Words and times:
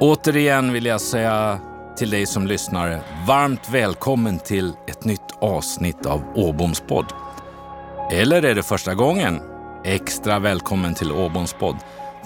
Återigen 0.00 0.72
vill 0.72 0.86
jag 0.86 1.00
säga 1.00 1.58
till 1.96 2.10
dig 2.10 2.26
som 2.26 2.46
lyssnar 2.46 3.00
varmt 3.26 3.70
välkommen 3.70 4.38
till 4.38 4.72
ett 4.88 5.04
nytt 5.04 5.20
avsnitt 5.40 6.06
av 6.06 6.22
Åboms 6.34 6.80
podd. 6.80 7.06
Eller 8.12 8.42
är 8.42 8.54
det 8.54 8.62
första 8.62 8.94
gången? 8.94 9.40
Extra 9.84 10.38
välkommen 10.38 10.94
till 10.94 11.12
Åboms 11.12 11.52
podd 11.52 11.76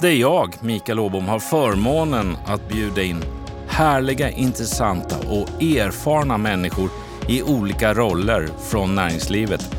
där 0.00 0.10
jag, 0.10 0.54
Mikael 0.60 0.99
Åbom, 0.99 1.29
har 1.29 1.38
förmånen 1.38 2.37
att 2.47 2.69
bjuda 2.69 3.03
in 3.03 3.25
härliga, 3.69 4.31
intressanta 4.31 5.17
och 5.17 5.63
erfarna 5.63 6.38
människor 6.38 6.91
i 7.29 7.43
olika 7.43 7.95
roller 7.95 8.49
från 8.71 8.95
näringslivet. 8.95 9.77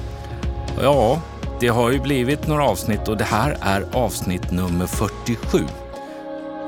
Ja, 0.81 1.21
det 1.59 1.67
har 1.67 1.91
ju 1.91 1.99
blivit 1.99 2.47
några 2.47 2.63
avsnitt 2.63 3.07
och 3.07 3.17
det 3.17 3.23
här 3.23 3.57
är 3.61 3.85
avsnitt 3.93 4.51
nummer 4.51 4.87
47. 4.87 5.59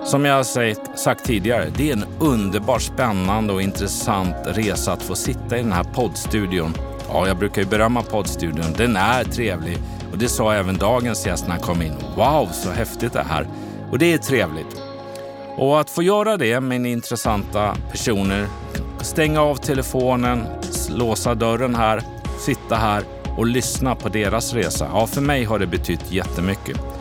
Som 0.08 0.26
jag 0.26 0.36
har 0.36 0.96
sagt 0.98 1.26
tidigare, 1.26 1.70
det 1.78 1.90
är 1.90 1.94
en 1.94 2.06
underbart 2.20 2.82
spännande 2.82 3.54
och 3.54 3.62
intressant 3.62 4.36
resa 4.46 4.92
att 4.92 5.04
få 5.04 5.16
sitta 5.16 5.58
i 5.58 5.62
den 5.62 5.72
här 5.72 5.84
poddstudion. 5.84 6.74
Ja, 7.10 7.28
jag 7.28 7.38
brukar 7.38 7.62
ju 7.62 7.68
berömma 7.68 8.04
poddstudion. 8.04 8.74
Den 8.78 8.96
är 8.96 9.24
trevlig 9.24 9.78
och 10.12 10.18
det 10.18 10.30
sa 10.30 10.54
även 10.54 10.78
dagens 10.78 11.26
gäst 11.26 11.44
när 11.44 11.52
han 11.52 11.62
kom 11.62 11.82
in. 11.82 11.94
Wow, 12.16 12.50
så 12.52 12.72
häftigt 12.72 13.14
det 13.14 13.24
här! 13.24 13.48
Och 13.92 14.00
det 14.00 14.14
är 14.14 14.18
trevligt. 14.18 14.82
Och 15.58 15.80
att 15.80 15.90
få 15.90 16.04
göra 16.04 16.38
det 16.38 16.60
med 16.60 16.86
intressanta 16.86 17.76
personer, 17.92 18.48
stänga 19.02 19.42
av 19.42 19.56
telefonen, 19.56 20.46
låsa 20.90 21.36
dörren 21.36 21.76
här, 21.76 22.02
sitta 22.40 22.76
här 22.76 23.04
och 23.38 23.48
lyssna 23.48 23.96
på 23.96 24.10
deras 24.10 24.54
resa. 24.54 24.88
Ja, 24.94 25.08
för 25.08 25.22
mig 25.22 25.44
har 25.44 25.60
det 25.60 25.68
betytt 25.68 26.12
jättemycket. 26.12 26.97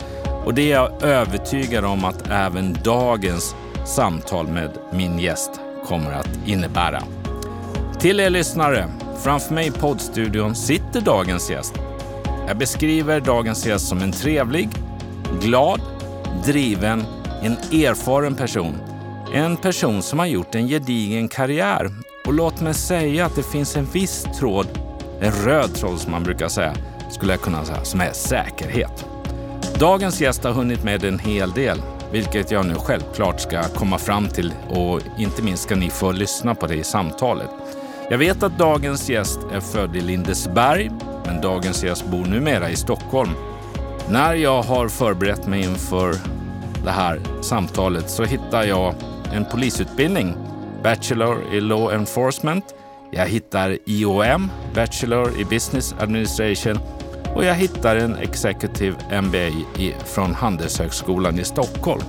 Och 0.47 0.53
det 0.53 0.71
är 0.71 0.75
jag 0.75 1.03
övertygad 1.03 1.85
om 1.85 2.05
att 2.05 2.29
även 2.29 2.77
dagens 2.83 3.55
samtal 3.85 4.47
med 4.47 4.71
min 4.91 5.19
gäst 5.19 5.51
kommer 5.85 6.11
att 6.11 6.29
innebära. 6.45 7.03
Till 7.99 8.19
er 8.19 8.29
lyssnare, 8.29 8.89
framför 9.23 9.53
mig 9.53 9.67
i 9.67 9.71
poddstudion 9.71 10.55
sitter 10.55 11.01
dagens 11.01 11.51
gäst. 11.51 11.73
Jag 12.47 12.57
beskriver 12.57 13.19
dagens 13.19 13.65
gäst 13.65 13.87
som 13.87 14.01
en 14.01 14.11
trevlig, 14.11 14.69
glad, 15.41 15.81
driven, 16.45 17.03
en 17.41 17.57
erfaren 17.83 18.35
person. 18.35 18.75
En 19.33 19.57
person 19.57 20.01
som 20.01 20.19
har 20.19 20.25
gjort 20.25 20.55
en 20.55 20.67
gedigen 20.67 21.27
karriär. 21.27 21.91
Och 22.25 22.33
låt 22.33 22.61
mig 22.61 22.73
säga 22.73 23.25
att 23.25 23.35
det 23.35 23.43
finns 23.51 23.75
en 23.75 23.85
viss 23.85 24.27
tråd, 24.39 24.67
en 25.21 25.31
röd 25.31 25.75
tråd 25.75 25.99
som 25.99 26.11
man 26.11 26.23
brukar 26.23 26.47
säga, 26.47 26.73
skulle 27.09 27.33
jag 27.33 27.41
kunna 27.41 27.65
säga, 27.65 27.83
som 27.83 28.01
är 28.01 28.11
säkerhet. 28.11 29.05
Dagens 29.79 30.21
gäst 30.21 30.43
har 30.43 30.51
hunnit 30.51 30.83
med 30.83 31.03
en 31.03 31.19
hel 31.19 31.51
del, 31.51 31.81
vilket 32.11 32.51
jag 32.51 32.65
nu 32.65 32.75
självklart 32.75 33.39
ska 33.39 33.63
komma 33.63 33.97
fram 33.97 34.27
till 34.27 34.53
och 34.69 35.01
inte 35.17 35.41
minst 35.41 35.63
ska 35.63 35.75
ni 35.75 35.89
få 35.89 36.11
lyssna 36.11 36.55
på 36.55 36.67
det 36.67 36.75
i 36.75 36.83
samtalet. 36.83 37.49
Jag 38.09 38.17
vet 38.17 38.43
att 38.43 38.57
dagens 38.57 39.09
gäst 39.09 39.39
är 39.53 39.59
född 39.59 39.95
i 39.95 40.01
Lindesberg, 40.01 40.91
men 41.25 41.41
dagens 41.41 41.83
gäst 41.83 42.05
bor 42.05 42.25
numera 42.25 42.69
i 42.69 42.75
Stockholm. 42.75 43.29
När 44.09 44.33
jag 44.33 44.63
har 44.63 44.87
förberett 44.87 45.47
mig 45.47 45.63
inför 45.63 46.15
det 46.83 46.91
här 46.91 47.21
samtalet 47.41 48.09
så 48.09 48.23
hittar 48.23 48.63
jag 48.63 48.95
en 49.33 49.45
polisutbildning, 49.45 50.35
Bachelor 50.83 51.37
i 51.53 51.61
Law 51.61 51.93
Enforcement. 51.93 52.65
Jag 53.11 53.25
hittar 53.25 53.77
IOM, 53.85 54.51
Bachelor 54.75 55.39
i 55.39 55.45
Business 55.45 55.95
Administration 55.99 56.79
och 57.35 57.45
jag 57.45 57.55
hittar 57.55 57.95
en 57.95 58.15
Executive 58.15 59.21
MBA 59.21 59.49
från 60.05 60.33
Handelshögskolan 60.33 61.39
i 61.39 61.43
Stockholm. 61.43 62.03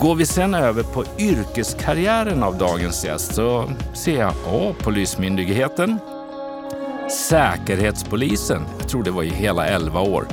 Går 0.00 0.14
vi 0.14 0.26
sen 0.26 0.54
över 0.54 0.82
på 0.82 1.04
yrkeskarriären 1.18 2.42
av 2.42 2.58
dagens 2.58 3.04
gäst 3.04 3.34
så 3.34 3.70
ser 3.94 4.20
jag 4.20 4.32
A. 4.46 4.74
Polismyndigheten, 4.82 5.98
Säkerhetspolisen, 7.28 8.62
jag 8.78 8.88
tror 8.88 9.02
det 9.02 9.10
var 9.10 9.22
i 9.22 9.28
hela 9.28 9.66
11 9.66 10.00
år. 10.00 10.26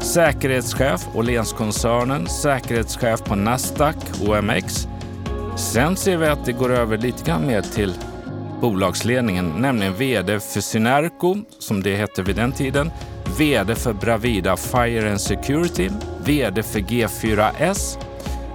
Säkerhetschef 0.00 1.08
Åhlénskoncernen, 1.14 2.26
säkerhetschef 2.26 3.24
på 3.24 3.34
Nasdaq, 3.34 3.96
OMX. 4.26 4.88
Sen 5.56 5.96
ser 5.96 6.16
vi 6.16 6.26
att 6.26 6.44
det 6.44 6.52
går 6.52 6.72
över 6.72 6.98
lite 6.98 7.24
grann 7.24 7.46
mer 7.46 7.62
till 7.62 7.94
bolagsledningen, 8.60 9.52
nämligen 9.58 9.94
VD 9.94 10.40
för 10.40 10.60
Synerco, 10.60 11.36
som 11.58 11.82
det 11.82 11.96
hette 11.96 12.22
vid 12.22 12.36
den 12.36 12.52
tiden, 12.52 12.90
VD 13.38 13.74
för 13.74 13.92
Bravida 13.92 14.56
Fire 14.56 15.10
and 15.10 15.20
Security, 15.20 15.90
VD 16.24 16.62
för 16.62 16.78
G4S. 16.78 17.98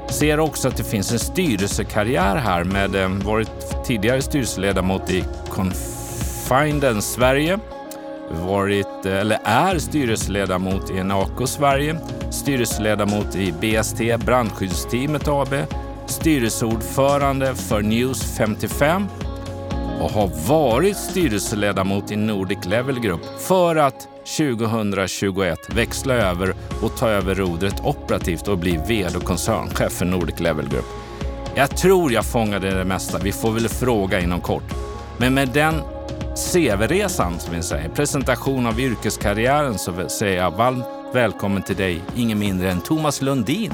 Ser 0.09 0.39
också 0.39 0.67
att 0.67 0.77
det 0.77 0.83
finns 0.83 1.11
en 1.11 1.19
styrelsekarriär 1.19 2.35
här 2.35 2.63
med 2.63 2.95
eh, 2.95 3.09
varit 3.09 3.85
tidigare 3.85 4.21
styrelseledamot 4.21 5.09
i 5.09 5.23
Confidence 5.49 7.01
Sverige, 7.01 7.59
varit 8.29 9.05
eh, 9.05 9.17
eller 9.17 9.39
är 9.43 9.79
styrelseledamot 9.79 10.91
i 10.91 10.97
Enaco 10.97 11.47
Sverige, 11.47 11.95
styrelseledamot 12.29 13.35
i 13.35 13.51
BST 13.51 14.25
Brandskyddsteamet 14.25 15.27
AB, 15.27 15.53
styrelseordförande 16.05 17.55
för 17.55 17.81
News 17.81 18.37
55 18.37 19.07
och 20.01 20.09
har 20.09 20.47
varit 20.47 20.97
styrelseledamot 20.97 22.11
i 22.11 22.15
Nordic 22.15 22.65
Level 22.65 22.99
Group 22.99 23.21
för 23.39 23.75
att 23.75 24.07
2021 24.37 25.59
växla 25.75 26.13
över 26.13 26.55
och 26.81 26.97
ta 26.97 27.09
över 27.09 27.35
rodret 27.35 27.81
operativt 27.83 28.47
och 28.47 28.57
bli 28.57 28.79
vd 28.87 29.17
och 29.17 29.23
koncernchef 29.23 29.91
för 29.91 30.05
Nordic 30.05 30.39
Level 30.39 30.69
Group. 30.69 30.85
Jag 31.55 31.77
tror 31.77 32.11
jag 32.11 32.25
fångade 32.25 32.69
det 32.69 32.85
mesta. 32.85 33.17
Vi 33.17 33.31
får 33.31 33.51
väl 33.51 33.69
fråga 33.69 34.19
inom 34.19 34.41
kort. 34.41 34.73
Men 35.17 35.33
med 35.33 35.49
den 35.49 35.73
CV-resan, 36.35 37.39
som 37.39 37.55
vi 37.55 37.63
säger, 37.63 37.89
presentation 37.89 38.67
av 38.67 38.79
yrkeskarriären, 38.79 39.77
så 39.77 40.09
säger 40.09 40.37
jag 40.37 40.51
varmt 40.51 40.85
välkommen 41.13 41.63
till 41.63 41.75
dig, 41.75 42.01
ingen 42.15 42.39
mindre 42.39 42.71
än 42.71 42.81
Thomas 42.81 43.21
Lundin. 43.21 43.73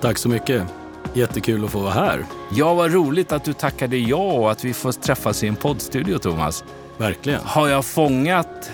Tack 0.00 0.18
så 0.18 0.28
mycket. 0.28 0.81
Jättekul 1.14 1.64
att 1.64 1.70
få 1.70 1.78
vara 1.78 1.92
här. 1.92 2.24
Ja, 2.52 2.74
vad 2.74 2.92
roligt 2.92 3.32
att 3.32 3.44
du 3.44 3.52
tackade 3.52 3.96
ja 3.96 4.32
och 4.32 4.50
att 4.50 4.64
vi 4.64 4.74
får 4.74 4.92
träffas 4.92 5.42
i 5.44 5.48
en 5.48 5.56
poddstudio, 5.56 6.18
Thomas. 6.18 6.64
Verkligen. 6.98 7.40
Har 7.44 7.68
jag 7.68 7.84
fångat 7.84 8.70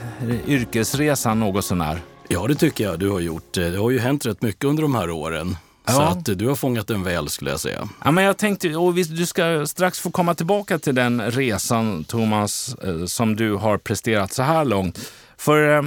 yrkesresan 0.47 1.41
något 1.41 1.65
sånär? 1.65 2.01
Ja, 2.29 2.47
det 2.47 2.55
tycker 2.55 2.85
jag 2.85 2.99
du 2.99 3.11
har 3.11 3.21
gjort. 3.21 3.53
Det 3.55 3.77
har 3.77 3.91
ju 3.91 3.99
hänt 3.99 4.27
rätt 4.27 4.43
mycket 4.43 4.65
under 4.65 4.83
de 4.83 4.95
här 4.95 5.11
åren. 5.11 5.57
Ja. 5.87 5.93
Så 5.93 6.03
att 6.03 6.39
du 6.39 6.49
har 6.49 6.55
fångat 6.55 6.87
den 6.87 7.03
väl 7.03 7.29
skulle 7.29 7.51
jag 7.51 7.61
säga. 7.61 7.89
Ja, 8.05 8.11
men 8.11 8.25
jag 8.25 8.37
tänkte, 8.37 8.77
och 8.77 8.95
du 8.95 9.27
ska 9.27 9.67
strax 9.67 10.01
få 10.01 10.11
komma 10.11 10.35
tillbaka 10.35 10.79
till 10.79 10.95
den 10.95 11.31
resan, 11.31 12.05
Thomas, 12.05 12.75
eh, 12.75 13.05
som 13.05 13.37
du 13.37 13.55
har 13.55 13.79
presterat 13.79 14.33
så 14.33 14.43
här 14.43 14.65
långt. 14.65 15.13
För 15.37 15.77
eh, 15.77 15.83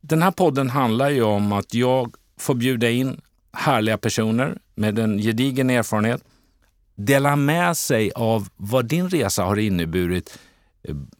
den 0.00 0.22
här 0.22 0.30
podden 0.30 0.70
handlar 0.70 1.10
ju 1.10 1.22
om 1.22 1.52
att 1.52 1.74
jag 1.74 2.14
får 2.38 2.54
bjuda 2.54 2.90
in 2.90 3.20
härliga 3.52 3.98
personer 3.98 4.58
med 4.76 4.98
en 4.98 5.18
gedigen 5.18 5.70
erfarenhet, 5.70 6.24
dela 6.94 7.36
med 7.36 7.76
sig 7.76 8.12
av 8.14 8.48
vad 8.56 8.86
din 8.86 9.10
resa 9.10 9.44
har 9.44 9.56
inneburit. 9.56 10.38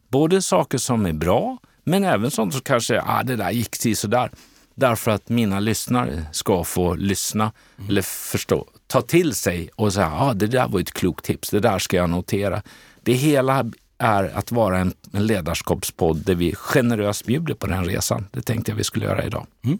Både 0.09 0.41
saker 0.41 0.77
som 0.77 1.05
är 1.05 1.13
bra, 1.13 1.57
men 1.83 2.03
även 2.03 2.31
sånt 2.31 2.53
som 2.53 2.61
kanske, 2.61 3.01
ah, 3.01 3.23
det 3.23 3.35
där 3.35 3.51
gick 3.51 3.77
till 3.77 3.97
sådär. 3.97 4.31
Därför 4.75 5.11
att 5.11 5.29
mina 5.29 5.59
lyssnare 5.59 6.25
ska 6.31 6.63
få 6.63 6.95
lyssna 6.95 7.51
mm. 7.77 7.89
eller 7.89 8.01
förstå, 8.01 8.67
ta 8.87 9.01
till 9.01 9.33
sig 9.33 9.69
och 9.75 9.93
säga, 9.93 10.11
ah, 10.11 10.33
det 10.33 10.47
där 10.47 10.67
var 10.67 10.79
ett 10.79 10.93
klokt 10.93 11.25
tips, 11.25 11.49
det 11.49 11.59
där 11.59 11.79
ska 11.79 11.97
jag 11.97 12.09
notera. 12.09 12.61
Det 13.01 13.13
hela 13.13 13.71
är 13.97 14.23
att 14.23 14.51
vara 14.51 14.79
en, 14.79 14.93
en 15.13 15.27
ledarskapspodd 15.27 16.25
där 16.25 16.35
vi 16.35 16.55
generöst 16.55 17.25
bjuder 17.25 17.53
på 17.53 17.67
den 17.67 17.85
resan. 17.85 18.27
Det 18.31 18.41
tänkte 18.41 18.71
jag 18.71 18.75
vi 18.77 18.83
skulle 18.83 19.05
göra 19.05 19.25
idag. 19.25 19.47
Mm. 19.65 19.79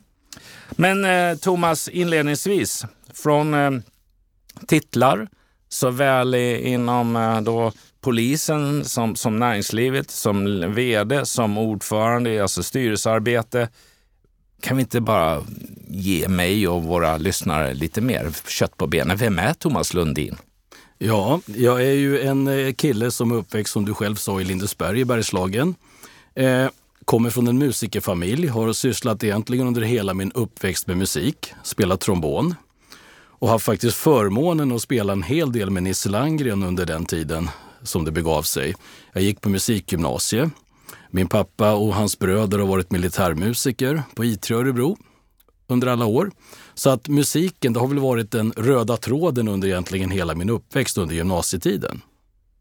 Men 0.71 1.05
eh, 1.05 1.37
Thomas, 1.37 1.87
inledningsvis, 1.89 2.85
från 3.23 3.53
eh, 3.53 3.71
titlar 4.67 5.27
såväl 5.69 6.35
inom 6.35 7.15
eh, 7.15 7.41
då 7.41 7.71
polisen 8.01 8.85
som, 8.85 9.15
som 9.15 9.39
näringslivet, 9.39 10.11
som 10.11 10.65
vd, 10.73 11.25
som 11.25 11.57
ordförande, 11.57 12.41
alltså 12.41 12.63
styrelsearbete. 12.63 13.69
Kan 14.61 14.77
vi 14.77 14.81
inte 14.81 15.01
bara 15.01 15.43
ge 15.87 16.27
mig 16.27 16.67
och 16.67 16.83
våra 16.83 17.17
lyssnare 17.17 17.73
lite 17.73 18.01
mer 18.01 18.31
kött 18.47 18.77
på 18.77 18.87
benen? 18.87 19.17
Vem 19.17 19.39
är 19.39 19.53
Thomas 19.53 19.93
Lundin? 19.93 20.35
Ja, 20.97 21.41
jag 21.45 21.81
är 21.81 21.93
ju 21.93 22.21
en 22.21 22.47
eh, 22.47 22.73
kille 22.73 23.11
som 23.11 23.31
är 23.31 23.35
uppväxt, 23.35 23.73
som 23.73 23.85
du 23.85 23.93
själv 23.93 24.15
sa, 24.15 24.41
i 24.41 24.43
Lindesberg 24.43 24.99
i 24.99 25.05
Bergslagen. 25.05 25.75
Eh, 26.35 26.67
kommer 27.05 27.29
från 27.29 27.47
en 27.47 27.57
musikerfamilj, 27.57 28.47
har 28.47 28.73
sysslat 28.73 29.23
egentligen 29.23 29.67
under 29.67 29.81
hela 29.81 30.13
min 30.13 30.31
uppväxt 30.31 30.87
med 30.87 30.97
musik, 30.97 31.53
spelat 31.63 31.99
trombon 31.99 32.55
och 33.39 33.49
har 33.49 33.59
faktiskt 33.59 33.97
förmånen 33.97 34.71
att 34.71 34.81
spela 34.81 35.13
en 35.13 35.23
hel 35.23 35.51
del 35.51 35.69
med 35.69 35.83
Nisse 35.83 36.09
Landgren 36.09 36.63
under 36.63 36.85
den 36.85 37.05
tiden 37.05 37.49
som 37.83 38.05
det 38.05 38.11
begav 38.11 38.43
sig. 38.43 38.75
Jag 39.13 39.23
gick 39.23 39.41
på 39.41 39.49
musikgymnasie. 39.49 40.49
Min 41.09 41.27
pappa 41.27 41.73
och 41.73 41.95
hans 41.95 42.19
bröder 42.19 42.59
har 42.59 42.67
varit 42.67 42.91
militärmusiker 42.91 44.03
på 44.15 44.23
I3 44.23 44.53
Örebro 44.53 44.97
under 45.67 45.87
alla 45.87 46.05
år. 46.05 46.31
Så 46.73 46.89
att 46.89 47.07
musiken, 47.07 47.73
det 47.73 47.79
har 47.79 47.87
väl 47.87 47.99
varit 47.99 48.31
den 48.31 48.53
röda 48.57 48.97
tråden 48.97 49.47
under 49.47 49.67
egentligen 49.67 50.11
hela 50.11 50.35
min 50.35 50.49
uppväxt 50.49 50.97
under 50.97 51.15
gymnasietiden. 51.15 52.01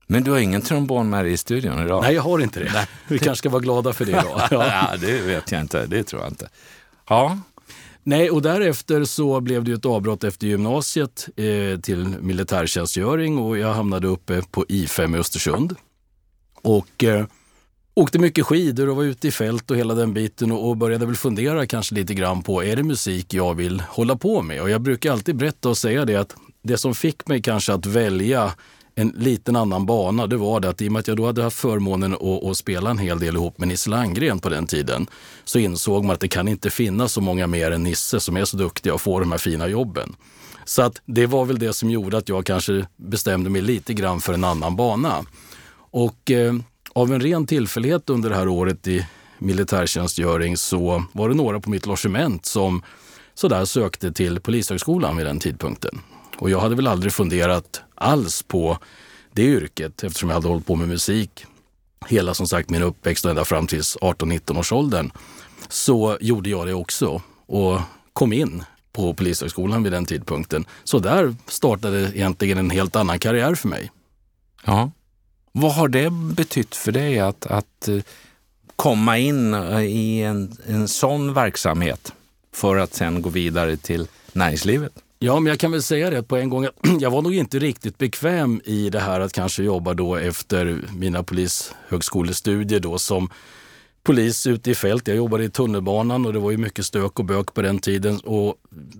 Men 0.06 0.24
du 0.24 0.30
har 0.30 0.38
ingen 0.38 0.62
trombon 0.62 1.10
med 1.10 1.24
dig 1.24 1.32
i 1.32 1.36
studion 1.36 1.84
idag? 1.84 2.02
Nej, 2.02 2.14
jag 2.14 2.22
har 2.22 2.38
inte 2.38 2.60
det. 2.60 2.70
Nej. 2.72 2.86
Vi 3.08 3.18
kanske 3.18 3.38
ska 3.38 3.48
vara 3.48 3.62
glada 3.62 3.92
för 3.92 4.04
det 4.04 4.10
idag. 4.10 4.40
Ja. 4.50 4.66
ja, 4.66 4.96
det 4.96 5.20
vet 5.20 5.52
jag 5.52 5.60
inte. 5.60 5.86
Det 5.86 6.02
tror 6.02 6.22
jag 6.22 6.30
inte. 6.30 6.48
Ja. 7.08 7.38
Nej, 8.08 8.30
och 8.30 8.42
därefter 8.42 9.04
så 9.04 9.40
blev 9.40 9.64
det 9.64 9.72
ett 9.72 9.84
avbrott 9.84 10.24
efter 10.24 10.46
gymnasiet 10.46 11.28
eh, 11.36 11.80
till 11.80 12.08
militärtjänstgöring 12.20 13.38
och 13.38 13.58
jag 13.58 13.74
hamnade 13.74 14.06
uppe 14.06 14.42
på 14.50 14.64
I5 14.64 15.16
i 15.16 15.18
Östersund. 15.18 15.74
Och 16.62 17.04
eh, 17.04 17.26
åkte 17.94 18.18
mycket 18.18 18.46
skidor 18.46 18.88
och 18.88 18.96
var 18.96 19.04
ute 19.04 19.28
i 19.28 19.30
fält 19.30 19.70
och 19.70 19.76
hela 19.76 19.94
den 19.94 20.14
biten 20.14 20.52
och, 20.52 20.68
och 20.68 20.76
började 20.76 21.06
väl 21.06 21.16
fundera 21.16 21.66
kanske 21.66 21.94
lite 21.94 22.14
grann 22.14 22.42
på, 22.42 22.64
är 22.64 22.76
det 22.76 22.82
musik 22.82 23.34
jag 23.34 23.54
vill 23.54 23.80
hålla 23.80 24.16
på 24.16 24.42
med? 24.42 24.62
Och 24.62 24.70
jag 24.70 24.80
brukar 24.80 25.12
alltid 25.12 25.36
berätta 25.36 25.68
och 25.68 25.78
säga 25.78 26.04
det 26.04 26.16
att 26.16 26.36
det 26.62 26.76
som 26.76 26.94
fick 26.94 27.28
mig 27.28 27.42
kanske 27.42 27.72
att 27.72 27.86
välja 27.86 28.52
en 28.98 29.08
liten 29.08 29.56
annan 29.56 29.86
bana, 29.86 30.26
det 30.26 30.36
var 30.36 30.60
det 30.60 30.68
att 30.68 30.82
i 30.82 30.88
och 30.88 30.92
med 30.92 31.00
att 31.00 31.08
jag 31.08 31.16
då 31.16 31.26
hade 31.26 31.42
haft 31.42 31.56
förmånen 31.56 32.14
att, 32.14 32.44
att 32.44 32.56
spela 32.56 32.90
en 32.90 32.98
hel 32.98 33.18
del 33.18 33.36
ihop 33.36 33.58
med 33.58 33.68
Nisse 33.68 33.90
Landgren 33.90 34.38
på 34.38 34.48
den 34.48 34.66
tiden, 34.66 35.06
så 35.44 35.58
insåg 35.58 36.04
man 36.04 36.14
att 36.14 36.20
det 36.20 36.28
kan 36.28 36.48
inte 36.48 36.70
finnas 36.70 37.12
så 37.12 37.20
många 37.20 37.46
mer 37.46 37.70
än 37.70 37.82
Nisse 37.82 38.20
som 38.20 38.36
är 38.36 38.44
så 38.44 38.56
duktiga 38.56 38.94
och 38.94 39.00
får 39.00 39.20
de 39.20 39.30
här 39.30 39.38
fina 39.38 39.68
jobben. 39.68 40.16
Så 40.64 40.82
att 40.82 41.02
det 41.04 41.26
var 41.26 41.44
väl 41.44 41.58
det 41.58 41.72
som 41.72 41.90
gjorde 41.90 42.16
att 42.16 42.28
jag 42.28 42.46
kanske 42.46 42.86
bestämde 42.96 43.50
mig 43.50 43.62
lite 43.62 43.94
grann 43.94 44.20
för 44.20 44.32
en 44.32 44.44
annan 44.44 44.76
bana. 44.76 45.24
Och 45.90 46.30
eh, 46.30 46.54
av 46.92 47.12
en 47.12 47.20
ren 47.20 47.46
tillfällighet 47.46 48.10
under 48.10 48.30
det 48.30 48.36
här 48.36 48.48
året 48.48 48.86
i 48.86 49.06
militärtjänstgöring 49.38 50.56
så 50.56 51.04
var 51.12 51.28
det 51.28 51.34
några 51.34 51.60
på 51.60 51.70
mitt 51.70 51.86
logement 51.86 52.46
som 52.46 52.82
sådär 53.34 53.64
sökte 53.64 54.12
till 54.12 54.40
Polishögskolan 54.40 55.16
vid 55.16 55.26
den 55.26 55.38
tidpunkten. 55.38 56.00
Och 56.38 56.50
jag 56.50 56.60
hade 56.60 56.74
väl 56.74 56.86
aldrig 56.86 57.12
funderat 57.12 57.80
alls 57.94 58.42
på 58.42 58.78
det 59.32 59.42
yrket 59.42 60.04
eftersom 60.04 60.28
jag 60.28 60.34
hade 60.34 60.48
hållit 60.48 60.66
på 60.66 60.76
med 60.76 60.88
musik 60.88 61.46
hela 62.06 62.34
som 62.34 62.48
sagt 62.48 62.70
min 62.70 62.82
uppväxt 62.82 63.24
och 63.24 63.30
ända 63.30 63.44
fram 63.44 63.66
till 63.66 63.80
18-19 63.80 64.58
års 64.58 64.72
åldern. 64.72 65.10
Så 65.68 66.18
gjorde 66.20 66.50
jag 66.50 66.66
det 66.66 66.74
också 66.74 67.22
och 67.46 67.80
kom 68.12 68.32
in 68.32 68.64
på 68.92 69.14
Polishögskolan 69.14 69.82
vid 69.82 69.92
den 69.92 70.06
tidpunkten. 70.06 70.64
Så 70.84 70.98
där 70.98 71.34
startade 71.46 72.00
egentligen 72.14 72.58
en 72.58 72.70
helt 72.70 72.96
annan 72.96 73.18
karriär 73.18 73.54
för 73.54 73.68
mig. 73.68 73.90
Ja. 74.64 74.90
Vad 75.52 75.74
har 75.74 75.88
det 75.88 76.10
betytt 76.10 76.74
för 76.74 76.92
dig 76.92 77.18
att, 77.18 77.46
att 77.46 77.88
eh, 77.88 77.98
komma 78.76 79.18
in 79.18 79.54
eh, 79.54 79.80
i 79.80 80.22
en, 80.22 80.56
en 80.66 80.88
sån 80.88 81.34
verksamhet 81.34 82.12
för 82.52 82.76
att 82.76 82.94
sen 82.94 83.22
gå 83.22 83.28
vidare 83.28 83.76
till 83.76 84.08
näringslivet? 84.32 84.92
Ja, 85.18 85.40
men 85.40 85.50
jag 85.50 85.60
kan 85.60 85.72
väl 85.72 85.82
säga 85.82 86.10
det 86.10 86.22
på 86.22 86.36
en 86.36 86.50
gång. 86.50 86.68
Jag 87.00 87.10
var 87.10 87.22
nog 87.22 87.34
inte 87.34 87.58
riktigt 87.58 87.98
bekväm 87.98 88.60
i 88.64 88.90
det 88.90 89.00
här 89.00 89.20
att 89.20 89.32
kanske 89.32 89.62
jobba 89.62 89.94
då 89.94 90.16
efter 90.16 90.78
mina 90.96 91.22
polishögskolestudier 91.22 92.80
då 92.80 92.98
som 92.98 93.30
polis 94.02 94.46
ute 94.46 94.70
i 94.70 94.74
fält. 94.74 95.08
Jag 95.08 95.16
jobbade 95.16 95.44
i 95.44 95.50
tunnelbanan 95.50 96.26
och 96.26 96.32
det 96.32 96.38
var 96.38 96.50
ju 96.50 96.56
mycket 96.56 96.86
stök 96.86 97.18
och 97.18 97.24
bök 97.24 97.54
på 97.54 97.62
den 97.62 97.78
tiden. 97.78 98.20
Och 98.20 98.54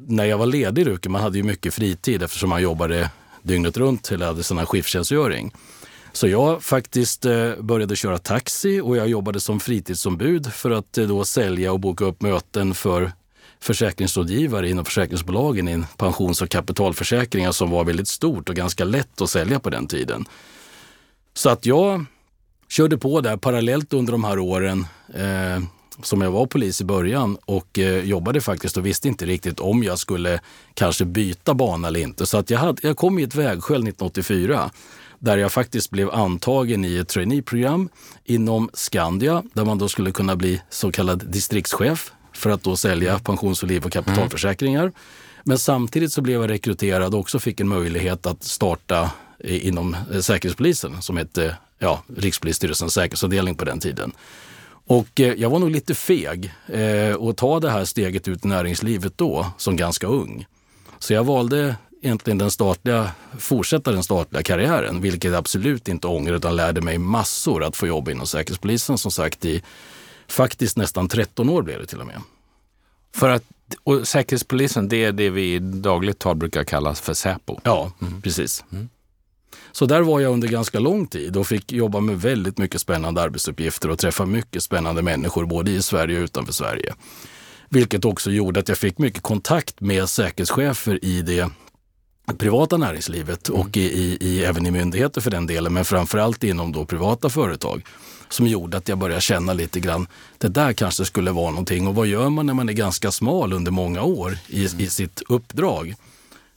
när 0.06 0.24
jag 0.24 0.38
var 0.38 0.46
ledig 0.46 0.86
Ruke, 0.86 1.08
man 1.08 1.22
hade 1.22 1.38
ju 1.38 1.44
mycket 1.44 1.74
fritid 1.74 2.22
eftersom 2.22 2.50
man 2.50 2.62
jobbade 2.62 3.10
dygnet 3.42 3.76
runt 3.76 4.10
eller 4.10 4.26
hade 4.26 4.42
sån 4.42 4.58
här 4.58 4.66
skifttjänstgöring. 4.66 5.52
Så 6.12 6.28
jag 6.28 6.62
faktiskt 6.62 7.24
eh, 7.24 7.54
började 7.60 7.96
köra 7.96 8.18
taxi 8.18 8.80
och 8.80 8.96
jag 8.96 9.08
jobbade 9.08 9.40
som 9.40 9.60
fritidsombud 9.60 10.52
för 10.52 10.70
att 10.70 10.98
eh, 10.98 11.06
då 11.06 11.24
sälja 11.24 11.72
och 11.72 11.80
boka 11.80 12.04
upp 12.04 12.22
möten 12.22 12.74
för 12.74 13.12
försäkringsrådgivare 13.66 14.68
inom 14.70 14.84
försäkringsbolagen 14.84 15.68
i 15.68 15.84
pensions 15.96 16.42
och 16.42 16.48
kapitalförsäkringar 16.48 17.52
som 17.52 17.70
var 17.70 17.84
väldigt 17.84 18.08
stort 18.08 18.48
och 18.48 18.54
ganska 18.54 18.84
lätt 18.84 19.20
att 19.20 19.30
sälja 19.30 19.60
på 19.60 19.70
den 19.70 19.86
tiden. 19.86 20.24
Så 21.34 21.50
att 21.50 21.66
jag 21.66 22.04
körde 22.68 22.98
på 22.98 23.20
där 23.20 23.36
parallellt 23.36 23.92
under 23.92 24.12
de 24.12 24.24
här 24.24 24.38
åren 24.38 24.86
eh, 25.14 25.62
som 26.02 26.22
jag 26.22 26.30
var 26.30 26.46
polis 26.46 26.80
i 26.80 26.84
början 26.84 27.38
och 27.44 27.78
eh, 27.78 28.04
jobbade 28.04 28.40
faktiskt 28.40 28.76
och 28.76 28.86
visste 28.86 29.08
inte 29.08 29.26
riktigt 29.26 29.60
om 29.60 29.82
jag 29.82 29.98
skulle 29.98 30.40
kanske 30.74 31.04
byta 31.04 31.54
bana 31.54 31.88
eller 31.88 32.00
inte. 32.00 32.26
Så 32.26 32.38
att 32.38 32.50
jag, 32.50 32.58
hade, 32.58 32.88
jag 32.88 32.96
kom 32.96 33.18
i 33.18 33.22
ett 33.22 33.34
vägskäl 33.34 33.76
1984 33.76 34.70
där 35.18 35.36
jag 35.36 35.52
faktiskt 35.52 35.90
blev 35.90 36.10
antagen 36.10 36.84
i 36.84 36.96
ett 36.96 37.08
traineeprogram 37.08 37.88
inom 38.24 38.70
Skandia 38.72 39.42
där 39.54 39.64
man 39.64 39.78
då 39.78 39.88
skulle 39.88 40.10
kunna 40.10 40.36
bli 40.36 40.62
så 40.70 40.92
kallad 40.92 41.26
distriktschef 41.26 42.12
för 42.36 42.50
att 42.50 42.62
då 42.62 42.76
sälja 42.76 43.18
pensions 43.18 43.62
och 43.62 43.68
liv 43.68 43.84
och 43.84 43.92
kapitalförsäkringar. 43.92 44.82
Mm. 44.82 44.92
Men 45.44 45.58
samtidigt 45.58 46.12
så 46.12 46.22
blev 46.22 46.40
jag 46.40 46.50
rekryterad 46.50 47.14
och 47.14 47.20
också 47.20 47.38
fick 47.38 47.60
en 47.60 47.68
möjlighet 47.68 48.26
att 48.26 48.44
starta 48.44 49.10
inom 49.44 49.96
eh, 50.12 50.20
Säkerhetspolisen 50.20 51.02
som 51.02 51.16
hette 51.16 51.56
ja, 51.78 52.02
Rikspolisstyrelsens 52.16 52.94
säkerhetsavdelning 52.94 53.54
på 53.54 53.64
den 53.64 53.80
tiden. 53.80 54.12
Och 54.86 55.20
eh, 55.20 55.34
jag 55.34 55.50
var 55.50 55.58
nog 55.58 55.70
lite 55.70 55.94
feg 55.94 56.54
eh, 56.66 57.22
att 57.22 57.36
ta 57.36 57.60
det 57.60 57.70
här 57.70 57.84
steget 57.84 58.28
ut 58.28 58.44
i 58.44 58.48
näringslivet 58.48 59.18
då 59.18 59.46
som 59.56 59.76
ganska 59.76 60.06
ung. 60.06 60.46
Så 60.98 61.12
jag 61.12 61.24
valde 61.24 61.76
egentligen 62.02 62.38
den 62.38 62.50
statliga, 62.50 63.10
fortsätta 63.38 63.92
den 63.92 64.02
statliga 64.02 64.42
karriären, 64.42 65.00
vilket 65.00 65.30
jag 65.30 65.34
absolut 65.34 65.88
inte 65.88 66.06
ångrar 66.06 66.34
utan 66.34 66.56
lärde 66.56 66.80
mig 66.80 66.98
massor 66.98 67.64
att 67.64 67.76
få 67.76 67.86
jobba 67.86 68.10
inom 68.10 68.26
Säkerhetspolisen 68.26 68.98
som 68.98 69.10
sagt 69.10 69.44
i 69.44 69.62
faktiskt 70.28 70.76
nästan 70.76 71.08
13 71.08 71.48
år 71.48 71.62
blev 71.62 71.80
det 71.80 71.86
till 71.86 72.00
och 72.00 72.06
med. 72.06 72.20
För 73.14 73.28
att, 73.28 73.42
och 73.84 74.08
Säkerhetspolisen, 74.08 74.88
det 74.88 75.04
är 75.04 75.12
det 75.12 75.30
vi 75.30 75.54
i 75.54 75.58
dagligt 75.58 76.18
tal 76.18 76.36
brukar 76.36 76.64
kalla 76.64 76.94
för 76.94 77.14
Säpo? 77.14 77.60
Ja, 77.62 77.92
mm. 78.00 78.22
precis. 78.22 78.64
Mm. 78.72 78.88
Så 79.72 79.86
där 79.86 80.00
var 80.00 80.20
jag 80.20 80.32
under 80.32 80.48
ganska 80.48 80.78
lång 80.78 81.06
tid 81.06 81.36
och 81.36 81.46
fick 81.46 81.72
jobba 81.72 82.00
med 82.00 82.20
väldigt 82.20 82.58
mycket 82.58 82.80
spännande 82.80 83.22
arbetsuppgifter 83.22 83.90
och 83.90 83.98
träffa 83.98 84.26
mycket 84.26 84.62
spännande 84.62 85.02
människor 85.02 85.46
både 85.46 85.70
i 85.70 85.82
Sverige 85.82 86.18
och 86.18 86.24
utanför 86.24 86.52
Sverige. 86.52 86.94
Vilket 87.68 88.04
också 88.04 88.30
gjorde 88.30 88.60
att 88.60 88.68
jag 88.68 88.78
fick 88.78 88.98
mycket 88.98 89.22
kontakt 89.22 89.80
med 89.80 90.08
säkerhetschefer 90.08 91.04
i 91.04 91.22
det 91.22 91.50
privata 92.38 92.76
näringslivet 92.76 93.48
och 93.48 93.76
i, 93.76 93.80
i, 93.80 94.18
i, 94.20 94.44
även 94.44 94.66
i 94.66 94.70
myndigheter 94.70 95.20
för 95.20 95.30
den 95.30 95.46
delen, 95.46 95.72
men 95.72 95.84
framförallt 95.84 96.44
inom 96.44 96.72
då 96.72 96.84
privata 96.84 97.28
företag 97.28 97.82
som 98.28 98.46
gjorde 98.46 98.76
att 98.76 98.88
jag 98.88 98.98
började 98.98 99.20
känna 99.20 99.52
lite 99.52 99.80
grann, 99.80 100.06
det 100.38 100.48
där 100.48 100.72
kanske 100.72 101.04
skulle 101.04 101.30
vara 101.30 101.50
någonting. 101.50 101.86
Och 101.86 101.94
vad 101.94 102.06
gör 102.06 102.30
man 102.30 102.46
när 102.46 102.54
man 102.54 102.68
är 102.68 102.72
ganska 102.72 103.10
smal 103.10 103.52
under 103.52 103.72
många 103.72 104.02
år 104.02 104.38
i, 104.48 104.64
i 104.64 104.88
sitt 104.90 105.22
uppdrag? 105.28 105.94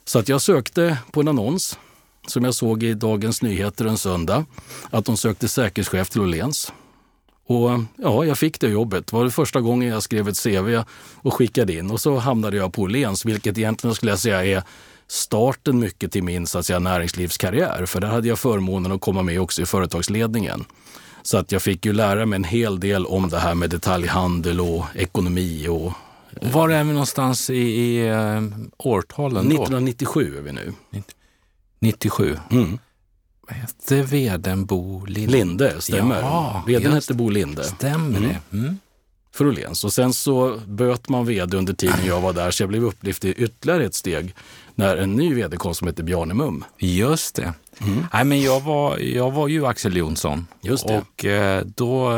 Så 0.06 0.19
att 0.19 0.30
jag 0.30 0.42
sökte 0.42 0.98
på 1.12 1.19
en 1.19 1.28
annons 1.28 1.78
som 2.28 2.44
jag 2.44 2.56
såg 2.56 2.83
i 2.83 2.94
Dagens 2.94 3.42
Nyheter 3.42 3.85
en 3.85 3.97
söndag, 3.97 4.45
att 4.90 5.06
de 5.06 5.18
sökte 5.18 5.47
säkerhetschef 5.47 6.09
till 6.09 6.21
Åhléns. 6.21 6.71
Och 7.45 7.69
ja, 7.95 8.26
jag 8.26 8.38
fick 8.38 8.59
det 8.59 8.68
jobbet. 8.68 9.07
Det 9.07 9.16
var 9.16 9.26
det 9.26 9.31
första 9.31 9.61
gången 9.61 9.90
jag 9.90 10.04
skrev 10.04 10.28
ett 10.28 10.44
CV 10.44 10.83
och 11.16 11.33
skickade 11.33 11.73
in 11.73 11.92
och 11.92 12.02
så 12.02 12.18
hamnade 12.18 12.57
jag 12.57 12.73
på 12.73 12.81
Åhléns, 12.81 13.26
vilket 13.26 13.57
egentligen 13.57 13.95
skulle 13.95 14.11
jag 14.11 14.19
säga 14.19 14.45
är 14.45 14.64
starten 15.07 15.80
mycket 15.80 16.11
till 16.11 16.23
min 16.23 16.47
så 16.47 16.57
att 16.59 16.66
säga, 16.66 16.80
näringslivskarriär. 16.80 17.85
För 17.85 18.02
där 18.02 18.07
hade 18.07 18.28
jag 18.28 18.40
förmånen 18.40 18.92
att 18.92 19.02
komma 19.02 19.21
med 19.21 19.42
också 19.42 19.61
i 19.61 19.66
företagsledningen. 19.66 20.66
Så 21.21 21.38
att 21.38 21.52
jag 21.52 21.61
fick 21.61 21.85
ju 21.85 21.94
lära 21.94 22.26
mig 22.26 22.35
en 22.35 22.44
hel 22.44 22.80
del 22.80 23.06
om 23.06 23.30
det 23.30 23.40
här 23.40 23.56
med 23.56 23.69
detaljhandel 23.69 24.61
och 24.61 24.85
ekonomi. 24.95 25.68
Och, 25.68 25.94
Var 26.54 26.69
är 26.69 26.83
vi 26.83 26.92
någonstans 26.92 27.49
i, 27.49 27.56
i 27.56 28.11
uh, 28.11 28.44
årtalen 28.78 29.49
då? 29.49 29.56
1997 29.56 30.38
är 30.38 30.42
vi 30.42 30.52
nu. 30.52 30.73
97? 31.80 32.38
Mm. 32.52 32.80
Hette 33.47 34.02
vdn 34.02 34.66
Bo 34.66 35.06
Linde? 35.06 35.31
Linde, 35.31 35.81
stämmer. 35.81 36.19
Ja, 36.21 36.64
vdn 36.68 36.94
hette 36.94 37.14
Bo 37.14 37.30
Linde. 37.30 37.64
Stämmer 37.64 38.18
mm. 38.18 38.30
det. 38.30 38.57
Mm. 38.57 38.78
För 39.31 39.47
Åhléns. 39.47 39.83
Och 39.83 39.94
sen 39.94 40.14
så 40.14 40.59
böt 40.68 41.09
man 41.09 41.26
vd 41.26 41.57
under 41.57 41.73
tiden 41.73 42.06
jag 42.06 42.21
var 42.21 42.33
där, 42.33 42.52
så 42.52 42.64
jag 42.64 42.69
blev 42.69 42.83
upplyft 42.85 43.26
i 43.26 43.33
ytterligare 43.33 43.85
ett 43.85 43.95
steg 43.95 44.35
när 44.76 44.97
en 44.97 45.16
ny 45.16 45.33
vd 45.33 45.57
kom 45.57 45.76
som 45.76 45.88
heter 45.88 46.04
Bjarne 46.04 46.33
Mum. 46.33 46.64
Just 46.78 47.35
det. 47.35 47.54
Mm. 47.81 48.06
Nej, 48.14 48.24
men 48.24 48.42
jag, 48.42 48.62
var, 48.62 48.98
jag 48.98 49.31
var 49.31 49.48
ju 49.48 49.66
Axel 49.66 49.98
Jonsson. 49.98 50.48
Just 50.62 50.88
det. 50.88 50.98
Och 50.98 51.26
eh, 51.26 51.64
då 51.76 52.12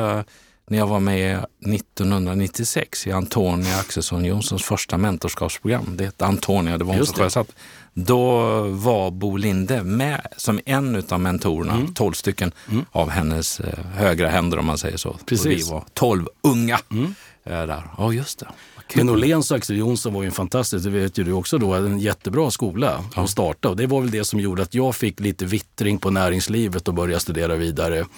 när 0.72 0.78
jag 0.78 0.88
var 0.88 1.00
med 1.00 1.46
1996 1.74 3.08
i 3.08 3.12
Antonia 3.12 3.78
Axelsson 3.78 4.26
Jonssons 4.26 4.64
första 4.64 4.98
mentorskapsprogram, 4.98 5.98
det 5.98 6.06
hette 6.06 6.26
Antonia, 6.26 6.78
det 6.78 6.84
var 6.84 6.94
hon 6.94 7.06
som 7.06 7.16
sjösatt. 7.16 7.56
Då 7.94 8.42
var 8.62 9.12
Bo 9.12 9.38
Linde 9.38 9.84
med 9.84 10.28
som 10.38 10.60
en 10.66 11.04
av 11.10 11.20
mentorerna, 11.20 11.74
mm. 11.74 11.94
12 11.94 12.14
stycken 12.14 12.52
mm. 12.72 12.86
av 12.92 13.10
hennes 13.10 13.60
eh, 13.60 13.86
högra 13.96 14.30
händer 14.30 14.60
om 14.60 14.66
man 14.66 14.78
säger 14.78 14.98
så. 14.98 15.18
Precis. 15.26 15.46
Och 15.46 15.52
vi 15.52 15.74
var 15.74 15.84
12 15.94 16.28
unga 16.42 16.80
mm. 16.92 17.16
eh, 17.44 17.52
där. 17.52 17.84
Ja, 17.98 18.14
just 18.14 18.40
det. 18.40 18.48
Men 18.96 19.10
Åhléns 19.10 19.52
och 19.52 19.58
Axel 19.58 19.78
Jonsson 19.78 20.14
var 20.14 20.22
ju 20.22 20.26
en 20.26 20.32
fantastisk, 20.32 20.84
det 20.84 20.90
vet 20.90 21.18
ju 21.18 21.24
du 21.24 21.32
också 21.32 21.58
då, 21.58 21.74
en 21.74 22.00
jättebra 22.00 22.52
skola 22.52 23.04
ja. 23.16 23.24
att 23.24 23.30
starta. 23.30 23.70
Och 23.70 23.76
det 23.78 23.88
var 23.88 24.02
väl 24.02 24.12
det 24.12 24.24
som 24.24 24.40
gjorde 24.40 24.62
att 24.62 24.74
jag 24.74 24.96
fick 24.96 25.20
lite 25.20 25.46
vittring 25.46 25.98
på 25.98 26.10
näringslivet 26.10 26.88
och 26.88 26.94
började 26.94 27.20
studera 27.20 27.56
vidare. 27.56 27.96
Mm. 27.96 28.10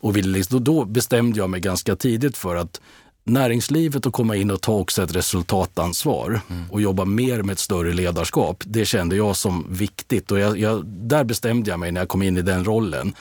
Och 0.00 0.16
ville, 0.16 0.38
liksom, 0.38 0.64
då 0.64 0.84
bestämde 0.84 1.38
jag 1.38 1.50
mig 1.50 1.60
ganska 1.60 1.96
tidigt 1.96 2.36
för 2.36 2.56
att 2.56 2.80
näringslivet 3.24 4.06
att 4.06 4.12
komma 4.12 4.36
in 4.36 4.50
och 4.50 4.60
ta 4.60 4.72
också 4.72 5.02
ett 5.02 5.16
resultatansvar 5.16 6.40
mm. 6.50 6.70
och 6.70 6.80
jobba 6.80 7.04
mer 7.04 7.42
med 7.42 7.52
ett 7.52 7.58
större 7.58 7.92
ledarskap, 7.92 8.62
det 8.66 8.84
kände 8.84 9.16
jag 9.16 9.36
som 9.36 9.66
viktigt. 9.70 10.30
Och 10.30 10.38
jag, 10.38 10.58
jag, 10.58 10.86
där 10.86 11.24
bestämde 11.24 11.70
jag 11.70 11.80
mig 11.80 11.92
när 11.92 12.00
jag 12.00 12.08
kom 12.08 12.22
in 12.22 12.36
i 12.36 12.42
den 12.42 12.64
rollen, 12.64 13.14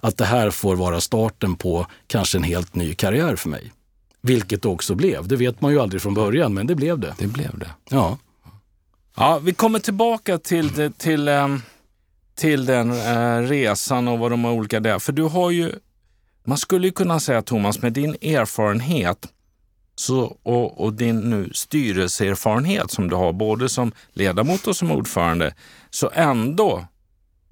att 0.00 0.16
det 0.16 0.24
här 0.24 0.50
får 0.50 0.76
vara 0.76 1.00
starten 1.00 1.56
på 1.56 1.86
kanske 2.06 2.38
en 2.38 2.44
helt 2.44 2.74
ny 2.74 2.94
karriär 2.94 3.36
för 3.36 3.48
mig. 3.48 3.72
Vilket 4.22 4.62
det 4.62 4.68
också 4.68 4.94
blev. 4.94 5.28
Det 5.28 5.36
vet 5.36 5.60
man 5.60 5.72
ju 5.72 5.80
aldrig 5.80 6.02
från 6.02 6.14
början, 6.14 6.54
men 6.54 6.66
det 6.66 6.74
blev 6.74 6.98
det. 6.98 7.14
Det 7.18 7.26
blev 7.26 7.58
det. 7.58 7.70
Ja. 7.90 8.18
Ja, 9.16 9.38
vi 9.38 9.54
kommer 9.54 9.78
tillbaka 9.78 10.38
till, 10.38 10.92
till, 10.98 11.28
ehm, 11.28 11.62
till 12.34 12.66
den 12.66 12.90
eh, 12.90 13.48
resan 13.48 14.08
och 14.08 14.18
vad 14.18 14.30
de 14.30 14.44
olika 14.44 14.80
där. 14.80 14.98
För 14.98 15.12
du 15.12 15.22
har 15.22 15.50
ju, 15.50 15.72
man 16.44 16.58
skulle 16.58 16.86
ju 16.86 16.92
kunna 16.92 17.20
säga 17.20 17.42
Thomas, 17.42 17.82
med 17.82 17.92
din 17.92 18.10
erfarenhet 18.22 19.26
så, 19.94 20.36
och, 20.42 20.84
och 20.84 20.92
din 20.92 21.20
nu 21.20 21.50
styrelseerfarenhet 21.54 22.90
som 22.90 23.08
du 23.08 23.16
har 23.16 23.32
både 23.32 23.68
som 23.68 23.92
ledamot 24.12 24.66
och 24.66 24.76
som 24.76 24.90
ordförande, 24.90 25.54
så 25.90 26.10
ändå 26.14 26.86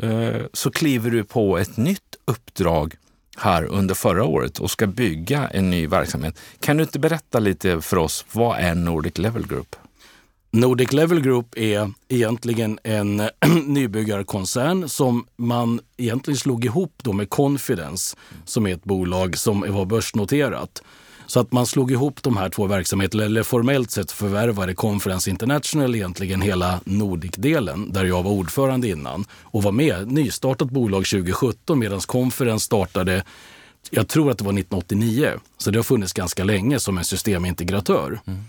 eh, 0.02 0.42
så 0.52 0.70
kliver 0.70 1.10
du 1.10 1.24
på 1.24 1.58
ett 1.58 1.76
nytt 1.76 2.16
uppdrag 2.24 2.94
här 3.40 3.64
under 3.64 3.94
förra 3.94 4.24
året 4.24 4.58
och 4.58 4.70
ska 4.70 4.86
bygga 4.86 5.48
en 5.48 5.70
ny 5.70 5.86
verksamhet. 5.86 6.38
Kan 6.60 6.76
du 6.76 6.82
inte 6.82 6.98
berätta 6.98 7.38
lite 7.38 7.80
för 7.80 7.96
oss, 7.96 8.24
vad 8.32 8.58
är 8.58 8.74
Nordic 8.74 9.18
Level 9.18 9.46
Group? 9.46 9.76
Nordic 10.52 10.92
Level 10.92 11.20
Group 11.20 11.58
är 11.58 11.92
egentligen 12.08 12.78
en 12.82 13.22
nybyggarkoncern 13.66 14.88
som 14.88 15.26
man 15.36 15.80
egentligen 15.96 16.38
slog 16.38 16.64
ihop 16.64 16.94
då 17.02 17.12
med 17.12 17.30
Confidence 17.30 18.16
som 18.44 18.66
är 18.66 18.74
ett 18.74 18.84
bolag 18.84 19.38
som 19.38 19.60
var 19.68 19.84
börsnoterat. 19.84 20.82
Så 21.30 21.40
att 21.40 21.52
man 21.52 21.66
slog 21.66 21.90
ihop 21.90 22.22
de 22.22 22.36
här 22.36 22.48
två 22.48 22.66
verksamheterna, 22.66 23.24
eller 23.24 23.42
formellt 23.42 23.90
sett 23.90 24.12
förvärvade 24.12 24.74
Conference 24.74 25.30
International 25.30 25.94
egentligen 25.94 26.40
hela 26.40 26.80
Nordic-delen, 26.84 27.92
där 27.92 28.04
jag 28.04 28.22
var 28.22 28.30
ordförande 28.30 28.88
innan 28.88 29.24
och 29.42 29.62
var 29.62 29.72
med. 29.72 30.12
Nystartat 30.12 30.70
bolag 30.70 31.06
2017 31.06 31.78
medan 31.78 32.00
Conference 32.00 32.64
startade 32.64 33.24
jag 33.90 34.08
tror 34.08 34.30
att 34.30 34.38
det 34.38 34.44
var 34.44 34.52
1989, 34.52 35.30
så 35.58 35.70
det 35.70 35.78
har 35.78 35.82
funnits 35.82 36.12
ganska 36.12 36.44
länge 36.44 36.80
som 36.80 36.98
en 36.98 37.04
systemintegratör. 37.04 38.20
Mm. 38.26 38.40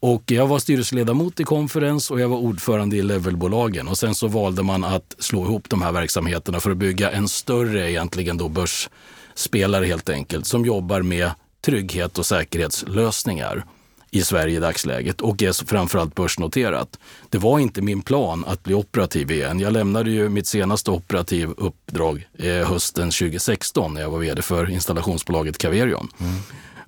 Och 0.00 0.22
jag 0.26 0.46
var 0.46 0.58
styrelseledamot 0.58 1.40
i 1.40 1.44
Conference 1.44 2.12
och 2.14 2.20
jag 2.20 2.28
var 2.28 2.38
ordförande 2.38 2.96
i 2.96 3.02
Levelbolagen. 3.02 3.88
Och 3.88 3.98
sen 3.98 4.14
så 4.14 4.28
valde 4.28 4.62
man 4.62 4.84
att 4.84 5.16
slå 5.18 5.44
ihop 5.44 5.70
de 5.70 5.82
här 5.82 5.92
verksamheterna 5.92 6.60
för 6.60 6.70
att 6.70 6.76
bygga 6.76 7.10
en 7.10 7.28
större 7.28 7.90
egentligen 7.90 8.36
då 8.36 8.48
börsspelare 8.48 9.86
helt 9.86 10.08
enkelt 10.08 10.46
som 10.46 10.64
jobbar 10.64 11.02
med 11.02 11.30
trygghet 11.68 12.18
och 12.18 12.26
säkerhetslösningar 12.26 13.64
i 14.10 14.22
Sverige 14.22 14.56
i 14.56 14.60
dagsläget 14.60 15.20
och 15.20 15.42
är 15.42 15.66
framförallt 15.66 16.14
börsnoterat. 16.14 16.98
Det 17.28 17.38
var 17.38 17.58
inte 17.58 17.82
min 17.82 18.02
plan 18.02 18.44
att 18.44 18.64
bli 18.64 18.74
operativ 18.74 19.30
igen. 19.30 19.60
Jag 19.60 19.72
lämnade 19.72 20.10
ju 20.10 20.28
mitt 20.28 20.46
senaste 20.46 20.90
operativ 20.90 21.50
uppdrag 21.56 22.28
eh, 22.38 22.68
hösten 22.68 23.10
2016 23.10 23.94
när 23.94 24.00
jag 24.00 24.10
var 24.10 24.18
vd 24.18 24.42
för 24.42 24.70
installationsbolaget 24.70 25.58
Caverion. 25.58 26.08
Mm. 26.20 26.34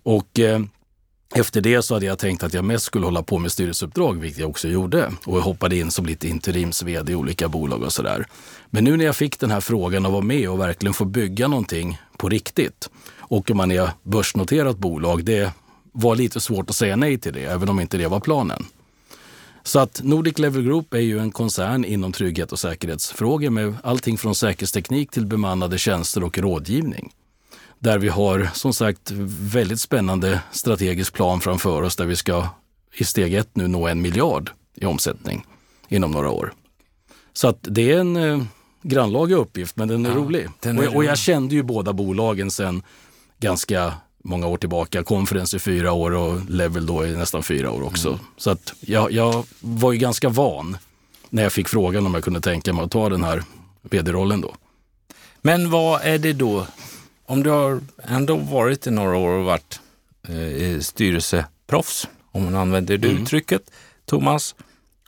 Och 0.02 0.38
eh, 0.38 0.60
efter 1.34 1.60
det 1.60 1.82
så 1.82 1.94
hade 1.94 2.06
jag 2.06 2.18
tänkt 2.18 2.42
att 2.42 2.54
jag 2.54 2.64
mest 2.64 2.84
skulle 2.84 3.06
hålla 3.06 3.22
på 3.22 3.38
med 3.38 3.52
styrelseuppdrag, 3.52 4.20
vilket 4.20 4.40
jag 4.40 4.50
också 4.50 4.68
gjorde. 4.68 5.12
Och 5.24 5.36
jag 5.36 5.42
hoppade 5.42 5.76
in 5.76 5.90
som 5.90 6.06
lite 6.06 6.28
interims-vd 6.28 7.12
i 7.12 7.14
olika 7.14 7.48
bolag 7.48 7.82
och 7.82 7.92
sådär. 7.92 8.26
Men 8.70 8.84
nu 8.84 8.96
när 8.96 9.04
jag 9.04 9.16
fick 9.16 9.40
den 9.40 9.50
här 9.50 9.60
frågan 9.60 10.06
att 10.06 10.12
vara 10.12 10.22
med 10.22 10.50
och 10.50 10.60
verkligen 10.60 10.94
få 10.94 11.04
bygga 11.04 11.48
någonting 11.48 11.98
på 12.16 12.28
riktigt 12.28 12.90
och 13.18 13.50
om 13.50 13.56
man 13.56 13.70
är 13.70 13.90
börsnoterat 14.02 14.78
bolag, 14.78 15.24
det 15.24 15.52
var 15.92 16.16
lite 16.16 16.40
svårt 16.40 16.70
att 16.70 16.76
säga 16.76 16.96
nej 16.96 17.18
till 17.18 17.32
det, 17.32 17.44
även 17.44 17.68
om 17.68 17.80
inte 17.80 17.98
det 17.98 18.08
var 18.08 18.20
planen. 18.20 18.66
Så 19.62 19.78
att 19.78 20.00
Nordic 20.04 20.38
Level 20.38 20.62
Group 20.62 20.94
är 20.94 20.98
ju 20.98 21.18
en 21.18 21.30
koncern 21.30 21.84
inom 21.84 22.12
trygghet 22.12 22.52
och 22.52 22.58
säkerhetsfrågor 22.58 23.50
med 23.50 23.74
allting 23.82 24.18
från 24.18 24.34
säkerhetsteknik 24.34 25.10
till 25.10 25.26
bemannade 25.26 25.78
tjänster 25.78 26.24
och 26.24 26.38
rådgivning. 26.38 27.12
Där 27.82 27.98
vi 27.98 28.08
har 28.08 28.50
som 28.54 28.72
sagt 28.72 29.10
väldigt 29.40 29.80
spännande 29.80 30.40
strategisk 30.52 31.12
plan 31.12 31.40
framför 31.40 31.82
oss 31.82 31.96
där 31.96 32.06
vi 32.06 32.16
ska 32.16 32.48
i 32.94 33.04
steg 33.04 33.34
ett 33.34 33.56
nu 33.56 33.68
nå 33.68 33.88
en 33.88 34.02
miljard 34.02 34.50
i 34.74 34.86
omsättning 34.86 35.46
inom 35.88 36.10
några 36.10 36.30
år. 36.30 36.52
Så 37.32 37.48
att 37.48 37.58
det 37.62 37.92
är 37.92 38.00
en 38.00 38.16
eh, 38.16 38.42
grannlaga 38.82 39.36
uppgift, 39.36 39.76
men 39.76 39.88
den 39.88 40.06
är 40.06 40.10
ja, 40.10 40.16
rolig. 40.16 40.48
Den 40.60 40.78
är 40.78 40.88
och, 40.88 40.94
och, 40.94 41.04
jag 41.04 41.18
kände 41.18 41.54
ju 41.54 41.62
båda 41.62 41.92
bolagen 41.92 42.50
sen 42.50 42.82
ganska 43.38 43.94
många 44.24 44.46
år 44.46 44.56
tillbaka. 44.56 45.02
Conference 45.02 45.56
i 45.56 45.60
fyra 45.60 45.92
år 45.92 46.10
och 46.10 46.50
Level 46.50 46.86
då 46.86 47.06
i 47.06 47.16
nästan 47.16 47.42
fyra 47.42 47.70
år 47.70 47.82
också. 47.82 48.08
Mm. 48.08 48.20
Så 48.36 48.50
att 48.50 48.74
jag, 48.80 49.12
jag 49.12 49.46
var 49.60 49.92
ju 49.92 49.98
ganska 49.98 50.28
van 50.28 50.76
när 51.30 51.42
jag 51.42 51.52
fick 51.52 51.68
frågan 51.68 52.06
om 52.06 52.14
jag 52.14 52.24
kunde 52.24 52.40
tänka 52.40 52.72
mig 52.72 52.84
att 52.84 52.90
ta 52.90 53.08
den 53.08 53.24
här 53.24 53.44
vd-rollen 53.82 54.40
då. 54.40 54.54
Men 55.42 55.70
vad 55.70 56.02
är 56.02 56.18
det 56.18 56.32
då, 56.32 56.66
om 57.30 57.42
du 57.42 57.50
har 57.50 57.80
ändå 58.02 58.36
varit 58.36 58.86
i 58.86 58.90
några 58.90 59.16
år 59.16 59.30
och 59.30 59.44
varit 59.44 59.80
eh, 60.28 60.80
styrelseproffs, 60.80 62.08
om 62.32 62.44
man 62.44 62.54
använder 62.54 62.98
det 62.98 63.08
mm. 63.08 63.22
uttrycket, 63.22 63.70
Thomas, 64.04 64.54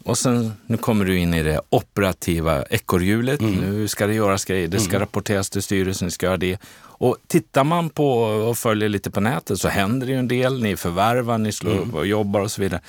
och 0.04 0.18
sen 0.18 0.52
nu 0.66 0.76
kommer 0.76 1.04
du 1.04 1.18
in 1.18 1.34
i 1.34 1.42
det 1.42 1.60
operativa 1.70 2.62
ekorrhjulet. 2.62 3.40
Mm. 3.40 3.54
Nu 3.54 3.88
ska 3.88 4.06
det 4.06 4.14
göras 4.14 4.44
grejer, 4.44 4.68
det 4.68 4.80
ska 4.80 4.90
mm. 4.90 5.00
rapporteras 5.00 5.50
till 5.50 5.62
styrelsen, 5.62 6.08
det 6.08 6.12
ska 6.12 6.26
göra 6.26 6.36
det. 6.36 6.58
Och 6.80 7.16
tittar 7.26 7.64
man 7.64 7.90
på 7.90 8.22
och 8.22 8.58
följer 8.58 8.88
lite 8.88 9.10
på 9.10 9.20
nätet 9.20 9.60
så 9.60 9.68
händer 9.68 10.06
det 10.06 10.12
ju 10.12 10.18
en 10.18 10.28
del. 10.28 10.62
Ni 10.62 10.76
förvärvar, 10.76 11.38
ni 11.38 11.52
slår 11.52 11.72
mm. 11.72 11.94
och 11.94 12.06
jobbar 12.06 12.40
och 12.40 12.50
så 12.50 12.60
vidare. 12.60 12.80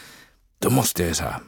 Då 0.60 0.70
måste 0.70 1.04
jag 1.04 1.16
säga, 1.16 1.40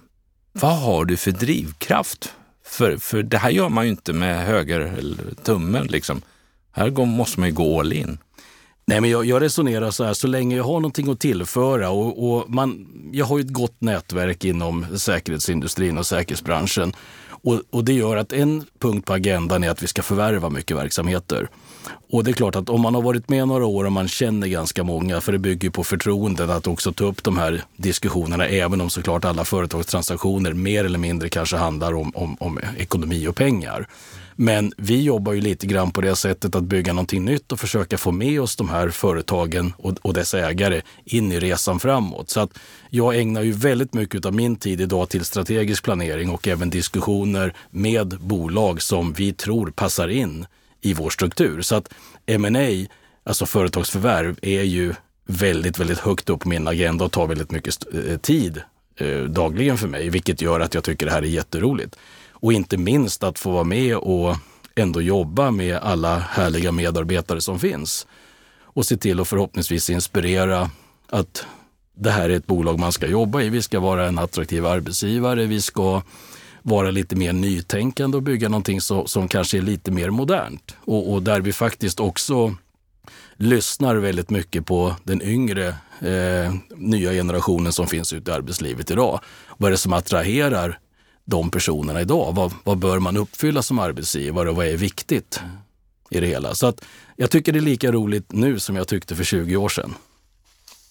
vad 0.52 0.78
har 0.78 1.06
du 1.06 1.18
för 1.18 1.32
drivkraft? 1.32 2.34
För, 2.64 2.98
för 2.98 3.24
det 3.24 3.38
här 3.38 3.50
gör 3.50 3.70
man 3.70 3.86
ju 3.86 3.92
inte 3.92 4.14
med 4.14 4.46
höger 4.46 4.94
tummen 5.44 5.88
liksom. 5.88 6.22
Här 6.76 6.90
går, 6.90 7.06
måste 7.06 7.40
man 7.40 7.50
ju 7.50 7.56
gå 7.56 7.80
all 7.80 7.94
in. 7.94 8.18
Nej, 8.88 9.02
men 9.02 9.10
jag, 9.10 9.26
jag, 9.26 9.42
resonerar 9.42 9.92
så 9.92 10.04
här, 10.04 10.14
så 10.14 10.28
länge 10.28 10.56
jag 10.56 10.64
har 10.64 10.74
någonting 10.74 11.12
att 11.12 11.20
tillföra 11.20 11.90
och, 11.90 12.30
och 12.30 12.50
man, 12.50 12.88
jag 13.12 13.26
har 13.26 13.38
ju 13.38 13.44
ett 13.44 13.54
gott 13.54 13.82
nätverk 13.82 14.46
inom 14.46 14.86
säkerhetsindustrin 14.98 15.98
och 15.98 16.06
säkerhetsbranschen. 16.06 16.94
Och, 17.30 17.62
och, 17.70 17.84
det 17.84 17.94
gör 17.94 18.18
att 18.18 18.34
en 18.34 18.66
punkt 18.80 19.06
på 19.06 19.14
agendan 19.14 19.64
är 19.64 19.70
att 19.70 19.84
vi 19.84 19.88
ska 19.88 20.02
förvärva 20.02 20.50
mycket 20.50 20.78
verksamheter. 20.78 21.48
Och 22.12 22.24
det 22.24 22.32
är 22.32 22.34
klart 22.34 22.56
att 22.56 22.70
om 22.70 22.82
man 22.82 22.96
har 22.96 23.02
varit 23.02 23.30
med 23.30 23.48
några 23.48 23.66
år 23.66 23.86
och 23.86 23.92
man 23.92 24.08
känner 24.08 24.48
ganska 24.48 24.84
många, 24.84 25.22
för 25.22 25.32
det 25.32 25.40
bygger 25.40 25.70
på 25.70 25.84
förtroenden 25.84 26.50
att 26.50 26.68
också 26.68 26.92
ta 26.92 27.06
upp 27.06 27.24
de 27.24 27.38
här 27.38 27.64
diskussionerna, 27.78 28.48
även 28.48 28.82
om 28.82 28.90
såklart 28.90 29.26
alla 29.26 29.46
företagstransaktioner 29.46 30.54
mer 30.54 30.86
eller 30.86 31.00
mindre 31.00 31.30
kanske 31.30 31.58
handlar 31.58 31.94
om, 31.94 32.12
om, 32.16 32.38
om 32.40 32.60
ekonomi 32.78 33.28
och 33.28 33.36
pengar. 33.36 33.88
Men 34.36 34.72
vi 34.78 35.02
jobbar 35.02 35.34
ju 35.34 35.42
lite 35.42 35.68
grann 35.68 35.92
på 35.92 36.02
det 36.02 36.16
sättet 36.16 36.56
att 36.56 36.64
bygga 36.64 36.94
någonting 36.94 37.26
nytt 37.26 37.52
och 37.52 37.60
försöka 37.60 37.98
få 37.98 38.12
med 38.12 38.42
oss 38.42 38.56
de 38.56 38.70
här 38.70 38.90
företagen 38.90 39.74
och, 39.78 39.98
och 40.02 40.14
dess 40.14 40.34
ägare 40.34 40.82
in 41.06 41.32
i 41.32 41.40
resan 41.40 41.80
framåt. 41.80 42.30
Så 42.30 42.40
att 42.40 42.60
jag 42.90 43.20
ägnar 43.20 43.42
ju 43.42 43.52
väldigt 43.52 43.94
mycket 43.94 44.26
av 44.26 44.34
min 44.34 44.56
tid 44.56 44.82
idag 44.82 45.10
till 45.10 45.26
strategisk 45.26 45.84
planering 45.84 46.30
och 46.30 46.48
även 46.48 46.70
diskussioner 46.70 47.54
med 47.70 48.08
bolag 48.20 48.82
som 48.82 49.14
vi 49.14 49.34
tror 49.34 49.72
passar 49.72 50.08
in 50.08 50.46
i 50.82 50.94
vår 50.94 51.10
struktur. 51.10 51.62
Så 51.62 51.76
att 51.76 51.94
M&A, 52.26 52.88
alltså 53.24 53.46
företagsförvärv, 53.46 54.40
är 54.42 54.64
ju 54.64 54.94
väldigt, 55.26 55.80
väldigt 55.80 56.00
högt 56.00 56.30
upp 56.30 56.40
på 56.40 56.50
min 56.50 56.68
agenda 56.68 57.06
och 57.06 57.12
tar 57.12 57.28
väldigt 57.28 57.52
mycket 57.52 57.94
eh, 57.94 58.18
tid 58.18 58.62
eh, 58.98 59.20
dagligen 59.20 59.78
för 59.78 59.88
mig, 59.88 60.10
vilket 60.10 60.42
gör 60.42 60.60
att 60.60 60.74
jag 60.74 60.84
tycker 60.84 61.06
det 61.06 61.12
här 61.12 61.22
är 61.22 61.28
jätteroligt. 61.28 61.96
Och 62.46 62.54
inte 62.54 62.78
minst 62.78 63.24
att 63.24 63.40
få 63.40 63.52
vara 63.52 63.64
med 63.64 63.98
och 63.98 64.36
ändå 64.76 65.02
jobba 65.02 65.52
med 65.52 65.78
alla 65.78 66.18
härliga 66.18 66.72
medarbetare 66.72 67.42
som 67.42 67.60
finns. 67.60 68.08
Och 68.62 68.86
se 68.86 68.98
till 68.98 69.20
att 69.20 69.28
förhoppningsvis 69.28 69.90
inspirera 69.90 70.70
att 71.10 71.46
det 71.96 72.12
här 72.12 72.30
är 72.30 72.36
ett 72.36 72.48
bolag 72.48 72.80
man 72.80 72.92
ska 72.92 73.08
jobba 73.08 73.42
i. 73.42 73.50
Vi 73.50 73.62
ska 73.62 73.80
vara 73.80 74.08
en 74.08 74.20
attraktiv 74.20 74.66
arbetsgivare. 74.66 75.46
Vi 75.46 75.62
ska 75.62 76.02
vara 76.62 76.92
lite 76.92 77.16
mer 77.16 77.34
nytänkande 77.34 78.18
och 78.18 78.24
bygga 78.24 78.50
någonting 78.50 78.82
så, 78.82 79.08
som 79.08 79.28
kanske 79.28 79.58
är 79.58 79.62
lite 79.62 79.92
mer 79.92 80.10
modernt. 80.10 80.76
Och, 80.80 81.14
och, 81.14 81.24
där 81.24 81.42
vi 81.42 81.54
faktiskt 81.54 82.00
också 82.00 82.56
lyssnar 83.36 83.96
väldigt 83.96 84.30
mycket 84.30 84.66
på 84.66 84.96
den 85.04 85.22
yngre 85.22 85.68
eh, 86.00 86.54
nya 86.76 87.12
generationen 87.12 87.74
som 87.74 87.88
finns 87.88 88.14
ute 88.14 88.32
i 88.32 88.34
arbetslivet 88.34 88.92
idag. 88.92 89.20
Vad 89.58 89.68
är 89.68 89.72
det 89.72 89.78
som 89.78 89.94
attraherar 89.94 90.80
de 91.26 91.52
personerna 91.52 92.02
idag? 92.02 92.36
Vad, 92.36 92.54
vad 92.64 92.78
bör 92.78 93.00
man 93.00 93.18
uppfylla 93.18 93.62
som 93.62 93.80
arbetsgivare 93.80 94.50
och 94.50 94.56
vad 94.56 94.68
är 94.68 94.78
viktigt 94.78 95.40
i 96.10 96.20
det 96.20 96.28
hela? 96.28 96.56
Så 96.56 96.68
att 96.68 96.86
jag 97.16 97.32
tycker 97.32 97.52
det 97.54 97.60
är 97.60 97.62
lika 97.62 97.92
roligt 97.92 98.32
nu 98.32 98.60
som 98.60 98.76
jag 98.76 98.88
tyckte 98.88 99.16
för 99.16 99.24
20 99.24 99.56
år 99.56 99.70
sedan. 99.70 99.94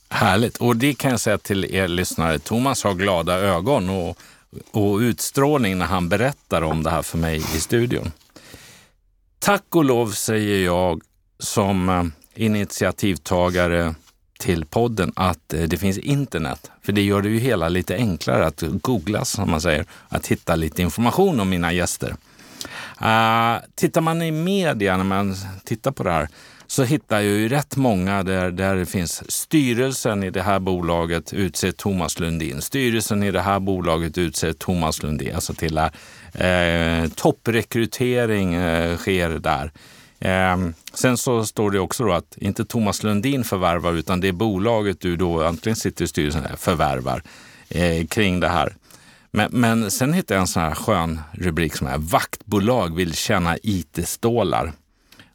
Härligt. 0.09 0.57
Och 0.57 0.77
det 0.77 0.95
kan 0.95 1.11
jag 1.11 1.21
säga 1.21 1.39
till 1.39 1.65
er 1.65 1.89
lyssnare. 1.89 2.39
Thomas 2.39 2.85
har 2.85 2.95
glada 2.95 3.39
ögon 3.39 3.91
och, 3.91 4.19
och 4.71 4.99
utstrålning 4.99 5.79
när 5.79 5.87
han 5.87 6.09
berättar 6.09 6.63
om 6.63 6.83
det 6.83 6.91
här 6.91 7.03
för 7.03 7.19
mig 7.19 7.37
i 7.37 7.61
studion. 7.61 8.13
Tack 9.39 9.77
och 9.77 9.85
lov 9.85 10.11
säger 10.11 10.65
jag 10.65 11.03
som 11.39 11.89
eh, 11.89 12.05
initiativtagare 12.45 13.95
till 14.39 14.65
podden 14.65 15.13
att 15.17 15.53
eh, 15.53 15.63
det 15.63 15.77
finns 15.77 15.99
internet. 15.99 16.71
För 16.83 16.93
det 16.93 17.03
gör 17.03 17.23
det 17.23 17.29
ju 17.29 17.39
hela 17.39 17.69
lite 17.69 17.97
enklare 17.97 18.47
att 18.47 18.61
googla, 18.61 19.25
som 19.25 19.51
man 19.51 19.61
säger, 19.61 19.87
att 20.09 20.27
hitta 20.27 20.55
lite 20.55 20.83
information 20.83 21.41
om 21.41 21.49
mina 21.49 21.73
gäster. 21.73 22.17
Uh, 23.03 23.65
tittar 23.75 24.01
man 24.01 24.23
i 24.23 24.31
media 24.31 24.97
när 24.97 25.05
man 25.05 25.37
tittar 25.65 25.93
på 25.93 26.03
det 26.03 26.11
här 26.11 26.29
så 26.67 26.85
hittar 26.85 27.17
jag 27.17 27.25
ju 27.25 27.49
rätt 27.49 27.77
många 27.77 28.23
där, 28.23 28.51
där 28.51 28.77
det 28.77 28.87
finns 28.87 29.31
styrelsen 29.31 30.23
i 30.23 30.31
det 30.31 30.43
här 30.43 30.59
bolaget 30.59 31.33
utser 31.33 31.73
Thomas 31.73 32.21
Lundin. 32.21 32.63
Styrelsen 32.63 33.23
i 33.23 33.31
det 33.31 33.41
här 33.41 33.61
bolaget 33.61 34.19
utser 34.19 34.53
Thomas 34.53 35.03
Lundin. 35.03 35.35
Alltså 35.35 35.55
till 35.55 35.79
eh, 35.79 36.47
eh 36.47 37.09
topprekrytering 37.09 38.55
eh, 38.55 38.97
sker 38.97 39.29
där. 39.29 39.73
Eh, 40.25 40.57
sen 40.95 41.17
så 41.17 41.47
står 41.47 41.71
det 41.71 41.81
också 41.81 42.05
då 42.05 42.13
att 42.13 42.37
inte 42.37 42.65
Thomas 42.65 43.03
Lundin 43.03 43.45
förvärvar 43.45 43.93
utan 43.93 44.21
det 44.21 44.29
är 44.29 44.33
bolaget 44.33 45.01
du 45.01 45.17
då 45.17 45.45
antingen 45.45 45.77
sitter 45.77 46.05
i 46.05 46.09
styrelsen 46.09 46.45
förvärvar 46.57 47.23
eh, 47.69 48.07
kring 48.07 48.41
det 48.41 48.49
här. 48.49 48.75
Men, 49.31 49.49
men 49.53 49.91
sen 49.91 50.13
hittade 50.13 50.35
jag 50.35 50.41
en 50.41 50.47
sån 50.47 50.63
här 50.63 50.75
skön 50.75 51.21
rubrik 51.33 51.77
som 51.77 51.87
är 51.87 51.99
Vaktbolag 51.99 52.97
vill 52.97 53.15
tjäna 53.15 53.57
IT-stålar. 53.63 54.73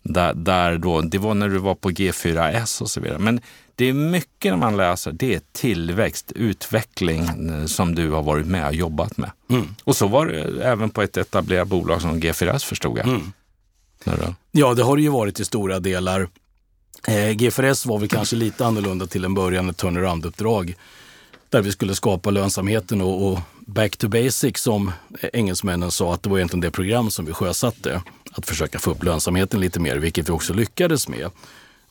Där, 0.02 0.34
där 0.34 0.78
då, 0.78 1.02
det 1.02 1.18
var 1.18 1.34
när 1.34 1.50
du 1.50 1.58
var 1.58 1.76
på 1.76 1.92
G4S 1.92 2.82
och 2.82 2.90
så 2.90 3.02
vidare. 3.02 3.20
Men 3.20 3.42
det 3.76 3.86
är 3.86 3.94
mycket 3.94 4.52
när 4.52 4.58
man 4.58 4.78
läser, 4.78 5.12
det 5.12 5.36
är 5.36 5.42
tillväxt, 5.52 6.32
utveckling 6.36 7.50
eh, 7.50 7.66
som 7.66 7.96
du 7.96 8.12
har 8.12 8.24
varit 8.24 8.48
med 8.48 8.68
och 8.68 8.74
jobbat 8.74 9.18
med. 9.18 9.32
Mm. 9.50 9.76
Och 9.84 9.96
så 9.96 10.08
var 10.08 10.26
det 10.26 10.64
även 10.64 10.90
på 10.90 11.02
ett 11.02 11.18
etablerat 11.18 11.68
bolag 11.68 12.02
som 12.02 12.22
G4S 12.22 12.66
förstod 12.66 12.98
jag. 12.98 13.08
Mm. 13.08 13.32
Ja, 14.52 14.74
det 14.74 14.84
har 14.84 14.96
det 14.96 15.02
ju 15.02 15.10
varit 15.10 15.40
i 15.40 15.46
stora 15.46 15.80
delar. 15.80 16.28
Eh, 17.08 17.32
GFRS 17.32 17.86
var 17.86 18.00
väl 18.00 18.10
kanske 18.10 18.36
lite 18.36 18.66
annorlunda 18.66 19.08
till 19.08 19.26
en 19.26 19.34
början, 19.34 19.70
ett 19.70 19.78
turnaround-uppdrag 19.78 20.76
där 21.50 21.62
vi 21.62 21.72
skulle 21.72 21.96
skapa 21.96 22.30
lönsamheten 22.30 23.02
och, 23.02 23.32
och, 23.32 23.40
back 23.60 23.98
to 23.98 24.08
basic 24.08 24.58
som 24.58 24.92
engelsmännen 25.34 25.92
sa 25.92 26.14
att 26.14 26.24
det 26.24 26.30
var 26.30 26.38
egentligen 26.38 26.62
det 26.62 26.72
program 26.72 27.12
som 27.12 27.26
vi 27.26 27.34
sjösatte. 27.34 28.02
Att 28.32 28.46
försöka 28.46 28.80
få 28.80 28.92
upp 28.92 29.04
lönsamheten 29.04 29.60
lite 29.60 29.80
mer, 29.80 29.96
vilket 29.96 30.30
vi 30.30 30.34
också 30.34 30.54
lyckades 30.54 31.08
med. 31.08 31.30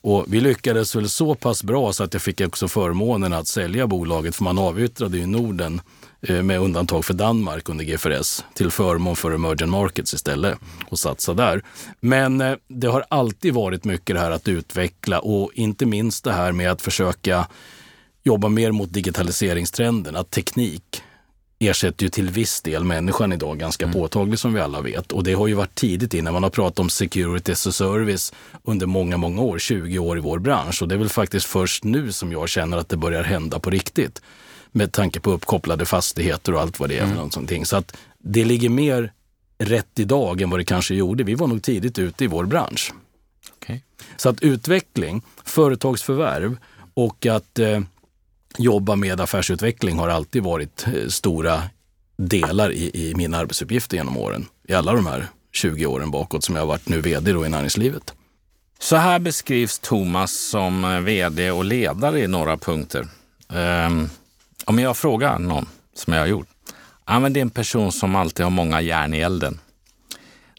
Och 0.01 0.25
vi 0.29 0.41
lyckades 0.41 0.97
väl 0.97 1.09
så 1.09 1.35
pass 1.35 1.63
bra 1.63 1.93
så 1.93 2.05
att 2.05 2.13
jag 2.13 2.23
fick 2.23 2.41
också 2.41 2.69
förmånen 2.69 3.33
att 3.33 3.47
sälja 3.49 3.87
bolaget, 3.87 4.37
för 4.37 4.45
man 4.45 4.59
avyttrade 4.59 5.19
ju 5.19 5.27
Norden 5.27 5.81
med 6.21 6.61
undantag 6.61 7.05
för 7.05 7.15
Danmark 7.15 7.69
under 7.69 7.85
GFRS 7.85 8.45
till 8.55 8.71
förmån 8.71 9.17
för 9.17 9.31
emerging 9.31 9.71
markets 9.71 10.15
istället 10.15 10.59
och 10.89 10.99
satsa 10.99 11.35
där. 11.35 11.63
Men 12.01 12.41
eh, 12.41 12.57
det 12.69 12.87
har 12.87 13.05
alltid 13.11 13.55
varit 13.55 13.85
mycket 13.85 14.17
det 14.17 14.21
här 14.21 14.31
att 14.31 14.49
utveckla 14.49 15.19
och 15.19 15.51
inte 15.55 15.87
minst 15.87 16.25
det 16.25 16.33
här 16.33 16.53
med 16.53 16.71
att 16.71 16.83
försöka 16.83 17.47
jobba 18.23 18.49
mer 18.49 18.73
mot 18.73 18.93
digitaliseringstrenden, 18.93 20.17
att 20.17 20.31
teknik 20.31 21.03
ersätter 21.59 22.05
ju 22.05 22.11
till 22.11 22.31
viss 22.31 22.61
del 22.61 22.85
människan 22.85 23.33
idag 23.33 23.59
ganska 23.59 23.85
mm. 23.85 23.95
påtagligt 23.95 24.41
som 24.41 24.55
vi 24.55 24.61
alla 24.61 24.81
vet. 24.81 25.13
Och 25.13 25.25
det 25.25 25.33
har 25.33 25.47
ju 25.47 25.55
varit 25.55 25.75
tidigt 25.75 26.15
innan 26.15 26.33
man 26.33 26.43
har 26.43 26.51
pratat 26.51 26.79
om 26.79 26.91
security 26.91 27.53
as 27.53 27.67
a 27.67 27.73
service 27.73 28.33
under 28.63 28.87
många, 28.87 29.17
många 29.17 29.43
år, 29.43 29.59
20 29.59 29.99
år 29.99 30.19
i 30.19 30.21
vår 30.21 30.39
bransch. 30.39 30.83
Och 30.83 30.89
det 30.89 30.95
är 30.95 30.99
väl 30.99 31.09
faktiskt 31.09 31.47
först 31.47 31.85
nu 31.85 32.13
som 32.13 32.33
jag 32.33 32.49
känner 32.49 32.77
att 32.77 32.89
det 32.89 32.97
börjar 32.97 33.23
hända 33.23 33.59
på 33.59 33.71
riktigt. 33.71 34.23
Med 34.73 34.93
tanke 34.93 35.21
på 35.21 35.31
uppkopplade 35.31 35.87
fastigheter 35.87 36.55
och 36.55 36.61
allt 36.61 36.81
vad 36.81 36.89
det 36.89 36.99
är. 36.99 37.05
Mm. 37.05 37.17
Någonting. 37.17 37.67
Så 37.67 37.77
att 37.77 37.97
det 38.19 38.45
ligger 38.45 38.69
mer 38.69 39.13
rätt 39.59 39.99
idag 39.99 40.41
än 40.41 40.51
vad 40.51 40.61
det 40.61 40.65
kanske 40.65 40.95
gjorde. 40.95 41.25
Vi 41.25 41.35
var 41.35 41.47
nog 41.47 41.63
tidigt 41.63 41.99
ute 41.99 42.25
i 42.25 42.27
vår 42.27 42.45
bransch. 42.45 42.93
Okay. 43.57 43.81
Så 44.17 44.29
att 44.29 44.43
utveckling, 44.43 45.23
företagsförvärv 45.45 46.57
och 46.95 47.27
att 47.27 47.59
eh, 47.59 47.81
jobba 48.59 48.97
med 48.97 49.21
affärsutveckling 49.21 49.99
har 49.99 50.09
alltid 50.09 50.43
varit 50.43 50.87
eh, 50.87 51.09
stora 51.09 51.63
delar 52.17 52.73
i, 52.73 53.09
i 53.09 53.15
mina 53.15 53.39
arbetsuppgifter 53.39 53.97
genom 53.97 54.17
åren. 54.17 54.47
I 54.69 54.75
alla 54.75 54.93
de 54.93 55.07
här 55.07 55.27
20 55.53 55.87
åren 55.87 56.11
bakåt 56.11 56.45
som 56.45 56.55
jag 56.55 56.63
har 56.63 56.67
varit 56.67 56.89
nu 56.89 57.01
vd 57.01 57.33
då 57.33 57.47
i 57.47 57.49
näringslivet. 57.49 58.15
Så 58.79 58.97
här 58.97 59.19
beskrivs 59.19 59.79
Thomas 59.79 60.33
som 60.33 60.85
eh, 60.85 61.01
vd 61.01 61.51
och 61.51 61.65
ledare 61.65 62.21
i 62.21 62.27
några 62.27 62.57
punkter. 62.57 63.09
Um, 63.49 64.11
om 64.69 64.79
jag 64.79 64.97
frågar 64.97 65.39
någon, 65.39 65.67
som 65.95 66.13
jag 66.13 66.21
har 66.21 66.27
gjort, 66.27 66.49
ja, 67.07 67.21
men 67.21 67.33
det 67.33 67.41
är 67.41 67.43
en 67.43 67.51
person 67.51 67.93
som 67.93 68.17
alltid 68.17 68.45
har 68.45 68.51
många 68.51 68.81
järn 68.81 69.15
i 69.15 69.19
elden. 69.19 69.61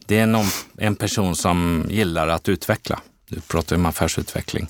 Det 0.06 0.19
är 0.19 0.26
någon, 0.26 0.45
en 0.78 0.95
person 0.95 1.36
som 1.36 1.86
gillar 1.89 2.28
att 2.28 2.50
utveckla. 2.50 3.00
Du 3.30 3.41
pratar 3.41 3.76
om 3.76 3.86
affärsutveckling. 3.86 4.67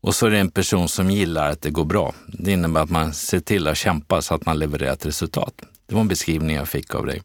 Och 0.00 0.14
så 0.14 0.26
är 0.26 0.30
det 0.30 0.38
en 0.38 0.50
person 0.50 0.88
som 0.88 1.10
gillar 1.10 1.50
att 1.50 1.62
det 1.62 1.70
går 1.70 1.84
bra. 1.84 2.14
Det 2.26 2.52
innebär 2.52 2.80
att 2.80 2.90
man 2.90 3.14
ser 3.14 3.40
till 3.40 3.66
att 3.66 3.76
kämpa 3.76 4.22
så 4.22 4.34
att 4.34 4.46
man 4.46 4.58
levererar 4.58 4.92
ett 4.92 5.06
resultat. 5.06 5.62
Det 5.86 5.94
var 5.94 6.00
en 6.00 6.08
beskrivning 6.08 6.56
jag 6.56 6.68
fick 6.68 6.94
av 6.94 7.06
dig. 7.06 7.22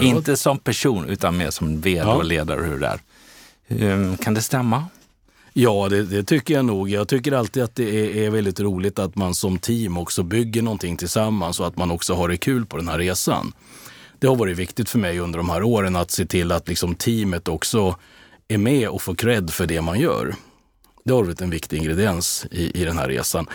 Inte 0.00 0.36
som 0.36 0.58
person, 0.58 1.08
utan 1.08 1.36
mer 1.36 1.50
som 1.50 1.80
vd 1.80 2.04
och 2.04 2.24
ledare 2.24 2.60
hur 2.60 2.78
det 2.78 2.86
är. 2.86 3.00
Um, 3.92 4.16
kan 4.16 4.34
det 4.34 4.42
stämma? 4.42 4.84
Ja, 5.58 5.88
det, 5.88 6.02
det, 6.02 6.22
tycker 6.22 6.54
jag 6.54 6.64
nog. 6.64 6.88
Jag 6.88 7.08
tycker 7.08 7.32
alltid 7.32 7.62
att 7.62 7.74
det 7.74 8.00
är, 8.00 8.26
är, 8.26 8.30
väldigt 8.30 8.60
roligt 8.60 8.98
att 8.98 9.16
man 9.16 9.34
som 9.34 9.58
team 9.58 9.98
också 9.98 10.22
bygger 10.22 10.62
någonting 10.62 10.96
tillsammans 10.96 11.60
och 11.60 11.66
att 11.66 11.76
man 11.76 11.90
också 11.90 12.14
har 12.14 12.28
det 12.28 12.36
kul 12.36 12.66
på 12.66 12.76
den 12.76 12.88
här 12.88 12.98
resan. 12.98 13.52
Det 14.18 14.26
har 14.26 14.36
varit 14.36 14.56
viktigt 14.56 14.88
för 14.88 14.98
mig 14.98 15.18
under 15.18 15.38
de 15.38 15.50
här 15.50 15.62
åren 15.62 15.96
att 15.96 16.10
se 16.10 16.26
till 16.26 16.52
att 16.52 16.68
liksom 16.68 16.94
teamet 16.94 17.48
också 17.48 17.96
är 18.48 18.58
med 18.58 18.88
och 18.88 19.02
får 19.02 19.14
cred 19.14 19.50
för 19.50 19.66
det 19.66 19.80
man 19.80 20.00
gör. 20.00 20.34
Det 21.04 21.12
har 21.12 21.22
varit 21.22 21.40
en 21.40 21.50
viktig 21.50 21.76
ingrediens 21.76 22.46
i, 22.50 22.82
i 22.82 22.84
den 22.84 22.98
här 22.98 23.08
resan. 23.08 23.46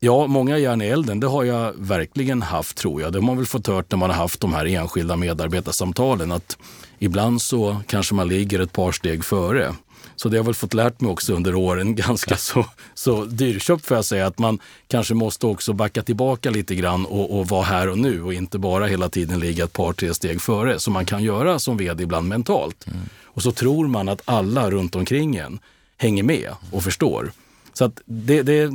Ja, 0.00 0.26
många 0.26 0.58
järn 0.58 0.82
i 0.82 0.86
elden, 0.86 1.20
det 1.20 1.26
har 1.26 1.44
jag 1.44 1.72
verkligen 1.76 2.42
haft 2.42 2.76
tror 2.76 3.02
jag. 3.02 3.12
Det 3.12 3.18
har 3.18 3.26
man 3.26 3.36
väl 3.36 3.46
fått 3.46 3.66
hört 3.66 3.90
när 3.90 3.98
man 3.98 4.10
har 4.10 4.16
haft 4.16 4.40
de 4.40 4.54
här 4.54 4.66
enskilda 4.66 5.16
medarbetarsamtalen 5.16 6.32
att 6.32 6.58
ibland 6.98 7.42
så 7.42 7.76
kanske 7.86 8.14
man 8.14 8.28
ligger 8.28 8.60
ett 8.60 8.72
par 8.72 8.92
steg 8.92 9.24
före. 9.24 9.74
Så 10.16 10.28
det 10.28 10.36
har 10.36 10.38
jag 10.38 10.44
väl 10.44 10.54
fått 10.54 10.74
lärt 10.74 11.00
mig 11.00 11.10
också 11.10 11.34
under 11.34 11.54
åren, 11.54 11.94
ganska 12.06 12.36
så, 12.36 12.66
så 12.94 13.24
dyrköpt 13.24 13.86
får 13.86 13.96
jag 13.96 14.04
säga, 14.04 14.26
att 14.26 14.38
man 14.38 14.58
kanske 14.88 15.14
måste 15.14 15.46
också 15.46 15.72
backa 15.72 16.02
tillbaka 16.02 16.50
lite 16.50 16.74
grann 16.74 17.06
och, 17.06 17.38
och 17.38 17.48
vara 17.48 17.62
här 17.62 17.88
och 17.88 17.98
nu 17.98 18.22
och 18.22 18.34
inte 18.34 18.58
bara 18.58 18.86
hela 18.86 19.08
tiden 19.08 19.40
ligga 19.40 19.64
ett 19.64 19.72
par, 19.72 19.92
tre 19.92 20.14
steg 20.14 20.42
före 20.42 20.78
som 20.78 20.92
man 20.92 21.06
kan 21.06 21.22
göra 21.22 21.58
som 21.58 21.76
vd 21.76 22.02
ibland 22.02 22.28
mentalt. 22.28 22.86
Mm. 22.86 22.98
Och 23.24 23.42
så 23.42 23.52
tror 23.52 23.88
man 23.88 24.08
att 24.08 24.22
alla 24.24 24.70
runt 24.70 24.94
omkring 24.94 25.36
en 25.36 25.58
hänger 25.96 26.22
med 26.22 26.50
och 26.72 26.82
förstår. 26.82 27.32
Så 27.72 27.84
att 27.84 28.00
det, 28.04 28.42
det, 28.42 28.70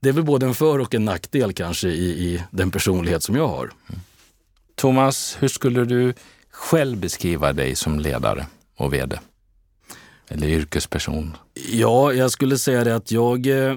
det 0.00 0.08
är 0.08 0.12
väl 0.12 0.24
både 0.24 0.46
en 0.46 0.54
för 0.54 0.78
och 0.78 0.94
en 0.94 1.04
nackdel 1.04 1.52
kanske 1.52 1.88
i, 1.88 2.04
i 2.04 2.42
den 2.50 2.70
personlighet 2.70 3.22
som 3.22 3.36
jag 3.36 3.48
har. 3.48 3.70
Thomas, 4.74 5.36
hur 5.40 5.48
skulle 5.48 5.84
du 5.84 6.14
själv 6.50 6.98
beskriva 6.98 7.52
dig 7.52 7.76
som 7.76 8.00
ledare 8.00 8.46
och 8.76 8.94
vd? 8.94 9.18
Eller 10.32 10.48
yrkesperson? 10.48 11.36
Ja, 11.72 12.12
jag 12.12 12.30
skulle 12.30 12.58
säga 12.58 12.84
det 12.84 12.96
att 12.96 13.10
jag 13.10 13.46
eh, 13.46 13.76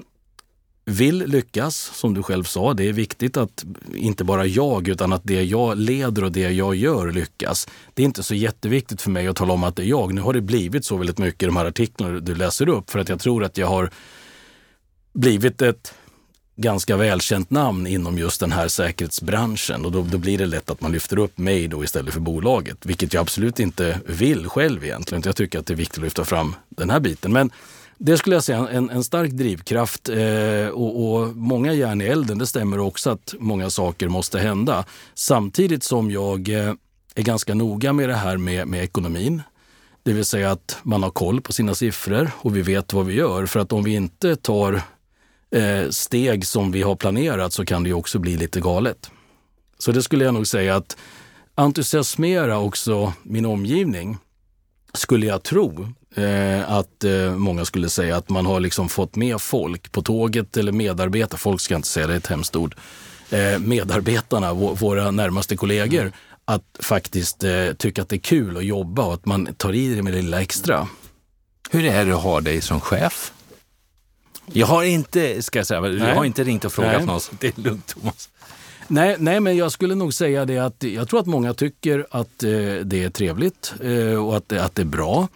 vill 0.85 1.17
lyckas, 1.17 1.75
som 1.75 2.13
du 2.13 2.23
själv 2.23 2.43
sa. 2.43 2.73
Det 2.73 2.89
är 2.89 2.93
viktigt 2.93 3.37
att 3.37 3.65
inte 3.93 4.23
bara 4.23 4.45
jag, 4.45 4.87
utan 4.87 5.13
att 5.13 5.21
det 5.23 5.43
jag 5.43 5.77
leder 5.77 6.23
och 6.23 6.31
det 6.31 6.51
jag 6.51 6.75
gör 6.75 7.11
lyckas. 7.11 7.67
Det 7.93 8.01
är 8.01 8.05
inte 8.05 8.23
så 8.23 8.35
jätteviktigt 8.35 9.01
för 9.01 9.11
mig 9.11 9.27
att 9.27 9.35
tala 9.35 9.53
om 9.53 9.63
att 9.63 9.75
det 9.75 9.83
är 9.83 9.87
jag. 9.87 10.13
Nu 10.13 10.21
har 10.21 10.33
det 10.33 10.41
blivit 10.41 10.85
så 10.85 10.97
väldigt 10.97 11.17
mycket 11.17 11.43
i 11.43 11.45
de 11.45 11.57
här 11.57 11.65
artiklarna 11.65 12.19
du 12.19 12.35
läser 12.35 12.69
upp, 12.69 12.89
för 12.89 12.99
att 12.99 13.09
jag 13.09 13.19
tror 13.19 13.43
att 13.43 13.57
jag 13.57 13.67
har 13.67 13.89
blivit 15.13 15.61
ett 15.61 15.93
ganska 16.55 16.97
välkänt 16.97 17.49
namn 17.49 17.87
inom 17.87 18.17
just 18.17 18.39
den 18.39 18.51
här 18.51 18.67
säkerhetsbranschen 18.67 19.85
och 19.85 19.91
då, 19.91 20.01
då, 20.01 20.17
blir 20.17 20.37
det 20.37 20.45
lätt 20.45 20.69
att 20.69 20.81
man 20.81 20.91
lyfter 20.91 21.19
upp 21.19 21.37
mig 21.37 21.67
då 21.67 21.83
istället 21.83 22.13
för 22.13 22.21
bolaget, 22.21 22.77
vilket 22.85 23.13
jag 23.13 23.21
absolut 23.21 23.59
inte 23.59 23.99
vill 24.05 24.49
själv 24.49 24.83
egentligen. 24.83 25.23
Jag 25.25 25.35
tycker 25.35 25.59
att 25.59 25.65
det 25.65 25.73
är 25.73 25.77
viktigt 25.77 25.97
att 25.97 26.03
lyfta 26.03 26.25
fram 26.25 26.55
den 26.69 26.89
här 26.89 26.99
biten. 26.99 27.33
Men 27.33 27.51
det 27.97 28.17
skulle 28.17 28.35
jag 28.35 28.43
säga 28.43 28.67
en, 28.67 28.89
en 28.89 29.03
stark 29.03 29.31
drivkraft 29.31 30.09
eh, 30.09 30.67
och, 30.73 31.13
och, 31.13 31.35
många 31.35 31.73
järn 31.73 32.01
i 32.01 32.05
elden. 32.05 32.37
Det 32.37 32.47
stämmer 32.47 32.79
också 32.79 33.09
att 33.09 33.35
många 33.39 33.69
saker 33.69 34.07
måste 34.07 34.39
hända. 34.39 34.85
Samtidigt 35.13 35.83
som 35.83 36.11
jag 36.11 36.49
eh, 36.49 36.73
är 37.15 37.23
ganska 37.23 37.53
noga 37.53 37.93
med 37.93 38.09
det 38.09 38.15
här 38.15 38.37
med, 38.37 38.67
med 38.67 38.83
ekonomin. 38.83 39.41
Det 40.03 40.13
vill 40.13 40.25
säga 40.25 40.51
att 40.51 40.77
man 40.83 41.03
har 41.03 41.09
koll 41.09 41.41
på 41.41 41.53
sina 41.53 41.75
siffror 41.75 42.31
och 42.37 42.55
vi 42.55 42.61
vet 42.61 42.93
vad 42.93 43.05
vi 43.05 43.13
gör. 43.13 43.45
För 43.45 43.59
att 43.59 43.73
om 43.73 43.83
vi 43.83 43.93
inte 43.93 44.35
tar 44.35 44.81
steg 45.89 46.45
som 46.45 46.71
vi 46.71 46.81
har 46.81 46.95
planerat 46.95 47.53
så 47.53 47.65
kan 47.65 47.83
det 47.83 47.89
ju 47.89 47.93
också 47.93 48.19
bli 48.19 48.37
lite 48.37 48.59
galet. 48.59 49.11
Så 49.77 49.91
det 49.91 50.03
skulle 50.03 50.25
jag 50.25 50.33
nog 50.33 50.47
säga 50.47 50.75
att 50.75 50.97
entusiasmera 51.55 52.59
också 52.59 53.13
min 53.23 53.45
omgivning 53.45 54.17
skulle 54.93 55.25
jag 55.25 55.43
tro 55.43 55.87
eh, 56.15 56.71
att 56.71 57.03
eh, 57.03 57.35
många 57.35 57.65
skulle 57.65 57.89
säga 57.89 58.17
att 58.17 58.29
man 58.29 58.45
har 58.45 58.59
liksom 58.59 58.89
fått 58.89 59.15
med 59.15 59.41
folk 59.41 59.91
på 59.91 60.01
tåget 60.01 60.57
eller 60.57 60.71
medarbetare, 60.71 61.37
folk 61.37 61.61
ska 61.61 61.75
inte 61.75 61.87
säga 61.87 62.07
det, 62.07 62.13
är 62.13 62.17
ett 62.17 62.27
hemskt 62.27 62.55
ord, 62.55 62.75
eh, 63.29 63.59
medarbetarna, 63.59 64.53
våra 64.53 65.11
närmaste 65.11 65.57
kollegor, 65.57 66.01
mm. 66.01 66.13
att 66.45 66.79
faktiskt 66.79 67.43
eh, 67.43 67.73
tycka 67.77 68.01
att 68.01 68.09
det 68.09 68.15
är 68.15 68.19
kul 68.19 68.57
att 68.57 68.65
jobba 68.65 69.03
och 69.03 69.13
att 69.13 69.25
man 69.25 69.55
tar 69.57 69.73
i 69.73 69.95
det 69.95 70.03
med 70.03 70.13
det 70.13 70.21
lilla 70.21 70.41
extra. 70.41 70.87
Hur 71.69 71.85
är 71.85 72.05
det 72.05 72.15
att 72.15 72.23
ha 72.23 72.41
dig 72.41 72.61
som 72.61 72.81
chef? 72.81 73.31
Jag 74.53 74.67
har 74.67 74.83
inte, 74.83 75.41
ska 75.41 75.59
jag 75.59 75.67
säga, 75.67 75.87
jag 75.87 76.15
har 76.15 76.25
inte 76.25 76.43
ringt 76.43 76.65
och 76.65 76.73
frågat 76.73 76.97
Nej. 76.97 77.05
någon, 77.05 77.19
det 77.39 77.57
är 77.57 77.61
lugnt 77.61 77.87
Thomas. 77.87 78.29
Nej, 78.87 79.15
nej, 79.19 79.39
men 79.39 79.57
jag 79.57 79.71
skulle 79.71 79.95
nog 79.95 80.13
säga 80.13 80.45
det 80.45 80.57
att 80.57 80.83
jag 80.83 81.07
tror 81.09 81.19
att 81.19 81.25
många 81.25 81.53
tycker 81.53 82.07
att 82.11 82.43
eh, 82.43 82.49
det 82.83 83.03
är 83.03 83.09
trevligt 83.09 83.73
eh, 83.81 84.25
och 84.25 84.37
att, 84.37 84.49
det- 84.49 84.63
att 84.63 84.75
det 84.75 84.81
är 84.81 84.85
bra. 84.85 85.27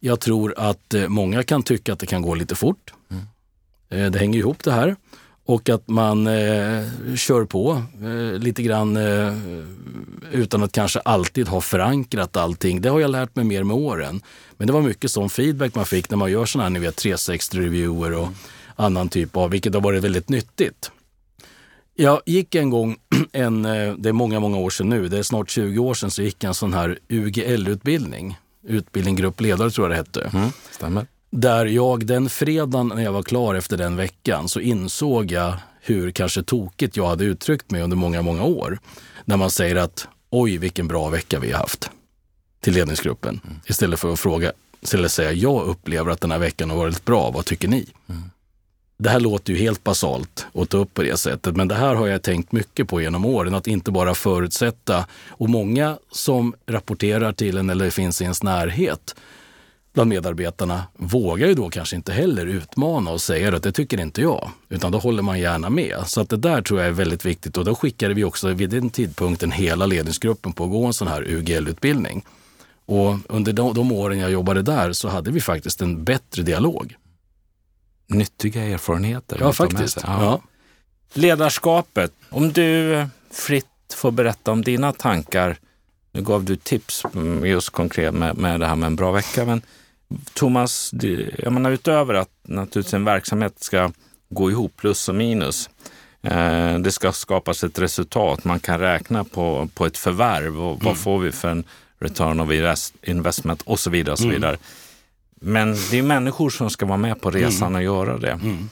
Jag 0.00 0.20
tror 0.20 0.54
att 0.56 0.94
eh, 0.94 1.08
många 1.08 1.42
kan 1.42 1.62
tycka 1.62 1.92
att 1.92 1.98
det 1.98 2.06
kan 2.06 2.22
gå 2.22 2.34
lite 2.34 2.54
fort. 2.54 2.92
Eh, 3.90 4.10
det 4.10 4.18
hänger 4.18 4.38
ihop 4.38 4.64
det 4.64 4.72
här. 4.72 4.96
Och 5.52 5.68
att 5.68 5.88
man 5.88 6.26
eh, 6.26 6.84
kör 7.16 7.44
på 7.44 7.82
eh, 8.02 8.38
lite 8.38 8.62
grann 8.62 8.96
eh, 8.96 9.36
utan 10.32 10.62
att 10.62 10.72
kanske 10.72 11.00
alltid 11.00 11.48
ha 11.48 11.60
förankrat 11.60 12.36
allting. 12.36 12.80
Det 12.80 12.88
har 12.88 13.00
jag 13.00 13.10
lärt 13.10 13.36
mig 13.36 13.44
mer 13.44 13.64
med 13.64 13.76
åren. 13.76 14.22
Men 14.56 14.66
det 14.66 14.72
var 14.72 14.82
mycket 14.82 15.10
sån 15.10 15.30
feedback 15.30 15.74
man 15.74 15.86
fick 15.86 16.10
när 16.10 16.16
man 16.16 16.30
gör 16.30 16.46
sådana 16.46 16.64
här 16.64 16.70
ni 16.70 16.78
vet, 16.78 17.04
360-reviewer 17.04 18.12
och 18.12 18.28
annan 18.76 19.08
typ 19.08 19.36
av, 19.36 19.50
vilket 19.50 19.74
har 19.74 19.80
varit 19.80 20.04
väldigt 20.04 20.28
nyttigt. 20.28 20.90
Jag 21.94 22.20
gick 22.26 22.54
en 22.54 22.70
gång, 22.70 22.96
en, 23.32 23.64
eh, 23.64 23.94
det 23.94 24.08
är 24.08 24.12
många, 24.12 24.40
många 24.40 24.58
år 24.58 24.70
sedan 24.70 24.88
nu, 24.88 25.08
det 25.08 25.18
är 25.18 25.22
snart 25.22 25.50
20 25.50 25.78
år 25.78 25.94
sedan, 25.94 26.10
så 26.10 26.22
gick 26.22 26.44
jag 26.44 26.48
en 26.48 26.54
sån 26.54 26.74
här 26.74 26.98
UGL-utbildning. 27.08 28.38
Utbildning 28.66 29.16
grupp 29.16 29.40
ledare 29.40 29.70
tror 29.70 29.86
jag 29.86 29.90
det 29.90 29.96
hette. 29.96 30.36
Mm, 30.38 30.50
stämmer. 30.70 31.06
Där 31.36 31.66
jag 31.66 32.06
den 32.06 32.28
fredagen 32.28 32.88
när 32.88 33.02
jag 33.02 33.12
var 33.12 33.22
klar 33.22 33.54
efter 33.54 33.76
den 33.76 33.96
veckan 33.96 34.48
så 34.48 34.60
insåg 34.60 35.30
jag 35.30 35.54
hur 35.80 36.10
kanske 36.10 36.42
tokigt 36.42 36.96
jag 36.96 37.06
hade 37.06 37.24
uttryckt 37.24 37.70
mig 37.70 37.82
under 37.82 37.96
många, 37.96 38.22
många 38.22 38.42
år. 38.42 38.78
När 39.24 39.36
man 39.36 39.50
säger 39.50 39.76
att 39.76 40.08
oj 40.30 40.58
vilken 40.58 40.88
bra 40.88 41.08
vecka 41.08 41.38
vi 41.38 41.52
har 41.52 41.58
haft 41.58 41.90
till 42.60 42.74
ledningsgruppen. 42.74 43.40
Istället 43.66 44.00
för 44.00 44.12
att 44.12 44.20
fråga, 44.20 44.52
istället 44.80 45.12
säga 45.12 45.32
jag 45.32 45.66
upplever 45.66 46.10
att 46.10 46.20
den 46.20 46.30
här 46.30 46.38
veckan 46.38 46.70
har 46.70 46.76
varit 46.76 47.04
bra, 47.04 47.30
vad 47.30 47.44
tycker 47.44 47.68
ni? 47.68 47.86
Det 48.98 49.10
här 49.10 49.20
låter 49.20 49.52
ju 49.52 49.58
helt 49.58 49.84
basalt 49.84 50.46
att 50.54 50.68
ta 50.68 50.76
upp 50.76 50.94
på 50.94 51.02
det 51.02 51.16
sättet, 51.16 51.56
men 51.56 51.68
det 51.68 51.74
här 51.74 51.94
har 51.94 52.06
jag 52.06 52.22
tänkt 52.22 52.52
mycket 52.52 52.88
på 52.88 53.00
genom 53.00 53.24
åren. 53.24 53.54
Att 53.54 53.66
inte 53.66 53.90
bara 53.90 54.14
förutsätta, 54.14 55.06
och 55.28 55.50
många 55.50 55.98
som 56.10 56.54
rapporterar 56.66 57.32
till 57.32 57.56
en 57.56 57.70
eller 57.70 57.90
finns 57.90 58.20
i 58.20 58.24
ens 58.24 58.42
närhet 58.42 59.14
bland 59.92 60.08
medarbetarna 60.08 60.82
vågar 60.94 61.48
ju 61.48 61.54
då 61.54 61.70
kanske 61.70 61.96
inte 61.96 62.12
heller 62.12 62.46
utmana 62.46 63.10
och 63.10 63.20
säga 63.20 63.56
att 63.56 63.62
det 63.62 63.72
tycker 63.72 64.00
inte 64.00 64.22
jag, 64.22 64.50
utan 64.68 64.92
då 64.92 64.98
håller 64.98 65.22
man 65.22 65.40
gärna 65.40 65.70
med. 65.70 65.98
Så 66.06 66.20
att 66.20 66.28
det 66.28 66.36
där 66.36 66.62
tror 66.62 66.80
jag 66.80 66.88
är 66.88 66.92
väldigt 66.92 67.24
viktigt 67.24 67.56
och 67.56 67.64
då 67.64 67.74
skickade 67.74 68.14
vi 68.14 68.24
också 68.24 68.48
vid 68.48 68.70
den 68.70 68.90
tidpunkten 68.90 69.52
hela 69.52 69.86
ledningsgruppen 69.86 70.52
på 70.52 70.64
att 70.64 70.70
gå 70.70 70.86
en 70.86 70.92
sån 70.92 71.08
här 71.08 71.22
UGL-utbildning. 71.22 72.24
Och 72.86 73.18
under 73.28 73.52
de, 73.52 73.74
de 73.74 73.92
åren 73.92 74.18
jag 74.18 74.30
jobbade 74.30 74.62
där 74.62 74.92
så 74.92 75.08
hade 75.08 75.30
vi 75.30 75.40
faktiskt 75.40 75.80
en 75.80 76.04
bättre 76.04 76.42
dialog. 76.42 76.96
Nyttiga 78.06 78.62
erfarenheter. 78.62 79.36
Ja, 79.40 79.52
faktiskt. 79.52 80.00
sig. 80.00 80.02
Ja. 80.06 80.40
Ledarskapet. 81.12 82.12
Om 82.30 82.52
du 82.52 83.06
fritt 83.30 83.66
får 83.94 84.10
berätta 84.10 84.52
om 84.52 84.62
dina 84.62 84.92
tankar. 84.92 85.56
Nu 86.12 86.22
gav 86.22 86.44
du 86.44 86.56
tips 86.56 87.04
mm, 87.14 87.46
just 87.46 87.70
konkret 87.70 88.14
med, 88.14 88.36
med 88.36 88.60
det 88.60 88.66
här 88.66 88.76
med 88.76 88.86
en 88.86 88.96
bra 88.96 89.12
vecka. 89.12 89.44
Men 89.44 89.62
Thomas, 90.34 90.90
det- 90.92 91.30
jag 91.38 91.52
menar 91.52 91.70
utöver 91.70 92.14
att 92.14 92.30
naturligtvis 92.42 92.94
en 92.94 93.04
verksamhet 93.04 93.54
ska 93.62 93.90
gå 94.28 94.50
ihop, 94.50 94.72
plus 94.76 95.08
och 95.08 95.14
minus. 95.14 95.70
Eh, 96.22 96.78
det 96.78 96.92
ska 96.92 97.12
skapas 97.12 97.64
ett 97.64 97.78
resultat. 97.78 98.44
Man 98.44 98.60
kan 98.60 98.80
räkna 98.80 99.24
på, 99.24 99.68
på 99.74 99.86
ett 99.86 99.98
förvärv 99.98 100.60
och 100.62 100.84
vad 100.84 100.96
får 100.96 101.18
vi 101.18 101.32
för 101.32 101.48
en 101.48 101.64
return 102.00 102.40
of 102.40 102.50
invest- 102.50 102.94
investment 103.02 103.62
och 103.62 103.78
så 103.80 103.90
vidare. 103.90 104.12
Och 104.12 104.18
så 104.18 104.28
vidare. 104.28 104.56
Men 105.40 105.76
det 105.90 105.98
är 105.98 106.02
människor 106.02 106.50
som 106.50 106.70
ska 106.70 106.86
vara 106.86 106.96
med 106.98 107.20
på 107.20 107.30
resan 107.30 107.74
och 107.74 107.82
göra 107.82 108.18
det. 108.18 108.30
Mm. 108.32 108.68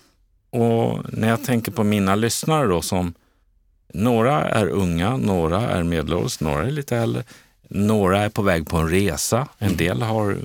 Och 0.51 0.99
när 1.13 1.29
jag 1.29 1.45
tänker 1.45 1.73
på 1.73 1.85
mina 1.85 2.15
lyssnare 2.15 2.67
då 2.67 2.83
som 2.83 3.15
några 3.95 4.49
är 4.49 4.67
unga, 4.69 5.17
några 5.17 5.61
är 5.71 5.83
medelålders, 5.83 6.41
några 6.41 6.67
är 6.67 6.71
lite 6.71 6.97
äldre. 6.97 7.23
Några 7.69 8.19
är 8.21 8.29
på 8.29 8.43
väg 8.43 8.69
på 8.69 8.77
en 8.77 8.89
resa. 8.89 9.49
En 9.59 9.77
del 9.77 10.03
har 10.03 10.37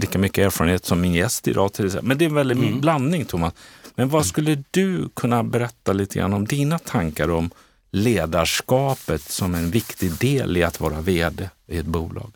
lika 0.00 0.18
mycket 0.18 0.46
erfarenhet 0.46 0.84
som 0.84 1.00
min 1.00 1.14
gäst 1.14 1.48
idag 1.48 1.72
till 1.72 1.86
exempel. 1.86 2.08
Men 2.08 2.18
det 2.18 2.24
är 2.24 2.28
en 2.28 2.34
väldigt 2.34 2.80
blandning 2.80 3.24
Thomas. 3.24 3.52
Men 3.94 4.08
vad 4.08 4.26
skulle 4.26 4.64
du 4.70 5.08
kunna 5.14 5.42
berätta 5.42 5.92
lite 5.92 6.18
grann 6.18 6.32
om 6.32 6.44
dina 6.44 6.78
tankar 6.78 7.30
om 7.30 7.50
ledarskapet 7.90 9.20
som 9.22 9.54
en 9.54 9.70
viktig 9.70 10.12
del 10.18 10.56
i 10.56 10.62
att 10.62 10.80
vara 10.80 11.00
vd 11.00 11.48
i 11.66 11.78
ett 11.78 11.86
bolag? 11.86 12.32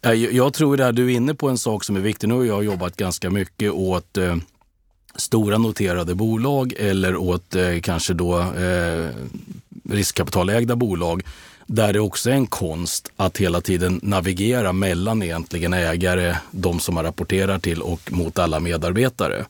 Ja, 0.00 0.14
Jag, 0.14 0.32
jag 0.32 0.52
tror 0.52 0.76
där 0.76 0.92
du 0.92 1.12
är 1.12 1.16
inne 1.16 1.34
på 1.34 1.48
en 1.48 1.58
sak 1.58 1.84
som 1.84 1.96
är 1.96 2.00
viktig. 2.00 2.28
Nu 2.28 2.34
har 2.34 2.44
jag 2.44 2.64
jobbat 2.64 2.96
ganska 2.96 3.30
mycket 3.30 3.72
åt 3.72 4.16
eh, 4.18 4.36
stora 5.16 5.58
noterade 5.58 6.14
bolag 6.14 6.74
eller 6.78 7.16
åt 7.16 7.54
eh, 7.54 7.80
kanske 7.80 8.14
då 8.14 8.40
eh, 8.40 9.08
riskkapitalägda 9.90 10.76
bolag 10.76 11.22
där 11.72 11.92
det 11.92 12.00
också 12.00 12.30
är 12.30 12.34
en 12.34 12.46
konst 12.46 13.12
att 13.16 13.38
hela 13.38 13.60
tiden 13.60 14.00
navigera 14.02 14.72
mellan 14.72 15.22
egentligen 15.22 15.72
ägare, 15.72 16.36
de 16.50 16.80
som 16.80 16.94
man 16.94 17.04
rapporterar 17.04 17.58
till 17.58 17.82
och 17.82 18.12
mot 18.12 18.38
alla 18.38 18.60
medarbetare. 18.60 19.44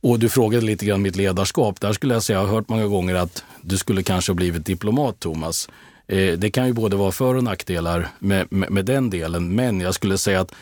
Och 0.00 0.18
du 0.18 0.28
frågade 0.28 0.66
lite 0.66 0.86
grann 0.86 1.02
mitt 1.02 1.16
ledarskap. 1.16 1.80
Där 1.80 1.92
skulle 1.92 2.14
jag 2.14 2.22
säga, 2.22 2.38
jag 2.38 2.46
har 2.46 2.54
hört 2.54 2.68
många 2.68 2.86
gånger 2.86 3.14
att 3.14 3.44
du 3.62 3.78
skulle 3.78 4.02
kanske 4.02 4.32
ha 4.32 4.34
blivit 4.34 4.66
diplomat, 4.66 5.20
Thomas. 5.20 5.68
Eh, 6.06 6.38
det 6.38 6.50
kan 6.50 6.66
ju 6.66 6.72
både 6.72 6.96
vara 6.96 7.12
för 7.12 7.34
och 7.34 7.44
nackdelar 7.44 8.08
med, 8.18 8.46
med, 8.50 8.70
med 8.70 8.84
den 8.84 9.10
delen, 9.10 9.54
men 9.54 9.80
jag 9.80 9.94
skulle 9.94 10.18
säga 10.18 10.40
att 10.40 10.52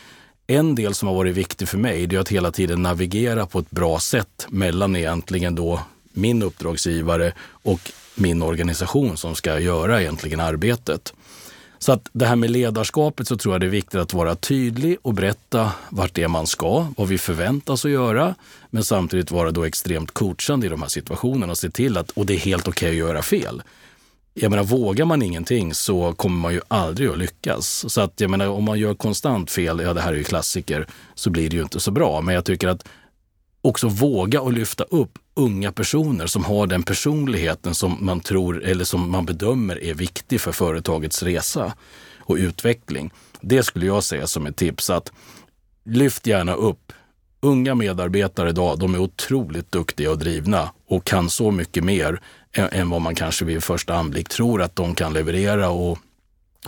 en 0.47 0.75
del 0.75 0.93
som 0.93 1.07
har 1.07 1.15
varit 1.15 1.35
viktig 1.35 1.67
för 1.67 1.77
mig, 1.77 2.07
det 2.07 2.15
är 2.15 2.19
att 2.19 2.31
hela 2.31 2.51
tiden 2.51 2.81
navigera 2.81 3.45
på 3.45 3.59
ett 3.59 3.71
bra 3.71 3.99
sätt 3.99 4.47
mellan 4.49 4.95
egentligen 4.95 5.55
då 5.55 5.79
min 6.13 6.43
uppdragsgivare 6.43 7.33
och 7.63 7.91
min 8.21 8.41
organisation 8.41 9.17
som 9.17 9.35
ska 9.35 9.59
göra 9.59 10.01
egentligen 10.01 10.39
arbetet. 10.39 11.13
Så 11.79 11.91
att 11.91 12.09
det 12.13 12.25
här 12.25 12.35
med 12.35 12.51
ledarskapet 12.51 13.27
så 13.27 13.37
tror 13.37 13.53
jag 13.53 13.61
det 13.61 13.67
är 13.67 13.71
viktigt 13.71 13.99
att 13.99 14.13
vara 14.13 14.35
tydlig 14.35 14.97
och 15.01 15.13
berätta 15.13 15.71
vart 15.89 16.13
det 16.13 16.23
är 16.23 16.27
man 16.27 16.47
ska, 16.47 16.87
vad 16.97 17.07
vi 17.07 17.17
förväntas 17.17 17.85
att 17.85 17.91
göra, 17.91 18.35
men 18.69 18.83
samtidigt 18.83 19.31
vara 19.31 19.51
då 19.51 19.63
extremt 19.63 20.11
coachande 20.11 20.65
i 20.65 20.69
de 20.69 20.81
här 20.81 20.89
situationerna 20.89 21.51
och 21.51 21.57
se 21.57 21.69
till 21.69 21.97
att, 21.97 22.11
och 22.11 22.25
det 22.25 22.33
är 22.33 22.37
helt 22.37 22.67
okej 22.67 22.89
att 22.89 22.95
göra 22.95 23.21
fel. 23.21 23.61
Jag 24.33 24.49
menar, 24.49 24.63
vågar 24.63 25.05
man 25.05 25.21
ingenting 25.21 25.73
så 25.73 26.13
kommer 26.13 26.39
man 26.39 26.53
ju 26.53 26.61
aldrig 26.67 27.09
att 27.09 27.17
lyckas. 27.17 27.93
Så 27.93 28.01
att 28.01 28.21
jag 28.21 28.29
menar, 28.29 28.47
om 28.47 28.63
man 28.63 28.79
gör 28.79 28.93
konstant 28.93 29.51
fel, 29.51 29.79
ja 29.79 29.93
det 29.93 30.01
här 30.01 30.13
är 30.13 30.17
ju 30.17 30.23
klassiker, 30.23 30.87
så 31.15 31.29
blir 31.29 31.49
det 31.49 31.55
ju 31.55 31.61
inte 31.61 31.79
så 31.79 31.91
bra. 31.91 32.21
Men 32.21 32.35
jag 32.35 32.45
tycker 32.45 32.67
att 32.67 32.87
också 33.61 33.87
våga 33.87 34.41
och 34.41 34.53
lyfta 34.53 34.83
upp 34.83 35.19
unga 35.33 35.71
personer 35.71 36.27
som 36.27 36.45
har 36.45 36.67
den 36.67 36.83
personligheten 36.83 37.75
som 37.75 37.97
man 38.05 38.19
tror 38.19 38.63
eller 38.63 38.83
som 38.83 39.11
man 39.11 39.25
bedömer 39.25 39.83
är 39.83 39.93
viktig 39.93 40.41
för 40.41 40.51
företagets 40.51 41.23
resa 41.23 41.73
och 42.19 42.35
utveckling. 42.35 43.11
Det 43.41 43.63
skulle 43.63 43.85
jag 43.85 44.03
säga 44.03 44.27
som 44.27 44.45
ett 44.45 44.55
tips 44.55 44.89
att 44.89 45.11
lyft 45.83 46.27
gärna 46.27 46.53
upp 46.53 46.93
unga 47.41 47.75
medarbetare 47.75 48.49
idag. 48.49 48.79
De 48.79 48.95
är 48.95 48.99
otroligt 48.99 49.71
duktiga 49.71 50.11
och 50.11 50.17
drivna 50.17 50.69
och 50.87 51.05
kan 51.05 51.29
så 51.29 51.51
mycket 51.51 51.83
mer 51.83 52.21
än, 52.53 52.89
vad 52.89 53.01
man 53.01 53.15
kanske 53.15 53.45
vid 53.45 53.63
första 53.63 53.95
anblick 53.95 54.29
tror 54.29 54.61
att 54.61 54.75
de 54.75 54.95
kan 54.95 55.13
leverera 55.13 55.69
och 55.69 55.99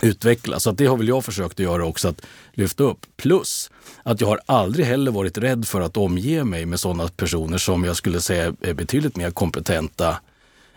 utvecklas. 0.02 0.62
Så 0.62 0.70
att 0.70 0.78
det 0.78 0.86
har 0.86 0.96
väl 0.96 1.08
jag 1.08 1.24
försökt 1.24 1.52
att 1.52 1.64
göra 1.64 1.84
också, 1.84 2.08
att 2.08 2.22
lyfta 2.52 2.84
upp. 2.84 3.06
Plus 3.16 3.70
att 4.02 4.20
jag 4.20 4.28
har 4.28 4.40
aldrig 4.46 4.86
heller 4.86 5.10
varit 5.10 5.38
rädd 5.38 5.66
för 5.66 5.80
att 5.80 5.96
omge 5.96 6.44
mig 6.44 6.66
med 6.66 6.80
sådana 6.80 7.08
personer 7.08 7.58
som 7.58 7.84
jag 7.84 7.96
skulle 7.96 8.20
säga 8.20 8.54
är 8.60 8.74
betydligt 8.74 9.16
mer 9.16 9.30
kompetenta 9.30 10.20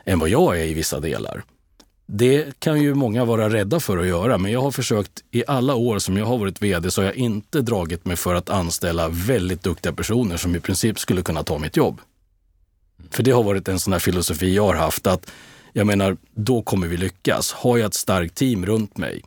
än 0.06 0.19
vad 0.19 0.30
jag 0.30 0.60
är 0.60 0.65
i 0.65 0.73
vissa 0.73 0.99
delar. 0.99 1.43
Det 2.10 2.60
kan 2.60 2.82
ju 2.82 2.93
många 2.93 3.25
vara 3.25 3.49
rädda 3.49 3.80
för 3.80 3.97
att 3.97 4.08
göra, 4.08 4.38
men 4.38 4.51
jag 4.51 4.62
har 4.62 4.71
försökt 4.71 5.23
i 5.32 5.43
alla 5.47 5.75
år 5.75 5.99
som 5.99 6.17
jag 6.17 6.25
har 6.25 6.38
varit 6.38 6.62
vd 6.62 6.91
så 6.91 7.01
har 7.01 7.06
jag 7.06 7.15
inte 7.15 7.62
dragit 7.62 8.06
mig 8.06 8.15
för 8.15 8.36
att 8.36 8.49
anställa 8.49 9.10
väldigt 9.10 9.63
duktiga 9.63 9.93
personer 9.93 10.38
som 10.38 10.56
i 10.56 10.60
princip 10.60 10.99
skulle 10.99 11.21
kunna 11.21 11.43
ta 11.43 11.58
mitt 11.58 11.77
jobb. 11.77 12.01
För 13.12 13.23
det 13.23 13.32
har 13.32 13.43
varit 13.43 13.67
en 13.67 13.80
sån 13.80 13.93
här 13.93 13.99
filosofi 13.99 14.56
jag 14.56 14.63
har 14.63 14.75
haft 14.75 15.08
att 15.08 15.32
jag 15.77 15.87
menar, 15.87 16.17
då 16.33 16.61
kommer 16.61 16.87
vi 16.87 16.97
lyckas. 16.97 17.53
Har 17.53 17.77
jag 17.77 17.87
ett 17.87 17.93
starkt 17.93 18.35
team 18.35 18.65
runt 18.65 18.97
mig, 18.97 19.21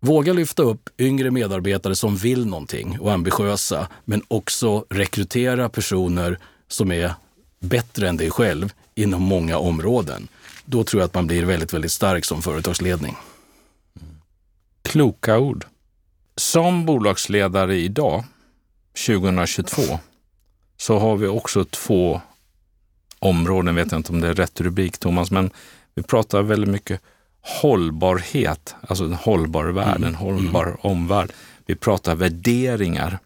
Våga 0.00 0.32
lyfta 0.32 0.62
upp 0.62 0.88
yngre 0.98 1.30
medarbetare 1.30 1.94
som 1.94 2.16
vill 2.16 2.46
någonting 2.46 2.98
och 3.00 3.10
är 3.10 3.14
ambitiösa, 3.14 3.88
men 4.04 4.22
också 4.28 4.84
rekrytera 4.90 5.68
personer 5.68 6.38
som 6.68 6.92
är 6.92 7.14
bättre 7.60 8.08
än 8.08 8.16
dig 8.16 8.30
själv 8.30 8.72
inom 8.94 9.22
många 9.22 9.58
områden. 9.58 10.28
Då 10.64 10.84
tror 10.84 11.00
jag 11.00 11.06
att 11.06 11.14
man 11.14 11.26
blir 11.26 11.44
väldigt, 11.44 11.72
väldigt 11.72 11.92
stark 11.92 12.24
som 12.24 12.42
företagsledning. 12.42 13.16
Kloka 14.82 15.38
ord. 15.38 15.64
Som 16.36 16.86
bolagsledare 16.86 17.76
idag, 17.76 18.24
2022, 19.06 19.82
så 20.76 20.98
har 20.98 21.16
vi 21.16 21.26
också 21.26 21.64
två 21.64 22.20
områden, 23.18 23.74
vet 23.74 23.92
jag 23.92 23.98
inte 23.98 24.12
om 24.12 24.20
det 24.20 24.28
är 24.28 24.34
rätt 24.34 24.60
rubrik 24.60 24.98
Thomas, 24.98 25.30
men 25.30 25.50
vi 25.94 26.02
pratar 26.02 26.42
väldigt 26.42 26.70
mycket 26.70 27.00
hållbarhet, 27.40 28.74
alltså 28.80 29.04
en 29.04 29.14
hållbar 29.14 29.64
värld, 29.64 30.04
en 30.04 30.14
hållbar 30.14 30.76
omvärld. 30.80 31.32
Vi 31.66 31.74
pratar 31.74 32.14
värderingar 32.14 33.18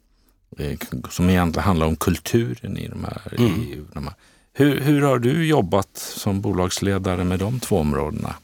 eh, 0.59 0.79
som 1.11 1.31
egentligen 1.31 1.65
handlar 1.65 1.87
om 1.87 1.97
kulturen 1.97 2.79
i 2.79 2.89
de 2.89 3.05
här. 3.05 3.35
Mm. 3.39 3.61
I 3.61 3.83
de 3.93 4.05
här. 4.05 4.15
Hur, 4.53 4.81
hur 4.81 5.03
har 5.03 5.19
du 5.19 5.47
jobbat 5.47 5.97
som 5.97 6.41
bolagsledare 6.41 7.25
med 7.25 7.39
de 7.39 7.61
två 7.61 7.79
områdena? 7.79 8.35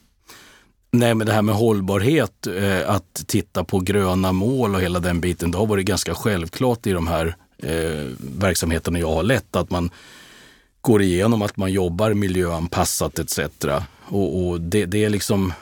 Nej, 0.90 1.14
men 1.14 1.26
det 1.26 1.32
här 1.32 1.42
med 1.42 1.54
hållbarhet, 1.54 2.46
eh, 2.46 2.90
att 2.90 3.24
titta 3.26 3.64
på 3.64 3.80
gröna 3.80 4.32
mål 4.32 4.74
och 4.74 4.80
hela 4.80 5.00
den 5.00 5.20
biten, 5.20 5.50
det 5.50 5.58
har 5.58 5.66
varit 5.66 5.86
ganska 5.86 6.14
självklart 6.14 6.86
i 6.86 6.92
de 6.92 7.06
här 7.06 7.36
eh, 7.58 8.06
verksamheterna 8.18 8.98
jag 8.98 9.12
har 9.12 9.22
lett. 9.22 9.56
Att 9.56 9.70
man 9.70 9.90
går 10.86 11.02
igenom 11.02 11.42
att 11.42 11.56
man 11.56 11.72
jobbar 11.72 12.14
miljöanpassat 12.14 13.18
etc. 13.18 13.38
Och, 14.04 14.46
och 14.46 14.60
det, 14.60 14.86
det, 14.86 15.04
är 15.04 15.10
liksom 15.10 15.52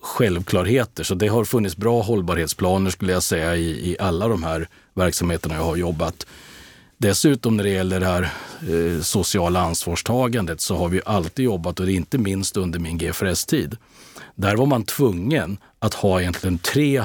självklarheter. 0.00 1.04
Så 1.04 1.14
det 1.14 1.28
har 1.28 1.44
funnits 1.44 1.76
bra 1.76 2.02
hållbarhetsplaner 2.02 2.90
skulle 2.90 3.12
jag 3.12 3.22
säga 3.22 3.56
i, 3.56 3.90
i 3.90 3.96
alla 3.98 4.28
de 4.28 4.42
här 4.42 4.68
verksamheterna 4.94 5.54
jag 5.54 5.64
har 5.64 5.76
jobbat. 5.76 6.26
Dessutom 6.98 7.56
när 7.56 7.64
det 7.64 7.70
gäller 7.70 8.00
det 8.00 8.06
här 8.06 8.22
eh, 8.22 9.02
sociala 9.02 9.60
ansvarstagandet 9.60 10.60
så 10.60 10.76
har 10.76 10.88
vi 10.88 11.00
alltid 11.06 11.44
jobbat, 11.44 11.80
och 11.80 11.86
det 11.86 11.92
är 11.92 11.96
inte 11.96 12.18
minst 12.18 12.56
under 12.56 12.78
min 12.78 12.98
GFRS-tid. 12.98 13.76
Där 14.34 14.56
var 14.56 14.66
man 14.66 14.84
tvungen 14.84 15.58
att 15.78 15.94
ha 15.94 16.20
egentligen 16.20 16.58
tre 16.58 17.04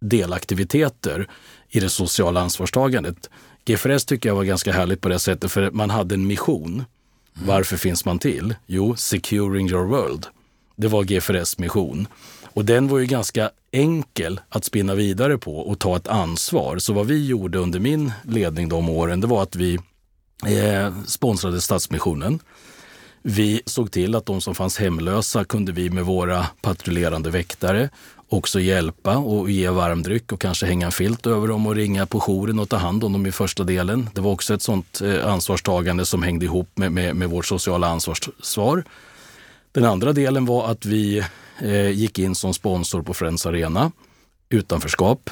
delaktiviteter 0.00 1.28
i 1.68 1.80
det 1.80 1.90
sociala 1.90 2.40
ansvarstagandet. 2.40 3.30
GFRS 3.64 4.04
tycker 4.04 4.28
jag 4.28 4.36
var 4.36 4.44
ganska 4.44 4.72
härligt 4.72 5.00
på 5.00 5.08
det 5.08 5.18
sättet, 5.18 5.52
för 5.52 5.70
man 5.70 5.90
hade 5.90 6.14
en 6.14 6.26
mission. 6.26 6.84
Varför 7.44 7.76
finns 7.76 8.04
man 8.04 8.18
till? 8.18 8.54
Jo, 8.66 8.96
Securing 8.96 9.68
your 9.70 9.86
world. 9.86 10.26
Det 10.76 10.88
var 10.88 11.04
GFRS 11.04 11.58
mission. 11.58 12.08
Och 12.44 12.64
den 12.64 12.88
var 12.88 12.98
ju 12.98 13.06
ganska 13.06 13.50
enkel 13.72 14.40
att 14.48 14.64
spinna 14.64 14.94
vidare 14.94 15.38
på 15.38 15.58
och 15.58 15.78
ta 15.78 15.96
ett 15.96 16.08
ansvar. 16.08 16.78
Så 16.78 16.92
vad 16.92 17.06
vi 17.06 17.26
gjorde 17.26 17.58
under 17.58 17.80
min 17.80 18.12
ledning 18.24 18.68
de 18.68 18.88
åren, 18.88 19.20
det 19.20 19.26
var 19.26 19.42
att 19.42 19.56
vi 19.56 19.78
eh, 20.46 21.02
sponsrade 21.06 21.60
Stadsmissionen. 21.60 22.38
Vi 23.22 23.62
såg 23.66 23.90
till 23.90 24.14
att 24.14 24.26
de 24.26 24.40
som 24.40 24.54
fanns 24.54 24.78
hemlösa 24.78 25.44
kunde 25.44 25.72
vi 25.72 25.90
med 25.90 26.04
våra 26.04 26.46
patrullerande 26.60 27.30
väktare 27.30 27.88
också 28.28 28.60
hjälpa 28.60 29.16
och 29.16 29.50
ge 29.50 29.68
varmdryck 29.68 30.32
och 30.32 30.40
kanske 30.40 30.66
hänga 30.66 30.86
en 30.86 30.92
filt 30.92 31.26
över 31.26 31.48
dem 31.48 31.66
och 31.66 31.74
ringa 31.74 32.06
på 32.06 32.20
jouren 32.20 32.58
och 32.58 32.68
ta 32.68 32.76
hand 32.76 33.04
om 33.04 33.12
dem 33.12 33.26
i 33.26 33.32
första 33.32 33.64
delen. 33.64 34.10
Det 34.14 34.20
var 34.20 34.30
också 34.30 34.54
ett 34.54 34.62
sådant 34.62 35.00
eh, 35.00 35.32
ansvarstagande 35.32 36.06
som 36.06 36.22
hängde 36.22 36.44
ihop 36.44 36.68
med, 36.74 36.92
med, 36.92 37.16
med 37.16 37.30
vårt 37.30 37.46
sociala 37.46 37.86
ansvarssvar. 37.86 38.84
Den 39.72 39.84
andra 39.84 40.12
delen 40.12 40.46
var 40.46 40.70
att 40.70 40.84
vi 40.84 41.24
eh, 41.58 41.90
gick 41.90 42.18
in 42.18 42.34
som 42.34 42.54
sponsor 42.54 43.02
på 43.02 43.14
Friends 43.14 43.46
Arena. 43.46 43.92
Utanförskap 44.48 45.30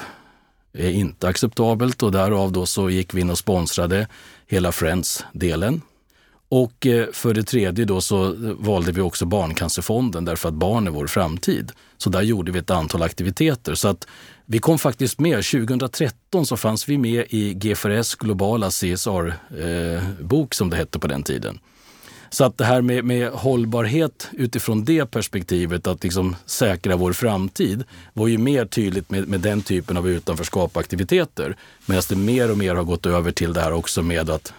är 0.73 0.89
inte 0.89 1.27
acceptabelt 1.27 2.03
och 2.03 2.11
därav 2.11 2.51
då 2.51 2.65
så 2.65 2.89
gick 2.89 3.13
vi 3.13 3.21
in 3.21 3.29
och 3.29 3.37
sponsrade 3.37 4.07
hela 4.47 4.71
Friends-delen. 4.71 5.81
Och 6.49 6.87
eh, 6.87 7.07
för 7.11 7.33
det 7.33 7.43
tredje 7.43 7.85
då 7.85 8.01
så 8.01 8.35
valde 8.59 8.91
vi 8.91 9.01
också 9.01 9.25
Barncancerfonden 9.25 10.25
därför 10.25 10.49
att 10.49 10.55
barn 10.55 10.87
är 10.87 10.91
vår 10.91 11.07
framtid. 11.07 11.71
Så 11.97 12.09
där 12.09 12.21
gjorde 12.21 12.51
vi 12.51 12.59
ett 12.59 12.69
antal 12.69 13.03
aktiviteter. 13.03 13.75
Så 13.75 13.87
att 13.87 14.07
vi 14.45 14.59
kom 14.59 14.79
faktiskt 14.79 15.19
med. 15.19 15.45
2013 15.45 16.45
så 16.45 16.57
fanns 16.57 16.89
vi 16.89 16.97
med 16.97 17.25
i 17.29 17.53
GFRS 17.53 18.15
globala 18.15 18.69
CSR-bok 18.69 20.53
eh, 20.53 20.57
som 20.57 20.69
det 20.69 20.77
hette 20.77 20.99
på 20.99 21.07
den 21.07 21.23
tiden. 21.23 21.59
Så 22.29 22.43
att 22.43 22.57
det 22.57 22.65
här 22.65 22.81
med, 22.81 23.05
med 23.05 23.29
hållbarhet 23.29 24.29
utifrån 24.31 24.85
det 24.85 25.05
perspektivet, 25.05 25.87
att 25.87 26.03
liksom 26.03 26.35
säkra 26.45 26.95
vår 26.95 27.13
framtid, 27.13 27.83
var 28.13 28.27
ju 28.27 28.37
mer 28.37 28.65
tydligt 28.65 29.09
med, 29.09 29.27
med 29.27 29.39
den 29.39 29.61
typen 29.61 29.97
av 29.97 30.09
utanförskapaktiviteter. 30.09 31.55
Medan 31.85 32.03
det 32.09 32.15
mer 32.15 32.51
och 32.51 32.57
mer 32.57 32.75
har 32.75 32.83
gått 32.83 33.05
över 33.05 33.31
till 33.31 33.53
det 33.53 33.61
här 33.61 33.73
också 33.73 34.01
med 34.01 34.29
att 34.29 34.53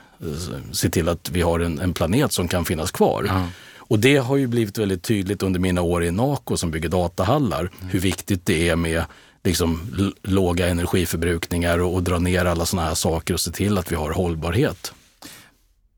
se 0.72 0.90
till 0.90 1.08
att 1.08 1.30
vi 1.30 1.42
har 1.42 1.60
en, 1.60 1.78
en 1.78 1.92
planet 1.92 2.32
som 2.32 2.48
kan 2.48 2.64
finnas 2.64 2.90
kvar. 2.90 3.24
Mm. 3.30 3.46
Och 3.88 3.98
det 3.98 4.16
har 4.16 4.36
ju 4.36 4.46
blivit 4.46 4.78
väldigt 4.78 5.02
tydligt 5.02 5.42
under 5.42 5.60
mina 5.60 5.82
år 5.82 6.04
i 6.04 6.10
Naco 6.10 6.56
som 6.56 6.70
bygger 6.70 6.88
datahallar, 6.88 7.60
mm. 7.60 7.90
hur 7.90 8.00
viktigt 8.00 8.46
det 8.46 8.68
är 8.68 8.76
med 8.76 9.04
liksom, 9.44 9.80
låga 10.22 10.68
energiförbrukningar 10.68 11.78
och, 11.78 11.94
och 11.94 12.02
dra 12.02 12.18
ner 12.18 12.44
alla 12.44 12.66
sådana 12.66 12.88
här 12.88 12.94
saker 12.94 13.34
och 13.34 13.40
se 13.40 13.50
till 13.50 13.78
att 13.78 13.92
vi 13.92 13.96
har 13.96 14.10
hållbarhet. 14.10 14.92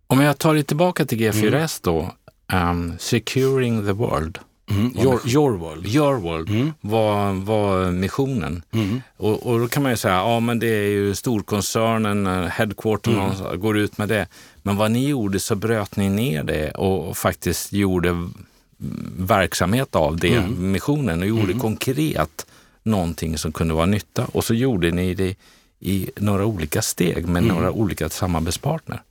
Om 0.06 0.20
jag 0.20 0.38
tar 0.38 0.54
det 0.54 0.62
tillbaka 0.62 1.04
till 1.04 1.18
G4S 1.18 1.80
då, 1.82 2.12
um, 2.52 2.98
Securing 2.98 3.86
the 3.86 3.92
World. 3.92 4.38
Mm. 4.70 4.92
Your, 4.96 5.20
your, 5.24 5.52
World. 5.58 5.86
Your 5.86 6.16
World 6.16 6.48
mm. 6.48 6.72
var, 6.80 7.32
var 7.32 7.90
missionen. 7.90 8.62
Mm. 8.72 9.02
Och, 9.16 9.46
och 9.46 9.60
då 9.60 9.68
kan 9.68 9.82
man 9.82 9.92
ju 9.92 9.96
säga, 9.96 10.14
ja 10.14 10.40
men 10.40 10.58
det 10.58 10.66
är 10.66 10.90
ju 10.90 11.14
storkoncernen, 11.14 12.26
eh, 12.26 12.46
headquartern 12.46 13.14
mm. 13.14 13.60
går 13.60 13.78
ut 13.78 13.98
med 13.98 14.08
det. 14.08 14.26
Men 14.62 14.76
vad 14.76 14.90
ni 14.90 15.08
gjorde 15.08 15.40
så 15.40 15.54
bröt 15.54 15.96
ni 15.96 16.08
ner 16.08 16.42
det 16.42 16.70
och 16.70 17.16
faktiskt 17.16 17.72
gjorde 17.72 18.28
verksamhet 19.18 19.96
av 19.96 20.16
det, 20.16 20.34
mm. 20.34 20.72
missionen, 20.72 21.20
och 21.20 21.26
gjorde 21.26 21.42
mm. 21.42 21.58
konkret 21.58 22.46
någonting 22.82 23.38
som 23.38 23.52
kunde 23.52 23.74
vara 23.74 23.86
nytta. 23.86 24.26
Och 24.32 24.44
så 24.44 24.54
gjorde 24.54 24.90
ni 24.90 25.14
det 25.14 25.36
i 25.80 26.10
några 26.16 26.46
olika 26.46 26.82
steg 26.82 27.28
med 27.28 27.42
mm. 27.42 27.54
några 27.54 27.72
olika 27.72 28.08
samarbetspartner. 28.08 29.02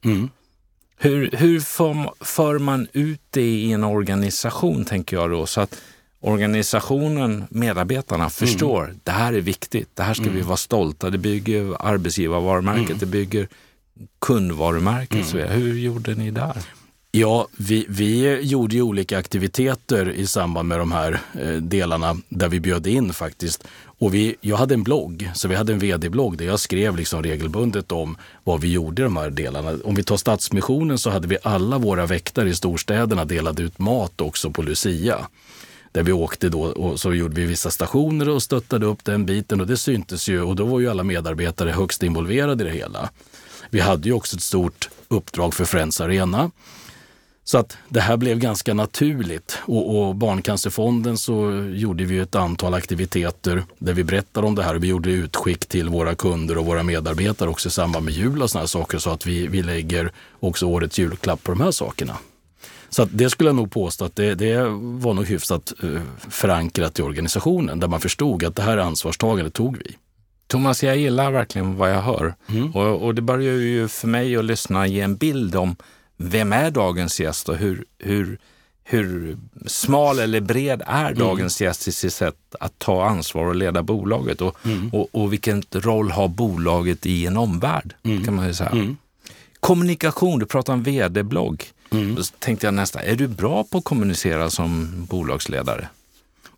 Hur, 1.00 1.32
hur 1.32 1.60
för, 1.60 2.26
för 2.26 2.60
man 2.60 2.88
ut 2.94 3.22
det 3.30 3.42
i 3.42 3.72
en 3.72 3.84
organisation, 3.84 4.86
tänker 4.86 5.18
jag 5.18 5.30
då, 5.30 5.46
så 5.46 5.62
att 5.62 5.82
organisationen, 6.20 7.44
medarbetarna 7.50 8.24
mm. 8.24 8.30
förstår 8.30 8.84
mm. 8.84 9.00
det 9.04 9.12
här 9.12 9.34
är 9.34 9.42
viktigt, 9.42 9.90
det 9.94 10.04
här 10.04 10.14
ska 10.14 10.24
mm. 10.24 10.36
vi 10.36 10.42
vara 10.42 10.58
stolta, 10.58 11.10
det 11.10 11.18
bygger 11.18 11.76
arbetsgivarvarumärket, 11.80 12.88
mm. 12.88 13.00
det 13.00 13.06
bygger 13.06 13.48
kundvarumärket. 14.20 15.34
Mm. 15.34 15.50
Hur 15.50 15.74
gjorde 15.74 16.16
ni 16.16 16.32
där? 16.32 16.58
Ja, 17.20 17.48
vi, 17.58 17.86
vi 17.90 18.40
gjorde 18.42 18.76
ju 18.76 18.82
olika 18.82 19.18
aktiviteter 19.18 20.10
i 20.10 20.28
samband 20.28 20.68
med 20.68 20.80
de 20.80 20.92
här 20.92 21.22
eh, 21.40 21.54
delarna 21.54 22.18
där 22.30 22.50
vi 22.50 22.60
bjöd 22.60 22.88
in 22.88 23.14
faktiskt. 23.14 23.68
Och 23.84 24.14
vi, 24.14 24.36
jag 24.42 24.58
hade 24.58 24.74
en 24.74 24.84
blogg, 24.84 25.32
så 25.34 25.48
vi 25.48 25.56
hade 25.56 25.74
en 25.74 25.80
vd-blogg 25.80 26.38
där 26.38 26.46
jag 26.46 26.60
skrev 26.60 26.98
liksom 26.98 27.24
regelbundet 27.24 27.92
om 27.92 28.18
vad 28.44 28.62
vi 28.62 28.72
gjorde 28.72 29.02
i 29.02 29.04
de 29.04 29.18
här 29.18 29.30
delarna. 29.30 29.74
Om 29.84 29.96
vi 29.96 30.04
tar 30.04 30.18
Stadsmissionen 30.18 30.98
så 30.98 31.10
hade 31.10 31.28
vi 31.28 31.38
alla 31.44 31.78
våra 31.78 32.06
väktare 32.06 32.50
i 32.50 32.56
storstäderna 32.56 33.26
delade 33.26 33.64
ut 33.64 33.80
mat 33.80 34.22
också 34.22 34.52
på 34.52 34.62
Lucia. 34.62 35.28
Där 35.92 36.04
vi 36.04 36.12
åkte 36.12 36.50
då 36.50 36.62
och 36.62 37.00
så 37.00 37.14
gjorde 37.14 37.36
vi 37.36 37.46
vissa 37.46 37.72
stationer 37.72 38.30
och 38.30 38.44
stöttade 38.44 38.86
upp 38.86 39.06
den 39.06 39.26
biten 39.26 39.62
och 39.62 39.68
det 39.68 39.78
syntes 39.78 40.30
ju 40.30 40.42
och 40.42 40.56
då 40.56 40.66
var 40.66 40.80
ju 40.80 40.90
alla 40.90 41.04
medarbetare 41.04 41.72
högst 41.72 42.04
involverade 42.04 42.64
i 42.64 42.68
det 42.68 42.74
hela. 42.74 43.10
Vi 43.70 43.80
hade 43.80 44.10
ju 44.10 44.14
också 44.14 44.36
ett 44.36 44.42
stort 44.42 44.90
uppdrag 45.08 45.54
för 45.54 45.66
Friends 45.66 46.02
Arena 46.02 46.52
så 47.48 47.58
att 47.58 47.78
det 47.90 48.00
här 48.00 48.18
blev 48.18 48.40
ganska 48.40 48.74
naturligt. 48.74 49.60
Och, 49.62 49.98
och 50.00 50.16
Barncancerfonden 50.16 51.18
så 51.18 51.52
gjorde 51.74 52.04
vi 52.04 52.20
ett 52.20 52.36
antal 52.36 52.74
aktiviteter 52.74 53.64
där 53.78 53.94
vi 53.94 54.04
berättade 54.04 54.48
om 54.48 54.56
det 54.56 54.64
här. 54.64 54.76
Vi 54.76 54.88
gjorde 54.88 55.12
utskick 55.12 55.66
till 55.66 55.90
våra 55.90 56.16
kunder 56.16 56.58
och 56.58 56.66
våra 56.66 56.84
medarbetare 56.84 57.50
också 57.50 57.70
i 57.70 57.72
samband 57.72 58.06
med 58.06 58.14
jul 58.14 58.42
och 58.42 58.50
sådana 58.50 58.68
saker 58.68 58.98
så 58.98 59.10
att 59.10 59.26
vi, 59.26 59.48
vi 59.48 59.64
lägger 59.64 60.12
också 60.40 60.66
årets 60.66 61.00
julklapp 61.00 61.44
på 61.44 61.52
de 61.52 61.62
här 61.62 61.72
sakerna. 61.72 62.18
Så 62.90 63.02
att 63.02 63.10
det 63.12 63.30
skulle 63.30 63.50
jag 63.50 63.56
nog 63.56 63.72
påstå 63.72 64.06
att 64.06 64.16
det, 64.16 64.36
det 64.36 64.58
var 64.80 65.14
nog 65.14 65.26
hyfsat 65.26 65.74
uh, 65.84 66.02
förankrat 66.30 67.00
i 67.00 67.02
organisationen 67.02 67.80
där 67.80 67.88
man 67.88 68.02
förstod 68.02 68.44
att 68.44 68.56
det 68.56 68.62
här 68.62 68.78
ansvarstagandet 68.78 69.54
tog 69.54 69.78
vi. 69.78 69.96
Thomas, 70.48 70.84
jag 70.84 70.98
gillar 70.98 71.32
verkligen 71.32 71.78
vad 71.78 71.92
jag 71.92 72.02
hör 72.02 72.36
mm. 72.50 72.72
och, 72.72 73.06
och 73.06 73.16
det 73.16 73.22
börjar 73.22 73.54
ju 73.54 73.88
för 73.88 74.08
mig 74.08 74.38
att 74.38 74.46
lyssna 74.46 74.88
ge 74.88 75.02
en 75.02 75.16
bild 75.16 75.56
om 75.56 75.76
vem 76.18 76.54
är 76.54 76.72
dagens 76.72 77.20
gäst 77.20 77.50
och 77.50 77.58
hur, 77.58 77.86
hur, 78.00 78.38
hur 78.84 79.38
smal 79.66 80.20
eller 80.20 80.42
bred 80.42 80.82
är 80.86 81.06
mm. 81.06 81.20
dagens 81.20 81.62
mm. 81.62 81.70
gäst 81.70 81.88
i 81.88 81.92
sitt 81.92 82.14
sätt 82.14 82.56
att 82.60 82.80
ta 82.80 83.06
ansvar 83.06 83.46
och 83.46 83.56
leda 83.56 83.84
bolaget 83.84 84.42
och, 84.42 84.58
mm. 84.66 84.90
och, 84.90 85.08
och, 85.12 85.34
vilken 85.34 85.64
roll 85.72 86.12
har 86.12 86.28
bolaget 86.28 87.06
i 87.06 87.26
en 87.26 87.38
omvärld? 87.38 87.94
Mm. 88.04 88.26
kan 88.26 88.36
man 88.36 88.54
säga. 88.54 88.70
Mm. 88.70 88.98
Kommunikation, 89.60 90.40
du 90.40 90.46
pratar 90.46 90.74
om 90.74 90.84
vd-blogg. 90.84 91.64
Mm. 91.92 92.16
Då 92.16 92.24
tänkte 92.40 92.68
jag 92.68 92.74
nästan, 92.74 93.02
är 93.06 93.16
du 93.16 93.28
bra 93.28 93.64
på 93.64 93.78
att 93.78 93.84
kommunicera 93.84 94.50
som 94.50 95.06
bolagsledare? 95.10 95.88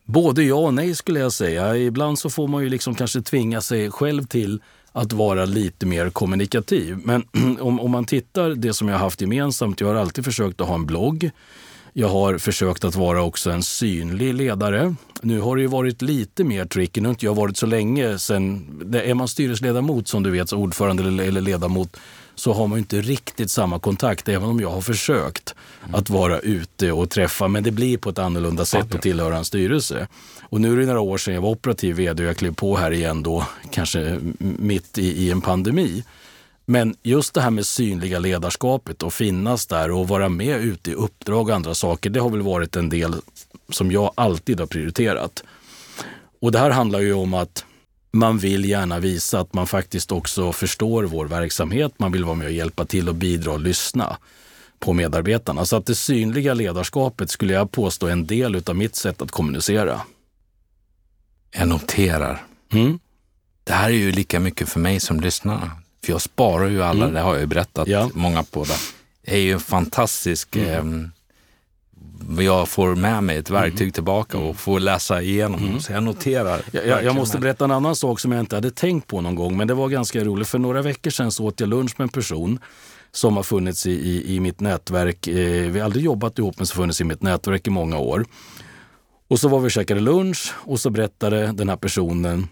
Både 0.04 0.43
ja 0.43 0.56
och 0.56 0.74
nej 0.74 0.95
skulle 0.95 1.19
jag 1.19 1.34
säga. 1.34 1.78
Ibland 1.78 2.19
så 2.19 2.30
får 2.30 2.48
man 2.48 2.63
ju 2.63 2.69
liksom 2.69 2.95
kanske 2.95 3.22
tvinga 3.22 3.62
sig 3.62 3.91
själv 3.91 4.24
till 4.24 4.62
att 4.91 5.13
vara 5.13 5.45
lite 5.45 5.86
mer 5.86 6.10
kommunikativ. 6.10 6.97
Men 7.04 7.23
om, 7.60 7.80
om 7.80 7.91
man 7.91 8.06
tittar 8.06 8.49
det 8.49 8.73
som 8.73 8.88
jag 8.88 8.95
har 8.95 9.04
haft 9.04 9.21
gemensamt, 9.21 9.82
jag 9.82 9.88
har 9.88 9.95
alltid 9.95 10.25
försökt 10.25 10.62
att 10.62 10.67
ha 10.67 10.75
en 10.75 10.86
blogg. 10.86 11.32
Jag 11.93 12.10
har 12.10 12.38
försökt 12.38 12.84
att 12.84 12.95
vara 12.95 13.23
också 13.23 13.52
en 13.52 13.63
synlig 13.63 14.34
ledare. 14.34 14.95
Nu 15.21 15.39
har 15.39 15.56
det 15.56 15.62
ju 15.62 15.67
varit 15.67 16.02
lite 16.02 16.43
mer 16.43 16.65
tricky, 16.65 17.02
nu 17.02 17.08
har 17.08 17.13
inte 17.13 17.25
jag 17.25 17.36
varit 17.36 17.58
så 17.58 17.65
länge 17.65 18.19
sen. 18.19 18.65
Är 18.93 19.13
man 19.13 19.28
styrelseledamot 19.28 20.08
som 20.08 20.23
du 20.23 20.32
vet, 20.32 20.54
ordförande 20.54 21.04
eller 21.23 21.41
ledamot, 21.41 21.97
så 22.39 22.54
har 22.54 22.67
man 22.67 22.78
inte 22.78 23.02
riktigt 23.02 23.52
samma 23.52 23.80
kontakt, 23.80 24.30
även 24.30 24.49
om 24.49 24.60
jag 24.60 24.69
har 24.69 24.82
försökt 24.82 25.56
mm. 25.84 25.95
att 25.95 26.10
vara 26.10 26.39
ute 26.39 26.91
och 26.91 27.10
träffa. 27.10 27.47
Men 27.47 27.63
det 27.63 27.71
blir 27.71 27.97
på 27.97 28.10
ett 28.10 28.19
annorlunda 28.19 28.65
sätt 28.65 28.95
att 28.95 29.02
tillhöra 29.02 29.38
en 29.38 29.45
styrelse. 29.45 30.08
Och 30.41 30.62
nu 30.62 30.73
är 30.73 30.78
det 30.78 30.86
några 30.86 30.99
år 30.99 31.17
sedan 31.17 31.34
jag 31.34 31.41
var 31.41 31.49
operativ 31.49 31.95
vd 31.95 32.23
och 32.23 32.30
jag 32.30 32.38
klev 32.38 32.54
på 32.54 32.78
här 32.78 32.91
igen 32.91 33.23
då, 33.23 33.45
kanske 33.71 34.19
mitt 34.39 34.97
i, 34.97 35.25
i 35.25 35.32
en 35.32 35.41
pandemi. 35.41 36.04
Men 36.65 36.95
just 37.04 37.34
det 37.34 37.41
här 37.41 37.49
med 37.49 37.65
synliga 37.65 38.19
ledarskapet 38.19 39.04
och 39.04 39.13
finnas 39.13 39.67
där 39.67 39.91
och 39.91 40.08
vara 40.08 40.30
med 40.30 40.62
ute 40.62 40.91
i 40.91 40.93
uppdrag 40.93 41.49
och 41.49 41.56
andra 41.56 41.75
saker, 41.75 42.10
det 42.10 42.19
har 42.19 42.30
väl 42.30 42.41
varit 42.41 42.75
en 42.75 42.89
del 42.89 43.15
som 43.69 43.91
jag 43.91 44.12
alltid 44.15 44.60
har 44.60 44.67
prioriterat. 44.67 45.43
Och 46.41 46.52
det 46.52 46.60
här 46.60 46.69
handlar 46.69 46.99
ju 46.99 47.13
om 47.13 47.34
att 47.34 47.65
man 48.12 48.38
vill 48.38 48.65
gärna 48.65 49.00
visa 49.00 49.39
att 49.39 49.54
man 49.54 49.67
faktiskt 49.67 50.12
också 50.12 50.52
förstår 50.52 51.04
vår 51.04 51.26
verksamhet. 51.26 51.93
Man 51.98 52.12
vill 52.12 52.24
vara 52.24 52.36
med 52.36 52.48
och 52.48 52.54
hjälpa 52.54 52.86
till 52.86 53.10
och 53.10 53.15
bidra 53.15 53.52
och 53.52 53.60
lyssna 53.60 54.17
på 54.80 54.93
medarbetarna. 54.93 55.65
Så 55.65 55.76
att 55.76 55.86
det 55.86 55.95
synliga 55.95 56.54
ledarskapet 56.54 57.30
skulle 57.30 57.54
jag 57.54 57.72
påstå 57.72 58.08
är 58.08 58.12
en 58.12 58.28
del 58.28 58.63
av 58.65 58.76
mitt 58.76 58.95
sätt 58.95 59.22
att 59.22 59.32
kommunicera. 59.32 60.02
Jag 61.52 61.67
noterar. 61.67 62.43
Mm. 62.72 63.00
Det 63.63 63.74
här 63.74 63.89
är 63.89 63.93
ju 63.93 64.12
lika 64.12 64.39
mycket 64.39 64.69
för 64.69 64.80
mig 64.80 65.00
som 65.00 65.19
lyssnare. 65.19 65.72
För 66.06 66.12
jag 66.12 66.22
sparar 66.22 66.67
ju 66.67 66.84
alla, 66.84 67.04
mm. 67.04 67.13
det 67.13 67.22
har 67.22 67.34
jag 67.34 67.41
ju 67.41 67.48
berättat 67.48 67.88
ja. 67.88 68.10
många 68.13 68.43
på. 68.43 68.63
Det. 68.63 68.78
det 69.22 69.36
är 69.36 69.41
ju 69.41 69.52
en 69.52 69.60
fantastisk 69.60 70.56
mm. 70.56 71.04
eh, 71.04 71.10
jag 72.37 72.69
får 72.69 72.95
med 72.95 73.23
mig 73.23 73.37
ett 73.37 73.49
verktyg 73.49 73.81
mm. 73.81 73.91
tillbaka 73.91 74.37
och 74.37 74.55
får 74.55 74.79
läsa 74.79 75.21
igenom. 75.21 75.63
Mm. 75.67 75.79
Så 75.79 75.91
jag 75.91 76.03
noterar. 76.03 76.61
Jag, 76.71 76.87
jag, 76.87 77.03
jag 77.03 77.15
måste 77.15 77.37
berätta 77.37 77.65
en 77.65 77.71
annan 77.71 77.95
sak 77.95 78.19
som 78.19 78.31
jag 78.31 78.39
inte 78.39 78.55
hade 78.55 78.71
tänkt 78.71 79.07
på 79.07 79.21
någon 79.21 79.35
gång, 79.35 79.57
men 79.57 79.67
det 79.67 79.73
var 79.73 79.89
ganska 79.89 80.23
roligt. 80.23 80.47
För 80.47 80.59
några 80.59 80.81
veckor 80.81 81.11
sedan 81.11 81.31
så 81.31 81.45
åt 81.45 81.59
jag 81.59 81.69
lunch 81.69 81.93
med 81.97 82.03
en 82.03 82.09
person 82.09 82.59
som 83.11 83.35
har 83.35 83.43
funnits 83.43 83.85
i, 83.85 83.91
i, 83.91 84.35
i 84.35 84.39
mitt 84.39 84.59
nätverk. 84.59 85.27
Eh, 85.27 85.71
vi 85.71 85.79
har 85.79 85.85
aldrig 85.85 86.05
jobbat 86.05 86.39
ihop, 86.39 86.57
men 86.57 86.67
som 86.67 86.75
funnits 86.75 87.01
i 87.01 87.03
mitt 87.03 87.23
nätverk 87.23 87.67
i 87.67 87.69
många 87.69 87.97
år. 87.97 88.25
Och 89.27 89.39
så 89.39 89.47
var 89.47 89.59
vi 89.59 89.67
och 89.67 89.71
käkade 89.71 90.01
lunch 90.01 90.53
och 90.57 90.79
så 90.79 90.89
berättade 90.89 91.51
den 91.51 91.69
här 91.69 91.77
personen 91.77 92.47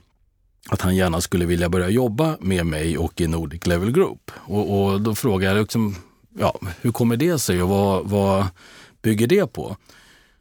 att 0.69 0.81
han 0.81 0.95
gärna 0.95 1.21
skulle 1.21 1.45
vilja 1.45 1.69
börja 1.69 1.89
jobba 1.89 2.37
med 2.39 2.65
mig 2.65 2.97
och 2.97 3.21
i 3.21 3.27
Nordic 3.27 3.65
Level 3.65 3.91
Group. 3.91 4.31
Och, 4.35 4.83
och 4.83 5.01
då 5.01 5.15
frågade 5.15 5.55
jag 5.55 5.61
liksom, 5.61 5.95
ja, 6.39 6.59
hur 6.81 6.91
kommer 6.91 7.17
det 7.17 7.39
sig 7.39 7.63
och 7.63 7.69
vad, 7.69 8.05
vad 8.05 8.45
bygger 9.01 9.27
det 9.27 9.53
på? 9.53 9.77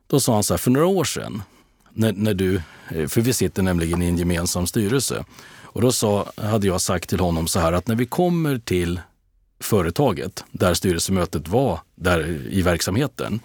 Då 0.06 0.20
sa 0.20 0.34
han 0.34 0.44
så 0.44 0.54
här, 0.54 0.58
för 0.58 0.70
några 0.70 0.86
år 0.86 1.04
sedan, 1.04 1.42
när, 1.90 2.12
när 2.12 2.34
du, 2.34 2.62
eh, 2.90 3.06
för 3.08 3.20
vi 3.20 3.32
sitter 3.32 3.62
nämligen 3.62 4.02
i 4.02 4.06
en 4.06 4.18
gemensam 4.18 4.66
styrelse, 4.66 5.24
och 5.62 5.82
då 5.82 5.92
sa, 5.92 6.32
hade 6.36 6.66
jag 6.66 6.80
sagt 6.80 7.08
till 7.08 7.20
honom 7.20 7.46
så 7.46 7.60
här 7.60 7.72
att 7.72 7.86
när 7.86 7.96
vi 7.96 8.06
kommer 8.06 8.58
till 8.58 9.00
företaget 9.60 10.44
där 10.50 10.74
styrelsemötet 10.74 11.48
var 11.48 11.80
där 11.94 12.46
i 12.50 12.62
verksamheten, 12.62 13.40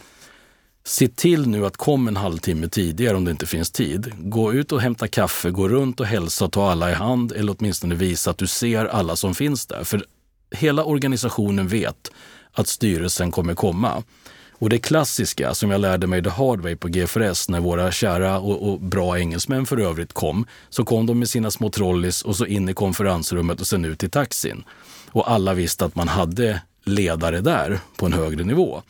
Se 0.84 1.08
till 1.08 1.47
nu 1.47 1.65
att 1.65 1.78
kom 1.78 2.08
en 2.08 2.17
halvtimme 2.17 2.67
tidigare 2.67 3.17
om 3.17 3.26
det 3.26 3.32
inte 3.32 3.45
finns 3.45 3.71
tid. 3.71 4.13
Gå 4.17 4.54
ut 4.54 4.71
och 4.71 4.82
hämta 4.82 5.08
kaffe, 5.08 5.52
gå 5.52 5.67
runt 5.67 6.00
och 6.00 6.06
hälsa 6.06 6.45
och 6.45 6.52
ta 6.52 6.71
alla 6.71 6.91
i 6.91 6.93
hand 6.93 7.32
eller 7.32 7.56
åtminstone 7.60 7.95
visa 7.95 8.32
att 8.32 8.38
du 8.38 8.47
ser 8.47 8.86
alla 8.86 9.15
som 9.15 9.36
finns 9.36 9.67
där. 9.67 9.84
För 9.84 10.06
hela 10.52 10.84
organisationen 10.84 11.67
vet 11.67 12.12
att 12.52 12.67
styrelsen 12.67 13.32
kommer 13.32 13.56
komma. 13.56 14.04
Och 14.62 14.69
det 14.69 14.80
klassiska 14.80 15.54
som 15.54 15.71
jag 15.71 15.82
lärde 15.82 16.08
mig 16.08 16.24
the 16.24 16.30
hard 16.30 16.62
way 16.62 16.76
på 16.76 16.88
GFRS 16.88 17.50
när 17.50 17.60
våra 17.60 17.91
kära 17.91 18.39
och, 18.39 18.69
och, 18.69 18.80
bra 18.80 19.19
engelsmän 19.19 19.65
för 19.65 19.78
övrigt 19.78 20.13
kom, 20.13 20.45
så 20.69 20.86
kom 20.86 21.06
de 21.06 21.19
med 21.19 21.30
sina 21.30 21.52
små 21.52 21.69
trolleys 21.69 22.21
och 22.21 22.36
så 22.36 22.45
in 22.45 22.69
i 22.69 22.74
konferensrummet 22.74 23.62
och 23.62 23.67
sen 23.67 23.86
ut 23.86 24.04
i 24.04 24.10
taxin. 24.10 24.63
Och 25.12 25.32
alla 25.32 25.54
visste 25.54 25.86
att 25.86 25.95
man 25.95 26.08
hade 26.08 26.62
ledare 26.86 27.41
där 27.41 27.80
på 27.97 28.06
en 28.06 28.13
högre 28.13 28.43
nivå. 28.43 28.82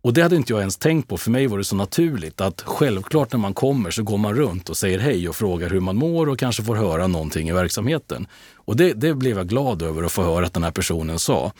Och 0.00 0.12
det 0.12 0.22
hade 0.22 0.36
inte 0.36 0.52
jag 0.52 0.60
ens 0.60 0.76
tänkt 0.76 1.08
på. 1.08 1.18
För 1.18 1.30
mig 1.30 1.46
var 1.46 1.58
det 1.58 1.64
så 1.64 1.76
naturligt 1.76 2.40
att 2.40 2.62
självklart 2.62 3.32
när 3.32 3.38
man 3.38 3.54
kommer 3.54 3.90
så 3.90 4.02
går 4.02 4.18
man 4.18 4.34
runt 4.34 4.68
och 4.68 4.76
säger 4.76 4.98
hej 4.98 5.28
och 5.28 5.36
frågar 5.36 5.70
hur 5.70 5.80
man 5.80 5.96
mår 5.96 6.28
och 6.28 6.38
kanske 6.38 6.62
får 6.62 6.76
höra 6.76 7.06
någonting 7.06 7.48
i 7.48 7.52
verksamheten. 7.52 8.26
Och 8.54 8.76
det, 8.76 8.92
det 8.92 9.14
blev 9.14 9.36
jag 9.36 9.48
glad 9.48 9.82
över 9.82 10.02
att 10.02 10.12
få 10.12 10.22
höra 10.22 10.46
att 10.46 10.54
den 10.54 10.64
här 10.64 10.70
personen 10.70 11.18
sa. 11.18 11.52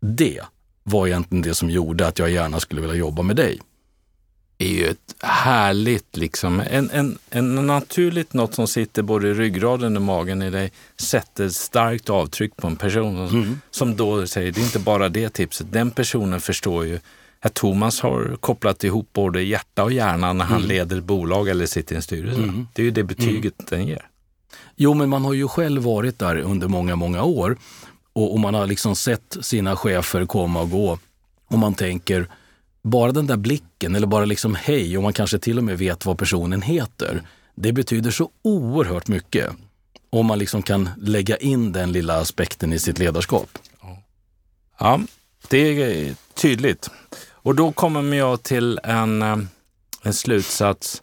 Det 0.00 0.40
var 0.82 1.06
egentligen 1.06 1.42
det 1.42 1.54
som 1.54 1.70
gjorde 1.70 2.06
att 2.06 2.18
jag 2.18 2.30
gärna 2.30 2.60
skulle 2.60 2.80
vilja 2.80 2.96
jobba 2.96 3.22
med 3.22 3.36
dig. 3.36 3.60
Det 4.56 4.64
är 4.64 4.74
ju 4.74 4.86
ett 4.86 5.14
härligt, 5.22 6.16
liksom, 6.16 6.60
en, 6.70 6.90
en, 6.90 7.18
en 7.30 7.66
naturligt 7.66 8.32
något 8.32 8.54
som 8.54 8.66
sitter 8.66 9.02
både 9.02 9.28
i 9.28 9.34
ryggraden 9.34 9.96
och 9.96 10.02
magen 10.02 10.42
i 10.42 10.50
dig, 10.50 10.72
sätter 10.96 11.46
ett 11.46 11.54
starkt 11.54 12.10
avtryck 12.10 12.56
på 12.56 12.66
en 12.66 12.76
person. 12.76 13.28
Mm. 13.28 13.60
Som 13.70 13.96
då 13.96 14.26
säger, 14.26 14.52
det 14.52 14.60
är 14.60 14.64
inte 14.64 14.78
bara 14.78 15.08
det 15.08 15.28
tipset, 15.28 15.72
den 15.72 15.90
personen 15.90 16.40
förstår 16.40 16.86
ju 16.86 16.98
att 17.40 17.54
Thomas 17.54 18.00
har 18.00 18.36
kopplat 18.40 18.84
ihop 18.84 19.08
både 19.12 19.42
hjärta 19.42 19.84
och 19.84 19.92
hjärna 19.92 20.32
när 20.32 20.44
han 20.44 20.56
mm. 20.56 20.68
leder 20.68 21.00
bolag 21.00 21.48
eller 21.48 21.66
sitter 21.66 21.94
i 21.94 21.96
en 21.96 22.02
styrelse. 22.02 22.42
Mm. 22.42 22.66
Det 22.72 22.82
är 22.82 22.84
ju 22.84 22.90
det 22.90 23.04
betyget 23.04 23.54
mm. 23.58 23.66
den 23.68 23.86
ger. 23.86 24.08
Jo, 24.76 24.94
men 24.94 25.08
man 25.08 25.24
har 25.24 25.32
ju 25.32 25.48
själv 25.48 25.82
varit 25.82 26.18
där 26.18 26.36
under 26.36 26.68
många, 26.68 26.96
många 26.96 27.22
år 27.22 27.56
och, 28.12 28.32
och 28.32 28.40
man 28.40 28.54
har 28.54 28.66
liksom 28.66 28.96
sett 28.96 29.36
sina 29.40 29.76
chefer 29.76 30.26
komma 30.26 30.60
och 30.60 30.70
gå 30.70 30.98
och 31.46 31.58
man 31.58 31.74
tänker 31.74 32.28
bara 32.82 33.12
den 33.12 33.26
där 33.26 33.36
blicken 33.36 33.94
eller 33.94 34.06
bara 34.06 34.24
liksom 34.24 34.54
hej 34.54 34.96
och 34.96 35.02
man 35.02 35.12
kanske 35.12 35.38
till 35.38 35.58
och 35.58 35.64
med 35.64 35.78
vet 35.78 36.06
vad 36.06 36.18
personen 36.18 36.62
heter. 36.62 37.22
Det 37.54 37.72
betyder 37.72 38.10
så 38.10 38.30
oerhört 38.42 39.08
mycket 39.08 39.50
om 40.10 40.26
man 40.26 40.38
liksom 40.38 40.62
kan 40.62 40.90
lägga 40.96 41.36
in 41.36 41.72
den 41.72 41.92
lilla 41.92 42.20
aspekten 42.20 42.72
i 42.72 42.78
sitt 42.78 42.98
ledarskap. 42.98 43.58
Ja, 44.78 45.00
det 45.48 45.82
är 45.82 46.14
tydligt. 46.34 46.90
Och 47.30 47.54
då 47.54 47.72
kommer 47.72 48.16
jag 48.16 48.42
till 48.42 48.80
en, 48.84 49.22
eh, 49.22 49.36
en 50.02 50.14
slutsats 50.14 51.02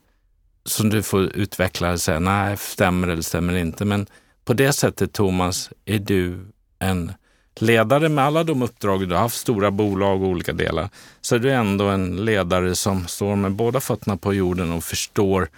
som 0.65 0.89
du 0.89 1.03
får 1.03 1.21
utveckla 1.23 1.91
och 1.91 2.01
säga, 2.01 2.19
nej, 2.19 2.57
stämmer 2.57 3.07
eller 3.07 3.21
stämmer 3.21 3.53
inte. 3.53 3.85
Men 3.85 4.07
på 4.45 4.53
det 4.53 4.73
sättet, 4.73 5.13
Thomas, 5.13 5.69
är 5.85 5.99
du 5.99 6.45
en 6.79 7.13
ledare 7.55 8.09
med 8.09 8.25
alla 8.25 8.43
de 8.43 8.61
uppdrag 8.61 9.09
du 9.09 9.15
har 9.15 9.21
haft, 9.21 9.37
stora 9.37 9.71
bolag 9.71 10.21
och 10.21 10.27
olika 10.27 10.53
delar, 10.53 10.89
så 11.21 11.35
är 11.35 11.39
du 11.39 11.51
ändå 11.51 11.85
en 11.85 12.25
ledare 12.25 12.75
som 12.75 13.07
står 13.07 13.35
med 13.35 13.51
båda 13.51 13.79
fötterna 13.79 14.17
på 14.17 14.33
jorden 14.33 14.71
och 14.71 14.83
förstår 14.83 15.49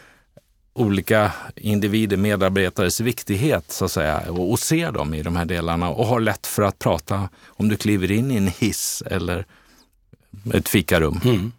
olika 0.73 1.31
individer, 1.55 2.17
medarbetares 2.17 2.99
viktighet 2.99 3.71
så 3.71 3.86
att 3.86 3.91
säga 3.91 4.23
och, 4.29 4.51
och 4.51 4.60
ser 4.60 4.91
dem 4.91 5.13
i 5.13 5.23
de 5.23 5.36
här 5.36 5.45
delarna 5.45 5.89
och 5.89 6.05
har 6.05 6.19
lätt 6.19 6.47
för 6.47 6.62
att 6.62 6.79
prata 6.79 7.29
om 7.47 7.69
du 7.69 7.75
kliver 7.77 8.12
in 8.12 8.31
i 8.31 8.38
en 8.38 8.47
hiss 8.47 9.03
eller 9.05 9.45
ett 10.53 10.69
fikarum. 10.69 11.21
Mm. 11.25 11.51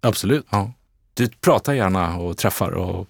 Absolut. 0.00 0.46
Ja. 0.50 0.72
Du 1.14 1.28
pratar 1.28 1.72
gärna 1.72 2.16
och 2.16 2.36
träffar 2.36 2.70
och... 2.70 3.08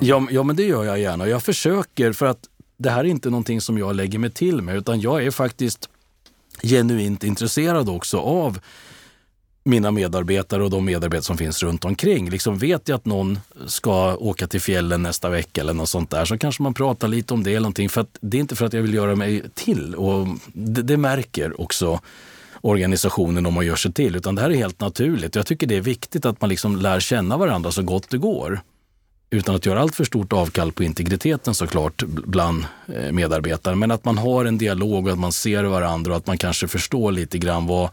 Ja, 0.00 0.26
ja, 0.30 0.42
men 0.42 0.56
det 0.56 0.62
gör 0.62 0.84
jag 0.84 0.98
gärna. 0.98 1.28
Jag 1.28 1.42
försöker 1.42 2.12
för 2.12 2.26
att 2.26 2.48
det 2.76 2.90
här 2.90 3.00
är 3.00 3.08
inte 3.08 3.30
någonting 3.30 3.60
som 3.60 3.78
jag 3.78 3.96
lägger 3.96 4.18
mig 4.18 4.30
till 4.30 4.62
med 4.62 4.76
utan 4.76 5.00
jag 5.00 5.24
är 5.24 5.30
faktiskt 5.30 5.88
genuint 6.62 7.24
intresserad 7.24 7.88
också 7.88 8.18
av 8.18 8.58
mina 9.64 9.90
medarbetare 9.90 10.64
och 10.64 10.70
de 10.70 10.84
medarbetare 10.84 11.22
som 11.22 11.38
finns 11.38 11.62
runt 11.62 11.84
omkring. 11.84 12.30
Liksom 12.30 12.58
vet 12.58 12.88
jag 12.88 12.96
att 12.96 13.04
någon 13.04 13.38
ska 13.66 14.16
åka 14.16 14.46
till 14.46 14.60
fjällen 14.60 15.02
nästa 15.02 15.28
vecka 15.28 15.60
eller 15.60 15.74
något 15.74 15.88
sånt 15.88 16.10
där 16.10 16.24
så 16.24 16.38
kanske 16.38 16.62
man 16.62 16.74
pratar 16.74 17.08
lite 17.08 17.34
om 17.34 17.42
det 17.42 17.50
eller 17.50 17.60
någonting. 17.60 17.88
För 17.88 18.06
det 18.20 18.36
är 18.36 18.40
inte 18.40 18.56
för 18.56 18.66
att 18.66 18.72
jag 18.72 18.82
vill 18.82 18.94
göra 18.94 19.16
mig 19.16 19.42
till 19.54 19.94
och 19.94 20.28
det, 20.52 20.82
det 20.82 20.96
märker 20.96 21.60
också 21.60 22.00
organisationen 22.60 23.46
om 23.46 23.54
man 23.54 23.66
gör 23.66 23.76
sig 23.76 23.92
till, 23.92 24.16
utan 24.16 24.34
det 24.34 24.42
här 24.42 24.50
är 24.50 24.54
helt 24.54 24.80
naturligt. 24.80 25.34
Jag 25.34 25.46
tycker 25.46 25.66
det 25.66 25.76
är 25.76 25.80
viktigt 25.80 26.26
att 26.26 26.40
man 26.40 26.50
liksom 26.50 26.76
lär 26.76 27.00
känna 27.00 27.36
varandra 27.36 27.70
så 27.70 27.82
gott 27.82 28.10
det 28.10 28.18
går. 28.18 28.60
Utan 29.30 29.54
att 29.54 29.66
göra 29.66 29.80
allt 29.80 29.94
för 29.94 30.04
stort 30.04 30.32
avkall 30.32 30.72
på 30.72 30.84
integriteten 30.84 31.54
såklart 31.54 32.02
bland 32.06 32.64
eh, 32.86 33.12
medarbetare. 33.12 33.74
Men 33.74 33.90
att 33.90 34.04
man 34.04 34.18
har 34.18 34.44
en 34.44 34.58
dialog 34.58 35.06
och 35.06 35.12
att 35.12 35.18
man 35.18 35.32
ser 35.32 35.64
varandra 35.64 36.10
och 36.10 36.16
att 36.16 36.26
man 36.26 36.38
kanske 36.38 36.68
förstår 36.68 37.12
lite 37.12 37.38
grann 37.38 37.66
vad 37.66 37.90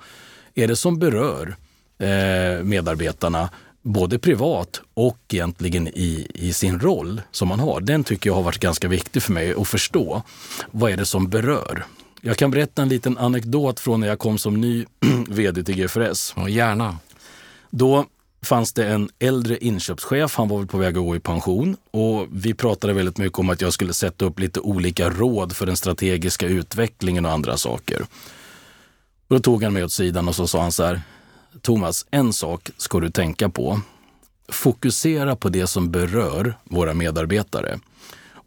är 0.56 0.68
det 0.68 0.76
som 0.76 1.00
berör 1.00 1.56
eh, 1.98 2.64
medarbetarna 2.64 3.50
både 3.82 4.20
privat 4.20 4.82
och 4.94 5.20
egentligen 5.34 5.88
i, 5.88 6.28
i 6.34 6.54
sin 6.54 6.80
roll 6.80 7.22
som 7.32 7.48
man 7.48 7.60
har. 7.60 7.82
Den 7.82 8.04
tycker 8.04 8.30
jag 8.30 8.36
har 8.36 8.44
varit 8.44 8.60
ganska 8.60 8.88
viktig 8.88 9.24
för 9.24 9.34
mig 9.34 9.54
att 9.54 9.68
förstå. 9.68 10.22
Vad 10.72 10.92
är 10.92 10.98
det 10.98 11.06
som 11.06 11.30
berör? 11.30 11.86
Jag 12.22 12.38
kan 12.38 12.52
berätta 12.52 12.82
en 12.82 12.90
liten 12.90 13.18
anekdot 13.18 13.80
från 13.80 14.00
när 14.00 14.08
jag 14.08 14.20
kom 14.20 14.38
som 14.38 14.62
ny 14.62 14.86
vd 15.28 15.64
till 15.64 15.76
GFRS. 15.76 16.34
Ja, 16.36 16.50
gärna. 16.50 16.98
Då 17.70 18.06
fanns 18.44 18.74
det 18.74 18.88
en 18.88 19.10
äldre 19.20 19.58
inköpschef, 19.58 20.36
han 20.36 20.48
var 20.48 20.58
väl 20.58 20.68
på 20.68 20.78
väg 20.78 20.98
att 20.98 21.04
gå 21.04 21.16
i 21.16 21.20
pension 21.20 21.78
och 21.92 22.28
vi 22.32 22.54
pratade 22.54 22.94
väldigt 22.94 23.18
mycket 23.18 23.40
om 23.40 23.50
att 23.50 23.62
jag 23.62 23.74
skulle 23.74 23.94
sätta 23.94 24.26
upp 24.26 24.40
lite 24.40 24.60
olika 24.60 25.10
råd 25.10 25.56
för 25.56 25.66
den 25.66 25.78
strategiska 25.78 26.48
utvecklingen 26.48 27.26
och 27.26 27.32
andra 27.32 27.58
saker. 27.58 28.02
Och 29.28 29.36
då 29.36 29.40
tog 29.40 29.64
han 29.64 29.74
mig 29.74 29.84
åt 29.84 29.92
sidan 29.92 30.28
och 30.28 30.36
så 30.36 30.48
sa 30.48 30.62
han 30.62 30.72
så 30.72 30.84
här, 30.84 31.02
Thomas, 31.62 32.06
en 32.12 32.34
sak 32.34 32.70
ska 32.78 33.00
du 33.00 33.10
tänka 33.10 33.50
på. 33.50 33.82
Fokusera 34.50 35.36
på 35.36 35.50
det 35.50 35.68
som 35.68 35.92
berör 35.92 36.58
våra 36.64 36.94
medarbetare. 36.94 37.80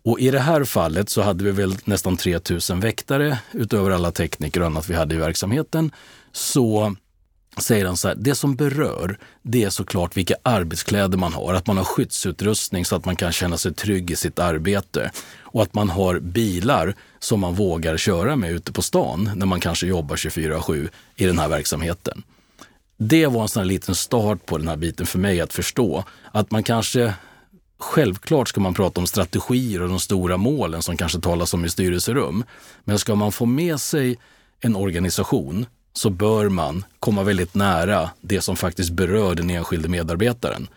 Och 0.04 0.20
i 0.20 0.30
det 0.30 0.40
här 0.40 0.64
fallet 0.64 1.10
så 1.10 1.22
hade 1.22 1.44
vi 1.44 1.50
väl 1.50 1.76
nästan 1.84 2.16
3000 2.16 2.80
väktare 2.80 3.38
utöver 3.52 3.90
alla 3.90 4.12
tekniker 4.12 4.60
och 4.60 4.66
annat 4.66 4.90
vi 4.90 4.94
hade 4.94 5.14
i 5.14 5.18
verksamheten. 5.18 5.90
Så 6.32 6.96
säger 7.62 7.86
han 7.86 7.96
så 7.96 8.08
här, 8.08 8.14
det 8.14 8.34
som 8.34 8.56
berör 8.56 9.18
det 9.42 9.64
är 9.64 9.70
såklart 9.70 10.16
vilka 10.16 10.34
arbetskläder 10.42 11.18
man 11.18 11.32
har, 11.32 11.54
att 11.54 11.66
man 11.66 11.76
har 11.76 11.84
skyddsutrustning 11.84 12.84
så 12.84 12.96
att 12.96 13.04
man 13.04 13.16
kan 13.16 13.32
känna 13.32 13.58
sig 13.58 13.74
trygg 13.74 14.10
i 14.10 14.16
sitt 14.16 14.38
arbete 14.38 15.10
och 15.40 15.62
att 15.62 15.74
man 15.74 15.90
har 15.90 16.20
bilar 16.20 16.94
som 17.18 17.40
man 17.40 17.54
vågar 17.54 17.96
köra 17.96 18.36
med 18.36 18.50
ute 18.50 18.72
på 18.72 18.82
stan 18.82 19.30
när 19.34 19.46
man 19.46 19.60
kanske 19.60 19.86
jobbar 19.86 20.16
24-7 20.16 20.88
i 21.16 21.26
den 21.26 21.38
här 21.38 21.48
verksamheten. 21.48 22.22
Det 22.98 23.26
var 23.26 23.42
en 23.42 23.48
sån 23.48 23.60
här 23.60 23.68
liten 23.68 23.94
start 23.94 24.46
på 24.46 24.58
den 24.58 24.68
här 24.68 24.76
biten 24.76 25.06
för 25.06 25.18
mig 25.18 25.40
att 25.40 25.52
förstå 25.52 26.04
att 26.32 26.50
man 26.50 26.62
kanske 26.62 27.14
Självklart 27.78 28.48
ska 28.48 28.60
man 28.60 28.74
prata 28.74 29.00
om 29.00 29.06
strategier 29.06 29.82
och 29.82 29.88
de 29.88 30.00
stora 30.00 30.36
målen 30.36 30.82
som 30.82 30.96
kanske 30.96 31.20
talas 31.20 31.54
om 31.54 31.64
i 31.64 31.68
styrelserum. 31.68 32.44
Men 32.84 32.98
ska 32.98 33.14
man 33.14 33.32
få 33.32 33.46
med 33.46 33.80
sig 33.80 34.18
en 34.60 34.76
organisation 34.76 35.66
så 35.96 36.10
bör 36.10 36.48
man 36.48 36.84
komma 37.00 37.22
väldigt 37.22 37.54
nära 37.54 38.10
det 38.20 38.40
som 38.40 38.56
faktiskt 38.56 38.90
berör 38.90 39.34
den 39.34 39.50
enskilde 39.50 39.88
medarbetaren. 39.88 40.68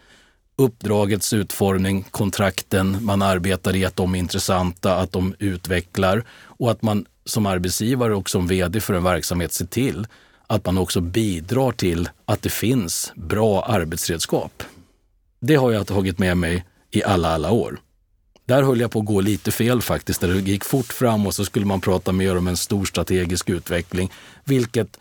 Uppdragets 0.55 1.33
utformning, 1.33 2.03
kontrakten, 2.11 2.97
man 3.01 3.21
arbetar 3.21 3.75
i 3.75 3.85
att 3.85 3.95
de 3.95 4.15
är 4.15 4.19
intressanta, 4.19 4.95
att 4.95 5.11
de 5.11 5.35
utvecklar 5.39 6.23
och 6.43 6.71
att 6.71 6.81
man 6.81 7.05
som 7.25 7.45
arbetsgivare 7.45 8.15
och 8.15 8.29
som 8.29 8.47
vd 8.47 8.79
för 8.81 8.93
en 8.93 9.03
verksamhet 9.03 9.53
ser 9.53 9.65
till 9.65 10.07
att 10.47 10.65
man 10.65 10.77
också 10.77 11.01
bidrar 11.01 11.71
till 11.71 12.09
att 12.25 12.41
det 12.41 12.49
finns 12.49 13.11
bra 13.15 13.63
arbetsredskap. 13.63 14.63
Det 15.39 15.55
har 15.55 15.71
jag 15.71 15.87
tagit 15.87 16.19
med 16.19 16.37
mig 16.37 16.65
i 16.91 17.03
alla, 17.03 17.29
alla 17.29 17.51
år. 17.51 17.79
Där 18.45 18.63
höll 18.63 18.79
jag 18.79 18.91
på 18.91 18.99
att 18.99 19.05
gå 19.05 19.21
lite 19.21 19.51
fel 19.51 19.81
faktiskt, 19.81 20.21
där 20.21 20.27
det 20.27 20.39
gick 20.39 20.65
fort 20.65 20.93
fram 20.93 21.27
och 21.27 21.35
så 21.35 21.45
skulle 21.45 21.65
man 21.65 21.81
prata 21.81 22.11
mer 22.11 22.37
om 22.37 22.47
en 22.47 22.57
stor 22.57 22.85
strategisk 22.85 23.49
utveckling, 23.49 24.11
vilket 24.43 24.97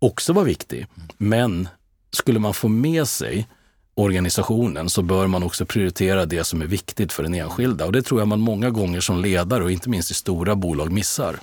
också 0.00 0.32
var 0.32 0.44
viktigt. 0.44 0.86
Men 1.16 1.68
skulle 2.12 2.38
man 2.38 2.54
få 2.54 2.68
med 2.68 3.08
sig 3.08 3.46
organisationen 3.94 4.90
så 4.90 5.02
bör 5.02 5.26
man 5.26 5.42
också 5.42 5.66
prioritera 5.66 6.26
det 6.26 6.44
som 6.44 6.62
är 6.62 6.66
viktigt 6.66 7.12
för 7.12 7.22
den 7.22 7.34
enskilda. 7.34 7.86
Och 7.86 7.92
det 7.92 8.02
tror 8.02 8.20
jag 8.20 8.28
man 8.28 8.40
många 8.40 8.70
gånger 8.70 9.00
som 9.00 9.22
ledare 9.22 9.64
och 9.64 9.70
inte 9.70 9.88
minst 9.88 10.10
i 10.10 10.14
stora 10.14 10.54
bolag 10.56 10.92
missar. 10.92 11.36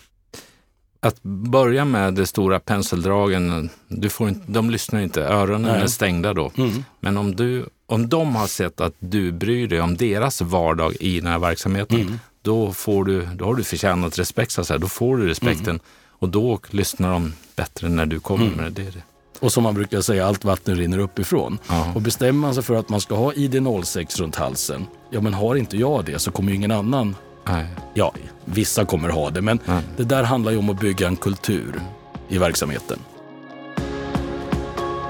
Att 0.99 1.24
börja 1.24 1.86
med 1.86 2.14
de 2.14 2.26
stora 2.26 2.60
penseldragen, 2.60 3.70
du 3.88 4.10
får 4.10 4.30
inte, 4.30 4.51
de 4.51 4.70
lyssnar 4.70 4.99
inte, 4.99 5.24
öronen 5.24 5.72
Nej. 5.72 5.82
är 5.82 5.88
stängda 5.88 6.34
då. 6.34 6.51
Mm. 6.58 6.84
Men 6.99 7.18
om, 7.18 7.36
du, 7.36 7.66
om 7.86 8.10
de 8.10 8.36
har 8.36 8.47
sett 8.47 8.82
att 8.82 8.93
du 8.99 9.32
bryr 9.32 9.68
dig 9.68 9.82
om 9.82 9.97
deras 9.97 10.41
vardag 10.41 10.95
i 10.99 11.20
den 11.20 11.32
här 11.32 11.39
verksamheten, 11.39 12.01
mm. 12.01 12.20
då, 12.41 12.74
får 12.74 13.05
du, 13.05 13.26
då 13.36 13.45
har 13.45 13.55
du 13.55 13.64
förtjänat 13.64 14.20
respekt, 14.20 14.51
så 14.51 14.64
här. 14.70 14.78
då 14.78 14.88
får 14.88 15.18
du 15.18 15.28
respekten. 15.28 15.70
Mm. 15.70 15.82
Och 16.20 16.30
då 16.30 16.59
lyssnar 16.70 17.11
de 17.11 17.34
bättre 17.55 17.89
när 17.89 18.05
du 18.05 18.20
kommer 18.20 18.45
mm. 18.45 18.57
med 18.57 18.74
det. 18.74 18.84
det. 18.84 19.01
Och 19.39 19.53
som 19.53 19.63
man 19.63 19.74
brukar 19.74 20.01
säga, 20.01 20.28
allt 20.28 20.45
vatten 20.45 20.76
rinner 20.76 20.97
uppifrån. 20.97 21.57
Aha. 21.68 21.91
Och 21.95 22.01
bestämmer 22.01 22.39
man 22.39 22.53
sig 22.53 22.63
för 22.63 22.76
att 22.76 22.89
man 22.89 23.01
ska 23.01 23.15
ha 23.15 23.32
ID06 23.32 24.20
runt 24.20 24.36
halsen, 24.36 24.86
ja 25.09 25.22
men 25.22 25.34
har 25.34 25.55
inte 25.55 25.78
jag 25.78 26.05
det 26.05 26.20
så 26.20 26.32
kommer 26.32 26.49
ju 26.49 26.55
ingen 26.55 26.72
annan 26.72 27.15
Nej. 27.47 27.68
Ja, 27.93 28.13
vissa 28.45 28.86
kommer 28.86 29.09
ha 29.09 29.30
det, 29.30 29.41
men 29.41 29.59
Nej. 29.65 29.82
det 29.97 30.03
där 30.03 30.24
handlar 30.24 30.51
ju 30.51 30.57
om 30.57 30.70
att 30.70 30.80
bygga 30.80 31.07
en 31.07 31.15
kultur 31.15 31.82
i 32.30 32.38
verksamheten. 32.38 32.99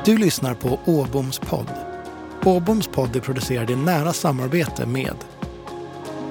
Du 0.05 0.17
lyssnar 0.17 0.53
på 0.53 0.79
Åboms 0.85 1.39
podd. 1.39 1.71
Åboms 2.45 2.87
podd 2.87 3.15
är 3.15 3.19
producerad 3.19 3.69
i 3.69 3.75
nära 3.75 4.13
samarbete 4.13 4.85
med 4.85 5.15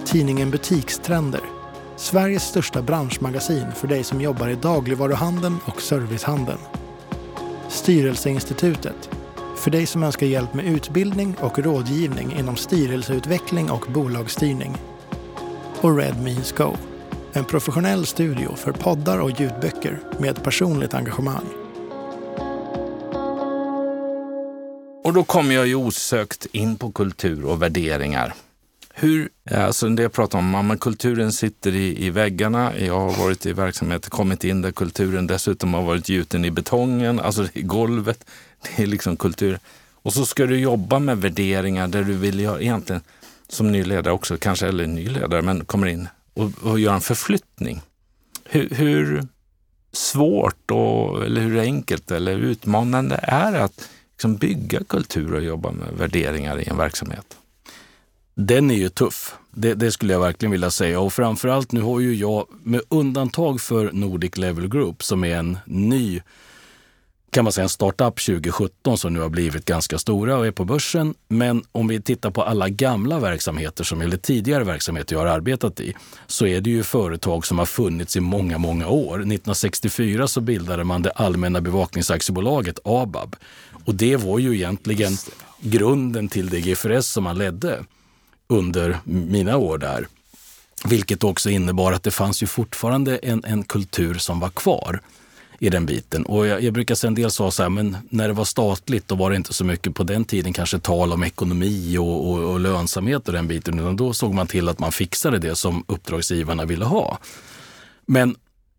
tidningen 0.05 0.51
Butikstrender 0.51 1.56
Sveriges 1.97 2.42
största 2.42 2.82
branschmagasin 2.82 3.72
för 3.72 3.88
dig 3.88 4.05
som 4.05 4.20
jobbar 4.20 4.49
i 4.49 4.55
dagligvaruhandeln 4.55 5.59
och 5.64 5.82
servicehandeln. 5.82 6.59
Styrelseinstitutet. 7.68 9.11
För 9.57 9.70
dig 9.70 9.86
som 9.86 10.03
önskar 10.03 10.26
hjälp 10.26 10.55
med 10.55 10.64
utbildning 10.64 11.36
och 11.40 11.59
rådgivning 11.59 12.32
inom 12.38 12.57
styrelseutveckling 12.57 13.70
och 13.70 13.86
bolagsstyrning. 13.88 14.76
Och 15.80 15.97
Red 15.97 16.22
Means 16.22 16.53
Go. 16.53 16.76
En 17.32 17.44
professionell 17.44 18.07
studio 18.07 18.55
för 18.57 18.72
poddar 18.72 19.18
och 19.18 19.40
ljudböcker 19.40 20.01
med 20.18 20.44
personligt 20.44 20.94
engagemang. 20.94 21.47
Och 25.05 25.12
då 25.12 25.24
kommer 25.24 25.55
jag 25.55 25.66
ju 25.66 25.74
osökt 25.74 26.47
in 26.53 26.76
på 26.76 26.92
kultur 26.92 27.44
och 27.44 27.62
värderingar. 27.62 28.34
Hur, 28.99 29.28
eh, 29.51 29.64
alltså 29.64 29.88
det 29.88 30.03
jag 30.03 30.12
pratar 30.12 30.38
om, 30.38 30.51
men 30.51 30.78
kulturen 30.78 31.32
sitter 31.32 31.74
i, 31.74 32.07
i 32.07 32.11
väggarna. 32.11 32.78
Jag 32.78 33.01
har 33.01 33.24
varit 33.24 33.47
i 33.47 33.53
verksamheter, 33.53 34.11
kommit 34.11 34.44
in 34.44 34.62
där 34.62 34.72
kulturen 34.72 35.26
dessutom 35.26 35.74
har 35.74 35.82
varit 35.82 36.09
gjuten 36.09 36.44
i 36.44 36.51
betongen, 36.51 37.20
alltså 37.20 37.49
i 37.53 37.62
golvet. 37.62 38.24
Det 38.62 38.82
är 38.82 38.86
liksom 38.86 39.16
kultur. 39.16 39.59
Och 39.92 40.12
så 40.12 40.26
ska 40.26 40.47
du 40.47 40.59
jobba 40.59 40.99
med 40.99 41.18
värderingar 41.18 41.88
där 41.88 42.05
du 42.05 42.12
vill 42.12 42.40
göra 42.40 42.61
egentligen, 42.61 43.03
som 43.49 43.72
ny 43.72 43.84
ledare 43.84 44.14
också, 44.14 44.36
kanske, 44.36 44.66
eller 44.68 44.86
ny 44.86 45.09
ledare, 45.09 45.42
men 45.42 45.64
kommer 45.64 45.86
in 45.86 46.09
och, 46.34 46.51
och 46.62 46.80
gör 46.80 46.94
en 46.94 47.01
förflyttning. 47.01 47.82
Hur, 48.44 48.68
hur 48.70 49.26
svårt 49.92 50.70
och, 50.70 51.24
eller 51.24 51.40
hur 51.40 51.59
enkelt 51.59 52.11
eller 52.11 52.38
utmanande 52.38 53.20
är 53.22 53.53
det 53.53 53.64
att 53.64 53.88
liksom 54.12 54.36
bygga 54.36 54.84
kultur 54.84 55.34
och 55.34 55.42
jobba 55.42 55.70
med 55.70 55.88
värderingar 55.99 56.61
i 56.61 56.68
en 56.68 56.76
verksamhet? 56.76 57.36
Den 58.39 58.70
är 58.70 58.74
ju 58.74 58.89
tuff. 58.89 59.34
Det, 59.51 59.74
det, 59.74 59.93
skulle 59.93 60.12
jag 60.12 60.20
verkligen 60.20 60.51
vilja 60.51 60.70
säga. 60.70 61.01
Och 61.01 61.12
framförallt 61.12 61.72
nu 61.72 61.80
har 61.80 62.01
ju 62.01 62.14
jag, 62.14 62.47
med 62.62 62.80
undantag 62.89 63.61
för 63.61 63.93
Nordic 63.93 64.37
Level 64.37 64.68
Group 64.68 65.03
som 65.03 65.24
är 65.24 65.37
en 65.37 65.59
ny 65.64 66.20
kan 67.30 67.45
man 67.45 67.53
säga 67.53 67.62
en 67.62 67.68
startup 67.68 68.24
2017 68.26 68.99
som 68.99 69.14
nu 69.14 69.20
har 69.20 69.28
blivit 69.28 69.64
ganska 69.64 69.99
stora 69.99 70.39
och 70.39 70.47
är 70.47 70.51
på 70.51 70.64
börsen. 70.64 71.14
Men 71.28 71.64
om 71.72 71.89
vi 71.89 72.01
tittar 72.01 72.30
på 72.30 72.43
alla 72.43 72.68
gamla 72.68 73.20
verksamheter, 73.20 73.84
som, 73.84 74.01
eller 74.01 74.16
tidigare 74.16 74.64
verksamheter 74.64 75.14
jag 75.14 75.20
har 75.20 75.26
arbetat 75.26 75.80
i, 75.80 75.95
så 76.26 76.47
är 76.47 76.61
det 76.61 76.70
ju 76.70 76.82
företag 76.82 77.47
som 77.47 77.59
har 77.59 77.66
funnits 77.66 78.16
i 78.16 78.20
många, 78.20 78.59
många 78.59 78.89
år. 78.89 79.14
1964 79.14 80.28
så 80.28 80.41
bildade 80.41 80.84
man 80.84 81.03
det 81.03 81.11
allmänna 81.11 81.61
bevakningsaktiebolaget 81.61 82.78
ABAB. 82.84 83.37
Och 83.84 83.95
det 83.95 84.16
var 84.16 84.39
ju 84.39 84.55
egentligen 84.55 85.12
grunden 85.61 86.28
till 86.28 86.49
det 86.49 86.61
GFRS 86.61 87.07
som 87.07 87.24
man 87.24 87.39
ledde 87.39 87.84
under 88.47 88.99
mina 89.05 89.57
år 89.57 89.78
där. 89.78 90.07
Vilket 90.84 91.24
också 91.24 91.51
innebar 91.51 91.92
att 91.92 92.03
det 92.03 92.11
fanns 92.11 92.42
ju 92.42 92.47
fortfarande 92.47 93.16
en, 93.16 93.44
en 93.44 93.64
kultur 93.64 94.14
som 94.14 94.40
var 94.40 94.49
kvar 94.49 95.01
i 95.59 95.70
den 95.70 95.86
biten. 95.86 96.26
Och 96.26 96.47
jag, 96.47 96.62
jag 96.62 96.72
brukar 96.72 96.94
säga 96.94 97.09
en 97.09 97.14
del 97.14 97.30
sa 97.30 97.51
så 97.51 97.62
här, 97.62 97.70
men 97.70 97.97
när 98.09 98.28
det 98.28 98.34
var 98.34 98.44
statligt 98.44 99.09
då 99.09 99.14
var 99.14 99.30
det 99.30 99.36
inte 99.36 99.53
så 99.53 99.64
mycket 99.64 99.94
på 99.94 100.03
den 100.03 100.24
tiden 100.24 100.53
kanske 100.53 100.78
tal 100.78 101.12
om 101.12 101.24
ekonomi 101.24 101.99
och, 101.99 102.30
och, 102.30 102.38
och 102.38 102.61
lönsamhet 102.61 103.28
och 103.28 103.34
den 103.34 103.49
biten, 103.49 103.78
utan 103.78 103.97
då 103.97 104.12
såg 104.12 104.34
man 104.34 104.47
till 104.47 104.68
att 104.68 104.78
man 104.78 104.92
fixade 104.92 105.38
det 105.38 105.57
som 105.57 105.84
uppdragsgivarna 105.86 106.64
ville 106.64 106.84
ha. 106.84 107.18
Men 108.07 108.36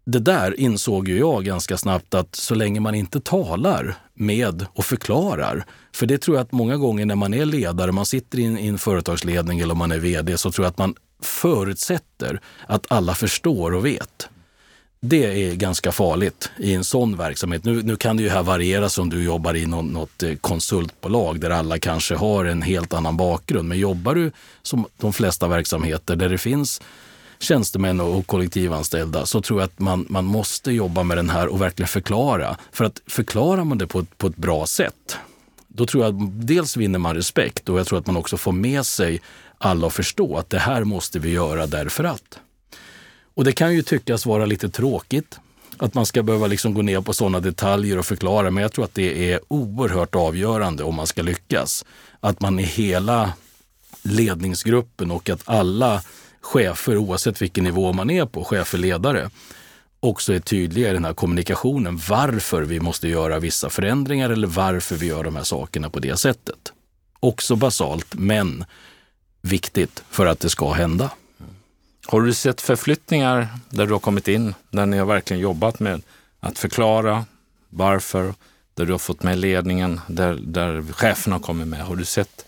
det 0.08 0.20
där 0.20 0.60
insåg 0.60 1.08
ju 1.08 1.20
jag 1.20 1.46
ganska 1.46 1.78
snabbt 1.78 2.14
att 2.14 2.36
så 2.36 2.56
länge 2.56 2.80
man 2.80 2.96
inte 2.96 3.20
talar 3.20 3.96
med 4.14 4.66
och 4.74 4.86
förklarar, 4.86 5.66
för 5.94 6.06
det 6.06 6.18
tror 6.18 6.38
jag 6.38 6.44
att 6.44 6.52
många 6.52 6.78
gånger 6.78 7.06
när 7.06 7.16
man 7.16 7.34
är 7.34 7.46
ledare, 7.46 7.92
man 7.92 8.06
sitter 8.06 8.40
i 8.40 8.68
en, 8.68 8.78
företagsledning 8.78 9.60
eller 9.60 9.72
om 9.72 9.78
man 9.78 9.92
är 9.92 10.00
vd, 10.00 10.38
så 10.38 10.52
tror 10.52 10.66
jag 10.66 10.70
att 10.72 10.78
man 10.78 10.96
förutsätter 11.22 12.42
att 12.68 12.86
alla 12.90 13.16
förstår 13.16 13.74
och 13.74 13.86
vet. 13.86 14.30
Det 15.00 15.50
är 15.50 15.56
ganska 15.56 15.92
farligt 15.92 16.52
i 16.58 16.74
en 16.74 16.84
sån 16.84 17.18
verksamhet. 17.18 17.64
Nu, 17.64 17.84
nu 17.84 17.96
kan 17.96 18.18
det 18.18 18.24
ju 18.24 18.30
här 18.30 18.44
variera 18.44 19.02
om 19.02 19.10
du 19.10 19.24
jobbar 19.24 19.56
i 19.56 19.66
något, 19.66 19.86
något 19.86 20.24
konsultbolag 20.42 21.40
där 21.40 21.50
alla 21.50 21.80
kanske 21.80 22.16
har 22.16 22.46
en 22.46 22.62
helt 22.62 22.94
annan 22.94 23.18
bakgrund. 23.18 23.70
Men 23.70 23.80
jobbar 23.80 24.16
du 24.16 24.32
som 24.62 24.86
de 24.98 25.14
flesta 25.14 25.48
verksamheter 25.48 26.16
där 26.16 26.30
det 26.30 26.38
finns 26.38 26.82
tjänstemän 27.40 28.00
och 28.00 28.28
kollektivanställda 28.28 29.26
så 29.26 29.42
tror 29.42 29.60
jag 29.60 29.66
att 29.66 29.80
man, 29.80 30.06
man 30.10 30.26
måste 30.26 30.72
jobba 30.72 31.04
med 31.04 31.18
den 31.18 31.30
här 31.30 31.48
och 31.48 31.62
verkligen 31.62 31.88
förklara. 31.88 32.58
För 32.72 32.86
att 32.86 33.02
förklarar 33.08 33.64
man 33.64 33.78
det 33.78 33.88
på 33.88 34.00
ett, 34.00 34.18
på 34.18 34.28
ett 34.28 34.36
bra 34.36 34.66
sätt, 34.66 35.18
då 35.68 35.86
tror 35.86 36.04
jag 36.04 36.16
att 36.16 36.48
dels 36.48 36.78
vinner 36.78 37.00
man 37.00 37.16
respekt 37.16 37.70
och 37.70 37.80
jag 37.80 37.88
tror 37.88 38.00
att 38.00 38.08
man 38.08 38.18
också 38.18 38.38
får 38.38 38.52
med 38.52 38.86
sig 38.86 39.22
alla 39.58 39.88
att 39.88 39.94
förstå 39.94 40.38
att 40.38 40.50
det 40.50 40.60
här 40.60 40.84
måste 40.84 41.20
vi 41.20 41.30
göra 41.30 41.68
därför 41.68 42.04
att. 42.04 42.40
Och 43.34 43.44
det 43.44 43.52
kan 43.52 43.74
ju 43.74 43.82
tyckas 43.82 44.26
vara 44.26 44.46
lite 44.46 44.70
tråkigt 44.70 45.40
att 45.78 45.94
man 45.94 46.06
ska 46.06 46.24
behöva 46.24 46.48
liksom 46.48 46.74
gå 46.74 46.82
ner 46.82 47.02
på 47.02 47.14
sådana 47.14 47.40
detaljer 47.40 47.98
och 47.98 48.06
förklara, 48.06 48.52
men 48.52 48.62
jag 48.62 48.72
tror 48.72 48.86
att 48.86 48.94
det 48.94 49.34
är 49.34 49.40
oerhört 49.48 50.16
avgörande 50.16 50.84
om 50.84 50.96
man 50.96 51.08
ska 51.08 51.22
lyckas. 51.22 51.86
Att 52.20 52.42
man 52.42 52.60
i 52.60 52.64
hela 52.64 53.34
ledningsgruppen 54.04 55.12
och 55.12 55.30
att 55.30 55.42
alla 55.46 56.02
chefer, 56.48 56.98
oavsett 56.98 57.42
vilken 57.42 57.64
nivå 57.64 57.94
man 57.94 58.10
är 58.10 58.26
på, 58.26 58.44
chefer, 58.44 58.78
ledare, 58.78 59.30
också 60.00 60.34
är 60.34 60.40
tydliga 60.40 60.90
i 60.90 60.94
den 60.94 61.06
här 61.06 61.14
kommunikationen 61.14 62.00
varför 62.10 62.62
vi 62.62 62.80
måste 62.80 63.08
göra 63.08 63.40
vissa 63.40 63.70
förändringar 63.70 64.30
eller 64.30 64.48
varför 64.48 64.96
vi 64.96 65.08
gör 65.08 65.24
de 65.24 65.36
här 65.36 65.44
sakerna 65.44 65.90
på 65.90 66.00
det 66.00 66.18
sättet. 66.18 66.74
Också 67.20 67.56
basalt, 67.56 68.14
men 68.14 68.66
viktigt 69.42 70.04
för 70.10 70.26
att 70.26 70.40
det 70.40 70.50
ska 70.50 70.72
hända. 70.72 71.12
Har 72.06 72.22
du 72.22 72.34
sett 72.34 72.62
förflyttningar 72.62 73.48
där 73.70 73.86
du 73.86 73.94
har 73.94 74.00
kommit 74.00 74.28
in, 74.28 74.54
där 74.72 74.86
ni 74.86 74.98
har 74.98 75.06
verkligen 75.06 75.42
jobbat 75.42 75.80
med 75.80 76.02
att 76.40 76.60
förklara 76.60 77.26
varför, 77.70 78.34
där 78.74 78.86
du 78.86 78.92
har 78.92 79.00
fått 79.00 79.24
med 79.24 79.38
ledningen, 79.38 80.02
där, 80.08 80.34
där 80.42 80.94
chefen 80.94 81.34
har 81.34 81.40
kommit 81.40 81.68
med? 81.68 81.80
Har 81.80 81.96
du 81.96 82.06
sett 82.06 82.46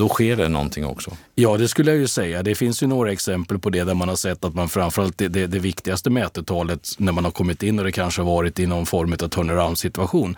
då 0.00 0.08
sker 0.08 0.36
det 0.36 0.48
någonting 0.48 0.86
också. 0.86 1.16
Ja, 1.34 1.56
det 1.56 1.68
skulle 1.68 1.90
jag 1.90 2.00
ju 2.00 2.08
säga. 2.08 2.42
Det 2.42 2.54
finns 2.54 2.82
ju 2.82 2.86
några 2.86 3.12
exempel 3.12 3.58
på 3.58 3.70
det 3.70 3.84
där 3.84 3.94
man 3.94 4.08
har 4.08 4.16
sett 4.16 4.44
att 4.44 4.54
man 4.54 4.68
framförallt 4.68 5.18
det, 5.18 5.28
det, 5.28 5.46
det 5.46 5.58
viktigaste 5.58 6.10
mätetalet 6.10 6.88
när 6.98 7.12
man 7.12 7.24
har 7.24 7.30
kommit 7.30 7.62
in 7.62 7.78
och 7.78 7.84
det 7.84 7.92
kanske 7.92 8.22
har 8.22 8.26
varit 8.26 8.58
i 8.58 8.66
någon 8.66 8.86
form 8.86 9.12
av 9.12 9.28
turnaround 9.28 9.78
situation. 9.78 10.36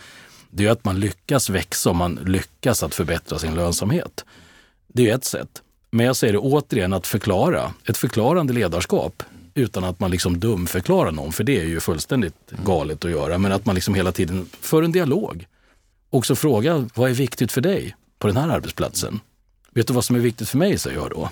Det 0.51 0.67
är 0.67 0.71
att 0.71 0.85
man 0.85 1.01
lyckas 1.01 1.51
växa 1.51 1.91
och 1.91 1.97
man 1.97 2.15
lyckas 2.15 2.83
att 2.83 2.95
förbättra 2.95 3.39
sin 3.39 3.55
lönsamhet. 3.55 4.25
Det 4.89 5.11
är 5.11 5.15
ett 5.15 5.25
sätt. 5.25 5.63
Men 5.91 6.07
jag 6.07 6.17
säger 6.17 6.33
det 6.33 6.39
återigen, 6.39 6.93
att 6.93 7.07
förklara, 7.07 7.75
ett 7.89 7.97
förklarande 7.97 8.53
ledarskap 8.53 9.23
utan 9.55 9.85
att 9.85 10.01
man 10.01 10.11
liksom 10.11 10.41
dumförklarar 10.41 11.13
någon, 11.13 11.33
för 11.33 11.45
det 11.45 11.61
är 11.61 11.65
ju 11.65 11.81
fullständigt 11.81 12.51
galet 12.65 13.05
att 13.05 13.11
göra. 13.11 13.39
Men 13.39 13.53
att 13.53 13.67
man 13.67 13.75
liksom 13.75 13.95
hela 13.95 14.13
tiden 14.13 14.47
för 14.61 14.83
en 14.83 14.93
dialog. 14.93 15.47
Också 16.11 16.35
fråga, 16.35 16.89
vad 16.95 17.11
är 17.11 17.15
viktigt 17.15 17.53
för 17.53 17.61
dig 17.61 17.97
på 18.19 18.27
den 18.27 18.37
här 18.37 18.49
arbetsplatsen? 18.49 19.21
Vet 19.75 19.87
du 19.87 19.93
vad 19.93 20.05
som 20.05 20.17
är 20.17 20.21
viktigt 20.21 20.49
för 20.49 20.59
mig, 20.59 20.79
säger 20.79 20.97
jag 20.97 21.11
då? 21.11 21.31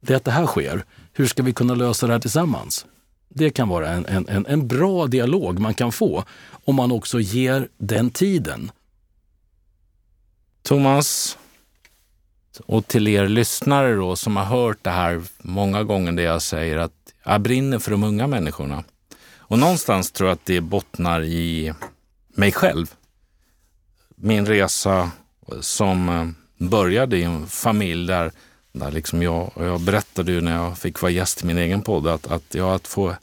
Det 0.00 0.12
är 0.12 0.16
att 0.16 0.24
det 0.24 0.30
här 0.30 0.46
sker. 0.46 0.84
Hur 1.12 1.26
ska 1.26 1.42
vi 1.42 1.52
kunna 1.52 1.74
lösa 1.74 2.06
det 2.06 2.12
här 2.12 2.20
tillsammans? 2.20 2.86
Det 3.28 3.50
kan 3.50 3.68
vara 3.68 3.88
en, 3.88 4.28
en, 4.28 4.46
en 4.46 4.68
bra 4.68 5.06
dialog 5.06 5.58
man 5.58 5.74
kan 5.74 5.92
få 5.92 6.24
om 6.64 6.74
man 6.74 6.92
också 6.92 7.20
ger 7.20 7.68
den 7.78 8.10
tiden. 8.10 8.70
Thomas, 10.62 11.38
och 12.66 12.86
till 12.86 13.08
er 13.08 13.28
lyssnare 13.28 13.94
då 13.94 14.16
som 14.16 14.36
har 14.36 14.44
hört 14.44 14.78
det 14.82 14.90
här 14.90 15.22
många 15.38 15.84
gånger 15.84 16.12
det 16.12 16.22
jag 16.22 16.42
säger 16.42 16.76
att 16.76 16.92
jag 17.24 17.40
brinner 17.40 17.78
för 17.78 17.90
de 17.90 18.04
unga 18.04 18.26
människorna. 18.26 18.84
Och 19.36 19.58
någonstans 19.58 20.12
tror 20.12 20.28
jag 20.28 20.34
att 20.34 20.46
det 20.46 20.60
bottnar 20.60 21.22
i 21.22 21.74
mig 22.28 22.52
själv. 22.52 22.94
Min 24.16 24.46
resa 24.46 25.10
som 25.60 26.08
eh, 26.08 26.43
började 26.56 27.16
i 27.16 27.22
en 27.22 27.46
familj 27.46 28.06
där, 28.06 28.32
där 28.72 28.90
liksom 28.90 29.22
jag, 29.22 29.52
jag 29.56 29.80
berättade 29.80 30.32
ju 30.32 30.40
när 30.40 30.54
jag 30.54 30.78
fick 30.78 31.02
vara 31.02 31.12
gäst 31.12 31.42
i 31.42 31.46
min 31.46 31.58
egen 31.58 31.82
podd 31.82 32.06
att, 32.06 32.26
att 32.26 32.54
jag 32.54 32.74
att 32.74 32.86
få 32.86 33.14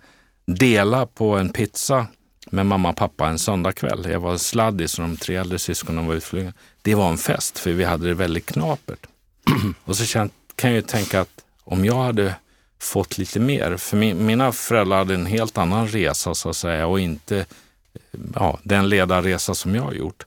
dela 0.46 1.06
på 1.06 1.38
en 1.38 1.50
pizza 1.50 2.08
med 2.50 2.66
mamma 2.66 2.90
och 2.90 2.96
pappa 2.96 3.28
en 3.28 3.40
söndagkväll. 3.40 4.08
Jag 4.10 4.20
var 4.20 4.38
sladdis 4.38 5.00
och 5.00 5.02
de 5.02 5.18
tre 5.18 5.36
äldre 5.36 5.60
syskonen 5.60 6.08
var 6.08 6.16
utflugna. 6.16 6.54
Det 6.82 6.96
var 6.96 7.10
en 7.10 7.18
fest 7.18 7.60
för 7.60 7.72
vi 7.72 7.84
hade 7.84 8.08
det 8.08 8.14
väldigt 8.14 8.46
knapert. 8.46 9.08
och 9.86 9.98
så 9.98 10.30
kan 10.56 10.70
jag 10.70 10.76
ju 10.76 10.82
tänka 10.82 11.22
att 11.22 11.44
om 11.64 11.86
jag 11.86 12.04
hade 12.04 12.36
fått 12.80 13.18
lite 13.18 13.40
mer, 13.40 13.78
för 13.78 13.98
min, 13.98 14.26
mina 14.26 14.52
föräldrar 14.52 14.98
hade 14.98 15.14
en 15.14 15.26
helt 15.26 15.58
annan 15.58 15.88
resa 15.88 16.36
så 16.36 16.50
att 16.50 16.56
säga 16.56 16.88
och 16.88 17.00
inte 17.00 17.46
ja, 18.36 18.60
den 18.64 18.90
ledarresa 18.90 19.56
som 19.56 19.76
jag 19.76 19.84
har 19.84 19.94
gjort. 19.94 20.26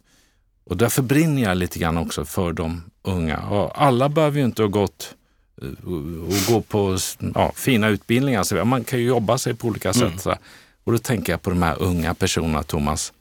Och 0.65 0.77
därför 0.77 1.03
brinner 1.03 1.43
jag 1.43 1.57
lite 1.57 1.79
grann 1.79 1.97
också 1.97 2.25
för 2.25 2.53
de 2.53 2.83
unga. 3.05 3.39
Och 3.39 3.83
alla 3.83 4.09
behöver 4.09 4.39
ju 4.39 4.45
inte 4.45 4.63
ha 4.63 4.69
gått 4.69 5.15
eh, 5.63 5.89
och 5.89 6.55
gå 6.55 6.61
på 6.61 6.99
ja, 7.35 7.53
fina 7.57 7.89
utbildningar. 7.89 8.65
Man 8.65 8.85
kan 8.85 8.99
ju 8.99 9.05
jobba 9.05 9.39
sig 9.39 9.55
på 9.55 9.69
olika 9.69 9.93
sätt. 9.93 10.27
Mm. 10.27 10.39
Och 10.85 10.93
då 10.93 10.99
tänker 10.99 11.33
jag 11.33 11.43
på 11.43 11.51
de 11.51 11.63
här 11.63 11.83
unga 11.83 12.15
personerna, 12.15 12.63
Thomas. 12.63 13.13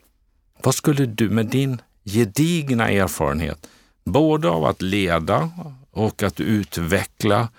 Vad 0.63 0.75
skulle 0.75 1.05
du 1.05 1.29
med 1.29 1.45
din 1.45 1.81
gedigna 2.03 2.89
erfarenhet, 2.89 3.67
både 4.03 4.49
av 4.49 4.65
att 4.65 4.81
leda 4.81 5.49
och 5.91 6.23
att 6.23 6.39
utveckla 6.39 7.49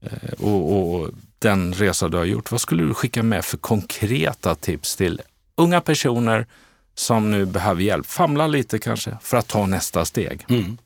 eh, 0.00 0.32
och, 0.38 0.94
och 0.94 1.10
den 1.38 1.74
resa 1.74 2.08
du 2.08 2.16
har 2.16 2.24
gjort, 2.24 2.50
vad 2.50 2.60
skulle 2.60 2.82
du 2.82 2.94
skicka 2.94 3.22
med 3.22 3.44
för 3.44 3.56
konkreta 3.56 4.54
tips 4.54 4.96
till 4.96 5.20
unga 5.56 5.80
personer 5.80 6.46
som 6.94 7.30
nu 7.30 7.46
behöver 7.46 7.82
hjälp? 7.82 8.06
Famla 8.06 8.46
lite 8.46 8.78
kanske 8.78 9.16
för 9.22 9.36
att 9.36 9.48
ta 9.48 9.66
nästa 9.66 10.04
steg. 10.04 10.44
Mm. 10.48 10.78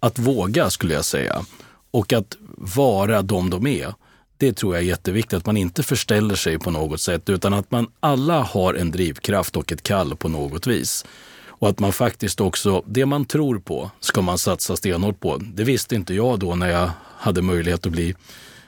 Att 0.00 0.18
våga 0.18 0.70
skulle 0.70 0.94
jag 0.94 1.04
säga 1.04 1.44
och 1.90 2.12
att 2.12 2.36
vara 2.56 3.22
de 3.22 3.50
de 3.50 3.66
är. 3.66 3.94
Det 4.38 4.52
tror 4.52 4.74
jag 4.74 4.82
är 4.82 4.88
jätteviktigt, 4.88 5.34
att 5.34 5.46
man 5.46 5.56
inte 5.56 5.82
förställer 5.82 6.34
sig 6.34 6.58
på 6.58 6.70
något 6.70 7.00
sätt 7.00 7.28
utan 7.28 7.54
att 7.54 7.70
man 7.70 7.86
alla 8.00 8.42
har 8.42 8.74
en 8.74 8.90
drivkraft 8.90 9.56
och 9.56 9.72
ett 9.72 9.82
kall 9.82 10.16
på 10.16 10.28
något 10.28 10.66
vis. 10.66 11.04
Och 11.58 11.68
att 11.68 11.78
man 11.78 11.92
faktiskt 11.92 12.40
också, 12.40 12.82
det 12.86 13.06
man 13.06 13.24
tror 13.24 13.58
på 13.58 13.90
ska 14.00 14.22
man 14.22 14.38
satsa 14.38 14.76
stenhårt 14.76 15.20
på. 15.20 15.36
Det 15.36 15.64
visste 15.64 15.94
inte 15.94 16.14
jag 16.14 16.38
då 16.38 16.54
när 16.54 16.70
jag 16.70 16.90
hade 17.16 17.42
möjlighet 17.42 17.86
att 17.86 17.92
bli 17.92 18.14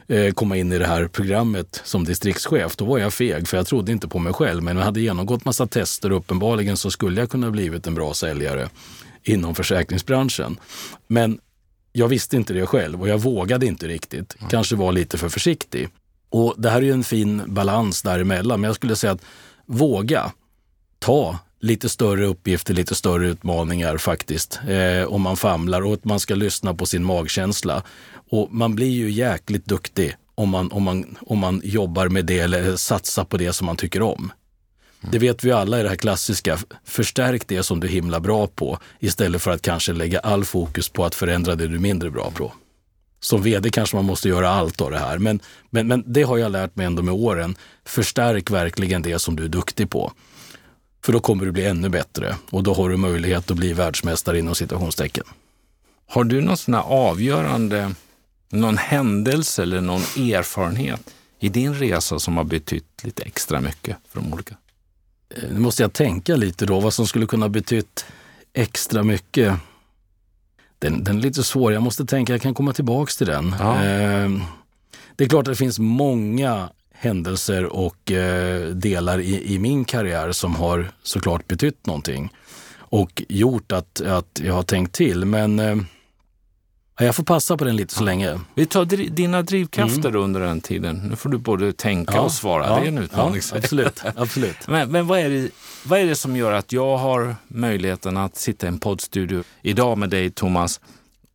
eh, 0.07 0.33
komma 0.33 0.57
in 0.57 0.73
i 0.73 0.79
det 0.79 0.87
här 0.87 1.09
programmet 1.09 1.81
som 1.85 2.05
distriktschef. 2.05 2.77
Då 2.77 2.85
var 2.85 2.99
jag 2.99 3.13
feg 3.13 3.49
för 3.49 3.57
jag 3.57 3.67
trodde 3.67 3.93
inte 3.93 4.09
på 4.09 4.19
mig 4.19 4.33
själv. 4.33 4.63
Men 4.63 4.77
jag 4.77 4.85
hade 4.85 5.01
genomgått 5.01 5.45
massa 5.45 5.67
tester 5.67 6.13
och 6.13 6.19
uppenbarligen 6.19 6.77
så 6.77 6.91
skulle 6.91 7.21
jag 7.21 7.31
kunna 7.31 7.51
blivit 7.51 7.87
en 7.87 7.95
bra 7.95 8.15
säljare 8.15 8.69
inom 9.23 9.55
försäkringsbranschen. 9.55 10.61
Men 11.07 11.41
jag 11.93 12.09
visste 12.09 12.37
inte 12.37 12.53
det 12.53 12.67
själv 12.67 13.01
och 13.01 13.09
jag 13.09 13.19
vågade 13.19 13.67
inte 13.67 13.89
riktigt. 13.89 14.37
Kanske 14.51 14.77
var 14.77 14.93
lite 14.93 15.19
för 15.19 15.29
försiktig. 15.29 15.89
Och 16.31 16.55
det 16.59 16.71
här 16.71 16.77
är 16.77 16.83
ju 16.83 16.93
en 16.93 17.05
fin 17.05 17.43
balans 17.47 18.03
däremellan. 18.03 18.61
Men 18.61 18.69
jag 18.69 18.75
skulle 18.75 18.97
säga 18.97 19.13
att 19.13 19.25
våga 19.67 20.33
ta 20.99 21.39
lite 21.61 21.89
större 21.89 22.27
uppgifter, 22.27 22.75
lite 22.75 22.95
större 22.95 23.29
utmaningar 23.29 23.99
faktiskt. 23.99 24.61
Eh, 24.69 25.13
om 25.13 25.23
man 25.23 25.37
famlar 25.37 25.83
och 25.83 25.95
att 25.95 26.05
man 26.05 26.21
ska 26.21 26.35
lyssna 26.35 26.75
på 26.75 26.87
sin 26.87 27.05
magkänsla. 27.05 27.83
Och 28.31 28.49
man 28.53 28.75
blir 28.75 28.91
ju 28.91 29.11
jäkligt 29.11 29.67
duktig 29.67 30.17
om 30.35 30.49
man, 30.49 30.73
om 30.73 30.83
man, 30.83 31.17
om 31.21 31.39
man 31.39 31.61
jobbar 31.65 32.09
med 32.09 32.25
det 32.25 32.39
eller 32.39 32.77
satsar 32.77 33.25
på 33.25 33.37
det 33.37 33.53
som 33.53 33.67
man 33.67 33.77
tycker 33.77 34.03
om. 34.03 34.33
Mm. 35.01 35.13
Det 35.13 35.19
vet 35.19 35.45
vi 35.45 35.53
alla 35.53 35.81
i 35.81 35.83
det 35.83 35.89
här 35.89 35.97
klassiska. 35.97 36.59
Förstärk 36.85 37.49
det 37.49 37.63
som 37.63 37.81
du 37.81 37.87
är 37.87 37.93
himla 37.93 38.21
bra 38.21 38.47
på 38.47 38.79
istället 39.01 39.43
för 39.43 39.51
att 39.51 39.63
kanske 39.63 39.93
lägga 39.93 40.19
all 40.19 40.45
fokus 40.45 40.89
på 40.89 41.05
att 41.05 41.15
förändra 41.15 41.55
det 41.55 41.69
du 41.69 41.75
är 41.75 41.79
mindre 41.79 42.11
bra 42.11 42.31
på. 42.31 42.53
Som 43.21 43.43
vd 43.43 43.71
kanske 43.71 43.97
man 43.97 44.05
måste 44.05 44.29
göra 44.29 44.49
allt 44.49 44.81
av 44.81 44.91
det 44.91 44.99
här, 44.99 45.19
men, 45.19 45.41
men, 45.71 45.87
men 45.87 46.05
det 46.07 46.23
har 46.23 46.39
jag 46.39 46.53
lärt 46.53 46.77
mig 46.77 46.87
ändå 46.87 47.03
med 47.03 47.15
åren. 47.15 47.57
Förstärk 47.85 48.51
verkligen 48.51 49.03
det 49.03 49.19
som 49.19 49.37
du 49.37 49.45
är 49.45 49.49
duktig 49.49 49.91
på. 49.91 50.13
För 51.05 51.13
då 51.13 51.21
kommer 51.21 51.45
du 51.45 51.53
bli 51.53 51.67
ännu 51.67 51.89
bättre 51.89 52.37
och 52.51 52.63
då 52.63 52.75
har 52.75 52.89
du 52.89 52.97
möjlighet 52.97 53.51
att 53.51 53.57
bli 53.57 53.73
världsmästare 53.73 54.39
inom 54.39 54.55
situationstecken. 54.55 55.25
Har 56.07 56.25
du 56.25 56.41
någon 56.41 56.57
sån 56.57 56.75
avgörande, 56.75 57.95
någon 58.51 58.77
händelse 58.77 59.63
eller 59.63 59.81
någon 59.81 60.01
erfarenhet 60.01 61.01
i 61.41 61.49
din 61.49 61.75
resa 61.75 62.19
som 62.19 62.37
har 62.37 62.45
betytt 62.45 63.05
lite 63.05 63.23
extra 63.23 63.61
mycket 63.61 63.97
för 64.09 64.21
de 64.21 64.33
olika? 64.33 64.57
Eh, 65.35 65.43
nu 65.53 65.61
måste 65.61 65.83
jag 65.83 65.93
tänka 65.93 66.37
lite 66.37 66.67
då, 66.67 66.81
vad 66.81 66.95
som 66.95 67.07
skulle 67.07 67.27
kunna 67.27 67.49
betytt 67.49 68.07
extra 68.53 69.03
mycket. 69.03 69.55
Den, 70.79 71.05
den 71.05 71.19
är 71.19 71.23
lite 71.23 71.45
svår, 71.45 71.73
jag 71.73 71.83
måste 71.83 72.05
tänka, 72.05 72.33
jag 72.33 72.43
kan 72.43 72.55
komma 72.55 72.73
tillbaks 72.73 73.17
till 73.17 73.27
den. 73.27 73.55
Ja. 73.59 73.85
Eh, 73.85 74.31
det 75.17 75.25
är 75.25 75.29
klart 75.29 75.49
att 75.49 75.53
det 75.53 75.57
finns 75.57 75.79
många 75.79 76.69
händelser 76.95 77.65
och 77.65 78.13
eh, 78.13 78.67
delar 78.67 79.19
i, 79.21 79.55
i, 79.55 79.59
min 79.59 79.85
karriär 79.85 80.33
som 80.33 80.55
har 80.55 80.91
såklart 81.03 81.49
betytt 81.49 81.87
någonting 81.87 82.33
och 82.79 83.23
gjort 83.29 83.73
att, 83.73 84.01
att 84.01 84.41
jag 84.45 84.55
har 84.55 84.63
tänkt 84.63 84.95
till. 84.95 85.25
Men 85.25 85.59
eh, 85.59 85.77
jag 87.05 87.17
får 87.17 87.25
passa 87.25 87.57
på 87.57 87.65
den 87.65 87.77
lite 87.77 87.95
så 87.95 88.05
länge. 88.05 88.41
Vi 88.55 88.67
tar 88.67 88.85
dina 89.11 89.43
drivkrafter 89.43 90.09
mm. 90.09 90.23
under 90.23 90.41
den 90.41 90.61
tiden. 90.61 90.97
Nu 90.97 91.17
får 91.17 91.29
du 91.29 91.39
både 91.39 91.73
tänka 91.73 92.15
ja, 92.15 92.21
och 92.21 92.33
svara. 92.33 92.67
Ja, 92.67 92.81
det 92.81 92.87
är 92.87 92.89
en 92.89 92.99
utmaning. 92.99 93.41
Ja, 93.51 93.59
absolut. 93.59 94.03
absolut. 94.17 94.69
men, 94.69 94.91
men 94.91 95.07
vad, 95.07 95.19
är 95.19 95.31
det, 95.31 95.51
vad 95.85 96.01
är 96.01 96.07
det 96.07 96.17
som 96.17 96.37
gör 96.37 96.53
att 96.53 96.73
jag 96.73 96.97
har 96.97 97.37
möjligheten 97.49 98.17
att 98.17 98.37
sitta 98.37 98.67
i 98.67 98.69
en 98.69 98.79
poddstudio 98.79 99.45
idag 99.63 99.99
med 99.99 100.11
dig, 100.11 100.31
Thomas, 100.31 100.81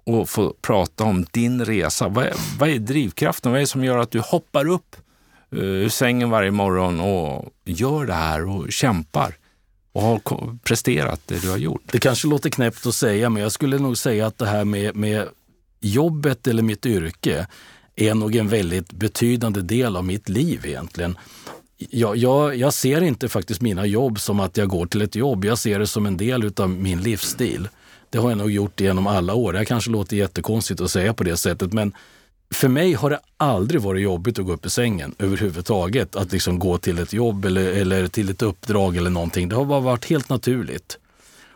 och 0.06 0.30
få 0.30 0.54
prata 0.62 1.04
om 1.04 1.26
din 1.32 1.66
resa? 1.66 2.08
Vad 2.08 2.26
är, 2.26 2.34
vad 2.60 2.70
är 2.70 2.80
drivkraften? 2.80 3.52
Vad 3.52 3.60
är 3.60 3.62
det 3.62 3.68
som 3.68 3.84
gör 3.84 3.98
att 3.98 4.12
du 4.12 4.20
hoppar 4.20 4.68
upp 4.68 4.96
uh, 5.56 5.64
ur 5.64 5.90
sängen 5.90 6.30
varje 6.30 6.52
morgon 6.52 7.00
och 7.00 7.50
gör 7.66 8.06
det 8.06 8.14
här 8.14 8.48
och 8.50 8.72
kämpar? 8.72 9.36
och 9.96 10.02
har 10.02 10.58
presterat 10.64 11.22
det 11.26 11.42
du 11.42 11.50
har 11.50 11.58
gjort. 11.58 11.82
Det 11.86 12.00
kanske 12.00 12.28
låter 12.28 12.50
knäppt 12.50 12.86
att 12.86 12.96
säga, 12.96 13.30
men 13.30 13.44
jag 13.44 13.52
skulle 13.52 13.80
nog 13.80 13.98
säga 13.98 14.28
att 14.28 14.38
det 14.38 14.46
här 14.46 14.66
med, 14.66 14.96
med 14.96 15.28
jobbet 15.84 16.48
eller 16.48 16.64
mitt 16.64 16.86
yrke 16.86 17.48
är 17.96 18.14
nog 18.14 18.36
en 18.36 18.48
väldigt 18.48 18.92
betydande 18.92 19.62
del 19.62 19.96
av 19.96 20.06
mitt 20.06 20.30
liv 20.30 20.66
egentligen. 20.66 21.18
Jag, 21.78 22.18
jag, 22.18 22.56
jag, 22.56 22.74
ser 22.74 23.02
inte 23.02 23.30
faktiskt 23.30 23.62
mina 23.62 23.86
jobb 23.86 24.20
som 24.20 24.40
att 24.40 24.58
jag 24.58 24.70
går 24.70 24.86
till 24.86 25.02
ett 25.02 25.16
jobb. 25.16 25.46
Jag 25.46 25.58
ser 25.58 25.80
det 25.80 25.88
som 25.88 26.06
en 26.06 26.18
del 26.18 26.52
av 26.58 26.70
min 26.70 27.02
livsstil. 27.02 27.68
Det 28.10 28.18
har 28.18 28.30
jag 28.30 28.38
nog 28.38 28.52
gjort 28.52 28.80
genom 28.80 29.08
alla 29.08 29.34
år. 29.34 29.54
Det 29.54 29.66
kanske 29.66 29.92
låter 29.92 30.18
jättekonstigt 30.18 30.82
att 30.82 30.92
säga 30.92 31.14
på 31.14 31.24
det 31.24 31.38
sättet, 31.38 31.74
men 31.74 31.94
för 32.54 32.68
mig 32.68 32.94
har 32.94 33.10
det 33.10 33.20
aldrig 33.38 33.82
varit 33.82 34.04
jobbigt 34.04 34.40
att 34.40 34.46
gå 34.46 34.54
upp 34.54 34.66
i 34.66 34.70
sängen 34.70 35.16
överhuvudtaget. 35.20 36.16
Att 36.16 36.32
liksom 36.32 36.60
gå 36.60 36.78
till 36.78 37.00
ett 37.00 37.14
jobb 37.14 37.46
eller, 37.46 37.66
eller 37.66 38.08
till 38.08 38.30
ett 38.30 38.42
uppdrag 38.42 38.98
eller 38.98 39.10
någonting. 39.10 39.50
Det 39.50 39.56
har 39.56 39.66
bara 39.66 39.80
varit 39.80 40.06
helt 40.06 40.30
naturligt. 40.30 40.98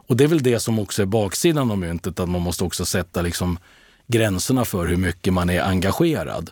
Och 0.07 0.17
det 0.17 0.23
är 0.23 0.27
väl 0.27 0.43
det 0.43 0.59
som 0.59 0.79
också 0.79 1.01
är 1.01 1.05
baksidan 1.05 1.71
av 1.71 1.77
myntet, 1.77 2.19
att 2.19 2.29
man 2.29 2.41
måste 2.41 2.63
också 2.63 2.85
sätta 2.85 3.21
liksom 3.21 3.59
gränserna 4.07 4.65
för 4.65 4.87
hur 4.87 4.97
mycket 4.97 5.33
man 5.33 5.49
är 5.49 5.61
engagerad. 5.61 6.51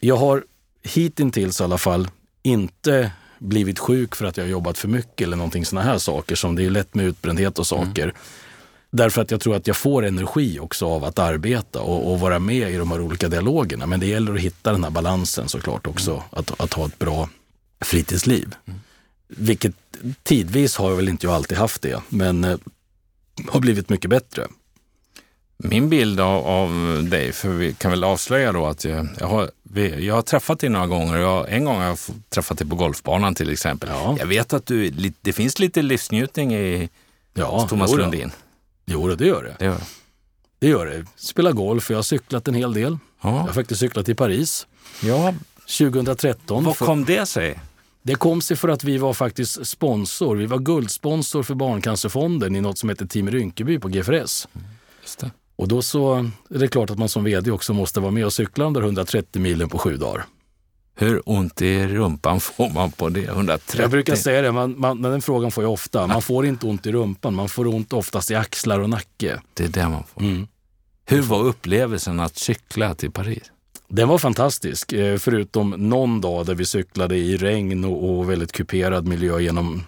Jag 0.00 0.16
har 0.16 0.44
hittills 0.82 1.60
i 1.60 1.64
alla 1.64 1.78
fall 1.78 2.08
inte 2.42 3.10
blivit 3.38 3.78
sjuk 3.78 4.16
för 4.16 4.24
att 4.24 4.36
jag 4.36 4.44
har 4.44 4.50
jobbat 4.50 4.78
för 4.78 4.88
mycket 4.88 5.26
eller 5.26 5.36
någonting 5.36 5.64
sådana 5.64 5.90
här 5.90 5.98
saker 5.98 6.34
som 6.34 6.56
det 6.56 6.64
är 6.64 6.70
lätt 6.70 6.94
med 6.94 7.06
utbrändhet 7.06 7.58
och 7.58 7.66
saker. 7.66 8.02
Mm. 8.02 8.16
Därför 8.90 9.22
att 9.22 9.30
jag 9.30 9.40
tror 9.40 9.56
att 9.56 9.66
jag 9.66 9.76
får 9.76 10.04
energi 10.04 10.58
också 10.60 10.86
av 10.86 11.04
att 11.04 11.18
arbeta 11.18 11.80
och, 11.80 12.12
och, 12.12 12.20
vara 12.20 12.38
med 12.38 12.70
i 12.70 12.76
de 12.76 12.90
här 12.90 13.00
olika 13.00 13.28
dialogerna. 13.28 13.86
Men 13.86 14.00
det 14.00 14.06
gäller 14.06 14.34
att 14.34 14.40
hitta 14.40 14.72
den 14.72 14.84
här 14.84 14.90
balansen 14.90 15.48
såklart 15.48 15.86
också, 15.86 16.10
mm. 16.10 16.22
att, 16.30 16.60
att 16.60 16.72
ha 16.72 16.86
ett 16.86 16.98
bra 16.98 17.28
fritidsliv. 17.80 18.54
Mm. 18.66 18.80
Vilket 19.28 19.74
tidvis 20.22 20.76
har 20.76 20.88
jag 20.90 20.96
väl 20.96 21.08
inte 21.08 21.26
jag 21.26 21.34
alltid 21.34 21.58
haft 21.58 21.82
det, 21.82 22.02
men 22.08 22.44
eh, 22.44 22.58
har 23.48 23.60
blivit 23.60 23.88
mycket 23.88 24.10
bättre. 24.10 24.46
Min 25.58 25.88
bild 25.88 26.20
av, 26.20 26.46
av, 26.46 26.70
dig, 27.10 27.32
för 27.32 27.48
vi 27.48 27.72
kan 27.72 27.90
väl 27.90 28.04
avslöja 28.04 28.52
då 28.52 28.66
att 28.66 28.84
jag, 28.84 29.08
jag, 29.18 29.26
har, 29.26 29.50
jag 29.98 30.14
har 30.14 30.22
träffat 30.22 30.60
dig 30.60 30.70
några 30.70 30.86
gånger. 30.86 31.18
Jag, 31.18 31.52
en 31.52 31.64
gång 31.64 31.76
har 31.76 31.84
jag 31.84 31.98
träffat 32.28 32.58
dig 32.58 32.68
på 32.68 32.76
golfbanan 32.76 33.34
till 33.34 33.50
exempel. 33.50 33.88
Ja. 33.92 34.16
Jag 34.18 34.26
vet 34.26 34.52
att 34.52 34.66
du, 34.66 34.90
det 35.20 35.32
finns 35.32 35.58
lite 35.58 35.82
livsnjutning 35.82 36.54
i 36.54 36.88
ja, 37.34 37.66
Thomas 37.68 37.90
jo 37.92 37.96
Lundin. 37.96 38.32
Jo, 38.86 39.08
det 39.08 39.26
gör 39.26 39.42
det. 39.42 39.56
Det 39.58 39.64
gör 39.64 39.74
det. 39.74 39.84
det 40.58 40.66
gör 40.68 40.86
det. 40.86 41.04
Spelar 41.16 41.52
golf, 41.52 41.90
jag 41.90 41.98
har 41.98 42.02
cyklat 42.02 42.48
en 42.48 42.54
hel 42.54 42.72
del. 42.72 42.98
Ja. 43.22 43.30
Jag 43.30 43.38
har 43.38 43.52
faktiskt 43.52 43.80
cyklat 43.80 44.08
i 44.08 44.14
Paris. 44.14 44.66
Ja. 45.02 45.34
2013. 45.78 46.64
Vad 46.64 46.78
kom 46.78 47.04
det 47.04 47.26
sig? 47.26 47.58
Det 48.02 48.14
kom 48.14 48.42
sig 48.42 48.56
för 48.56 48.68
att 48.68 48.84
vi 48.84 48.98
var 48.98 49.14
faktiskt 49.14 49.66
sponsor. 49.66 50.36
Vi 50.36 50.46
var 50.46 50.58
guldsponsor 50.58 51.42
för 51.42 51.54
Barncancerfonden 51.54 52.56
i 52.56 52.60
något 52.60 52.78
som 52.78 52.88
heter 52.88 53.06
Team 53.06 53.30
Rynkeby 53.30 53.78
på 53.78 53.88
GFRS. 53.88 54.48
Mm, 54.54 54.66
och 55.56 55.68
då 55.68 55.82
så 55.82 56.14
är 56.50 56.58
det 56.58 56.68
klart 56.68 56.90
att 56.90 56.98
man 56.98 57.08
som 57.08 57.24
vd 57.24 57.50
också 57.50 57.72
måste 57.72 58.00
vara 58.00 58.10
med 58.10 58.26
och 58.26 58.32
cykla 58.32 58.64
de 58.64 58.72
där 58.72 58.80
130 58.80 59.42
milen 59.42 59.68
på 59.68 59.78
sju 59.78 59.96
dagar. 59.96 60.24
Hur 60.98 61.22
ont 61.24 61.62
i 61.62 61.86
rumpan 61.86 62.40
får 62.40 62.70
man 62.70 62.90
på 62.90 63.08
det? 63.08 63.24
130? 63.24 63.80
Jag 63.80 63.90
brukar 63.90 64.14
säga 64.14 64.42
det, 64.42 64.52
man, 64.52 64.74
man, 64.80 65.02
den 65.02 65.22
frågan 65.22 65.50
får 65.50 65.64
jag 65.64 65.72
ofta. 65.72 66.06
Man 66.06 66.22
får 66.22 66.46
inte 66.46 66.66
ont 66.66 66.86
i 66.86 66.92
rumpan, 66.92 67.34
man 67.34 67.48
får 67.48 67.66
ont 67.66 67.92
oftast 67.92 68.30
i 68.30 68.34
axlar 68.34 68.80
och 68.80 68.90
nacke. 68.90 69.40
Det 69.54 69.64
är 69.64 69.68
det 69.68 69.88
man 69.88 70.04
får. 70.14 70.22
Mm. 70.22 70.46
Hur 71.04 71.22
var 71.22 71.44
upplevelsen 71.44 72.20
att 72.20 72.36
cykla 72.36 72.94
till 72.94 73.10
Paris? 73.10 73.42
Den 73.88 74.08
var 74.08 74.18
fantastisk, 74.18 74.92
eh, 74.92 75.18
förutom 75.18 75.70
någon 75.70 76.20
dag 76.20 76.46
där 76.46 76.54
vi 76.54 76.64
cyklade 76.64 77.16
i 77.16 77.36
regn 77.36 77.84
och, 77.84 78.30
väldigt 78.30 78.52
kuperad 78.52 79.06
miljö 79.06 79.38
genom 79.38 79.84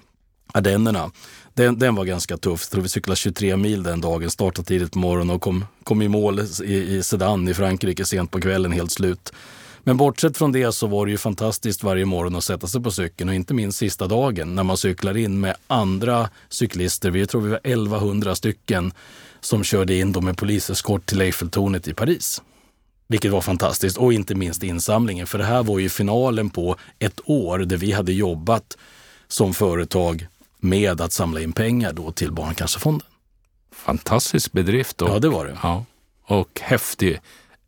Ardennerna. 0.53 1.11
Den, 1.59 1.79
den 1.79 1.95
var 1.95 2.05
ganska 2.05 2.37
tuff. 2.37 2.65
Så 2.65 2.81
vi 2.81 2.89
cyklade 2.89 3.17
23 3.17 3.57
mil 3.57 3.83
den 3.83 4.01
dagen, 4.01 4.31
startade 4.31 4.69
tidigt 4.69 4.93
på 4.93 4.99
morgonen 4.99 5.31
och 5.37 5.43
kom, 5.43 5.65
kom 5.85 6.03
i 6.03 6.09
mål 6.09 6.41
i, 6.65 6.75
i 6.75 7.03
Sedan 7.03 7.49
i 7.49 7.55
Frankrike 7.55 8.05
sent 8.05 8.31
på 8.31 8.41
kvällen, 8.41 8.73
helt 8.73 8.91
slut. 8.91 9.33
Men 9.81 9.97
bortsett 9.97 10.37
från 10.37 10.53
det 10.53 10.73
så 10.73 10.87
var 10.87 11.07
det 11.07 11.13
ju 11.13 11.19
fantastiskt 11.19 11.83
varje 11.83 12.05
morgon 12.05 12.37
att 12.37 12.45
sätta 12.45 12.67
sig 12.67 12.83
på 12.83 12.91
cykeln 12.91 13.29
och 13.29 13.35
inte 13.35 13.55
minst 13.55 13.79
sista 13.79 14.07
dagen 14.07 14.55
när 14.55 14.63
man 14.63 14.77
cyklar 14.77 15.17
in 15.17 15.41
med 15.41 15.57
andra 15.67 16.31
cyklister. 16.49 17.11
Vi 17.11 17.27
tror 17.27 17.41
vi 17.41 17.51
var 17.51 17.61
1100 17.65 18.35
stycken 18.35 18.93
som 19.41 19.65
körde 19.65 19.95
in 19.95 20.11
med 20.21 20.37
poliseskort 20.37 21.07
till 21.07 21.21
Eiffeltornet 21.21 21.89
i 21.89 21.95
Paris. 21.95 22.43
Vilket 23.09 23.33
var 23.33 23.41
fantastiskt 23.41 23.97
och 23.97 24.13
inte 24.13 24.35
minst 24.35 24.63
insamlingen. 24.63 25.27
För 25.27 25.39
det 25.39 25.45
här 25.45 25.63
var 25.63 25.79
ju 25.79 25.89
finalen 25.89 26.51
på 26.51 26.77
ett 26.99 27.21
år 27.25 27.59
där 27.59 27.77
vi 27.77 27.93
hade 27.93 28.13
jobbat 28.13 28.79
som 29.29 29.55
företag 29.55 30.29
med 30.59 31.01
att 31.01 31.13
samla 31.13 31.41
in 31.41 31.53
pengar 31.53 31.93
då 31.93 32.13
till 32.13 32.33
Barncancerfonden. 32.33 33.09
Fantastisk 33.73 34.53
bedrift. 34.53 35.03
Och, 35.03 35.09
ja, 35.09 35.19
det 35.19 35.29
var 35.29 35.45
det. 35.47 35.59
Ja, 35.63 35.85
och 36.25 36.61
häftig, 36.61 37.21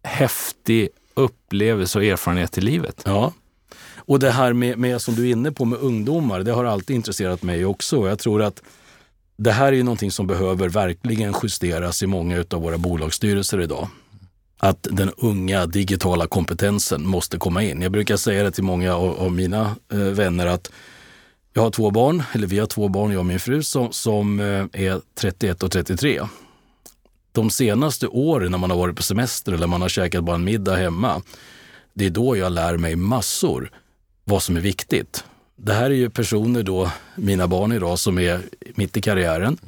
häftig 0.02 0.88
upplevelse 1.14 1.98
och 1.98 2.04
erfarenhet 2.04 2.58
i 2.58 2.60
livet. 2.60 3.02
Ja. 3.04 3.32
Och 3.96 4.18
det 4.18 4.30
här 4.30 4.52
med, 4.52 4.78
med, 4.78 5.02
som 5.02 5.14
du 5.14 5.28
är 5.28 5.32
inne 5.32 5.52
på, 5.52 5.64
med 5.64 5.78
ungdomar, 5.78 6.40
det 6.40 6.52
har 6.52 6.64
alltid 6.64 6.96
intresserat 6.96 7.42
mig 7.42 7.64
också. 7.64 8.08
Jag 8.08 8.18
tror 8.18 8.42
att 8.42 8.62
det 9.36 9.52
här 9.52 9.72
är 9.72 9.82
någonting 9.82 10.10
som 10.10 10.26
behöver 10.26 10.68
verkligen 10.68 11.34
justeras 11.42 12.02
i 12.02 12.06
många 12.06 12.44
av 12.50 12.62
våra 12.62 12.78
bolagsstyrelser 12.78 13.60
idag 13.60 13.88
att 14.62 14.86
den 14.90 15.10
unga 15.16 15.66
digitala 15.66 16.26
kompetensen 16.26 17.06
måste 17.06 17.38
komma 17.38 17.62
in. 17.62 17.82
Jag 17.82 17.92
brukar 17.92 18.16
säga 18.16 18.42
det 18.42 18.50
till 18.50 18.64
många 18.64 18.94
av, 18.94 19.20
av 19.20 19.32
mina 19.32 19.76
eh, 19.92 19.98
vänner 19.98 20.46
att 20.46 20.70
jag 21.52 21.62
har 21.62 21.70
två 21.70 21.90
barn, 21.90 22.22
eller 22.32 22.46
vi 22.46 22.58
har 22.58 22.66
två 22.66 22.88
barn, 22.88 23.10
jag 23.10 23.18
och 23.18 23.26
min 23.26 23.40
fru, 23.40 23.62
som, 23.62 23.92
som 23.92 24.40
eh, 24.40 24.82
är 24.82 25.00
31 25.14 25.62
och 25.62 25.70
33. 25.72 26.20
De 27.32 27.50
senaste 27.50 28.06
åren 28.06 28.50
när 28.50 28.58
man 28.58 28.70
har 28.70 28.78
varit 28.78 28.96
på 28.96 29.02
semester 29.02 29.52
eller 29.52 29.66
man 29.66 29.82
har 29.82 29.88
käkat 29.88 30.24
bara 30.24 30.36
en 30.36 30.44
middag 30.44 30.76
hemma, 30.76 31.22
det 31.94 32.06
är 32.06 32.10
då 32.10 32.36
jag 32.36 32.52
lär 32.52 32.76
mig 32.76 32.96
massor 32.96 33.70
vad 34.24 34.42
som 34.42 34.56
är 34.56 34.60
viktigt. 34.60 35.24
Det 35.56 35.72
här 35.72 35.84
är 35.84 35.94
ju 35.94 36.10
personer 36.10 36.62
då, 36.62 36.90
mina 37.14 37.46
barn 37.46 37.72
idag, 37.72 37.98
som 37.98 38.18
är 38.18 38.40
mitt 38.74 38.96
i 38.96 39.00
karriären. 39.00 39.58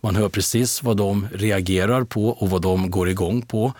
Man 0.00 0.16
hör 0.16 0.28
precis 0.28 0.82
vad 0.82 0.96
de 0.96 1.28
reagerar 1.32 2.04
på 2.04 2.28
och 2.28 2.50
vad 2.50 2.62
de 2.62 2.90
går 2.90 3.08
igång 3.08 3.42
på 3.42 3.72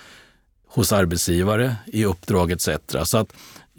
hos 0.67 0.93
arbetsgivare, 0.93 1.77
i 1.87 2.05
uppdrag 2.05 2.53
etc. 2.53 2.69
Så 3.05 3.19
att 3.19 3.33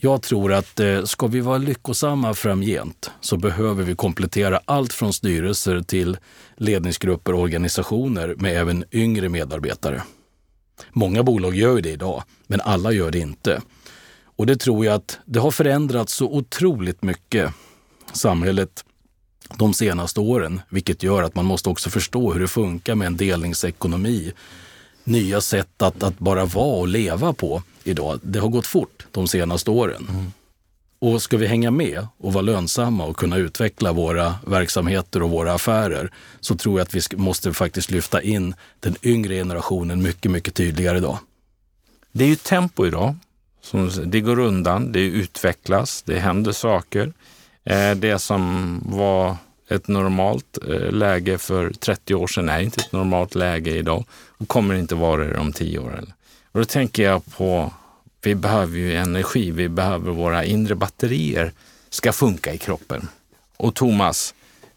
jag 0.03 0.21
tror 0.21 0.53
att 0.53 0.79
eh, 0.79 1.03
ska 1.03 1.27
vi 1.27 1.39
vara 1.39 1.57
lyckosamma 1.57 2.33
framgent 2.33 3.11
så 3.21 3.37
behöver 3.37 3.83
vi 3.83 3.95
komplettera 3.95 4.59
allt 4.65 4.93
från 4.93 5.13
styrelser 5.13 5.81
till 5.81 6.17
ledningsgrupper 6.57 7.33
och 7.33 7.39
organisationer 7.39 8.35
med 8.37 8.57
även 8.57 8.83
yngre 8.91 9.29
medarbetare. 9.29 10.03
Många 10.91 11.23
bolag 11.23 11.55
gör 11.55 11.81
det 11.81 11.89
idag, 11.89 12.23
men 12.47 12.61
alla 12.61 12.91
gör 12.91 13.11
det 13.11 13.19
inte. 13.19 13.61
Och 14.23 14.45
det 14.45 14.55
tror 14.55 14.85
jag 14.85 14.95
att 14.95 15.19
det 15.25 15.39
har 15.39 15.51
förändrats 15.51 16.13
så 16.13 16.25
otroligt 16.25 17.03
mycket, 17.03 17.53
samhället, 18.13 18.85
de 19.57 19.73
senaste 19.73 20.19
åren, 20.19 20.61
vilket 20.69 21.03
gör 21.03 21.23
att 21.23 21.35
man 21.35 21.45
måste 21.45 21.69
också 21.69 21.89
förstå 21.89 22.33
hur 22.33 22.39
det 22.39 22.47
funkar 22.47 22.95
med 22.95 23.07
en 23.07 23.17
delningsekonomi 23.17 24.33
nya 25.03 25.41
sätt 25.41 25.81
att, 25.81 26.03
att 26.03 26.19
bara 26.19 26.45
vara 26.45 26.79
och 26.79 26.87
leva 26.87 27.33
på 27.33 27.63
idag. 27.83 28.19
Det 28.23 28.39
har 28.39 28.49
gått 28.49 28.67
fort 28.67 29.05
de 29.11 29.27
senaste 29.27 29.71
åren. 29.71 30.07
Mm. 30.09 30.31
Och 30.99 31.21
ska 31.21 31.37
vi 31.37 31.47
hänga 31.47 31.71
med 31.71 32.07
och 32.17 32.33
vara 32.33 32.41
lönsamma 32.41 33.05
och 33.05 33.17
kunna 33.17 33.37
utveckla 33.37 33.93
våra 33.93 34.35
verksamheter 34.47 35.23
och 35.23 35.29
våra 35.29 35.53
affärer 35.53 36.11
så 36.39 36.55
tror 36.55 36.79
jag 36.79 36.85
att 36.85 36.95
vi 36.95 37.17
måste 37.17 37.53
faktiskt 37.53 37.91
lyfta 37.91 38.21
in 38.21 38.55
den 38.79 38.95
yngre 39.03 39.35
generationen 39.35 40.03
mycket, 40.03 40.31
mycket 40.31 40.53
tydligare 40.53 40.97
idag. 40.97 41.17
Det 42.11 42.23
är 42.23 42.27
ju 42.27 42.35
tempo 42.35 42.85
idag. 42.85 43.15
Det 44.05 44.21
går 44.21 44.39
undan, 44.39 44.91
det 44.91 44.99
utvecklas, 44.99 46.01
det 46.01 46.19
händer 46.19 46.51
saker. 46.51 47.13
Eh, 47.63 47.91
det 47.91 48.19
som 48.19 48.79
var 48.85 49.37
ett 49.75 49.87
normalt 49.87 50.57
eh, 50.67 50.91
läge 50.91 51.37
för 51.37 51.69
30 51.69 52.15
år 52.15 52.27
sedan 52.27 52.49
är 52.49 52.59
inte 52.59 52.81
ett 52.81 52.91
normalt 52.91 53.35
läge 53.35 53.71
idag 53.71 54.05
och 54.37 54.47
kommer 54.47 54.75
inte 54.75 54.95
vara 54.95 55.23
det 55.23 55.37
om 55.37 55.53
10 55.53 55.79
år. 55.79 56.03
Och 56.51 56.59
då 56.59 56.65
tänker 56.65 57.03
jag 57.03 57.25
på, 57.25 57.73
vi 58.21 58.35
behöver 58.35 58.77
ju 58.77 58.95
energi, 58.95 59.51
vi 59.51 59.69
behöver 59.69 60.11
våra 60.11 60.45
inre 60.45 60.75
batterier 60.75 61.51
ska 61.89 62.11
funka 62.11 62.53
i 62.53 62.57
kroppen. 62.57 63.07
Och 63.57 63.75
Thomas, 63.75 64.33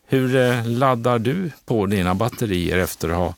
hur 0.07 0.37
eh, 0.37 0.67
laddar 0.67 1.19
du 1.19 1.51
på 1.65 1.87
dina 1.87 2.15
batterier 2.15 2.79
efter 2.79 3.09
att 3.09 3.17
ha 3.17 3.35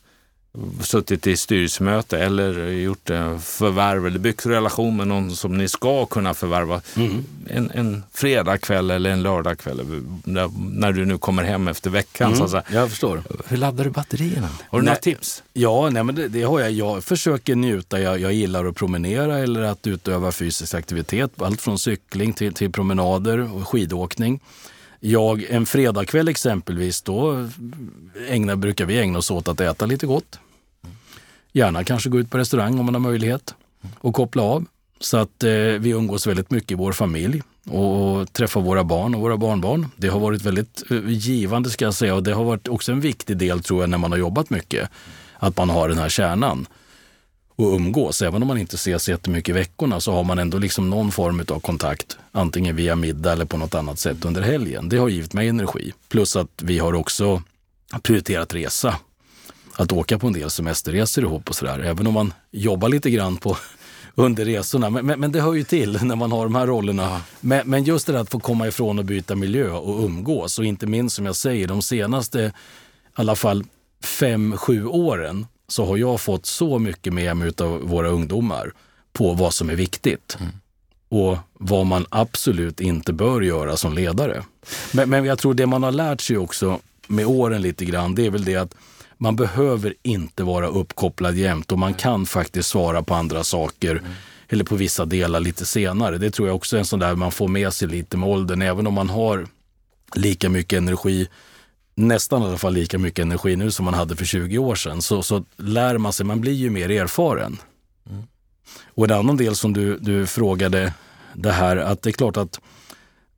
suttit 0.81 1.27
i 1.27 1.37
styrelsemöte 1.37 2.19
eller 2.19 2.67
gjort 2.69 3.11
förvärv 3.41 4.07
eller 4.07 4.19
byggt 4.19 4.47
relation 4.47 4.97
med 4.97 5.09
någon 5.09 5.37
som 5.37 5.59
ni 5.59 5.69
ska 5.69 6.07
kunna 6.07 6.35
förvärva 6.35 6.81
mm. 6.97 7.25
en, 7.49 7.71
en 7.75 8.03
fredagkväll 8.13 8.91
eller 8.91 9.11
en 9.11 9.23
lördagkväll 9.23 9.81
när 10.55 10.93
du 10.93 11.05
nu 11.05 11.19
kommer 11.19 11.45
hem 11.45 11.69
efter 11.69 11.91
veckan. 11.91 12.35
Mm. 12.35 12.49
Så 12.49 12.63
jag 12.73 12.91
förstår. 12.91 13.23
Hur 13.47 13.57
laddar 13.57 13.85
du 13.85 13.91
batterierna? 13.91 14.49
Har 14.69 14.79
du 14.79 14.85
nej, 14.85 14.91
några 14.91 14.97
tips? 14.97 15.43
Ja, 15.53 15.91
nej, 15.91 16.05
men 16.05 16.15
det, 16.15 16.29
det, 16.29 16.43
har 16.43 16.61
jag. 16.61 16.73
Jag 16.73 17.05
försöker 17.05 17.57
njuta. 17.57 18.01
Jag, 18.01 18.21
jag 18.21 18.33
gillar 18.33 18.65
att 18.65 18.77
promenera 18.77 19.39
eller 19.39 19.63
att 19.63 19.87
utöva 19.87 20.33
fysisk 20.33 20.75
aktivitet. 20.75 21.43
Allt 21.43 21.61
från 21.61 21.79
cykling 21.79 22.33
till, 22.33 22.55
till 22.55 22.73
promenader 22.73 23.55
och 23.55 23.69
skidåkning. 23.69 24.41
Jag, 25.01 25.43
en 25.43 25.67
fredagkväll 25.67 26.29
exempelvis, 26.29 27.03
då 27.03 27.49
ägnar, 28.29 28.57
brukar 28.57 28.87
vi 28.87 28.99
ägna 28.99 29.19
oss 29.19 29.31
åt 29.31 29.49
att 29.49 29.61
äta 29.61 29.87
lite 29.87 30.07
gott. 30.07 30.39
Gärna 31.53 31.85
kanske 31.85 32.11
gå 32.11 32.19
ut 32.19 32.31
på 32.31 32.39
restaurang 32.39 32.79
om 32.79 32.85
man 32.85 32.95
har 32.95 33.01
möjlighet 33.01 33.55
och 33.99 34.15
koppla 34.15 34.43
av. 34.43 34.65
Så 35.01 35.17
att 35.17 35.45
eh, 35.45 35.51
vi 35.51 35.91
umgås 35.91 36.27
väldigt 36.27 36.51
mycket 36.51 36.71
i 36.71 36.75
vår 36.75 36.93
familj 36.93 37.43
och 37.71 38.33
träffar 38.33 38.61
våra 38.61 38.85
barn 38.85 39.15
och 39.15 39.21
våra 39.21 39.37
barnbarn. 39.37 39.87
Det 39.97 40.09
har 40.09 40.21
varit 40.21 40.43
väldigt 40.43 40.83
eh, 40.91 41.09
givande 41.09 41.71
ska 41.71 41.85
jag 41.85 41.95
säga 41.95 42.15
och 42.15 42.23
det 42.23 42.33
har 42.33 42.45
varit 42.45 42.69
också 42.69 42.93
en 42.93 43.01
viktig 43.01 43.37
del 43.37 43.63
tror 43.63 43.83
jag 43.83 43.91
när 43.91 43.99
man 43.99 44.13
har 44.13 44.19
jobbat 44.19 44.51
mycket. 44.51 44.91
Att 45.39 45.57
man 45.57 45.71
har 45.71 45.89
den 45.89 45.99
här 45.99 46.09
kärnan 46.09 46.67
och 47.57 47.75
umgås. 47.75 48.23
Även 48.23 48.43
om 48.43 48.49
man 48.49 48.59
inte 48.59 48.75
ses 48.75 49.09
jättemycket 49.09 49.49
i 49.49 49.53
veckorna 49.53 50.01
så 50.01 50.13
har 50.13 50.25
man 50.25 50.39
ändå 50.39 50.59
liksom 50.59 50.91
någon 50.91 51.11
form 51.11 51.45
av 51.49 51.61
kontakt. 51.61 52.19
Antingen 52.33 52.77
via 52.77 52.97
middag 52.97 53.33
eller 53.33 53.45
på 53.45 53.57
något 53.57 53.75
annat 53.75 53.99
sätt 53.99 54.25
under 54.25 54.43
helgen. 54.43 54.89
Det 54.89 54.97
har 54.97 55.09
givit 55.09 55.33
mig 55.33 55.49
energi. 55.49 55.93
Plus 56.09 56.37
att 56.37 56.63
vi 56.63 56.79
har 56.79 56.95
också 56.95 57.43
prioriterat 58.03 58.55
resa 58.55 58.97
att 59.79 59.93
åka 59.93 60.19
på 60.19 60.27
en 60.27 60.33
del 60.33 60.51
semesterresor 60.51 61.25
ihop 61.25 61.49
och 61.49 61.57
sådär. 61.57 61.79
Även 61.79 62.07
om 62.07 62.15
man 62.15 62.33
jobbar 62.51 62.89
lite 62.89 63.11
grann 63.11 63.37
på 63.37 63.57
under 64.15 64.45
resorna. 64.45 64.91
Men, 64.91 65.07
men, 65.07 65.21
men, 65.21 65.33
det 65.33 65.41
hör 65.41 65.55
ju 65.55 65.65
till 65.65 65.99
när 66.03 66.17
man 66.17 66.33
har 66.33 66.45
de 66.45 66.55
här 66.55 66.67
rollerna. 66.67 67.21
Men, 67.41 67.71
men, 67.71 67.85
just 67.85 68.07
det 68.07 68.13
där 68.13 68.21
att 68.21 68.31
få 68.31 68.41
komma 68.41 68.69
ifrån 68.69 68.99
och 68.99 69.05
byta 69.05 69.37
miljö 69.37 69.71
och 69.71 70.05
umgås. 70.05 70.59
Och 70.59 70.65
inte 70.65 70.87
minst 70.87 71.17
som 71.17 71.27
jag 71.27 71.37
säger, 71.37 71.69
de 71.69 71.83
senaste, 71.83 72.39
i 72.39 72.51
alla 73.15 73.37
fall 73.37 73.65
fem, 74.05 74.57
sju 74.57 74.87
åren 74.87 75.47
så 75.69 75.85
har 75.85 75.97
jag 75.97 76.21
fått 76.21 76.47
så 76.47 76.79
mycket 76.79 77.13
med 77.13 77.37
mig 77.37 77.53
av 77.59 77.81
våra 77.81 78.09
ungdomar 78.09 78.73
på 79.13 79.33
vad 79.33 79.55
som 79.55 79.71
är 79.71 79.75
viktigt. 79.75 80.37
Mm. 80.41 80.53
Och 81.09 81.39
vad 81.53 81.87
man 81.87 82.07
absolut 82.09 82.81
inte 82.81 83.13
bör 83.13 83.41
göra 83.41 83.77
som 83.77 83.95
ledare. 83.95 84.45
Men, 84.93 85.11
men 85.11 85.25
jag 85.25 85.39
tror 85.39 85.55
det 85.55 85.67
man 85.67 85.83
har 85.83 85.93
lärt 85.93 86.21
sig 86.21 86.39
också 86.39 86.81
med 87.07 87.27
åren 87.27 87.63
lite 87.63 87.85
grann, 87.85 88.15
det 88.15 88.27
är 88.27 88.31
väl 88.31 88.45
det 88.45 88.57
att 88.57 88.75
man 89.19 89.37
behöver 89.37 89.95
inte 90.03 90.45
vara 90.45 90.67
uppkopplad 90.67 91.37
jämt 91.37 91.73
och 91.73 91.79
man 91.79 91.95
kan 91.95 92.27
faktiskt 92.27 92.69
svara 92.69 93.03
på 93.03 93.15
andra 93.15 93.45
saker 93.45 93.91
mm. 93.91 94.11
eller 94.49 94.65
på 94.65 94.77
vissa 94.77 95.05
delar 95.05 95.41
lite 95.41 95.67
senare. 95.67 96.19
Det 96.19 96.31
tror 96.31 96.49
jag 96.49 96.57
också 96.57 96.77
är 96.77 96.81
en 96.81 96.87
sån 96.87 96.99
där 96.99 97.15
man 97.15 97.33
får 97.33 97.49
med 97.49 97.73
sig 97.73 97.89
lite 97.89 98.17
med 98.17 98.29
åldern, 98.29 98.63
även 98.63 98.87
om 98.87 98.95
man 98.95 99.11
har 99.11 99.47
lika 100.15 100.49
mycket 100.49 100.77
energi 100.77 101.29
nästan 101.99 102.43
i 102.43 102.47
alla 102.47 102.59
fall 102.59 102.75
lika 102.75 102.99
mycket 102.99 103.23
energi 103.23 103.57
nu 103.57 103.71
som 103.71 103.85
man 103.85 103.95
hade 103.95 104.17
för 104.17 104.25
20 104.25 104.59
år 104.59 104.75
sedan, 104.75 105.03
så, 105.03 105.23
så 105.23 105.45
lär 105.57 105.99
man 105.99 106.13
sig, 106.13 106.27
man 106.27 106.41
blir 106.41 106.53
ju 106.53 106.71
mer 106.71 106.91
erfaren. 106.91 107.59
Mm. 108.11 108.23
Och 108.95 109.05
en 109.05 109.19
annan 109.19 109.37
del 109.37 109.57
som 109.57 109.73
du, 109.73 109.99
du 109.99 110.27
frågade, 110.27 110.93
det 111.35 111.53
här 111.53 111.77
att 111.77 112.03
det 112.03 112.11
är 112.11 112.13
klart 112.13 112.37
att 112.37 112.61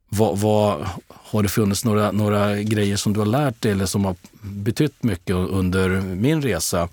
vad, 0.09 0.39
vad, 0.39 0.87
har 1.31 1.43
det 1.43 1.49
funnits 1.49 1.85
några, 1.85 2.11
några 2.11 2.55
grejer 2.61 2.97
som 2.97 3.13
du 3.13 3.19
har 3.19 3.27
lärt 3.27 3.61
dig 3.61 3.71
eller 3.71 3.85
som 3.85 4.05
har 4.05 4.15
betytt 4.41 5.03
mycket 5.03 5.35
under 5.35 5.89
min 6.01 6.41
resa? 6.41 6.89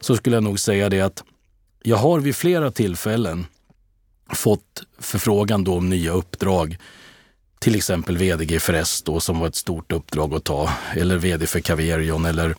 Så 0.00 0.16
skulle 0.16 0.36
jag 0.36 0.42
nog 0.42 0.60
säga 0.60 0.88
det 0.88 1.00
att 1.00 1.24
jag 1.82 1.96
har 1.96 2.20
vid 2.20 2.36
flera 2.36 2.70
tillfällen 2.70 3.46
fått 4.32 4.82
förfrågan 4.98 5.64
då 5.64 5.74
om 5.76 5.88
nya 5.88 6.12
uppdrag 6.12 6.76
till 7.58 7.74
exempel 7.74 8.18
VDG 8.18 8.60
för 8.60 8.74
S 8.74 9.02
då, 9.02 9.20
som 9.20 9.38
var 9.38 9.48
ett 9.48 9.54
stort 9.56 9.92
uppdrag 9.92 10.34
att 10.34 10.44
ta, 10.44 10.70
eller 10.96 11.16
VD 11.16 11.46
för 11.46 11.60
Caverion 11.60 12.24
eller 12.24 12.54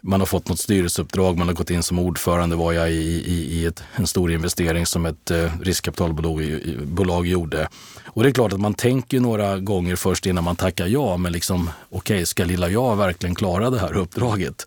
man 0.00 0.20
har 0.20 0.26
fått 0.26 0.48
något 0.48 0.60
styrelseuppdrag, 0.60 1.38
man 1.38 1.48
har 1.48 1.54
gått 1.54 1.70
in 1.70 1.82
som 1.82 1.98
ordförande 1.98 2.56
var 2.56 2.72
jag 2.72 2.90
i, 2.90 3.22
i, 3.26 3.60
i 3.60 3.66
ett, 3.66 3.82
en 3.96 4.06
stor 4.06 4.32
investering 4.32 4.86
som 4.86 5.06
ett 5.06 5.30
eh, 5.30 5.60
riskkapitalbolag 5.62 7.26
gjorde. 7.26 7.68
Och 8.06 8.22
det 8.22 8.28
är 8.28 8.32
klart 8.32 8.52
att 8.52 8.60
man 8.60 8.74
tänker 8.74 9.20
några 9.20 9.58
gånger 9.58 9.96
först 9.96 10.26
innan 10.26 10.44
man 10.44 10.56
tackar 10.56 10.86
ja, 10.86 11.16
men 11.16 11.32
liksom 11.32 11.70
okej, 11.90 12.14
okay, 12.14 12.26
ska 12.26 12.44
lilla 12.44 12.68
jag 12.68 12.96
verkligen 12.96 13.34
klara 13.34 13.70
det 13.70 13.78
här 13.78 13.96
uppdraget? 13.96 14.66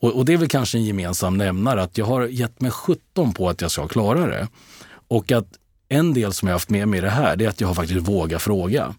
Och, 0.00 0.16
och, 0.16 0.24
det 0.24 0.32
är 0.32 0.36
väl 0.36 0.48
kanske 0.48 0.78
en 0.78 0.84
gemensam 0.84 1.36
nämnare 1.36 1.82
att 1.82 1.98
jag 1.98 2.06
har 2.06 2.26
gett 2.26 2.60
mig 2.60 2.70
17 2.70 3.34
på 3.34 3.48
att 3.48 3.60
jag 3.60 3.70
ska 3.70 3.88
klara 3.88 4.26
det. 4.26 4.48
Och 5.08 5.32
att 5.32 5.48
en 5.88 6.14
del 6.14 6.32
som 6.32 6.48
jag 6.48 6.54
haft 6.54 6.70
med 6.70 6.88
mig 6.88 6.98
i 6.98 7.00
det 7.00 7.10
här, 7.10 7.36
det 7.36 7.44
är 7.44 7.48
att 7.48 7.60
jag 7.60 7.68
har 7.68 7.74
faktiskt 7.74 8.08
vågat 8.08 8.42
fråga. 8.42 8.94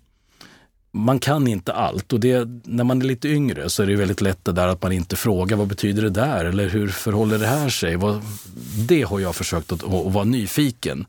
Man 0.96 1.20
kan 1.20 1.48
inte 1.48 1.74
allt 1.74 2.14
och 2.14 2.20
det, 2.20 2.48
när 2.64 2.84
man 2.84 3.02
är 3.02 3.06
lite 3.06 3.28
yngre 3.28 3.70
så 3.70 3.84
är 3.84 3.88
det 3.88 3.96
väldigt 3.96 4.22
lätt 4.22 4.46
det 4.46 4.52
där 4.52 4.68
att 4.68 4.82
man 4.82 4.92
inte 4.92 5.16
frågar 5.16 5.58
vad 5.58 5.68
betyder 5.68 6.02
det 6.02 6.10
där 6.10 6.46
eller 6.46 6.70
hur 6.70 6.88
förhåller 6.88 7.38
det 7.38 7.48
här 7.48 7.70
sig? 7.70 7.96
Vad, 7.96 8.22
det 8.88 9.02
har 9.02 9.20
jag 9.20 9.36
försökt 9.36 9.72
att, 9.72 9.84
att 9.84 10.14
vara 10.14 10.24
nyfiken. 10.24 11.06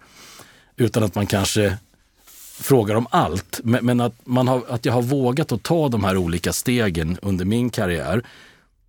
Utan 0.77 1.03
att 1.03 1.15
man 1.15 1.27
kanske 1.27 1.77
frågar 2.61 2.95
om 2.95 3.07
allt, 3.11 3.61
men, 3.65 3.87
men 3.87 4.01
att, 4.01 4.15
man 4.25 4.49
har, 4.49 4.63
att 4.69 4.85
jag 4.85 4.93
har 4.93 5.03
vågat 5.03 5.53
att 5.53 5.63
ta 5.63 5.89
de 5.89 6.05
här 6.05 6.17
olika 6.17 6.53
stegen 6.53 7.19
under 7.23 7.45
min 7.45 7.71
karriär. 7.71 8.23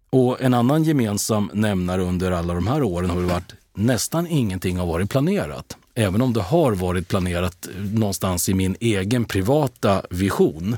Och 0.09 0.41
en 0.41 0.53
annan 0.53 0.83
gemensam 0.83 1.49
nämnare 1.53 2.01
under 2.01 2.31
alla 2.31 2.53
de 2.53 2.67
här 2.67 2.83
åren 2.83 3.09
har 3.09 3.21
varit 3.21 3.53
nästan 3.77 4.27
ingenting 4.27 4.77
har 4.77 4.85
varit 4.85 5.09
planerat 5.09 5.77
även 5.97 6.21
om 6.21 6.33
det 6.33 6.41
har 6.41 6.71
varit 6.71 7.07
planerat 7.07 7.67
någonstans 7.77 8.49
i 8.49 8.53
min 8.53 8.75
egen 8.79 9.25
privata 9.25 10.01
vision, 10.09 10.77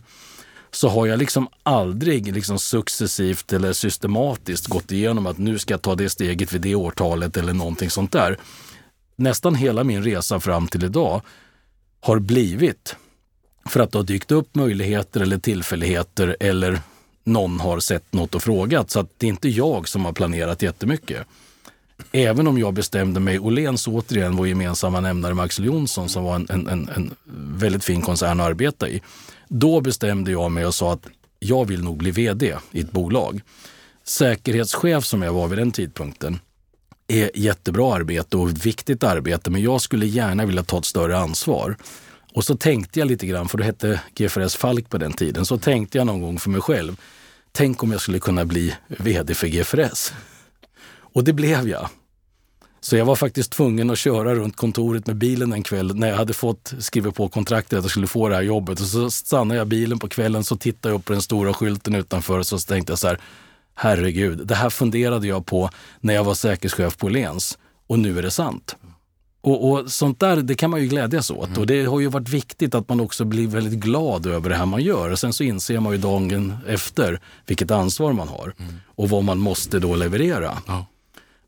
så 0.71 0.89
har 0.89 1.07
jag 1.07 1.19
liksom 1.19 1.47
aldrig 1.63 2.33
liksom 2.33 2.59
successivt 2.59 3.53
eller 3.53 3.73
systematiskt 3.73 4.67
gått 4.67 4.91
igenom 4.91 5.27
att 5.27 5.37
nu 5.37 5.59
ska 5.59 5.73
jag 5.73 5.81
ta 5.81 5.95
det 5.95 6.09
steget 6.09 6.53
vid 6.53 6.61
det 6.61 6.75
årtalet 6.75 7.37
eller 7.37 7.53
någonting 7.53 7.89
sånt 7.89 8.11
där. 8.11 8.37
Nästan 9.15 9.55
hela 9.55 9.83
min 9.83 10.03
resa 10.03 10.39
fram 10.39 10.67
till 10.67 10.83
idag 10.83 11.21
har 11.99 12.19
blivit 12.19 12.95
för 13.65 13.79
att 13.79 13.91
det 13.91 13.97
har 13.97 14.03
dykt 14.03 14.31
upp 14.31 14.55
möjligheter 14.55 15.21
eller 15.21 15.37
tillfälligheter 15.37 16.37
eller 16.39 16.81
någon 17.23 17.59
har 17.59 17.79
sett 17.79 18.13
något 18.13 18.35
och 18.35 18.43
frågat. 18.43 18.91
Så 18.91 18.99
att 18.99 19.09
det 19.17 19.25
är 19.25 19.29
inte 19.29 19.49
jag 19.49 19.87
som 19.87 20.05
har 20.05 20.13
planerat 20.13 20.61
jättemycket 20.61 21.27
även 22.11 22.47
om 22.47 22.57
jag 22.57 22.73
bestämde 22.73 23.19
mig, 23.19 23.39
Åhléns 23.39 23.87
återigen 23.87 24.35
vår 24.35 24.47
gemensamma 24.47 24.99
nämnare 24.99 25.33
med 25.33 25.45
Axel 25.45 25.65
Jonsson 25.65 26.09
som 26.09 26.23
var 26.23 26.35
en, 26.35 26.47
en, 26.49 26.67
en, 26.67 26.89
en 26.95 27.15
väldigt 27.59 27.83
fin 27.83 28.01
koncern 28.01 28.39
att 28.39 28.45
arbeta 28.45 28.89
i. 28.89 29.01
Då 29.47 29.81
bestämde 29.81 30.31
jag 30.31 30.51
mig 30.51 30.65
och 30.65 30.75
sa 30.75 30.93
att 30.93 31.07
jag 31.39 31.65
vill 31.65 31.83
nog 31.83 31.97
bli 31.97 32.11
vd 32.11 32.55
i 32.71 32.79
ett 32.79 32.91
bolag. 32.91 33.41
Säkerhetschef 34.03 35.05
som 35.05 35.21
jag 35.21 35.33
var 35.33 35.47
vid 35.47 35.57
den 35.57 35.71
tidpunkten 35.71 36.39
är 37.07 37.31
jättebra 37.35 37.95
arbete 37.95 38.37
och 38.37 38.65
viktigt 38.65 39.03
arbete, 39.03 39.49
men 39.49 39.61
jag 39.61 39.81
skulle 39.81 40.05
gärna 40.05 40.45
vilja 40.45 40.63
ta 40.63 40.77
ett 40.77 40.85
större 40.85 41.17
ansvar. 41.17 41.77
Och 42.33 42.43
så 42.43 42.57
tänkte 42.57 42.99
jag 42.99 43.07
lite 43.07 43.27
grann, 43.27 43.49
för 43.49 43.57
det 43.57 43.63
hette 43.63 44.01
GFRS 44.15 44.55
Falk 44.55 44.89
på 44.89 44.97
den 44.97 45.13
tiden, 45.13 45.45
så 45.45 45.57
tänkte 45.57 45.97
jag 45.97 46.07
någon 46.07 46.21
gång 46.21 46.39
för 46.39 46.49
mig 46.49 46.61
själv, 46.61 46.95
tänk 47.51 47.83
om 47.83 47.91
jag 47.91 48.01
skulle 48.01 48.19
kunna 48.19 48.45
bli 48.45 48.75
vd 48.87 49.33
för 49.33 49.47
GFRS. 49.47 50.13
Och 51.13 51.23
det 51.23 51.33
blev 51.33 51.69
jag. 51.69 51.89
Så 52.81 52.95
jag 52.95 53.05
var 53.05 53.15
faktiskt 53.15 53.51
tvungen 53.51 53.89
att 53.89 53.97
köra 53.97 54.35
runt 54.35 54.55
kontoret 54.55 55.07
med 55.07 55.15
bilen 55.15 55.53
en 55.53 55.63
kväll 55.63 55.95
när 55.95 56.07
jag 56.07 56.15
hade 56.15 56.33
fått 56.33 56.73
skriva 56.79 57.11
på 57.11 57.29
kontraktet 57.29 57.77
att 57.79 57.83
jag 57.83 57.91
skulle 57.91 58.07
få 58.07 58.29
det 58.29 58.35
här 58.35 58.41
jobbet. 58.41 58.79
Och 58.79 58.85
så 58.85 59.11
stannade 59.11 59.57
jag 59.57 59.67
bilen 59.67 59.99
på 59.99 60.07
kvällen 60.07 60.43
så 60.43 60.57
tittade 60.57 60.93
jag 60.93 60.99
upp 60.99 61.05
på 61.05 61.13
den 61.13 61.21
stora 61.21 61.53
skylten 61.53 61.95
utanför 61.95 62.39
och 62.39 62.47
så 62.47 62.59
tänkte 62.59 62.91
jag 62.91 62.99
så 62.99 63.07
här, 63.07 63.19
herregud, 63.75 64.47
det 64.47 64.55
här 64.55 64.69
funderade 64.69 65.27
jag 65.27 65.45
på 65.45 65.69
när 65.99 66.13
jag 66.13 66.23
var 66.23 66.33
säkerhetschef 66.33 66.97
på 66.97 67.05
Åhléns 67.05 67.57
och 67.87 67.99
nu 67.99 68.17
är 68.17 68.21
det 68.21 68.31
sant. 68.31 68.75
Och, 69.41 69.71
och, 69.71 69.91
sånt 69.91 70.19
där, 70.19 70.37
det 70.37 70.55
kan 70.55 70.69
man 70.69 70.81
ju 70.81 70.87
glädjas 70.87 71.31
åt. 71.31 71.47
Mm. 71.47 71.59
Och 71.59 71.67
det 71.67 71.85
har 71.85 71.99
ju 71.99 72.07
varit 72.07 72.29
viktigt 72.29 72.75
att 72.75 72.89
man 72.89 72.99
också 72.99 73.25
blir 73.25 73.47
väldigt 73.47 73.79
glad 73.79 74.25
över 74.25 74.49
det 74.49 74.55
här 74.55 74.65
man 74.65 74.83
gör. 74.83 75.11
Och 75.11 75.19
sen 75.19 75.33
så 75.33 75.43
inser 75.43 75.79
man 75.79 75.91
ju 75.91 75.97
dagen 75.97 76.57
efter 76.67 77.21
vilket 77.45 77.71
ansvar 77.71 78.13
man 78.13 78.27
har 78.27 78.53
mm. 78.59 78.73
och 78.85 79.09
vad 79.09 79.23
man 79.23 79.37
måste 79.37 79.79
då 79.79 79.95
leverera. 79.95 80.57
Ja. 80.67 80.85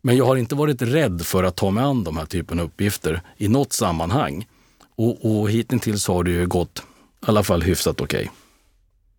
Men 0.02 0.18
jag 0.18 0.26
har 0.26 0.36
inte 0.36 0.56
varit 0.56 0.82
rädd 0.82 1.26
för 1.26 1.44
att 1.44 1.56
ta 1.56 1.72
mig 1.72 1.84
an 1.84 2.04
de 2.04 2.18
här 2.18 2.26
typen 2.26 2.60
av 2.60 2.66
uppgifter 2.66 3.22
i 3.38 3.48
något 3.48 3.74
sammanhang. 3.74 4.48
Och, 4.96 5.26
och 5.26 5.52
hittills 5.52 6.08
har 6.08 6.24
det 6.24 6.32
ju 6.32 6.48
gått 6.48 6.80
i 6.80 6.84
alla 7.26 7.44
fall 7.44 7.62
hyfsat 7.62 8.02
okej. 8.02 8.32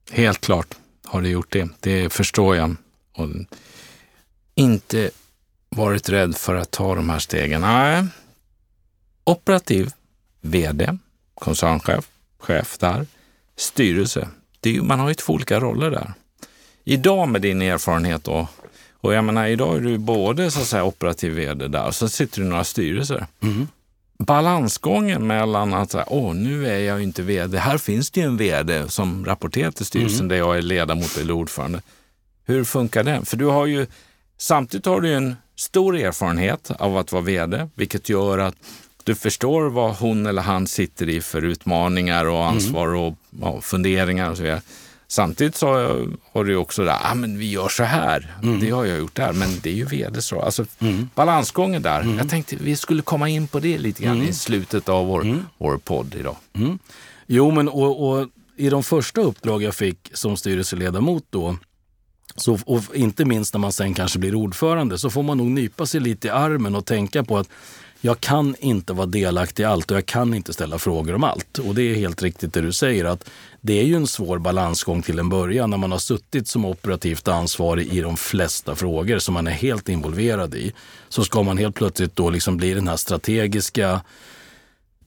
Okay. 0.06 0.24
Helt 0.24 0.40
klart 0.40 0.74
har 1.04 1.22
det 1.22 1.28
gjort 1.28 1.52
det. 1.52 1.68
Det 1.80 2.12
förstår 2.12 2.56
jag. 2.56 2.76
Och 3.12 3.28
inte 4.54 5.10
varit 5.68 6.08
rädd 6.08 6.36
för 6.36 6.54
att 6.54 6.70
ta 6.70 6.94
de 6.94 7.10
här 7.10 7.18
stegen. 7.18 7.60
Nej. 7.60 8.04
Operativ 9.24 9.90
VD, 10.40 10.98
koncernchef, 11.34 12.08
chef 12.38 12.78
där, 12.78 13.06
styrelse. 13.56 14.28
Det 14.60 14.76
är, 14.76 14.82
man 14.82 15.00
har 15.00 15.08
ju 15.08 15.14
två 15.14 15.32
olika 15.32 15.60
roller 15.60 15.90
där. 15.90 16.12
Idag 16.84 17.28
med 17.28 17.42
din 17.42 17.62
erfarenhet 17.62 18.28
och 18.28 18.46
och 19.02 19.14
jag 19.14 19.24
menar, 19.24 19.46
idag 19.46 19.76
är 19.76 19.80
du 19.80 19.98
både 19.98 20.50
så 20.50 20.60
att 20.60 20.66
säga, 20.66 20.84
operativ 20.84 21.32
vd 21.32 21.68
där 21.68 21.86
och 21.86 21.94
så 21.94 22.08
sitter 22.08 22.40
du 22.40 22.46
i 22.46 22.48
några 22.50 22.64
styrelser. 22.64 23.26
Mm. 23.42 23.68
Balansgången 24.18 25.26
mellan 25.26 25.74
att 25.74 25.90
säga, 25.90 26.04
åh, 26.06 26.34
nu 26.34 26.66
är 26.66 26.78
jag 26.78 27.02
inte 27.02 27.22
vd. 27.22 27.58
Här 27.58 27.78
finns 27.78 28.10
det 28.10 28.20
ju 28.20 28.26
en 28.26 28.36
vd 28.36 28.88
som 28.88 29.24
rapporterar 29.24 29.70
till 29.70 29.86
styrelsen 29.86 30.18
mm. 30.18 30.28
där 30.28 30.36
jag 30.36 30.58
är 30.58 30.62
ledamot 30.62 31.18
eller 31.18 31.32
ordförande. 31.32 31.82
Hur 32.44 32.64
funkar 32.64 33.04
det? 33.04 33.24
För 33.24 33.36
du 33.36 33.44
har 33.44 33.66
ju, 33.66 33.86
samtidigt 34.38 34.86
har 34.86 35.00
du 35.00 35.14
en 35.14 35.36
stor 35.56 35.96
erfarenhet 35.96 36.70
av 36.78 36.96
att 36.96 37.12
vara 37.12 37.22
vd, 37.22 37.68
vilket 37.74 38.08
gör 38.08 38.38
att 38.38 38.54
du 39.04 39.14
förstår 39.14 39.70
vad 39.70 39.96
hon 39.96 40.26
eller 40.26 40.42
han 40.42 40.66
sitter 40.66 41.08
i 41.08 41.20
för 41.20 41.44
utmaningar 41.44 42.24
och 42.24 42.46
ansvar 42.46 42.88
mm. 42.88 43.00
och, 43.00 43.16
och 43.40 43.64
funderingar 43.64 44.30
och 44.30 44.36
så 44.36 44.42
vidare. 44.42 44.62
Samtidigt 45.12 45.56
så 45.56 45.66
har 46.32 46.44
du 46.44 46.56
också 46.56 46.84
det 46.84 46.94
ah, 46.94 47.14
men 47.14 47.38
vi 47.38 47.50
gör 47.50 47.68
så 47.68 47.82
här. 47.82 48.36
Mm. 48.42 48.60
Det 48.60 48.70
har 48.70 48.84
jag 48.84 48.98
gjort 48.98 49.14
där, 49.14 49.32
men 49.32 49.60
det 49.62 49.70
är 49.70 49.74
ju 49.74 49.84
vd 49.84 50.22
så. 50.22 50.40
Alltså, 50.40 50.64
mm. 50.78 51.08
Balansgången 51.14 51.82
där. 51.82 52.00
Mm. 52.00 52.18
Jag 52.18 52.30
tänkte 52.30 52.56
vi 52.56 52.76
skulle 52.76 53.02
komma 53.02 53.28
in 53.28 53.48
på 53.48 53.60
det 53.60 53.78
lite 53.78 54.02
grann 54.02 54.16
i 54.16 54.20
mm. 54.20 54.32
slutet 54.32 54.88
av 54.88 55.06
vår, 55.06 55.22
mm. 55.22 55.46
vår 55.58 55.76
podd 55.76 56.14
idag. 56.14 56.36
Mm. 56.52 56.78
Jo, 57.26 57.50
men 57.50 57.68
och, 57.68 58.08
och, 58.08 58.28
i 58.56 58.70
de 58.70 58.82
första 58.82 59.20
uppdrag 59.20 59.62
jag 59.62 59.74
fick 59.74 60.10
som 60.12 60.36
styrelseledamot 60.36 61.24
då, 61.30 61.56
så, 62.36 62.58
och 62.66 62.82
inte 62.94 63.24
minst 63.24 63.54
när 63.54 63.60
man 63.60 63.72
sen 63.72 63.94
kanske 63.94 64.18
blir 64.18 64.34
ordförande, 64.34 64.98
så 64.98 65.10
får 65.10 65.22
man 65.22 65.38
nog 65.38 65.46
nypa 65.46 65.86
sig 65.86 66.00
lite 66.00 66.28
i 66.28 66.30
armen 66.30 66.74
och 66.74 66.86
tänka 66.86 67.24
på 67.24 67.38
att 67.38 67.48
jag 68.04 68.20
kan 68.20 68.56
inte 68.58 68.92
vara 68.92 69.06
delaktig 69.06 69.62
i 69.62 69.66
allt 69.66 69.90
och 69.90 69.96
jag 69.96 70.06
kan 70.06 70.34
inte 70.34 70.52
ställa 70.52 70.78
frågor 70.78 71.14
om 71.14 71.24
allt. 71.24 71.58
Och 71.58 71.74
det 71.74 71.82
är 71.82 71.94
helt 71.94 72.22
riktigt 72.22 72.52
det 72.52 72.60
du 72.60 72.72
säger 72.72 73.04
att 73.04 73.30
det 73.60 73.80
är 73.80 73.84
ju 73.84 73.96
en 73.96 74.06
svår 74.06 74.38
balansgång 74.38 75.02
till 75.02 75.18
en 75.18 75.28
början 75.28 75.70
när 75.70 75.76
man 75.76 75.92
har 75.92 75.98
suttit 75.98 76.48
som 76.48 76.64
operativt 76.64 77.28
ansvarig 77.28 77.92
i 77.92 78.00
de 78.00 78.16
flesta 78.16 78.74
frågor 78.74 79.18
som 79.18 79.34
man 79.34 79.46
är 79.46 79.50
helt 79.50 79.88
involverad 79.88 80.54
i. 80.54 80.72
Så 81.08 81.24
ska 81.24 81.42
man 81.42 81.58
helt 81.58 81.74
plötsligt 81.74 82.16
då 82.16 82.30
liksom 82.30 82.56
bli 82.56 82.74
den 82.74 82.88
här 82.88 82.96
strategiska 82.96 84.00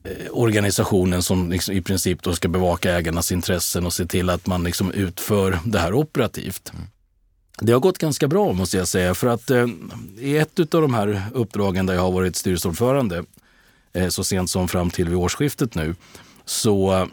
eh, 0.04 0.10
organisationen 0.30 1.22
som 1.22 1.50
liksom 1.50 1.74
i 1.74 1.82
princip 1.82 2.22
då 2.22 2.32
ska 2.32 2.48
bevaka 2.48 2.92
ägarnas 2.92 3.32
intressen 3.32 3.86
och 3.86 3.92
se 3.92 4.06
till 4.06 4.30
att 4.30 4.46
man 4.46 4.64
liksom 4.64 4.92
utför 4.92 5.58
det 5.64 5.78
här 5.78 5.94
operativt. 5.94 6.72
Mm. 6.74 6.86
Det 7.60 7.72
har 7.72 7.80
gått 7.80 7.98
ganska 7.98 8.28
bra 8.28 8.52
måste 8.52 8.76
jag 8.76 8.88
säga. 8.88 9.14
För 9.14 9.26
att 9.26 9.50
eh, 9.50 9.66
i 10.18 10.36
ett 10.36 10.74
av 10.74 10.82
de 10.82 10.94
här 10.94 11.22
uppdragen 11.34 11.86
där 11.86 11.94
jag 11.94 12.02
har 12.02 12.12
varit 12.12 12.36
styrelseordförande 12.36 13.24
eh, 13.92 14.08
så 14.08 14.24
sent 14.24 14.50
som 14.50 14.68
fram 14.68 14.90
till 14.90 15.08
vid 15.08 15.18
årsskiftet 15.18 15.74
nu 15.74 15.94
så 16.44 16.92
eh, 16.92 17.06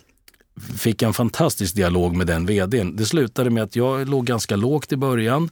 fick 0.78 1.02
jag 1.02 1.08
en 1.08 1.14
fantastisk 1.14 1.76
dialog 1.76 2.16
med 2.16 2.28
den 2.28 2.46
vdn. 2.46 2.96
Det 2.96 3.06
slutade 3.06 3.50
med 3.50 3.64
att 3.64 3.76
jag 3.76 4.10
låg 4.10 4.26
ganska 4.26 4.56
lågt 4.56 4.92
i 4.92 4.98
början 4.98 5.50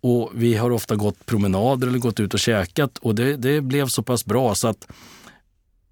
och 0.00 0.30
vi 0.34 0.54
har 0.54 0.70
ofta 0.70 0.96
gått 0.96 1.26
promenader 1.26 1.86
eller 1.86 1.98
gått 1.98 2.20
ut 2.20 2.34
och 2.34 2.40
käkat 2.40 2.98
och 2.98 3.14
det, 3.14 3.36
det 3.36 3.60
blev 3.60 3.86
så 3.86 4.02
pass 4.02 4.24
bra 4.24 4.54
så 4.54 4.68
att 4.68 4.86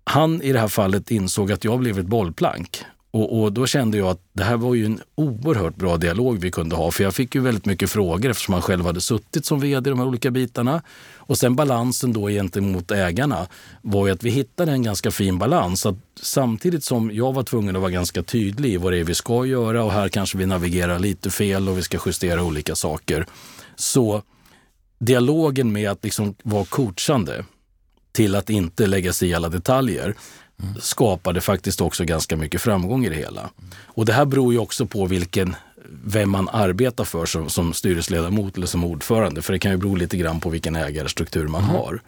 han 0.05 0.43
i 0.43 0.53
det 0.53 0.59
här 0.59 0.69
fallet 0.69 1.11
insåg 1.11 1.53
att 1.53 1.65
jag 1.65 1.79
blev 1.79 1.99
ett 1.99 2.07
bollplank. 2.07 2.85
Och, 3.13 3.43
och, 3.43 3.53
då 3.53 3.67
kände 3.67 3.99
jag 3.99 4.09
att 4.09 4.21
det 4.33 4.45
här 4.45 4.57
var 4.57 4.75
ju 4.75 4.87
en 4.87 5.01
oerhört 5.15 5.77
bra 5.77 5.97
dialog 5.97 6.39
vi 6.39 6.51
kunde 6.51 6.77
ha. 6.77 6.91
För 6.91 7.05
jag 7.05 7.15
fick 7.15 7.35
ju 7.35 7.41
väldigt 7.41 7.67
mycket 7.67 7.91
frågor 7.91 8.31
eftersom 8.31 8.53
han 8.53 8.63
själv 8.63 8.85
hade 8.85 9.01
suttit 9.01 9.47
som 9.47 9.61
vd 9.61 9.89
i 9.89 9.91
de 9.91 9.99
här 9.99 10.07
olika 10.07 10.31
bitarna. 10.31 10.83
Och 11.17 11.39
sen 11.39 11.57
balansen 11.57 12.13
då 12.13 12.29
gentemot 12.29 12.91
ägarna 12.91 13.47
var 13.83 14.07
ju 14.07 14.13
att 14.13 14.23
vi 14.23 14.31
hittade 14.31 14.73
en 14.73 14.83
ganska 14.83 15.11
fin 15.11 15.39
balans. 15.39 15.87
Att 15.87 15.97
samtidigt 16.21 16.85
som 16.85 17.11
jag 17.15 17.33
var 17.33 17.43
tvungen 17.43 17.77
att 17.77 17.83
vara 17.83 17.93
ganska 17.93 18.23
tydlig 18.23 18.73
i 18.73 18.77
vad 18.77 18.93
det 18.93 18.99
är 18.99 19.05
vi 19.05 19.15
ska 19.15 19.47
göra 19.47 19.85
och 19.85 19.93
här 19.93 20.09
kanske 20.09 20.39
vi 20.39 20.47
navigerar 20.47 20.99
lite 20.99 21.31
fel 21.31 21.69
och 21.69 21.79
vi 21.79 21.83
ska 21.83 21.99
justera 22.07 22.43
olika 22.43 22.75
saker. 22.75 23.27
Så 23.77 24.23
dialogen 24.99 25.73
med 25.73 25.91
att 25.91 26.05
liksom 26.05 26.35
vara 26.43 26.65
coachande 26.65 27.45
till 28.13 28.35
att 28.35 28.51
inte 28.51 28.87
lägga 28.87 29.13
sig 29.13 29.29
i 29.29 29.35
alla 29.35 29.49
detaljer 29.49 30.15
skapade 30.81 31.41
faktiskt 31.41 31.81
också 31.81 32.05
ganska 32.05 32.37
mycket 32.37 32.61
framgång 32.61 33.07
i 33.07 33.09
det 33.09 33.17
hela. 33.17 33.51
Och 33.85 34.05
det 34.05 34.13
här 34.13 34.25
beror 34.25 34.53
ju 34.53 34.59
också 34.59 34.87
på 34.87 35.07
vilken, 35.07 35.57
vem 36.05 36.31
man 36.31 36.49
arbetar 36.49 37.05
för 37.05 37.27
som, 37.27 37.51
som 37.51 37.73
styrelseledamot 37.73 38.57
eller 38.57 38.67
som 38.67 38.85
ordförande. 38.85 39.43
För 39.43 39.53
det 39.53 39.59
kan 39.59 39.71
ju 39.71 39.77
bero 39.77 39.95
lite 39.95 40.17
grann 40.17 40.41
på 40.41 40.51
vilken 40.51 40.77
ägarstruktur 40.77 41.49
man 41.49 41.65
mm. 41.65 41.77
har. 41.77 42.01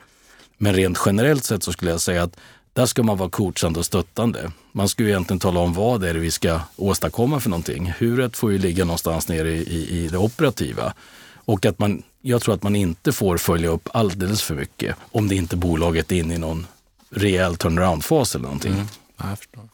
Men 0.58 0.74
rent 0.74 0.98
generellt 1.06 1.44
sett 1.44 1.62
så 1.62 1.72
skulle 1.72 1.90
jag 1.90 2.00
säga 2.00 2.22
att 2.22 2.36
där 2.72 2.86
ska 2.86 3.02
man 3.02 3.18
vara 3.18 3.30
coachande 3.30 3.78
och 3.78 3.86
stöttande. 3.86 4.50
Man 4.72 4.88
ska 4.88 5.02
ju 5.02 5.08
egentligen 5.08 5.40
tala 5.40 5.60
om 5.60 5.72
vad 5.72 6.00
det 6.00 6.08
är 6.08 6.14
vi 6.14 6.30
ska 6.30 6.60
åstadkomma 6.76 7.40
för 7.40 7.50
någonting. 7.50 7.92
Huret 7.98 8.36
får 8.36 8.52
ju 8.52 8.58
ligga 8.58 8.84
någonstans 8.84 9.28
nere 9.28 9.52
i, 9.52 9.62
i, 9.62 10.04
i 10.04 10.08
det 10.08 10.18
operativa. 10.18 10.94
Och 11.34 11.66
att 11.66 11.78
man, 11.78 12.02
jag 12.20 12.42
tror 12.42 12.54
att 12.54 12.62
man 12.62 12.76
inte 12.76 13.12
får 13.12 13.36
följa 13.36 13.68
upp 13.68 13.88
alldeles 13.92 14.42
för 14.42 14.54
mycket 14.54 14.96
om 15.12 15.28
det 15.28 15.34
inte 15.34 15.56
bolaget 15.56 16.12
är 16.12 16.16
inne 16.16 16.34
i 16.34 16.38
någon 16.38 16.66
rejäl 17.14 17.56
turnaround-fas 17.56 18.34
eller 18.34 18.44
någonting. 18.44 18.72
Mm. 18.72 19.36
Förstår. 19.36 19.68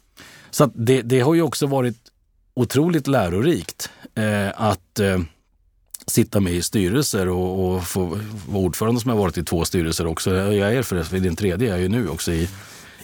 Så 0.51 0.71
det, 0.75 1.03
det, 1.03 1.21
har 1.21 1.35
ju 1.35 1.43
också 1.43 1.67
varit 1.67 1.97
otroligt 2.55 3.07
lärorikt 3.07 3.91
eh, 4.15 4.49
att 4.55 4.99
eh, 4.99 5.19
sitta 6.07 6.41
med 6.41 6.53
i 6.53 6.63
styrelser 6.63 7.29
och, 7.29 7.75
och 7.75 7.85
få 7.85 8.05
vara 8.49 8.65
ordförande 8.65 9.01
som 9.01 9.11
jag 9.11 9.17
varit 9.17 9.39
i 9.39 9.45
två 9.45 9.65
styrelser 9.65 10.07
också. 10.07 10.35
Jag 10.35 10.75
är 10.75 10.83
förresten 10.83 11.23
den 11.23 11.37
tredje, 11.37 11.69
jag 11.69 11.79
är 11.79 11.83
ju 11.83 11.89
nu 11.89 12.09
också 12.09 12.33
i, 12.33 12.49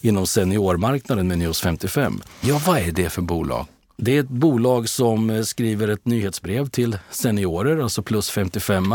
inom 0.01 0.27
seniormarknaden 0.27 1.29
med 1.29 1.39
News 1.39 1.61
55. 1.61 2.23
Ja, 2.41 2.61
vad 2.67 2.79
är 2.79 2.93
det 2.93 3.11
för 3.11 3.23
bolag? 3.23 3.67
Det 3.97 4.17
är 4.17 4.21
ett 4.21 4.29
bolag 4.29 4.89
som 4.89 5.31
eh, 5.31 5.43
skriver 5.43 5.89
ett 5.89 6.07
nyhetsbrev 6.07 6.69
till 6.69 6.99
seniorer, 7.11 7.83
alltså 7.83 8.03
plus 8.03 8.31
55, 8.31 8.93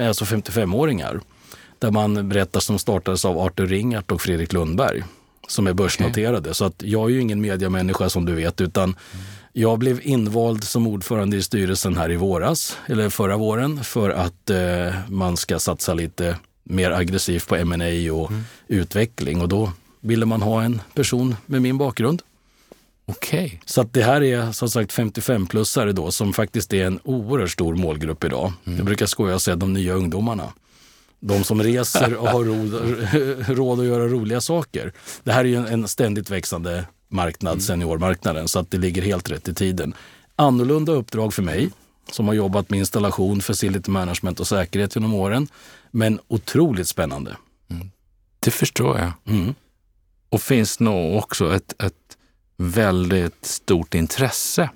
alltså 0.00 0.24
55-åringar. 0.24 1.20
Där 1.78 1.90
man 1.90 2.28
berättar 2.28 2.60
som 2.60 2.78
startades 2.78 3.24
av 3.24 3.38
Arthur 3.38 3.66
Ringart 3.66 4.12
och 4.12 4.22
Fredrik 4.22 4.52
Lundberg 4.52 5.02
som 5.48 5.66
är 5.66 5.72
börsnoterade. 5.72 6.38
Okay. 6.38 6.54
Så 6.54 6.64
att 6.64 6.82
jag 6.82 7.10
är 7.10 7.14
ju 7.14 7.20
ingen 7.20 7.40
mediamänniska 7.40 8.08
som 8.08 8.24
du 8.24 8.34
vet 8.34 8.60
utan 8.60 8.84
mm. 8.84 8.96
jag 9.52 9.78
blev 9.78 10.00
invald 10.02 10.64
som 10.64 10.86
ordförande 10.86 11.36
i 11.36 11.42
styrelsen 11.42 11.96
här 11.96 12.10
i 12.10 12.16
våras, 12.16 12.76
eller 12.86 13.08
förra 13.08 13.36
våren, 13.36 13.84
för 13.84 14.10
att 14.10 14.50
eh, 14.50 14.94
man 15.08 15.36
ska 15.36 15.58
satsa 15.58 15.94
lite 15.94 16.36
mer 16.64 16.90
aggressivt 16.90 17.48
på 17.48 17.56
M&A 17.56 18.12
och 18.12 18.30
mm. 18.30 18.44
utveckling. 18.68 19.40
Och 19.40 19.48
då 19.48 19.72
ville 20.00 20.26
man 20.26 20.42
ha 20.42 20.62
en 20.62 20.80
person 20.94 21.36
med 21.46 21.62
min 21.62 21.78
bakgrund. 21.78 22.22
Okej. 23.06 23.46
Okay. 23.46 23.58
Så 23.64 23.80
att 23.80 23.92
det 23.92 24.02
här 24.02 24.22
är 24.22 24.52
som 24.52 24.70
sagt 24.70 24.92
55-plussare 24.92 25.92
då 25.92 26.10
som 26.10 26.32
faktiskt 26.32 26.72
är 26.72 26.86
en 26.86 27.00
oerhört 27.04 27.50
stor 27.50 27.74
målgrupp 27.74 28.24
idag. 28.24 28.52
Mm. 28.64 28.76
Jag 28.76 28.86
brukar 28.86 29.06
skoja 29.06 29.34
och 29.34 29.42
säga 29.42 29.56
de 29.56 29.72
nya 29.72 29.94
ungdomarna. 29.94 30.52
De 31.20 31.44
som 31.44 31.62
reser 31.62 32.14
och 32.14 32.28
har 32.28 32.44
råd, 32.44 33.48
råd 33.56 33.80
att 33.80 33.86
göra 33.86 34.08
roliga 34.08 34.40
saker. 34.40 34.92
Det 35.22 35.32
här 35.32 35.40
är 35.40 35.48
ju 35.48 35.66
en 35.66 35.88
ständigt 35.88 36.30
växande 36.30 36.84
marknad, 37.08 37.52
mm. 37.52 37.62
seniormarknaden, 37.62 38.48
så 38.48 38.58
att 38.58 38.70
det 38.70 38.78
ligger 38.78 39.02
helt 39.02 39.30
rätt 39.30 39.48
i 39.48 39.54
tiden. 39.54 39.94
Annorlunda 40.36 40.92
uppdrag 40.92 41.34
för 41.34 41.42
mig 41.42 41.70
som 42.10 42.26
har 42.28 42.34
jobbat 42.34 42.70
med 42.70 42.78
installation, 42.78 43.40
facility 43.40 43.90
management 43.90 44.40
och 44.40 44.46
säkerhet 44.46 44.96
genom 44.96 45.14
åren. 45.14 45.48
Men 45.90 46.20
otroligt 46.28 46.88
spännande. 46.88 47.36
Mm. 47.70 47.90
Det 48.40 48.50
förstår 48.50 48.98
jag. 48.98 49.12
Mm. 49.36 49.54
Och 50.28 50.42
finns 50.42 50.80
nog 50.80 51.16
också 51.16 51.54
ett, 51.54 51.82
ett 51.82 52.16
väldigt 52.56 53.44
stort 53.44 53.94
intresse 53.94 54.70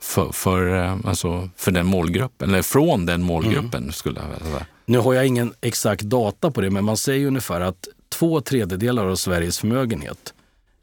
för, 0.00 0.32
för, 0.32 0.84
eh, 0.84 0.96
alltså, 1.04 1.50
för 1.56 1.70
den 1.70 1.86
målgruppen, 1.86 2.48
eller 2.48 2.62
från 2.62 3.06
den 3.06 3.22
målgruppen 3.22 3.82
mm. 3.82 3.92
skulle 3.92 4.20
jag 4.20 4.42
säga. 4.42 4.66
Nu 4.90 4.98
har 4.98 5.14
jag 5.14 5.26
ingen 5.26 5.54
exakt 5.60 6.02
data 6.02 6.50
på 6.50 6.60
det, 6.60 6.70
men 6.70 6.84
man 6.84 6.96
säger 6.96 7.26
ungefär 7.26 7.60
att 7.60 7.88
två 8.08 8.40
tredjedelar 8.40 9.06
av 9.06 9.16
Sveriges 9.16 9.58
förmögenhet 9.58 10.34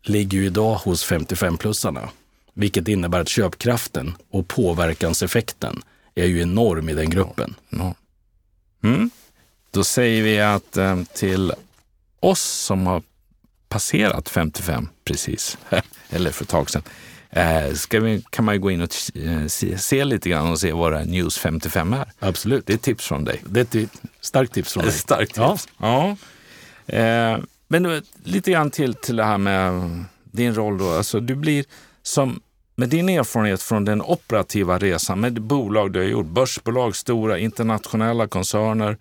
ligger 0.04 0.38
ju 0.38 0.46
idag 0.46 0.76
hos 0.76 1.12
55-plussarna. 1.12 2.10
Vilket 2.54 2.88
innebär 2.88 3.20
att 3.20 3.30
köpkraften 3.30 4.16
och 4.30 4.48
påverkanseffekten 4.48 5.82
är 6.16 6.26
ju 6.26 6.42
enorm 6.42 6.90
i 6.90 6.94
den 6.94 7.10
gruppen. 7.10 7.56
Mm. 8.84 9.10
Då 9.72 9.84
säger 9.84 10.24
vi 10.24 10.40
att 10.40 10.78
ehm, 10.78 11.06
till 11.06 11.54
oss 12.20 12.42
som 12.42 12.88
har 12.88 13.04
passerat 13.70 14.30
55 14.30 14.90
precis, 15.04 15.58
eller 16.10 16.32
för 16.32 16.44
ett 16.44 16.50
tag 16.50 16.70
sedan, 16.70 16.84
eh, 17.30 18.00
vi, 18.02 18.24
kan 18.30 18.46
man 18.46 18.56
ju 18.56 18.62
gå 18.62 18.72
in 18.72 18.82
och 18.82 18.90
eh, 19.16 19.46
se, 19.48 19.78
se, 19.78 20.06
lite 20.06 20.30
grann 20.30 20.52
och 20.52 20.60
se 20.60 20.72
vad 20.72 21.08
News 21.08 21.38
55 21.38 21.94
är. 21.94 22.12
Absolut. 22.20 22.66
Det 22.66 22.74
är 22.74 22.78
tips 22.78 23.08
från 23.08 23.24
dig. 23.24 23.42
Det 23.46 23.76
är 23.76 23.84
ett 23.84 23.90
starkt 24.22 24.54
tips 24.54 24.74
från 24.74 24.84
dig. 24.84 24.94
Starkt 24.94 25.34
tips. 25.34 25.68
Ja. 25.78 26.18
ja. 26.88 26.96
Eh, 26.98 27.40
men 27.68 27.84
då, 27.84 28.00
lite 28.24 28.52
grann 28.52 28.72
till, 28.72 28.94
till 28.94 29.16
det 29.16 29.24
här 29.24 29.38
med 29.38 30.04
din 30.24 30.56
roll 30.56 30.78
då. 30.78 30.90
Alltså, 30.90 31.20
du 31.20 31.36
blir 31.36 31.66
som 32.04 32.40
med 32.76 32.90
din 32.90 33.10
erfarenhet 33.10 33.62
från 33.62 33.86
den 33.86 34.02
operativa 34.02 34.78
resan 34.78 35.20
med 35.20 35.42
bolag 35.42 35.92
du 35.92 36.00
har 36.00 36.06
gjort, 36.06 36.26
börsbolag, 36.26 36.96
stora 36.96 37.40
internationella 37.40 38.28
koncerner 38.28 38.98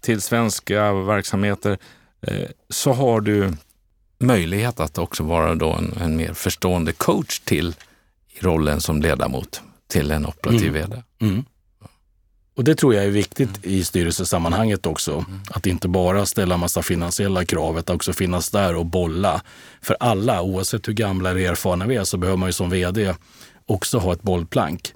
till 0.00 0.20
svenska 0.20 0.92
verksamheter, 0.92 1.78
eh, 2.20 2.48
så 2.68 2.92
har 2.92 3.20
du 3.20 3.52
möjlighet 4.18 4.80
att 4.80 4.98
också 4.98 5.22
vara 5.22 5.54
då 5.54 5.72
en, 5.72 5.94
en 6.00 6.16
mer 6.16 6.32
förstående 6.32 6.92
coach 6.92 7.40
till 7.40 7.74
i 8.28 8.40
rollen 8.40 8.80
som 8.80 9.02
ledamot 9.02 9.60
till 9.88 10.10
en 10.10 10.26
operativ 10.26 10.76
mm. 10.76 10.90
vd. 10.90 11.02
Mm. 11.20 11.44
Och 12.56 12.64
det 12.64 12.74
tror 12.74 12.94
jag 12.94 13.04
är 13.04 13.10
viktigt 13.10 13.64
mm. 13.64 13.76
i 13.76 13.84
styrelsesammanhanget 13.84 14.86
också. 14.86 15.12
Mm. 15.12 15.40
Att 15.50 15.66
inte 15.66 15.88
bara 15.88 16.26
ställa 16.26 16.56
massa 16.56 16.82
finansiella 16.82 17.44
krav, 17.44 17.76
att 17.76 17.90
också 17.90 18.12
finnas 18.12 18.50
där 18.50 18.76
och 18.76 18.86
bolla. 18.86 19.42
För 19.82 19.96
alla, 20.00 20.42
oavsett 20.42 20.88
hur 20.88 20.92
gamla 20.92 21.30
eller 21.30 21.50
erfarna 21.50 21.86
vi 21.86 21.96
är, 21.96 22.04
så 22.04 22.16
behöver 22.16 22.36
man 22.36 22.48
ju 22.48 22.52
som 22.52 22.70
vd 22.70 23.14
också 23.66 23.98
ha 23.98 24.12
ett 24.12 24.22
bollplank. 24.22 24.92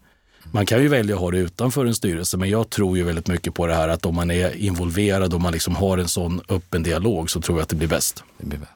Man 0.53 0.67
kan 0.67 0.83
ju 0.83 0.89
välja 0.89 1.15
att 1.15 1.21
ha 1.21 1.31
det 1.31 1.39
utanför 1.39 1.87
en 1.87 1.95
styrelse, 1.95 2.37
men 2.37 2.49
jag 2.51 2.71
tror 2.71 2.97
ju 2.97 3.05
väldigt 3.05 3.27
mycket 3.27 3.55
på 3.55 3.67
det 3.67 3.75
här 3.75 3.89
att 3.89 4.07
om 4.07 4.15
man 4.15 4.31
är 4.31 4.57
involverad 4.57 5.35
och 5.35 5.41
man 5.41 5.53
liksom 5.53 5.77
har 5.77 5.99
en 5.99 6.09
sån 6.09 6.41
öppen 6.49 6.83
dialog 6.83 7.31
så 7.31 7.41
tror 7.41 7.59
jag 7.59 7.63
att 7.63 7.69
det 7.69 7.77
blir 7.77 7.89
bäst. 7.89 8.25
Det 8.39 8.47
blir 8.47 8.59
bäst. 8.59 8.73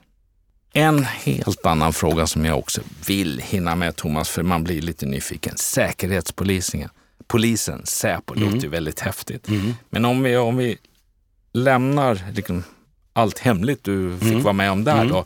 En 0.77 1.05
helt 1.05 1.67
annan 1.67 1.93
fråga 1.93 2.27
som 2.27 2.45
jag 2.45 2.59
också 2.59 2.81
vill 3.07 3.41
hinna 3.41 3.75
med 3.75 3.97
Thomas, 3.97 4.29
för 4.29 4.43
man 4.43 4.65
blir 4.65 4.83
lite 4.83 5.07
nyfiken. 5.07 5.57
Säkerhetspolisen. 5.57 6.89
Polisen, 7.27 7.87
Säpo, 7.87 8.35
mm. 8.35 8.45
låter 8.45 8.63
ju 8.63 8.69
väldigt 8.69 9.01
häftigt. 9.01 9.49
Mm. 9.49 9.75
Men 9.91 10.05
om 10.05 10.23
vi, 10.23 10.37
om 10.37 10.57
vi 10.57 10.79
lämnar 11.53 12.23
liksom 12.33 12.65
allt 13.13 13.39
hemligt 13.39 13.85
du 13.85 14.19
fick 14.19 14.29
mm. 14.31 14.43
vara 14.43 14.53
med 14.53 14.71
om 14.71 14.85
där 14.85 15.03
mm. 15.03 15.09
då, 15.09 15.25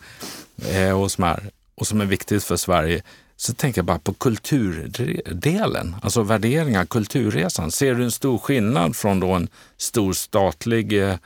eh, 0.69 1.01
och, 1.01 1.11
som 1.11 1.25
är, 1.25 1.51
och 1.75 1.87
som 1.87 2.01
är 2.01 2.05
viktigt 2.05 2.45
för 2.45 2.57
Sverige, 2.57 3.03
så 3.37 3.55
tänker 3.55 3.79
jag 3.79 3.87
bara 3.87 3.99
på 3.99 4.15
kulturdelen, 4.15 5.97
alltså 6.03 6.23
värderingar, 6.23 6.85
kulturresan. 6.85 7.71
Ser 7.71 7.95
du 7.95 8.05
en 8.05 8.11
stor 8.11 8.39
skillnad 8.39 8.97
från 8.97 9.21
då 9.21 9.33
en 9.33 9.49
stor 9.77 10.13
statlig 10.13 11.03
eh, 11.03 11.17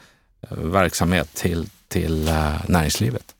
verksamhet 0.51 1.35
till, 1.35 1.69
till 1.89 2.29
eh, 2.29 2.55
näringslivet? 2.69 3.35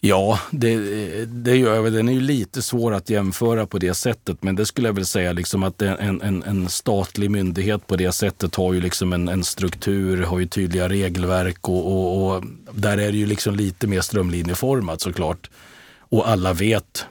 Ja, 0.00 0.40
det, 0.50 0.76
det 1.24 1.56
gör 1.56 1.74
jag. 1.74 1.92
Den 1.92 2.08
är 2.08 2.12
ju 2.12 2.20
lite 2.20 2.62
svår 2.62 2.94
att 2.94 3.10
jämföra 3.10 3.66
på 3.66 3.78
det 3.78 3.94
sättet. 3.94 4.42
Men 4.42 4.56
det 4.56 4.66
skulle 4.66 4.88
jag 4.88 4.94
väl 4.94 5.06
säga 5.06 5.32
liksom 5.32 5.62
att 5.62 5.82
en, 5.82 6.22
en, 6.22 6.42
en 6.42 6.68
statlig 6.68 7.30
myndighet 7.30 7.86
på 7.86 7.96
det 7.96 8.12
sättet 8.12 8.54
har 8.54 8.72
ju 8.72 8.80
liksom 8.80 9.12
en, 9.12 9.28
en 9.28 9.44
struktur, 9.44 10.22
har 10.22 10.38
ju 10.38 10.46
tydliga 10.46 10.88
regelverk 10.88 11.68
och, 11.68 11.86
och, 11.86 12.36
och, 12.36 12.44
där 12.72 12.98
är 12.98 13.12
det 13.12 13.18
ju 13.18 13.26
liksom 13.26 13.54
lite 13.54 13.86
mer 13.86 14.00
strömlinjeformat 14.00 15.00
såklart. 15.00 15.50
Och 15.98 16.28
alla 16.28 16.52
vet 16.52 17.06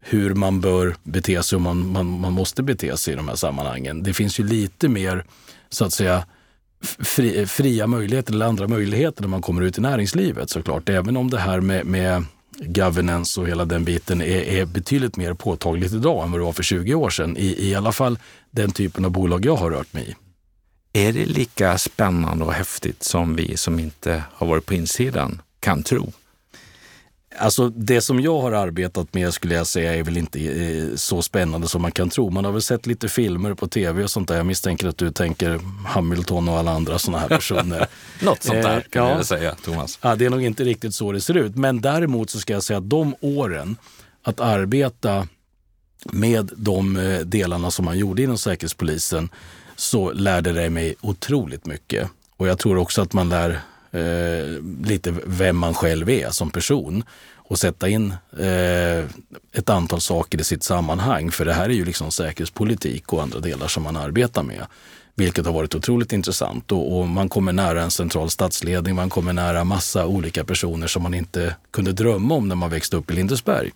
hur 0.00 0.34
man 0.34 0.60
bör 0.60 0.96
bete 1.02 1.42
sig 1.42 1.56
och 1.56 1.62
man, 1.62 1.92
man, 1.92 2.20
man 2.20 2.32
måste 2.32 2.62
bete 2.62 2.96
sig 2.96 3.12
i 3.12 3.16
de 3.16 3.28
här 3.28 3.36
sammanhangen. 3.36 4.02
Det 4.02 4.14
finns 4.14 4.40
ju 4.40 4.44
lite 4.44 4.88
mer 4.88 5.24
så 5.70 5.84
att 5.84 5.92
säga 5.92 6.24
fri, 6.82 7.46
fria 7.46 7.86
möjligheter 7.86 8.32
eller 8.32 8.46
andra 8.46 8.68
möjligheter 8.68 9.22
när 9.22 9.28
man 9.28 9.42
kommer 9.42 9.62
ut 9.62 9.78
i 9.78 9.80
näringslivet 9.80 10.50
såklart. 10.50 10.88
Även 10.88 11.16
om 11.16 11.30
det 11.30 11.38
här 11.38 11.60
med, 11.60 11.86
med 11.86 12.24
governance 12.58 13.40
och 13.40 13.48
hela 13.48 13.64
den 13.64 13.84
biten 13.84 14.20
är, 14.20 14.42
är, 14.42 14.64
betydligt 14.64 15.16
mer 15.16 15.34
påtagligt 15.34 15.92
idag 15.92 16.24
än 16.24 16.30
vad 16.30 16.40
det 16.40 16.44
var 16.44 16.52
för 16.52 16.62
20 16.62 16.94
år 16.94 17.10
sedan. 17.10 17.36
I, 17.36 17.68
I 17.68 17.74
alla 17.74 17.92
fall 17.92 18.18
den 18.50 18.70
typen 18.70 19.04
av 19.04 19.10
bolag 19.10 19.46
jag 19.46 19.56
har 19.56 19.70
rört 19.70 19.92
mig 19.92 20.08
i. 20.08 20.14
Är 20.92 21.12
det 21.12 21.26
lika 21.26 21.78
spännande 21.78 22.44
och 22.44 22.52
häftigt 22.52 23.02
som 23.02 23.36
vi 23.36 23.56
som 23.56 23.78
inte 23.78 24.24
har 24.32 24.46
varit 24.46 24.66
på 24.66 24.74
insidan 24.74 25.42
kan 25.60 25.82
tro? 25.82 26.12
Alltså 27.38 27.68
det 27.68 28.00
som 28.00 28.20
jag 28.20 28.40
har 28.40 28.52
arbetat 28.52 29.14
med 29.14 29.34
skulle 29.34 29.54
jag 29.54 29.66
säga 29.66 29.94
är 29.94 30.02
väl 30.02 30.16
inte 30.16 30.40
eh, 30.40 30.96
så 30.96 31.22
spännande 31.22 31.68
som 31.68 31.82
man 31.82 31.92
kan 31.92 32.10
tro. 32.10 32.30
Man 32.30 32.44
har 32.44 32.52
väl 32.52 32.62
sett 32.62 32.86
lite 32.86 33.08
filmer 33.08 33.54
på 33.54 33.66
tv 33.66 34.02
och 34.04 34.10
sånt 34.10 34.28
där. 34.28 34.36
Jag 34.36 34.46
misstänker 34.46 34.88
att 34.88 34.98
du 34.98 35.10
tänker 35.10 35.60
Hamilton 35.86 36.48
och 36.48 36.58
alla 36.58 36.70
andra 36.70 36.98
sådana 36.98 37.18
här 37.18 37.28
personer. 37.36 37.86
Något 38.22 38.42
sånt 38.42 38.62
där 38.62 38.80
kan 38.80 39.06
eh, 39.06 39.12
ja. 39.12 39.24
säga, 39.24 39.54
Thomas. 39.54 39.98
Ja, 40.02 40.16
det 40.16 40.24
är 40.24 40.30
nog 40.30 40.44
inte 40.44 40.64
riktigt 40.64 40.94
så 40.94 41.12
det 41.12 41.20
ser 41.20 41.36
ut. 41.36 41.56
Men 41.56 41.80
däremot 41.80 42.30
så 42.30 42.38
ska 42.38 42.52
jag 42.52 42.62
säga 42.62 42.78
att 42.78 42.90
de 42.90 43.14
åren 43.20 43.76
att 44.22 44.40
arbeta 44.40 45.28
med 46.04 46.50
de 46.56 46.96
eh, 46.96 47.20
delarna 47.20 47.70
som 47.70 47.84
man 47.84 47.98
gjorde 47.98 48.22
inom 48.22 48.38
Säkerhetspolisen 48.38 49.28
så 49.76 50.12
lärde 50.12 50.52
det 50.52 50.70
mig 50.70 50.94
otroligt 51.00 51.66
mycket. 51.66 52.10
Och 52.36 52.48
jag 52.48 52.58
tror 52.58 52.76
också 52.76 53.02
att 53.02 53.12
man 53.12 53.28
lär 53.28 53.60
eh, 53.92 54.62
lite 54.84 55.14
vem 55.26 55.56
man 55.56 55.74
själv 55.74 56.10
är 56.10 56.30
som 56.30 56.50
person 56.50 57.04
och 57.36 57.58
sätta 57.58 57.88
in 57.88 58.14
eh, 58.38 59.04
ett 59.52 59.70
antal 59.70 60.00
saker 60.00 60.40
i 60.40 60.44
sitt 60.44 60.62
sammanhang. 60.62 61.30
För 61.30 61.44
det 61.44 61.52
här 61.52 61.64
är 61.64 61.74
ju 61.74 61.84
liksom 61.84 62.10
säkerhetspolitik 62.10 63.12
och 63.12 63.22
andra 63.22 63.40
delar 63.40 63.68
som 63.68 63.82
man 63.82 63.96
arbetar 63.96 64.42
med. 64.42 64.66
Vilket 65.14 65.46
har 65.46 65.52
varit 65.52 65.74
otroligt 65.74 66.12
intressant 66.12 66.72
och, 66.72 66.98
och, 66.98 67.08
man 67.08 67.28
kommer 67.28 67.52
nära 67.52 67.82
en 67.82 67.90
central 67.90 68.30
statsledning, 68.30 68.94
man 68.94 69.10
kommer 69.10 69.32
nära 69.32 69.64
massa 69.64 70.06
olika 70.06 70.44
personer 70.44 70.86
som 70.86 71.02
man 71.02 71.14
inte 71.14 71.56
kunde 71.70 71.92
drömma 71.92 72.34
om 72.34 72.48
när 72.48 72.54
man 72.54 72.70
växte 72.70 72.96
upp 72.96 73.10
i 73.10 73.14
Lindesberg. 73.14 73.70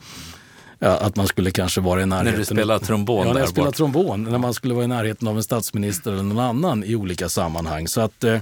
Ja, 0.78 0.88
att 0.88 1.16
man 1.16 1.26
skulle 1.26 1.50
kanske 1.50 1.80
vara 1.80 2.02
i 2.02 2.06
närheten... 2.06 2.32
När 2.32 2.38
du 2.38 2.44
spelade 2.44 2.84
trombon 2.84 3.26
Ja, 3.26 3.32
när 3.32 3.40
jag 3.40 3.48
spelade 3.48 3.76
trombon. 3.76 4.22
När 4.22 4.38
man 4.38 4.54
skulle 4.54 4.74
vara 4.74 4.84
i 4.84 4.88
närheten 4.88 5.28
av 5.28 5.36
en 5.36 5.42
statsminister 5.42 6.12
eller 6.12 6.22
någon 6.22 6.44
annan 6.44 6.84
i 6.84 6.94
olika 6.94 7.28
sammanhang. 7.28 7.88
Så 7.88 8.00
att 8.00 8.24
eh, 8.24 8.38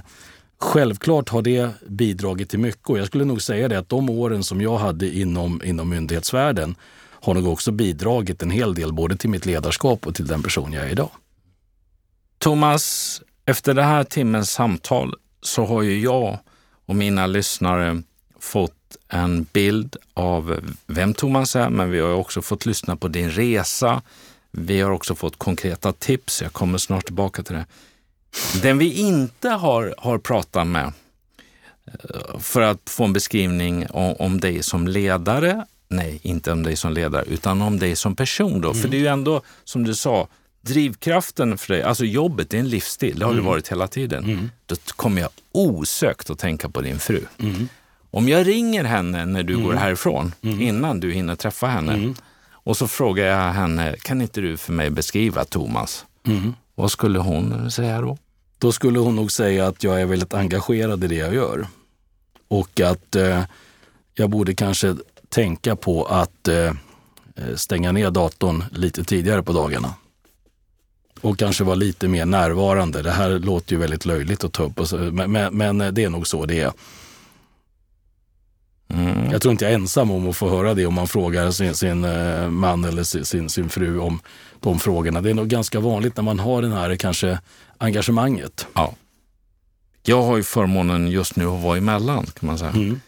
Självklart 0.63 1.29
har 1.29 1.41
det 1.41 1.69
bidragit 1.87 2.49
till 2.49 2.59
mycket 2.59 2.89
och 2.89 2.99
jag 2.99 3.07
skulle 3.07 3.25
nog 3.25 3.41
säga 3.41 3.67
det 3.67 3.79
att 3.79 3.89
de 3.89 4.09
åren 4.09 4.43
som 4.43 4.61
jag 4.61 4.77
hade 4.77 5.15
inom, 5.17 5.61
inom 5.63 5.89
myndighetsvärlden 5.89 6.75
har 7.09 7.33
nog 7.33 7.47
också 7.47 7.71
bidragit 7.71 8.41
en 8.43 8.51
hel 8.51 8.73
del 8.73 8.93
både 8.93 9.15
till 9.17 9.29
mitt 9.29 9.45
ledarskap 9.45 10.07
och 10.07 10.15
till 10.15 10.27
den 10.27 10.43
person 10.43 10.73
jag 10.73 10.85
är 10.85 10.89
idag. 10.89 11.09
Thomas, 12.37 13.21
efter 13.45 13.73
det 13.73 13.83
här 13.83 14.03
timmens 14.03 14.51
samtal 14.51 15.15
så 15.41 15.65
har 15.65 15.81
ju 15.81 15.99
jag 15.99 16.39
och 16.85 16.95
mina 16.95 17.27
lyssnare 17.27 18.01
fått 18.39 18.97
en 19.09 19.45
bild 19.53 19.95
av 20.13 20.59
vem 20.85 21.13
Thomas 21.13 21.55
är, 21.55 21.69
men 21.69 21.91
vi 21.91 21.99
har 21.99 22.13
också 22.13 22.41
fått 22.41 22.65
lyssna 22.65 22.95
på 22.95 23.07
din 23.07 23.29
resa. 23.29 24.01
Vi 24.51 24.81
har 24.81 24.91
också 24.91 25.15
fått 25.15 25.37
konkreta 25.37 25.93
tips. 25.93 26.41
Jag 26.41 26.53
kommer 26.53 26.77
snart 26.77 27.05
tillbaka 27.05 27.43
till 27.43 27.55
det. 27.55 27.65
Den 28.61 28.77
vi 28.77 28.93
inte 28.93 29.49
har, 29.49 29.95
har 29.97 30.17
pratat 30.17 30.67
med 30.67 30.93
eh, 31.85 32.39
för 32.39 32.61
att 32.61 32.89
få 32.89 33.03
en 33.03 33.13
beskrivning 33.13 33.87
om, 33.89 34.15
om 34.19 34.39
dig 34.39 34.63
som 34.63 34.87
ledare, 34.87 35.65
nej, 35.87 36.19
inte 36.23 36.51
om 36.51 36.63
dig 36.63 36.75
som 36.75 36.93
ledare, 36.93 37.25
utan 37.25 37.61
om 37.61 37.79
dig 37.79 37.95
som 37.95 38.15
person. 38.15 38.61
Då. 38.61 38.69
Mm. 38.69 38.81
För 38.81 38.89
det 38.89 38.97
är 38.97 39.01
ju 39.01 39.07
ändå, 39.07 39.41
som 39.63 39.83
du 39.83 39.95
sa, 39.95 40.27
drivkraften 40.61 41.57
för 41.57 41.73
dig, 41.73 41.83
alltså 41.83 42.05
jobbet 42.05 42.53
är 42.53 42.57
en 42.57 42.69
livsstil, 42.69 43.19
det 43.19 43.25
har 43.25 43.31
mm. 43.31 43.43
det 43.43 43.49
varit 43.49 43.71
hela 43.71 43.87
tiden. 43.87 44.23
Mm. 44.23 44.49
Då 44.65 44.75
kommer 44.95 45.21
jag 45.21 45.29
osökt 45.51 46.29
att 46.29 46.39
tänka 46.39 46.69
på 46.69 46.81
din 46.81 46.99
fru. 46.99 47.21
Mm. 47.39 47.67
Om 48.11 48.29
jag 48.29 48.47
ringer 48.47 48.83
henne 48.83 49.25
när 49.25 49.43
du 49.43 49.57
går 49.57 49.71
mm. 49.71 49.77
härifrån, 49.77 50.33
mm. 50.41 50.61
innan 50.61 50.99
du 50.99 51.11
hinner 51.11 51.35
träffa 51.35 51.67
henne, 51.67 52.13
och 52.51 52.77
så 52.77 52.87
frågar 52.87 53.25
jag 53.25 53.53
henne, 53.53 53.95
kan 54.01 54.21
inte 54.21 54.41
du 54.41 54.57
för 54.57 54.73
mig 54.73 54.89
beskriva 54.89 55.45
Thomas? 55.45 56.05
Vad 56.83 56.91
skulle 56.91 57.19
hon 57.19 57.71
säga 57.71 58.01
då? 58.01 58.17
Då 58.57 58.71
skulle 58.71 58.99
hon 58.99 59.15
nog 59.15 59.31
säga 59.31 59.67
att 59.67 59.83
jag 59.83 60.01
är 60.01 60.05
väldigt 60.05 60.33
engagerad 60.33 61.03
i 61.03 61.07
det 61.07 61.15
jag 61.15 61.35
gör. 61.35 61.67
Och 62.47 62.79
att 62.79 63.15
eh, 63.15 63.43
jag 64.13 64.29
borde 64.29 64.55
kanske 64.55 64.95
tänka 65.29 65.75
på 65.75 66.05
att 66.05 66.47
eh, 66.47 66.55
eh 66.55 66.73
stänga 67.55 67.91
ner 67.91 68.11
datorn 68.11 68.63
lite 68.71 69.03
tidigare 69.03 69.43
på 69.43 69.53
dagarna. 69.53 69.93
Och 71.21 71.39
kanske 71.39 71.63
vara 71.63 71.75
lite 71.75 72.07
mer 72.07 72.25
närvarande. 72.25 73.01
Det 73.01 73.11
här 73.11 73.39
låter 73.39 73.73
ju 73.73 73.79
väldigt 73.79 74.05
löjligt 74.05 74.43
att 74.43 74.53
ta 74.53 74.63
upp, 74.63 74.91
men, 75.13 75.31
men, 75.31 75.57
men 75.57 75.93
det 75.93 76.03
är 76.03 76.09
nog 76.09 76.27
så 76.27 76.45
det 76.45 76.59
är. 76.59 76.71
Mm. 78.93 79.31
Jag 79.31 79.41
tror 79.41 79.51
inte 79.51 79.65
jag 79.65 79.71
är 79.71 79.75
ensam 79.75 80.11
om 80.11 80.29
att 80.29 80.35
få 80.35 80.49
höra 80.49 80.73
det 80.73 80.85
om 80.85 80.93
man 80.93 81.07
frågar 81.07 81.51
sin, 81.51 81.75
sin 81.75 82.03
eh, 82.03 82.49
man 82.49 82.85
eller 82.85 83.03
sin, 83.03 83.49
sin 83.49 83.69
fru 83.69 83.99
om 83.99 84.19
de 84.59 84.79
frågorna. 84.79 85.21
Det 85.21 85.29
är 85.29 85.33
nog 85.33 85.47
ganska 85.47 85.79
vanligt 85.79 86.17
när 86.17 86.23
man 86.23 86.39
har 86.39 86.61
den 86.61 86.71
här 86.71 86.95
kanske 86.95 87.39
engagemanget. 87.77 88.67
Ja. 88.73 88.93
Jag 90.05 90.23
har 90.23 90.37
ju 90.37 90.43
förmånen 90.43 91.07
just 91.07 91.35
nu 91.35 91.45
att 91.45 91.61
vara 91.61 91.77
emellan 91.77 92.25
kan 92.25 92.47
man 92.47 92.57
säga. 92.57 92.71
Mm. 92.71 92.99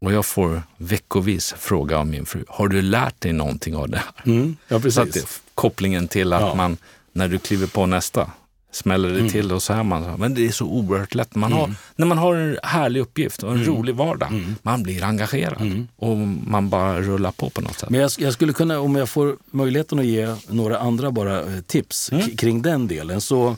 Och 0.00 0.12
jag 0.12 0.26
får 0.26 0.62
veckovis 0.76 1.54
fråga 1.58 1.98
av 1.98 2.06
min 2.06 2.26
fru, 2.26 2.44
har 2.48 2.68
du 2.68 2.82
lärt 2.82 3.20
dig 3.20 3.32
någonting 3.32 3.76
av 3.76 3.88
det 3.88 3.96
här? 3.96 4.32
Mm. 4.32 4.56
Ja, 4.68 4.80
precis. 4.80 4.94
Så 4.94 5.00
att 5.00 5.42
kopplingen 5.54 6.08
till 6.08 6.32
att 6.32 6.40
ja. 6.40 6.54
man, 6.54 6.76
när 7.12 7.28
du 7.28 7.38
kliver 7.38 7.66
på 7.66 7.86
nästa, 7.86 8.30
smäller 8.70 9.08
det 9.08 9.18
mm. 9.18 9.30
till 9.30 9.52
och 9.52 9.62
så 9.62 9.72
är 9.72 9.82
man 9.82 10.14
Men 10.18 10.34
det 10.34 10.46
är 10.46 10.52
så 10.52 10.66
oerhört 10.66 11.14
lätt. 11.14 11.34
Man 11.34 11.52
har, 11.52 11.64
mm. 11.64 11.76
När 11.96 12.06
man 12.06 12.18
har 12.18 12.34
en 12.34 12.58
härlig 12.62 13.00
uppgift 13.00 13.42
och 13.42 13.50
en 13.50 13.62
mm. 13.62 13.68
rolig 13.68 13.94
vardag, 13.94 14.28
mm. 14.28 14.54
man 14.62 14.82
blir 14.82 15.04
engagerad 15.04 15.60
mm. 15.60 15.88
och 15.96 16.16
man 16.46 16.68
bara 16.68 17.00
rullar 17.00 17.30
på 17.30 17.50
på 17.50 17.60
något 17.60 17.78
sätt. 17.78 17.90
Men 17.90 18.00
jag, 18.00 18.10
jag, 18.18 18.32
skulle 18.32 18.52
kunna, 18.52 18.80
om 18.80 18.96
jag 18.96 19.08
får 19.08 19.36
möjligheten 19.50 19.98
att 19.98 20.04
ge 20.04 20.34
några 20.48 20.78
andra 20.78 21.10
bara 21.10 21.40
eh, 21.40 21.60
tips 21.60 22.12
mm. 22.12 22.36
kring 22.36 22.62
den 22.62 22.88
delen. 22.88 23.20
Så 23.20 23.56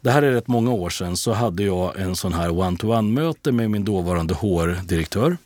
det 0.00 0.10
här 0.10 0.22
är 0.22 0.32
rätt 0.32 0.48
många 0.48 0.70
år 0.70 0.90
sedan, 0.90 1.16
så 1.16 1.32
hade 1.32 1.62
jag 1.62 2.00
en 2.00 2.16
sån 2.16 2.32
här 2.32 2.50
one-to-one-möte 2.50 3.52
med 3.52 3.70
min 3.70 3.84
dåvarande 3.84 4.34
HR-direktör 4.34 5.36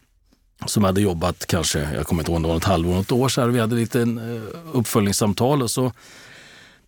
som 0.66 0.84
hade 0.84 1.00
jobbat 1.00 1.46
kanske, 1.46 1.88
jag 1.94 2.06
kommer 2.06 2.22
inte 2.22 2.32
ihåg, 2.32 2.40
något 2.40 2.64
halvår, 2.64 2.94
något 2.94 3.12
år 3.12 3.28
så 3.28 3.40
här. 3.40 3.48
Vi 3.48 3.60
hade 3.60 3.76
lite 3.76 4.00
eh, 4.00 4.58
uppföljningssamtal 4.72 5.62
och 5.62 5.70
så 5.70 5.92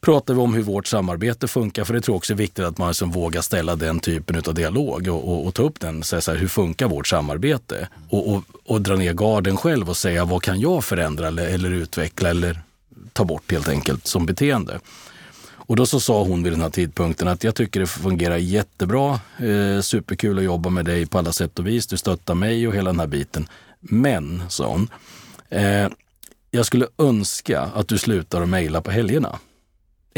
pratar 0.01 0.35
vi 0.35 0.41
om 0.41 0.55
hur 0.55 0.63
vårt 0.63 0.87
samarbete 0.87 1.49
funkar. 1.49 1.85
För 1.85 1.95
det 1.95 2.01
tror 2.01 2.15
jag 2.15 2.17
också 2.17 2.33
är 2.33 2.37
viktigt 2.37 2.65
att 2.65 2.79
man 2.79 2.89
liksom 2.89 3.11
vågar 3.11 3.41
ställa 3.41 3.77
den 3.77 4.01
typen 4.01 4.43
av 4.47 4.55
dialog 4.55 5.09
och, 5.09 5.29
och, 5.29 5.47
och 5.47 5.55
ta 5.55 5.63
upp 5.63 5.81
den. 5.81 6.03
Så 6.03 6.17
här, 6.17 6.37
hur 6.37 6.49
funkar 6.49 6.89
vårt 6.89 7.07
samarbete? 7.07 7.89
Och, 8.09 8.35
och, 8.35 8.45
och, 8.65 8.81
dra 8.81 8.97
ner 8.97 9.13
garden 9.13 9.57
själv 9.57 9.89
och 9.89 9.97
säga 9.97 10.25
vad 10.25 10.43
kan 10.43 10.61
jag 10.61 10.85
förändra 10.85 11.27
eller, 11.27 11.47
eller 11.47 11.71
utveckla 11.71 12.31
eller 12.31 12.61
ta 13.13 13.25
bort 13.25 13.53
helt 13.53 13.69
enkelt 13.69 14.07
som 14.07 14.27
beteende. 14.27 14.81
Och 15.69 15.77
då 15.77 15.87
så 15.87 16.01
sa 16.01 16.23
hon 16.23 16.43
vid 16.43 16.53
den 16.53 16.61
här 16.61 16.71
tidpunkten 16.71 17.29
att 17.29 17.45
jag 17.45 17.55
tycker 17.55 17.81
det 17.81 17.87
fungerar 17.87 18.37
jättebra. 18.37 19.21
Eh, 19.39 19.81
superkul 19.81 20.39
att 20.39 20.45
jobba 20.45 20.71
med 20.71 20.85
dig 20.85 21.07
på 21.07 21.19
alla 21.19 21.33
sätt 21.33 21.59
och 21.59 21.67
vis. 21.67 21.87
Du 21.87 21.97
stöttar 21.97 22.35
mig 22.35 22.69
och 22.69 22.75
hela 22.75 22.91
den 22.91 23.01
här 23.01 23.07
biten. 23.07 23.49
Men, 23.81 24.43
sa 24.49 24.69
hon, 24.69 24.89
eh, 25.49 25.89
jag 26.51 26.67
skulle 26.67 26.87
önska 26.99 27.61
att 27.61 27.89
du 27.89 27.99
slutar 27.99 28.43
att 28.43 28.49
mejla 28.49 28.81
på 28.81 28.91
helgerna. 28.91 29.39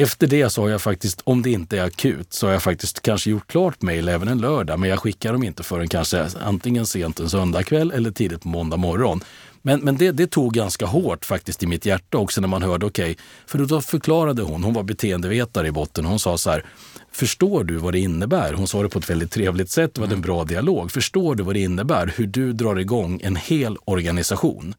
Efter 0.03 0.27
det 0.27 0.51
så 0.51 0.63
har 0.63 0.69
jag 0.69 0.83
faktiskt, 0.83 1.21
om 1.25 1.43
det 1.43 1.51
inte 1.51 1.79
är 1.79 1.85
akut, 1.85 2.33
så 2.33 2.47
har 2.47 2.53
jag 2.53 2.63
faktiskt 2.63 3.03
kanske 3.03 3.31
gjort 3.31 3.47
klart 3.47 3.83
mejl 3.83 4.09
även 4.09 4.29
en 4.29 4.39
lördag. 4.39 4.79
Men 4.79 4.91
jag 4.91 4.99
skickar 4.99 5.33
dem 5.33 5.43
inte 5.43 5.63
förrän 5.63 5.89
kanske 5.89 6.27
antingen 6.41 6.87
sent 6.87 7.21
en 7.21 7.31
söndagkväll 7.31 7.91
eller 7.91 8.11
tidigt 8.11 8.43
på 8.43 8.49
måndag 8.49 8.77
morgon. 8.77 9.21
Men, 9.63 9.81
men 9.81 9.97
det, 9.97 10.13
det, 10.13 10.27
tog 10.27 10.55
ganska 10.55 10.87
hårt 10.87 11.25
faktiskt 11.25 11.63
i 11.63 11.67
mitt 11.67 11.87
hjärta 11.87 12.19
också 12.19 12.41
när 12.41 12.49
man 12.49 12.63
hörde 12.63 12.87
okej. 12.87 13.11
Okay, 13.11 13.25
för 13.47 13.59
då 13.59 13.81
förklarade 13.81 14.43
hon, 14.43 14.65
hon 14.65 14.75
var 14.75 14.83
beteendevetare 14.83 15.67
i 15.67 15.73
botten, 15.73 16.05
hon 16.05 16.19
sa 16.19 16.39
så 16.39 16.51
här. 16.51 16.65
Förstår 17.13 17.65
du 17.65 17.77
vad 17.77 17.95
det 17.95 17.99
innebär? 17.99 18.53
Hon 18.53 18.69
sa 18.69 18.83
det 18.83 18.89
på 18.89 18.99
ett 18.99 19.11
väldigt 19.11 19.31
trevligt 19.31 19.71
sätt, 19.71 19.95
det 19.95 20.01
var 20.01 20.09
en 20.09 20.21
bra 20.21 20.45
dialog. 20.45 20.93
Förstår 20.93 21.35
du 21.35 21.43
vad 21.43 21.55
det 21.55 21.61
innebär? 21.61 22.15
Hur 22.17 22.27
du 22.27 22.53
drar 22.53 22.79
igång 22.79 23.21
en 23.23 23.37
hel 23.37 23.77
organisation 23.85 24.75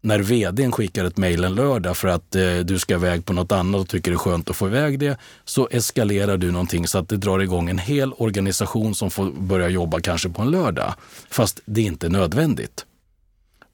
när 0.00 0.18
vdn 0.18 0.72
skickar 0.72 1.04
ett 1.04 1.16
mejl 1.16 1.44
en 1.44 1.54
lördag 1.54 1.96
för 1.96 2.08
att 2.08 2.34
eh, 2.34 2.56
du 2.56 2.78
ska 2.78 2.94
iväg 2.94 3.24
på 3.24 3.32
något 3.32 3.52
annat 3.52 3.80
och 3.80 3.88
tycker 3.88 4.10
det 4.10 4.14
är 4.14 4.18
skönt 4.18 4.50
att 4.50 4.56
få 4.56 4.66
iväg 4.66 4.98
det, 4.98 5.18
så 5.44 5.68
eskalerar 5.70 6.36
du 6.36 6.50
någonting 6.50 6.86
så 6.86 6.98
att 6.98 7.08
det 7.08 7.16
drar 7.16 7.38
igång 7.38 7.70
en 7.70 7.78
hel 7.78 8.12
organisation 8.12 8.94
som 8.94 9.10
får 9.10 9.30
börja 9.30 9.68
jobba 9.68 10.00
kanske 10.00 10.28
på 10.28 10.42
en 10.42 10.50
lördag. 10.50 10.94
Fast 11.30 11.60
det 11.64 11.80
är 11.80 11.84
inte 11.84 12.08
nödvändigt. 12.08 12.86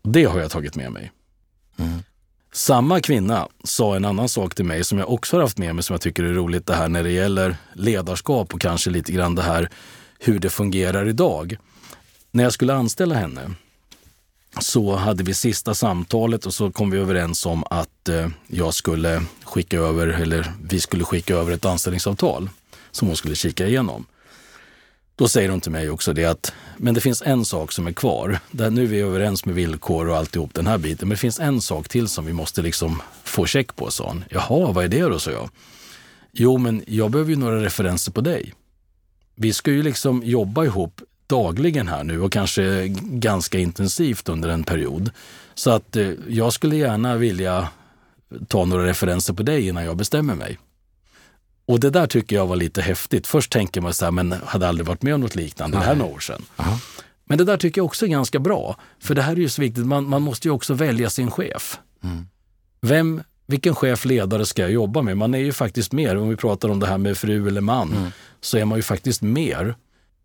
Det 0.02 0.24
har 0.24 0.40
jag 0.40 0.50
tagit 0.50 0.76
med 0.76 0.92
mig. 0.92 1.12
Mm. 1.78 2.02
Samma 2.52 3.00
kvinna 3.00 3.48
sa 3.64 3.96
en 3.96 4.04
annan 4.04 4.28
sak 4.28 4.54
till 4.54 4.64
mig 4.64 4.84
som 4.84 4.98
jag 4.98 5.10
också 5.10 5.36
har 5.36 5.42
haft 5.42 5.58
med 5.58 5.74
mig 5.74 5.84
som 5.84 5.94
jag 5.94 6.00
tycker 6.00 6.24
är 6.24 6.32
roligt 6.32 6.66
det 6.66 6.74
här 6.74 6.88
när 6.88 7.02
det 7.02 7.10
gäller 7.10 7.56
ledarskap 7.72 8.54
och 8.54 8.60
kanske 8.60 8.90
lite 8.90 9.12
grann 9.12 9.34
det 9.34 9.42
här 9.42 9.70
hur 10.18 10.38
det 10.38 10.50
fungerar 10.50 11.08
idag. 11.08 11.56
När 12.30 12.44
jag 12.44 12.52
skulle 12.52 12.74
anställa 12.74 13.14
henne 13.14 13.50
så 14.60 14.96
hade 14.96 15.22
vi 15.24 15.34
sista 15.34 15.74
samtalet 15.74 16.46
och 16.46 16.54
så 16.54 16.70
kom 16.70 16.90
vi 16.90 16.98
överens 16.98 17.46
om 17.46 17.64
att 17.70 18.08
eh, 18.08 18.28
jag 18.46 18.74
skulle 18.74 19.22
skicka 19.44 19.78
över, 19.78 20.06
eller 20.06 20.52
vi 20.64 20.80
skulle 20.80 21.04
skicka 21.04 21.34
över 21.34 21.52
ett 21.52 21.64
anställningsavtal 21.64 22.50
som 22.90 23.08
hon 23.08 23.16
skulle 23.16 23.34
kika 23.34 23.66
igenom. 23.66 24.06
Då 25.16 25.28
säger 25.28 25.48
hon 25.48 25.60
till 25.60 25.72
mig 25.72 25.90
också 25.90 26.12
det 26.12 26.24
att, 26.24 26.52
men 26.76 26.94
det 26.94 27.00
finns 27.00 27.22
en 27.22 27.44
sak 27.44 27.72
som 27.72 27.86
är 27.86 27.92
kvar. 27.92 28.38
Där 28.50 28.70
nu 28.70 28.82
är 28.82 28.86
vi 28.86 29.00
överens 29.00 29.44
med 29.44 29.54
villkor 29.54 30.08
och 30.08 30.16
alltihop 30.16 30.54
den 30.54 30.66
här 30.66 30.78
biten, 30.78 31.08
men 31.08 31.14
det 31.14 31.20
finns 31.20 31.40
en 31.40 31.60
sak 31.60 31.88
till 31.88 32.08
som 32.08 32.26
vi 32.26 32.32
måste 32.32 32.62
liksom 32.62 33.02
få 33.24 33.46
check 33.46 33.76
på, 33.76 33.90
sa 33.90 34.08
hon. 34.08 34.24
Jaha, 34.30 34.72
vad 34.72 34.84
är 34.84 34.88
det 34.88 35.02
då, 35.02 35.18
sa 35.18 35.30
jag. 35.30 35.50
Jo, 36.32 36.58
men 36.58 36.84
jag 36.86 37.10
behöver 37.10 37.30
ju 37.30 37.36
några 37.36 37.64
referenser 37.64 38.12
på 38.12 38.20
dig. 38.20 38.54
Vi 39.34 39.52
ska 39.52 39.70
ju 39.70 39.82
liksom 39.82 40.22
jobba 40.22 40.64
ihop 40.64 41.00
dagligen 41.32 41.88
här 41.88 42.04
nu 42.04 42.20
och 42.20 42.32
kanske 42.32 42.88
ganska 42.98 43.58
intensivt 43.58 44.28
under 44.28 44.48
en 44.48 44.64
period. 44.64 45.10
Så 45.54 45.70
att 45.70 45.96
eh, 45.96 46.10
jag 46.28 46.52
skulle 46.52 46.76
gärna 46.76 47.16
vilja 47.16 47.68
ta 48.48 48.64
några 48.64 48.86
referenser 48.86 49.34
på 49.34 49.42
dig 49.42 49.68
innan 49.68 49.84
jag 49.84 49.96
bestämmer 49.96 50.34
mig. 50.34 50.58
Och 51.66 51.80
det 51.80 51.90
där 51.90 52.06
tycker 52.06 52.36
jag 52.36 52.46
var 52.46 52.56
lite 52.56 52.82
häftigt. 52.82 53.26
Först 53.26 53.52
tänker 53.52 53.80
man 53.80 53.94
så 53.94 54.04
här, 54.04 54.12
men 54.12 54.32
hade 54.32 54.68
aldrig 54.68 54.86
varit 54.86 55.02
med 55.02 55.14
om 55.14 55.20
något 55.20 55.34
liknande, 55.34 55.76
Nej. 55.76 55.84
det 55.84 55.88
här 55.88 55.96
några 55.96 56.14
år 56.14 56.20
sedan. 56.20 56.42
Aha. 56.56 56.78
Men 57.24 57.38
det 57.38 57.44
där 57.44 57.56
tycker 57.56 57.78
jag 57.78 57.86
också 57.86 58.06
är 58.06 58.10
ganska 58.10 58.38
bra. 58.38 58.76
För 59.00 59.14
det 59.14 59.22
här 59.22 59.32
är 59.32 59.36
ju 59.36 59.48
så 59.48 59.62
viktigt, 59.62 59.86
man, 59.86 60.08
man 60.08 60.22
måste 60.22 60.48
ju 60.48 60.52
också 60.52 60.74
välja 60.74 61.10
sin 61.10 61.30
chef. 61.30 61.78
Mm. 62.04 62.26
Vem, 62.80 63.22
vilken 63.46 63.74
chef, 63.74 64.04
ledare 64.04 64.46
ska 64.46 64.62
jag 64.62 64.70
jobba 64.70 65.02
med? 65.02 65.16
Man 65.16 65.34
är 65.34 65.38
ju 65.38 65.52
faktiskt 65.52 65.92
mer, 65.92 66.16
om 66.16 66.28
vi 66.28 66.36
pratar 66.36 66.68
om 66.68 66.80
det 66.80 66.86
här 66.86 66.98
med 66.98 67.18
fru 67.18 67.48
eller 67.48 67.60
man, 67.60 67.92
mm. 67.92 68.10
så 68.40 68.58
är 68.58 68.64
man 68.64 68.78
ju 68.78 68.82
faktiskt 68.82 69.22
mer 69.22 69.74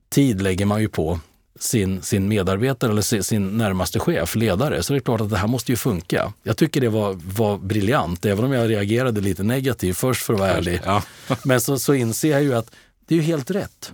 tid 0.10 0.42
lägger 0.42 0.66
man 0.66 0.82
ju 0.82 0.90
på 0.90 1.20
sin, 1.60 2.02
sin 2.02 2.28
medarbetare 2.28 2.92
eller 2.92 3.02
sin, 3.02 3.24
sin, 3.24 3.58
närmaste 3.58 4.00
chef, 4.00 4.36
ledare. 4.36 4.84
Så 4.84 4.94
det 4.94 5.00
är 5.00 5.02
klart 5.02 5.22
att 5.22 5.30
det 5.30 5.38
här 5.38 5.48
måste 5.48 5.72
ju 5.72 5.76
funka. 5.76 6.34
Jag 6.44 6.58
tycker 6.58 6.82
det 6.82 6.90
var, 6.90 7.14
var 7.36 7.58
briljant, 7.58 8.26
även 8.26 8.46
om 8.46 8.52
jag 8.52 8.70
reagerade 8.70 9.22
lite 9.22 9.44
negativt 9.44 9.98
först 9.98 10.24
för 10.24 10.34
att 10.34 10.40
vara 10.40 10.52
ärlig. 10.52 10.82
Ja. 10.86 11.04
Men 11.44 11.62
så, 11.62 11.80
så 11.80 11.94
inser 11.94 12.32
jag 12.32 12.44
ju 12.44 12.54
att 12.54 12.72
det 13.08 13.16
är 13.16 13.18
ju 13.18 13.24
helt 13.24 13.52
rätt. 13.52 13.92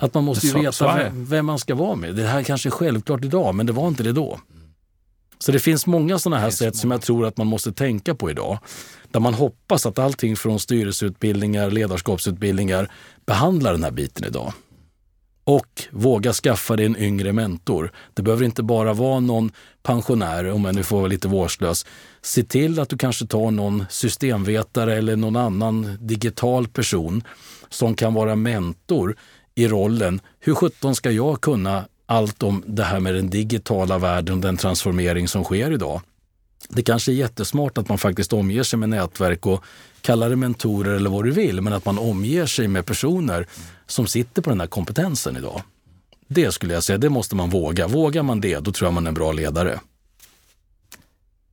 Att 0.00 0.14
man 0.14 0.24
måste 0.24 0.46
ju 0.46 0.52
så, 0.52 0.58
veta 0.58 0.72
så 0.72 0.94
vem, 0.94 1.24
vem, 1.24 1.46
man 1.46 1.58
ska 1.58 1.74
vara 1.74 1.96
med. 1.96 2.14
Det 2.14 2.26
här 2.26 2.42
kanske 2.42 2.68
är 2.68 2.70
självklart 2.70 3.24
idag, 3.24 3.54
men 3.54 3.66
det 3.66 3.72
var 3.72 3.88
inte 3.88 4.02
det 4.02 4.12
då. 4.12 4.40
Så 5.38 5.52
det 5.52 5.58
finns 5.58 5.86
många 5.86 6.18
sådana 6.18 6.40
här 6.40 6.50
sätt 6.50 6.76
som 6.76 6.90
jag 6.90 7.02
tror 7.02 7.26
att 7.26 7.36
man 7.36 7.46
måste 7.46 7.72
tänka 7.72 8.14
på 8.14 8.30
idag. 8.30 8.58
Där 9.10 9.20
man 9.20 9.34
hoppas 9.34 9.86
att 9.86 9.98
allting 9.98 10.36
från 10.36 10.60
styrelseutbildningar, 10.60 11.70
ledarskapsutbildningar 11.70 12.90
behandlar 13.26 13.72
den 13.72 13.84
här 13.84 13.90
biten 13.90 14.24
idag. 14.24 14.52
Och 15.48 15.82
våga 15.90 16.32
skaffa 16.32 16.76
dig 16.76 16.86
en 16.86 16.96
yngre 16.96 17.32
mentor. 17.32 17.92
Det 18.14 18.22
behöver 18.22 18.44
inte 18.44 18.62
bara 18.62 18.92
vara 18.92 19.20
någon 19.20 19.52
pensionär, 19.82 20.50
om 20.50 20.64
jag 20.64 20.74
nu 20.74 20.82
får 20.82 20.96
vara 20.96 21.06
lite 21.06 21.28
vårdslös. 21.28 21.86
Se 22.22 22.42
till 22.42 22.80
att 22.80 22.88
du 22.88 22.98
kanske 22.98 23.26
tar 23.26 23.50
någon 23.50 23.84
systemvetare 23.90 24.96
eller 24.96 25.16
någon 25.16 25.36
annan 25.36 25.98
digital 26.00 26.68
person 26.68 27.22
som 27.68 27.94
kan 27.94 28.14
vara 28.14 28.36
mentor 28.36 29.16
i 29.54 29.68
rollen. 29.68 30.20
Hur 30.40 30.54
sjutton 30.54 30.94
ska 30.94 31.10
jag 31.10 31.40
kunna 31.40 31.84
allt 32.06 32.42
om 32.42 32.62
det 32.66 32.84
här 32.84 33.00
med 33.00 33.14
den 33.14 33.30
digitala 33.30 33.98
världen 33.98 34.34
och 34.34 34.40
den 34.40 34.56
transformering 34.56 35.28
som 35.28 35.44
sker 35.44 35.72
idag? 35.72 36.00
Det 36.68 36.82
kanske 36.82 37.12
är 37.12 37.16
jättesmart 37.16 37.78
att 37.78 37.88
man 37.88 37.98
faktiskt 37.98 38.32
omger 38.32 38.62
sig 38.62 38.78
med 38.78 38.88
nätverk 38.88 39.46
och 39.46 39.64
Kalla 40.00 40.28
det 40.28 40.36
mentorer 40.36 40.94
eller 40.94 41.10
vad 41.10 41.24
du 41.24 41.30
vill, 41.30 41.60
men 41.60 41.72
att 41.72 41.84
man 41.84 41.98
omger 41.98 42.46
sig 42.46 42.68
med 42.68 42.86
personer 42.86 43.46
som 43.86 44.06
sitter 44.06 44.42
på 44.42 44.50
den 44.50 44.60
här 44.60 44.66
kompetensen 44.66 45.36
idag. 45.36 45.62
Det 46.28 46.52
skulle 46.52 46.74
jag 46.74 46.84
säga, 46.84 46.98
det 46.98 47.10
måste 47.10 47.36
man 47.36 47.50
våga. 47.50 47.86
Vågar 47.88 48.22
man 48.22 48.40
det, 48.40 48.58
då 48.58 48.72
tror 48.72 48.86
jag 48.86 48.94
man 48.94 49.06
är 49.06 49.08
en 49.08 49.14
bra 49.14 49.32
ledare. 49.32 49.80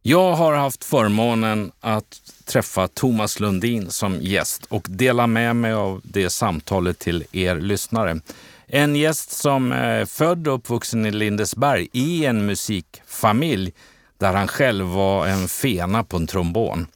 Jag 0.01 0.33
har 0.33 0.53
haft 0.53 0.83
förmånen 0.83 1.71
att 1.79 2.21
träffa 2.45 2.87
Thomas 2.87 3.39
Lundin 3.39 3.91
som 3.91 4.21
gäst 4.21 4.65
och 4.69 4.87
dela 4.89 5.27
med 5.27 5.55
mig 5.55 5.73
av 5.73 6.01
det 6.03 6.29
samtalet 6.29 6.99
till 6.99 7.23
er 7.31 7.55
lyssnare. 7.55 8.19
En 8.67 8.95
gäst 8.95 9.31
som 9.31 9.71
är 9.71 10.05
född 10.05 10.47
och 10.47 10.55
uppvuxen 10.55 11.05
i 11.05 11.11
Lindesberg 11.11 11.87
i 11.91 12.25
en 12.25 12.45
musikfamilj 12.45 13.73
där 14.17 14.33
han 14.33 14.47
själv 14.47 14.85
var 14.85 15.27
en 15.27 15.47
fena 15.47 16.03
på 16.03 16.17
en 16.17 16.27
trombon. 16.27 16.87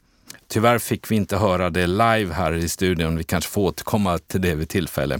Tyvärr 0.49 0.79
fick 0.79 1.11
vi 1.11 1.15
inte 1.15 1.37
höra 1.37 1.69
det 1.69 1.87
live 1.87 2.33
här 2.33 2.53
i 2.53 2.69
studion. 2.69 3.17
Vi 3.17 3.23
kanske 3.23 3.51
får 3.51 3.61
återkomma 3.61 4.17
till 4.17 4.41
det 4.41 4.55
vid 4.55 4.69
tillfälle. 4.69 5.19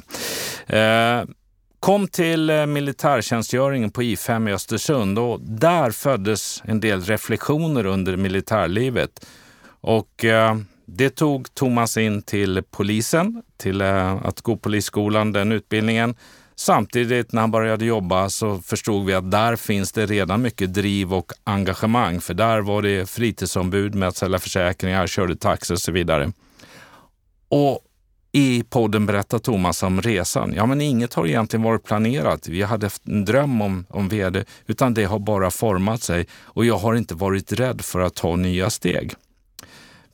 Eh, 0.68 1.24
kom 1.80 2.08
till 2.08 2.50
eh, 2.50 2.66
militärtjänstgöringen 2.66 3.92
på 3.92 4.02
I5 4.02 4.50
i 4.50 4.54
Östersund 4.54 5.20
och 5.20 5.42
där 5.42 5.92
föddes 5.92 6.64
en 6.66 6.80
del 6.80 7.02
reflektioner 7.02 7.86
under 7.86 8.18
militärlivet. 8.18 9.26
Och 9.82 10.26
eh, 10.26 10.58
det 10.86 11.10
tog 11.10 11.54
Thomas 11.54 11.98
in 11.98 12.22
till 12.22 12.64
polisen, 12.72 13.44
till 13.58 13.82
eh, 13.82 14.26
att 14.26 14.42
gå 14.42 14.58
polisskolan, 14.58 15.32
den 15.32 15.52
utbildningen. 15.52 16.16
Samtidigt 16.60 17.32
när 17.32 17.42
han 17.42 17.52
började 17.52 17.86
jobba 17.86 18.30
så 18.30 18.62
förstod 18.62 19.06
vi 19.06 19.14
att 19.14 19.32
där 19.32 19.56
finns 19.56 19.92
det 19.92 20.06
redan 20.06 20.42
mycket 20.42 20.74
driv 20.74 21.14
och 21.14 21.32
engagemang. 21.44 22.22
För 22.22 22.34
där 22.34 22.62
var 22.62 22.82
det 22.82 23.10
fritidsombud 23.10 23.96
med 23.96 24.10
att 24.10 24.16
sälja 24.16 24.40
försäkringar, 24.40 25.08
körde 25.08 25.36
taxi 25.36 25.74
och 25.74 25.80
så 25.80 25.92
vidare. 25.92 26.32
Och 27.50 27.80
i 28.32 28.64
podden 28.64 29.06
berättar 29.06 29.40
Thomas 29.40 29.84
om 29.84 30.02
resan. 30.02 30.54
Ja, 30.56 30.66
men 30.66 30.82
inget 30.82 31.14
har 31.14 31.28
egentligen 31.28 31.64
varit 31.64 31.84
planerat. 31.84 32.48
Vi 32.48 32.62
hade 32.62 32.90
en 33.04 33.26
dröm 33.26 33.62
om, 33.62 33.86
om 33.90 34.10
vd, 34.10 34.44
utan 34.68 34.94
det 34.94 35.04
har 35.04 35.20
bara 35.20 35.52
format 35.52 36.04
sig 36.04 36.28
och 36.44 36.66
jag 36.66 36.78
har 36.78 36.96
inte 36.96 37.16
varit 37.16 37.52
rädd 37.52 37.82
för 37.82 38.00
att 38.00 38.16
ta 38.16 38.36
nya 38.36 38.70
steg. 38.70 39.14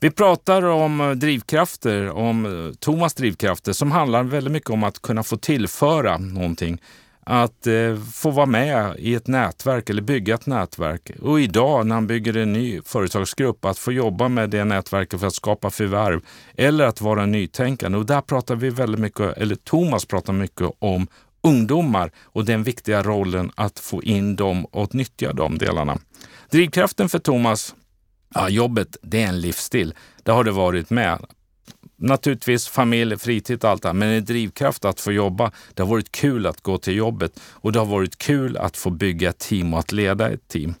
Vi 0.00 0.10
pratar 0.10 0.62
om 0.62 1.00
eh, 1.00 1.10
drivkrafter, 1.10 2.10
om 2.10 2.46
eh, 2.46 2.74
Thomas 2.74 3.14
drivkrafter 3.14 3.72
som 3.72 3.92
handlar 3.92 4.22
väldigt 4.22 4.52
mycket 4.52 4.70
om 4.70 4.84
att 4.84 5.02
kunna 5.02 5.22
få 5.22 5.36
tillföra 5.36 6.18
någonting. 6.18 6.82
Att 7.24 7.66
eh, 7.66 7.96
få 8.14 8.30
vara 8.30 8.46
med 8.46 8.94
i 8.98 9.14
ett 9.14 9.26
nätverk 9.26 9.90
eller 9.90 10.02
bygga 10.02 10.34
ett 10.34 10.46
nätverk. 10.46 11.10
Och 11.22 11.40
idag 11.40 11.86
när 11.86 11.94
han 11.94 12.06
bygger 12.06 12.36
en 12.36 12.52
ny 12.52 12.80
företagsgrupp, 12.84 13.64
att 13.64 13.78
få 13.78 13.92
jobba 13.92 14.28
med 14.28 14.50
det 14.50 14.64
nätverket 14.64 15.20
för 15.20 15.26
att 15.26 15.34
skapa 15.34 15.70
förvärv 15.70 16.20
eller 16.56 16.84
att 16.84 17.00
vara 17.00 17.26
nytänkande. 17.26 17.98
Och 17.98 18.06
där 18.06 18.20
pratar 18.20 18.56
vi 18.56 18.70
väldigt 18.70 19.00
mycket, 19.00 19.36
eller 19.36 19.54
Thomas 19.54 20.04
pratar 20.04 20.32
mycket 20.32 20.70
om 20.78 21.06
ungdomar 21.42 22.10
och 22.22 22.44
den 22.44 22.62
viktiga 22.62 23.02
rollen 23.02 23.50
att 23.54 23.78
få 23.78 24.02
in 24.02 24.36
dem 24.36 24.64
och 24.64 24.94
nyttja 24.94 25.32
de 25.32 25.58
delarna. 25.58 25.98
Drivkraften 26.50 27.08
för 27.08 27.18
Thomas 27.18 27.74
Ja, 28.38 28.48
jobbet, 28.48 28.96
det 29.02 29.22
är 29.22 29.26
en 29.28 29.40
livsstil. 29.40 29.94
Det 30.22 30.32
har 30.32 30.44
det 30.44 30.50
varit 30.50 30.90
med. 30.90 31.18
Naturligtvis 31.96 32.68
familj, 32.68 33.18
fritid 33.18 33.64
och 33.64 33.70
allt 33.70 33.82
det 33.82 33.88
här, 33.88 33.94
men 33.94 34.08
en 34.08 34.24
drivkraft 34.24 34.84
att 34.84 35.00
få 35.00 35.12
jobba. 35.12 35.50
Det 35.74 35.82
har 35.82 35.90
varit 35.90 36.12
kul 36.12 36.46
att 36.46 36.60
gå 36.60 36.78
till 36.78 36.96
jobbet 36.96 37.40
och 37.50 37.72
det 37.72 37.78
har 37.78 37.86
varit 37.86 38.18
kul 38.18 38.56
att 38.56 38.76
få 38.76 38.90
bygga 38.90 39.30
ett 39.30 39.38
team 39.38 39.74
och 39.74 39.80
att 39.80 39.92
leda 39.92 40.30
ett 40.30 40.48
team. 40.48 40.74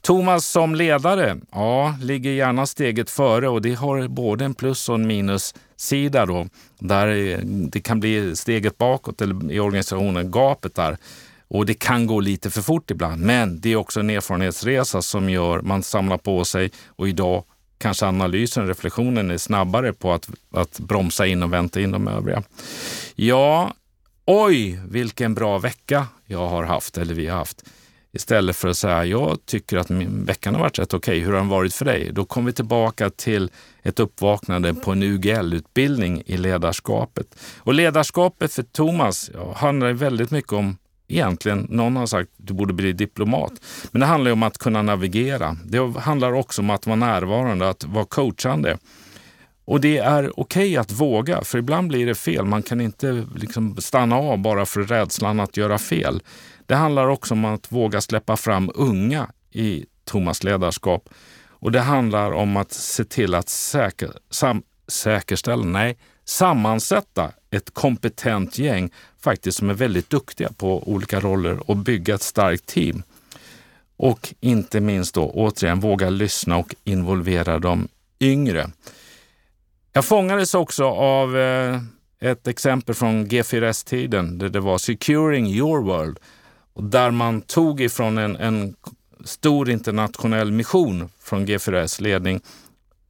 Thomas 0.00 0.46
som 0.46 0.74
ledare, 0.74 1.36
ja, 1.52 1.94
ligger 2.02 2.30
gärna 2.30 2.66
steget 2.66 3.10
före 3.10 3.48
och 3.48 3.62
det 3.62 3.74
har 3.74 4.08
både 4.08 4.44
en 4.44 4.54
plus 4.54 4.88
och 4.88 4.94
en 4.94 5.06
minussida 5.06 6.26
då. 6.26 6.46
Där 6.78 7.08
eh, 7.08 7.38
det 7.44 7.80
kan 7.80 8.00
bli 8.00 8.36
steget 8.36 8.78
bakåt 8.78 9.20
eller 9.20 9.52
i 9.52 9.60
organisationen, 9.60 10.30
gapet 10.30 10.74
där. 10.74 10.96
Och 11.54 11.66
det 11.66 11.74
kan 11.74 12.06
gå 12.06 12.20
lite 12.20 12.50
för 12.50 12.62
fort 12.62 12.90
ibland, 12.90 13.22
men 13.22 13.60
det 13.60 13.72
är 13.72 13.76
också 13.76 14.00
en 14.00 14.10
erfarenhetsresa 14.10 15.02
som 15.02 15.30
gör 15.30 15.60
man 15.60 15.82
samlar 15.82 16.18
på 16.18 16.44
sig 16.44 16.70
och 16.86 17.08
idag 17.08 17.44
kanske 17.78 18.06
analysen, 18.06 18.66
reflektionen 18.66 19.30
är 19.30 19.38
snabbare 19.38 19.92
på 19.92 20.12
att, 20.12 20.30
att 20.50 20.78
bromsa 20.78 21.26
in 21.26 21.42
och 21.42 21.52
vänta 21.52 21.80
in 21.80 21.90
de 21.90 22.08
övriga. 22.08 22.42
Ja, 23.14 23.74
oj 24.26 24.80
vilken 24.88 25.34
bra 25.34 25.58
vecka 25.58 26.06
jag 26.26 26.48
har 26.48 26.64
haft, 26.64 26.98
eller 26.98 27.14
vi 27.14 27.26
har 27.26 27.38
haft. 27.38 27.64
Istället 28.12 28.56
för 28.56 28.68
att 28.68 28.76
säga, 28.76 29.04
jag 29.04 29.38
tycker 29.46 29.76
att 29.76 29.88
min 29.88 30.24
veckan 30.24 30.54
har 30.54 30.60
varit 30.60 30.78
rätt 30.78 30.94
okej, 30.94 31.12
okay. 31.12 31.24
hur 31.24 31.32
har 31.32 31.38
den 31.38 31.48
varit 31.48 31.74
för 31.74 31.84
dig? 31.84 32.10
Då 32.12 32.24
kommer 32.24 32.46
vi 32.46 32.52
tillbaka 32.52 33.10
till 33.10 33.50
ett 33.82 34.00
uppvaknande 34.00 34.74
på 34.74 34.92
en 34.92 35.02
UGL-utbildning 35.02 36.22
i 36.26 36.36
ledarskapet. 36.36 37.26
Och 37.58 37.74
ledarskapet 37.74 38.52
för 38.52 38.62
Thomas 38.62 39.30
ja, 39.34 39.54
handlar 39.56 39.92
väldigt 39.92 40.30
mycket 40.30 40.52
om 40.52 40.76
egentligen, 41.12 41.66
någon 41.70 41.96
har 41.96 42.06
sagt 42.06 42.30
att 42.38 42.46
du 42.46 42.54
borde 42.54 42.72
bli 42.72 42.92
diplomat. 42.92 43.52
Men 43.90 44.00
det 44.00 44.06
handlar 44.06 44.30
om 44.32 44.42
att 44.42 44.58
kunna 44.58 44.82
navigera. 44.82 45.56
Det 45.64 45.98
handlar 46.00 46.32
också 46.32 46.62
om 46.62 46.70
att 46.70 46.86
vara 46.86 46.96
närvarande, 46.96 47.68
att 47.68 47.84
vara 47.84 48.04
coachande. 48.04 48.78
Och 49.64 49.80
det 49.80 49.98
är 49.98 50.40
okej 50.40 50.62
okay 50.68 50.76
att 50.76 50.92
våga, 50.92 51.44
för 51.44 51.58
ibland 51.58 51.88
blir 51.88 52.06
det 52.06 52.14
fel. 52.14 52.44
Man 52.44 52.62
kan 52.62 52.80
inte 52.80 53.26
liksom 53.34 53.76
stanna 53.76 54.16
av 54.16 54.38
bara 54.38 54.66
för 54.66 54.82
rädslan 54.82 55.40
att 55.40 55.56
göra 55.56 55.78
fel. 55.78 56.22
Det 56.66 56.74
handlar 56.74 57.08
också 57.08 57.34
om 57.34 57.44
att 57.44 57.72
våga 57.72 58.00
släppa 58.00 58.36
fram 58.36 58.70
unga 58.74 59.26
i 59.50 59.84
Thomas 60.04 60.44
ledarskap. 60.44 61.08
Och 61.48 61.72
det 61.72 61.80
handlar 61.80 62.32
om 62.32 62.56
att 62.56 62.72
se 62.72 63.04
till 63.04 63.34
att 63.34 63.48
säker, 63.48 64.10
sam, 64.30 64.62
säkerställa, 64.88 65.64
nej, 65.64 65.98
sammansätta 66.24 67.30
ett 67.52 67.74
kompetent 67.74 68.58
gäng 68.58 68.90
faktiskt 69.20 69.58
som 69.58 69.70
är 69.70 69.74
väldigt 69.74 70.10
duktiga 70.10 70.52
på 70.52 70.88
olika 70.88 71.20
roller 71.20 71.70
och 71.70 71.76
bygga 71.76 72.14
ett 72.14 72.22
starkt 72.22 72.66
team. 72.66 73.02
Och 73.96 74.34
inte 74.40 74.80
minst 74.80 75.14
då 75.14 75.30
återigen 75.30 75.80
våga 75.80 76.10
lyssna 76.10 76.56
och 76.56 76.74
involvera 76.84 77.58
de 77.58 77.88
yngre. 78.20 78.70
Jag 79.92 80.04
fångades 80.04 80.54
också 80.54 80.84
av 80.84 81.38
eh, 81.38 81.80
ett 82.20 82.46
exempel 82.46 82.94
från 82.94 83.26
G4S-tiden 83.26 84.38
där 84.38 84.48
det 84.48 84.60
var 84.60 84.78
Securing 84.78 85.46
your 85.46 85.82
world. 85.82 86.18
Och 86.72 86.84
där 86.84 87.10
man 87.10 87.40
tog 87.40 87.80
ifrån 87.80 88.18
en, 88.18 88.36
en 88.36 88.76
stor 89.24 89.70
internationell 89.70 90.52
mission 90.52 91.08
från 91.20 91.46
G4S 91.46 92.02
ledning 92.02 92.40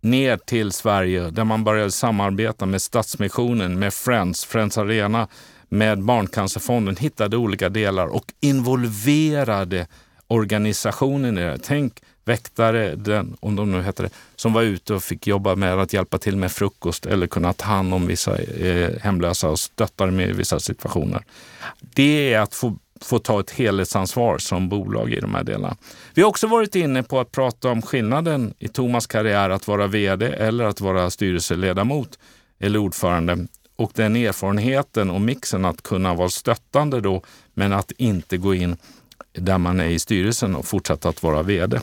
ner 0.03 0.37
till 0.37 0.73
Sverige 0.73 1.31
där 1.31 1.45
man 1.45 1.65
började 1.65 1.91
samarbeta 1.91 2.67
med 2.67 2.83
Stadsmissionen, 2.83 3.79
med 3.79 3.95
Friends, 3.95 4.45
Friends 4.45 4.79
Arena, 4.79 5.29
med 5.69 6.03
Barncancerfonden, 6.03 6.97
hittade 6.97 7.37
olika 7.37 7.69
delar 7.69 8.07
och 8.07 8.25
involverade 8.41 9.87
organisationen 10.27 11.39
i 11.39 11.41
det. 11.41 11.59
Tänk 11.63 12.01
väktare, 12.25 12.97
den, 12.97 13.37
om 13.41 13.57
de 13.57 13.73
nu 13.73 13.83
heter 13.83 14.05
det, 14.05 14.11
som 14.37 14.53
var 14.53 14.63
ute 14.63 14.95
och 14.95 15.03
fick 15.03 15.27
jobba 15.27 15.55
med 15.55 15.79
att 15.79 15.93
hjälpa 15.93 16.19
till 16.19 16.37
med 16.37 16.53
frukost 16.53 17.07
eller 17.07 17.27
kunna 17.27 17.53
ta 17.53 17.67
hand 17.67 17.95
om 17.95 18.07
vissa 18.07 18.39
eh, 18.39 18.91
hemlösa 19.01 19.49
och 19.49 19.59
stötta 19.59 20.07
dem 20.07 20.21
i 20.21 20.33
vissa 20.33 20.61
situationer. 20.61 21.25
Det 21.81 22.35
är 22.35 22.41
att 22.41 22.55
få, 22.55 22.77
få 23.05 23.19
ta 23.19 23.41
ett 23.41 23.51
helhetsansvar 23.51 24.39
som 24.39 24.69
bolag 24.69 25.13
i 25.13 25.21
de 25.21 25.35
här 25.35 25.45
delarna. 25.45 25.77
Vi 26.15 26.23
har 26.23 26.29
också 26.29 26.47
varit 26.47 26.75
inne 26.75 27.03
på 27.03 27.21
att 27.21 27.33
prata 27.33 27.71
om 27.71 27.83
skillnaden 27.83 28.55
i 28.59 28.69
Thomas 28.69 29.07
karriär 29.07 29.51
att 29.51 29.69
vara 29.69 29.87
VD 29.87 30.27
eller 30.27 30.65
att 30.65 30.81
vara 30.81 31.11
styrelseledamot 31.11 32.19
eller 32.61 32.79
ordförande 32.79 33.47
och 33.77 33.93
den 33.95 34.17
erfarenheten 34.17 35.11
och 35.11 35.21
mixen 35.21 35.65
att 35.65 35.83
kunna 35.83 36.15
vara 36.15 36.29
stöttande 36.29 37.01
då, 37.01 37.23
men 37.55 37.73
att 37.73 37.91
inte 37.91 38.37
gå 38.37 38.55
in 38.55 38.77
där 39.33 39.59
man 39.59 39.81
är 39.81 39.89
i 39.89 39.99
styrelsen 39.99 40.57
och 40.57 40.67
fortsätta 40.67 41.09
att 41.09 41.23
vara 41.23 41.43
VD. 41.43 41.81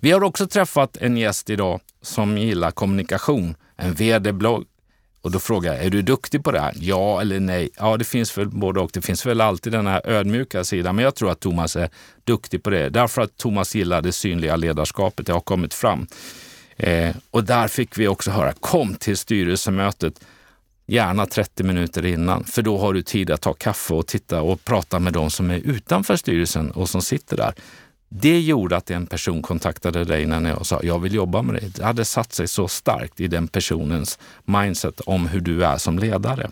Vi 0.00 0.10
har 0.10 0.22
också 0.22 0.46
träffat 0.46 0.96
en 0.96 1.16
gäst 1.16 1.50
idag 1.50 1.80
som 2.02 2.38
gillar 2.38 2.70
kommunikation, 2.70 3.54
en 3.76 3.94
VD-blogg. 3.94 4.64
Och 5.22 5.30
då 5.30 5.38
frågar 5.38 5.74
jag, 5.74 5.84
är 5.84 5.90
du 5.90 6.02
duktig 6.02 6.44
på 6.44 6.52
det 6.52 6.60
här? 6.60 6.72
Ja 6.76 7.20
eller 7.20 7.40
nej? 7.40 7.70
Ja, 7.76 7.96
det 7.96 8.04
finns 8.04 8.38
väl 8.38 8.48
både 8.48 8.80
och. 8.80 8.90
Det 8.92 9.02
finns 9.02 9.26
väl 9.26 9.40
alltid 9.40 9.72
den 9.72 9.86
här 9.86 10.06
ödmjuka 10.06 10.64
sidan, 10.64 10.96
men 10.96 11.04
jag 11.04 11.14
tror 11.14 11.30
att 11.30 11.40
Thomas 11.40 11.76
är 11.76 11.90
duktig 12.24 12.62
på 12.62 12.70
det. 12.70 12.88
Därför 12.88 13.22
att 13.22 13.36
Thomas 13.36 13.74
gillar 13.74 14.02
det 14.02 14.12
synliga 14.12 14.56
ledarskapet. 14.56 15.26
Det 15.26 15.32
har 15.32 15.40
kommit 15.40 15.74
fram. 15.74 16.06
Eh, 16.76 17.16
och 17.30 17.44
där 17.44 17.68
fick 17.68 17.98
vi 17.98 18.08
också 18.08 18.30
höra, 18.30 18.52
kom 18.52 18.94
till 18.94 19.16
styrelsemötet 19.16 20.20
gärna 20.86 21.26
30 21.26 21.62
minuter 21.62 22.06
innan, 22.06 22.44
för 22.44 22.62
då 22.62 22.78
har 22.78 22.92
du 22.92 23.02
tid 23.02 23.30
att 23.30 23.40
ta 23.40 23.52
kaffe 23.52 23.94
och 23.94 24.06
titta 24.06 24.42
och 24.42 24.64
prata 24.64 24.98
med 24.98 25.12
de 25.12 25.30
som 25.30 25.50
är 25.50 25.58
utanför 25.58 26.16
styrelsen 26.16 26.70
och 26.70 26.88
som 26.88 27.02
sitter 27.02 27.36
där. 27.36 27.54
Det 28.14 28.40
gjorde 28.40 28.76
att 28.76 28.90
en 28.90 29.06
person 29.06 29.42
kontaktade 29.42 30.04
dig 30.04 30.26
när 30.26 30.50
jag 30.50 30.66
sa 30.66 30.80
jag 30.82 30.98
vill 30.98 31.14
jobba 31.14 31.42
med 31.42 31.54
dig. 31.54 31.72
Det 31.76 31.84
hade 31.84 32.04
satt 32.04 32.32
sig 32.32 32.48
så 32.48 32.68
starkt 32.68 33.20
i 33.20 33.28
den 33.28 33.48
personens 33.48 34.18
mindset 34.44 35.00
om 35.00 35.26
hur 35.26 35.40
du 35.40 35.64
är 35.64 35.78
som 35.78 35.98
ledare. 35.98 36.50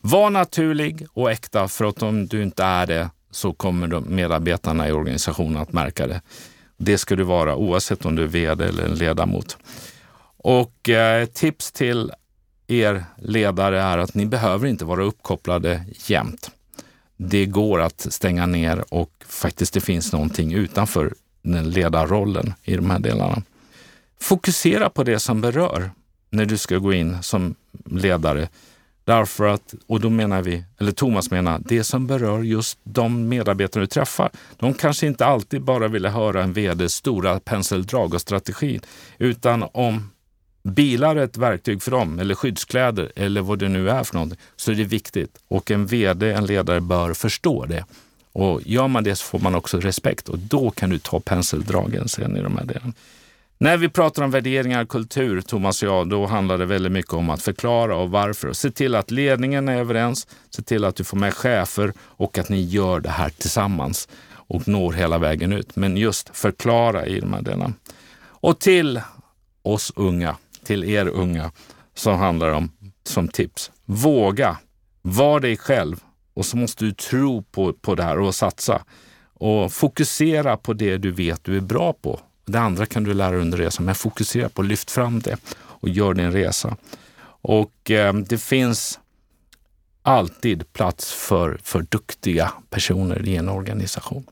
Var 0.00 0.30
naturlig 0.30 1.06
och 1.12 1.30
äkta 1.30 1.68
för 1.68 1.84
att 1.84 2.02
om 2.02 2.26
du 2.26 2.42
inte 2.42 2.64
är 2.64 2.86
det 2.86 3.10
så 3.30 3.52
kommer 3.52 3.86
de 3.86 4.14
medarbetarna 4.14 4.88
i 4.88 4.92
organisationen 4.92 5.56
att 5.56 5.72
märka 5.72 6.06
det. 6.06 6.20
Det 6.76 6.98
ska 6.98 7.16
du 7.16 7.22
vara 7.22 7.56
oavsett 7.56 8.04
om 8.04 8.16
du 8.16 8.22
är 8.22 8.26
vd 8.26 8.64
eller 8.64 8.84
en 8.84 8.94
ledamot. 8.94 9.56
Och 10.36 10.88
eh, 10.88 11.26
tips 11.26 11.72
till 11.72 12.12
er 12.66 13.04
ledare 13.18 13.82
är 13.82 13.98
att 13.98 14.14
ni 14.14 14.26
behöver 14.26 14.66
inte 14.66 14.84
vara 14.84 15.04
uppkopplade 15.04 15.84
jämt. 16.06 16.50
Det 17.16 17.46
går 17.46 17.80
att 17.80 18.00
stänga 18.00 18.46
ner 18.46 18.84
och 18.94 19.10
faktiskt 19.28 19.74
det 19.74 19.80
finns 19.80 20.12
någonting 20.12 20.52
utanför 20.52 21.14
den 21.42 21.70
ledarrollen 21.70 22.54
i 22.62 22.76
de 22.76 22.90
här 22.90 22.98
delarna. 22.98 23.42
Fokusera 24.20 24.90
på 24.90 25.04
det 25.04 25.18
som 25.18 25.40
berör 25.40 25.90
när 26.30 26.46
du 26.46 26.58
ska 26.58 26.78
gå 26.78 26.92
in 26.92 27.22
som 27.22 27.54
ledare. 27.84 28.48
Därför 29.04 29.44
att, 29.44 29.74
och 29.86 30.00
då 30.00 30.10
menar 30.10 30.42
vi, 30.42 30.64
eller 30.80 30.92
Thomas 30.92 31.30
menar, 31.30 31.60
det 31.64 31.84
som 31.84 32.06
berör 32.06 32.42
just 32.42 32.78
de 32.84 33.28
medarbetare 33.28 33.82
du 33.82 33.86
träffar. 33.86 34.30
De 34.56 34.74
kanske 34.74 35.06
inte 35.06 35.26
alltid 35.26 35.62
bara 35.62 35.88
ville 35.88 36.08
höra 36.08 36.42
en 36.42 36.52
VDs 36.52 36.94
stora 36.94 37.40
penseldrag 37.40 38.14
och 38.14 38.20
strategi, 38.20 38.80
utan 39.18 39.64
om 39.72 40.10
bilar 40.64 41.16
är 41.16 41.24
ett 41.24 41.36
verktyg 41.36 41.82
för 41.82 41.90
dem, 41.90 42.18
eller 42.18 42.34
skyddskläder 42.34 43.12
eller 43.16 43.40
vad 43.40 43.58
det 43.58 43.68
nu 43.68 43.90
är 43.90 44.04
för 44.04 44.14
någonting, 44.14 44.38
så 44.56 44.70
är 44.70 44.74
det 44.74 44.84
viktigt. 44.84 45.38
Och 45.48 45.70
en 45.70 45.86
VD, 45.86 46.32
en 46.32 46.46
ledare, 46.46 46.80
bör 46.80 47.14
förstå 47.14 47.66
det. 47.66 47.84
Och 48.32 48.60
gör 48.64 48.88
man 48.88 49.04
det 49.04 49.16
så 49.16 49.24
får 49.24 49.38
man 49.38 49.54
också 49.54 49.80
respekt 49.80 50.28
och 50.28 50.38
då 50.38 50.70
kan 50.70 50.90
du 50.90 50.98
ta 50.98 51.20
penseldragen 51.20 52.08
sen 52.08 52.36
i 52.36 52.42
de 52.42 52.56
här 52.56 52.64
delarna. 52.64 52.92
När 53.58 53.76
vi 53.76 53.88
pratar 53.88 54.22
om 54.22 54.30
värderingar 54.30 54.82
och 54.82 54.88
kultur, 54.88 55.40
Thomas 55.40 55.82
och 55.82 55.88
jag, 55.88 56.08
då 56.08 56.26
handlar 56.26 56.58
det 56.58 56.66
väldigt 56.66 56.92
mycket 56.92 57.12
om 57.12 57.30
att 57.30 57.42
förklara 57.42 57.96
och 57.96 58.10
varför. 58.10 58.52
se 58.52 58.70
till 58.70 58.94
att 58.94 59.10
ledningen 59.10 59.68
är 59.68 59.76
överens, 59.76 60.26
se 60.50 60.62
till 60.62 60.84
att 60.84 60.96
du 60.96 61.04
får 61.04 61.16
med 61.16 61.34
chefer 61.34 61.92
och 61.98 62.38
att 62.38 62.48
ni 62.48 62.62
gör 62.62 63.00
det 63.00 63.10
här 63.10 63.30
tillsammans 63.30 64.08
och 64.30 64.68
når 64.68 64.92
hela 64.92 65.18
vägen 65.18 65.52
ut. 65.52 65.76
Men 65.76 65.96
just 65.96 66.36
förklara 66.36 67.06
i 67.06 67.20
de 67.20 67.32
här 67.32 67.42
delarna. 67.42 67.72
Och 68.24 68.58
till 68.58 69.00
oss 69.62 69.92
unga, 69.96 70.36
till 70.64 70.84
er 70.84 71.06
unga 71.06 71.52
som 71.94 72.18
handlar 72.18 72.48
om 72.48 72.70
som 73.04 73.28
tips. 73.28 73.70
Våga, 73.84 74.58
var 75.02 75.40
dig 75.40 75.56
själv 75.56 76.00
och 76.34 76.46
så 76.46 76.56
måste 76.56 76.84
du 76.84 76.92
tro 76.92 77.42
på, 77.42 77.72
på 77.72 77.94
det 77.94 78.02
här 78.02 78.20
och 78.20 78.34
satsa. 78.34 78.84
Och 79.34 79.72
fokusera 79.72 80.56
på 80.56 80.72
det 80.72 80.96
du 80.96 81.10
vet 81.10 81.44
du 81.44 81.56
är 81.56 81.60
bra 81.60 81.92
på. 81.92 82.20
Det 82.46 82.58
andra 82.58 82.86
kan 82.86 83.04
du 83.04 83.14
lära 83.14 83.36
under 83.36 83.58
resan, 83.58 83.86
men 83.86 83.94
fokusera 83.94 84.48
på, 84.48 84.62
lyft 84.62 84.90
fram 84.90 85.20
det 85.20 85.36
och 85.56 85.88
gör 85.88 86.14
din 86.14 86.32
resa. 86.32 86.76
Och 87.24 87.90
eh, 87.90 88.14
det 88.14 88.38
finns 88.38 89.00
alltid 90.02 90.72
plats 90.72 91.12
för, 91.12 91.60
för 91.62 91.82
duktiga 91.82 92.52
personer 92.70 93.28
i 93.28 93.36
en 93.36 93.48
organisation. 93.48 94.26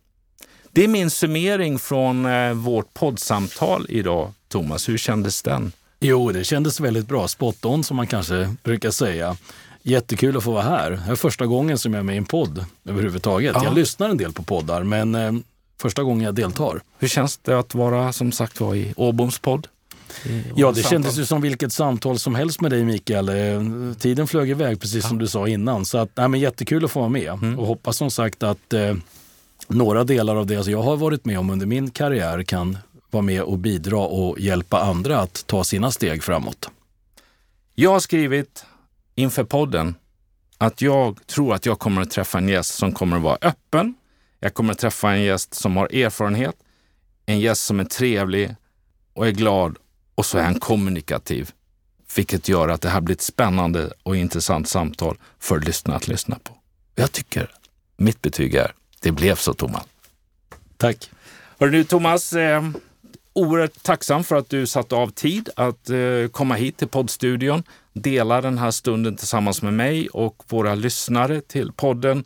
Det 0.70 0.84
är 0.84 0.88
min 0.88 1.10
summering 1.10 1.78
från 1.78 2.26
eh, 2.26 2.52
vårt 2.52 2.94
poddsamtal 2.94 3.86
idag. 3.88 4.32
Thomas, 4.48 4.88
hur 4.88 4.98
kändes 4.98 5.42
den? 5.42 5.72
Jo, 6.04 6.32
det 6.32 6.44
kändes 6.44 6.80
väldigt 6.80 7.08
bra. 7.08 7.28
Spot 7.28 7.64
on 7.64 7.84
som 7.84 7.96
man 7.96 8.06
kanske 8.06 8.54
brukar 8.62 8.90
säga. 8.90 9.36
Jättekul 9.82 10.36
att 10.36 10.44
få 10.44 10.52
vara 10.52 10.62
här. 10.62 10.90
Det 10.90 11.12
är 11.12 11.16
första 11.16 11.46
gången 11.46 11.78
som 11.78 11.94
jag 11.94 11.98
är 11.98 12.04
med 12.04 12.14
i 12.14 12.18
en 12.18 12.24
podd 12.24 12.64
överhuvudtaget. 12.84 13.52
Ja. 13.54 13.64
Jag 13.64 13.74
lyssnar 13.74 14.08
en 14.08 14.16
del 14.16 14.32
på 14.32 14.42
poddar, 14.42 14.82
men 14.82 15.14
eh, 15.14 15.32
första 15.80 16.02
gången 16.02 16.24
jag 16.24 16.34
deltar. 16.34 16.80
Hur 16.98 17.08
känns 17.08 17.36
det 17.36 17.58
att 17.58 17.74
vara 17.74 18.12
som 18.12 18.32
sagt 18.32 18.60
var 18.60 18.74
i 18.74 18.92
Åboms 18.96 19.38
podd? 19.38 19.68
Ja, 20.56 20.72
det 20.72 20.82
kändes 20.82 21.18
ju 21.18 21.24
som 21.24 21.40
vilket 21.40 21.72
samtal 21.72 22.18
som 22.18 22.34
helst 22.34 22.60
med 22.60 22.70
dig 22.70 22.84
Mikael. 22.84 23.28
Eh, 23.28 23.94
tiden 23.98 24.26
flög 24.26 24.50
iväg 24.50 24.80
precis 24.80 25.08
som 25.08 25.18
du 25.18 25.26
sa 25.26 25.48
innan. 25.48 25.84
Så 25.84 25.98
att, 25.98 26.10
nej, 26.14 26.28
men 26.28 26.40
jättekul 26.40 26.84
att 26.84 26.90
få 26.90 27.00
vara 27.00 27.10
med 27.10 27.32
mm. 27.32 27.58
och 27.58 27.66
hoppas 27.66 27.96
som 27.96 28.10
sagt 28.10 28.42
att 28.42 28.72
eh, 28.72 28.94
några 29.68 30.04
delar 30.04 30.36
av 30.36 30.46
det 30.46 30.66
jag 30.66 30.82
har 30.82 30.96
varit 30.96 31.24
med 31.24 31.38
om 31.38 31.50
under 31.50 31.66
min 31.66 31.90
karriär 31.90 32.42
kan 32.42 32.78
vara 33.12 33.22
med 33.22 33.42
och 33.42 33.58
bidra 33.58 33.98
och 33.98 34.40
hjälpa 34.40 34.80
andra 34.80 35.20
att 35.20 35.46
ta 35.46 35.64
sina 35.64 35.90
steg 35.90 36.22
framåt. 36.22 36.70
Jag 37.74 37.90
har 37.90 38.00
skrivit 38.00 38.64
inför 39.14 39.44
podden 39.44 39.94
att 40.58 40.82
jag 40.82 41.26
tror 41.26 41.54
att 41.54 41.66
jag 41.66 41.78
kommer 41.78 42.02
att 42.02 42.10
träffa 42.10 42.38
en 42.38 42.48
gäst 42.48 42.74
som 42.74 42.92
kommer 42.92 43.16
att 43.16 43.22
vara 43.22 43.38
öppen. 43.42 43.94
Jag 44.40 44.54
kommer 44.54 44.72
att 44.72 44.78
träffa 44.78 45.12
en 45.12 45.22
gäst 45.22 45.54
som 45.54 45.76
har 45.76 45.94
erfarenhet, 45.94 46.56
en 47.26 47.40
gäst 47.40 47.64
som 47.64 47.80
är 47.80 47.84
trevlig 47.84 48.54
och 49.12 49.26
är 49.26 49.30
glad 49.30 49.76
och 50.14 50.26
så 50.26 50.38
är 50.38 50.42
han 50.42 50.60
kommunikativ. 50.60 51.50
Vilket 52.16 52.48
gör 52.48 52.68
att 52.68 52.80
det 52.80 52.88
här 52.88 53.00
blir 53.00 53.16
ett 53.16 53.22
spännande 53.22 53.92
och 54.02 54.16
intressant 54.16 54.68
samtal 54.68 55.18
för 55.38 55.60
lyssnarna 55.60 55.96
att 55.96 56.08
lyssna 56.08 56.38
på. 56.44 56.56
Jag 56.94 57.12
tycker 57.12 57.50
mitt 57.96 58.22
betyg 58.22 58.54
är, 58.54 58.72
det 59.00 59.12
blev 59.12 59.34
så 59.34 59.54
Thomas. 59.54 59.84
Tack. 60.76 61.10
Hör 61.58 61.68
du 61.68 61.84
Thomas, 61.84 62.32
eh, 62.32 62.62
oerhört 63.32 63.82
tacksam 63.82 64.24
för 64.24 64.36
att 64.36 64.48
du 64.48 64.66
satte 64.66 64.94
av 64.94 65.08
tid 65.08 65.48
att 65.56 65.90
eh, 65.90 66.28
komma 66.30 66.54
hit 66.54 66.76
till 66.76 66.88
poddstudion, 66.88 67.62
dela 67.92 68.40
den 68.40 68.58
här 68.58 68.70
stunden 68.70 69.16
tillsammans 69.16 69.62
med 69.62 69.74
mig 69.74 70.08
och 70.08 70.42
våra 70.48 70.74
lyssnare 70.74 71.40
till 71.40 71.72
podden. 71.72 72.24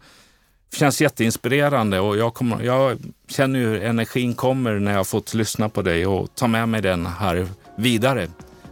Det 0.70 0.76
känns 0.76 1.00
jätteinspirerande 1.00 2.00
och 2.00 2.16
jag, 2.16 2.34
kommer, 2.34 2.62
jag 2.62 2.98
känner 3.28 3.58
hur 3.58 3.82
energin 3.82 4.34
kommer 4.34 4.78
när 4.78 4.92
jag 4.92 5.06
fått 5.06 5.34
lyssna 5.34 5.68
på 5.68 5.82
dig 5.82 6.06
och 6.06 6.34
ta 6.34 6.46
med 6.46 6.68
mig 6.68 6.82
den 6.82 7.06
här 7.06 7.46
vidare. 7.76 8.28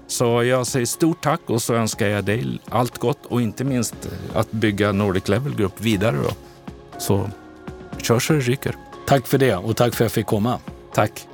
Så 0.06 0.43
jag 0.43 0.66
säger 0.66 0.86
stort 0.86 1.23
tack 1.23 1.40
och 1.47 1.62
så 1.62 1.74
önskar 1.74 2.09
jag 2.09 2.24
dig 2.24 2.59
allt 2.69 2.98
gott 2.98 3.27
och 3.27 3.43
inte 3.43 3.65
minst 3.65 3.94
att 4.35 4.52
bygga 4.52 4.93
Nordic 4.93 5.28
Level 5.28 5.55
Group 5.55 5.81
vidare. 5.81 6.16
Då. 6.16 6.31
Så 6.98 7.31
kör 8.02 8.19
så 8.19 8.32
det 8.32 8.40
ryker. 8.40 8.74
Tack 9.06 9.27
för 9.27 9.39
det 9.39 9.56
och 9.56 9.77
tack 9.77 9.94
för 9.94 10.05
att 10.05 10.11
jag 10.11 10.12
fick 10.12 10.27
komma. 10.27 10.59
Tack. 10.94 11.34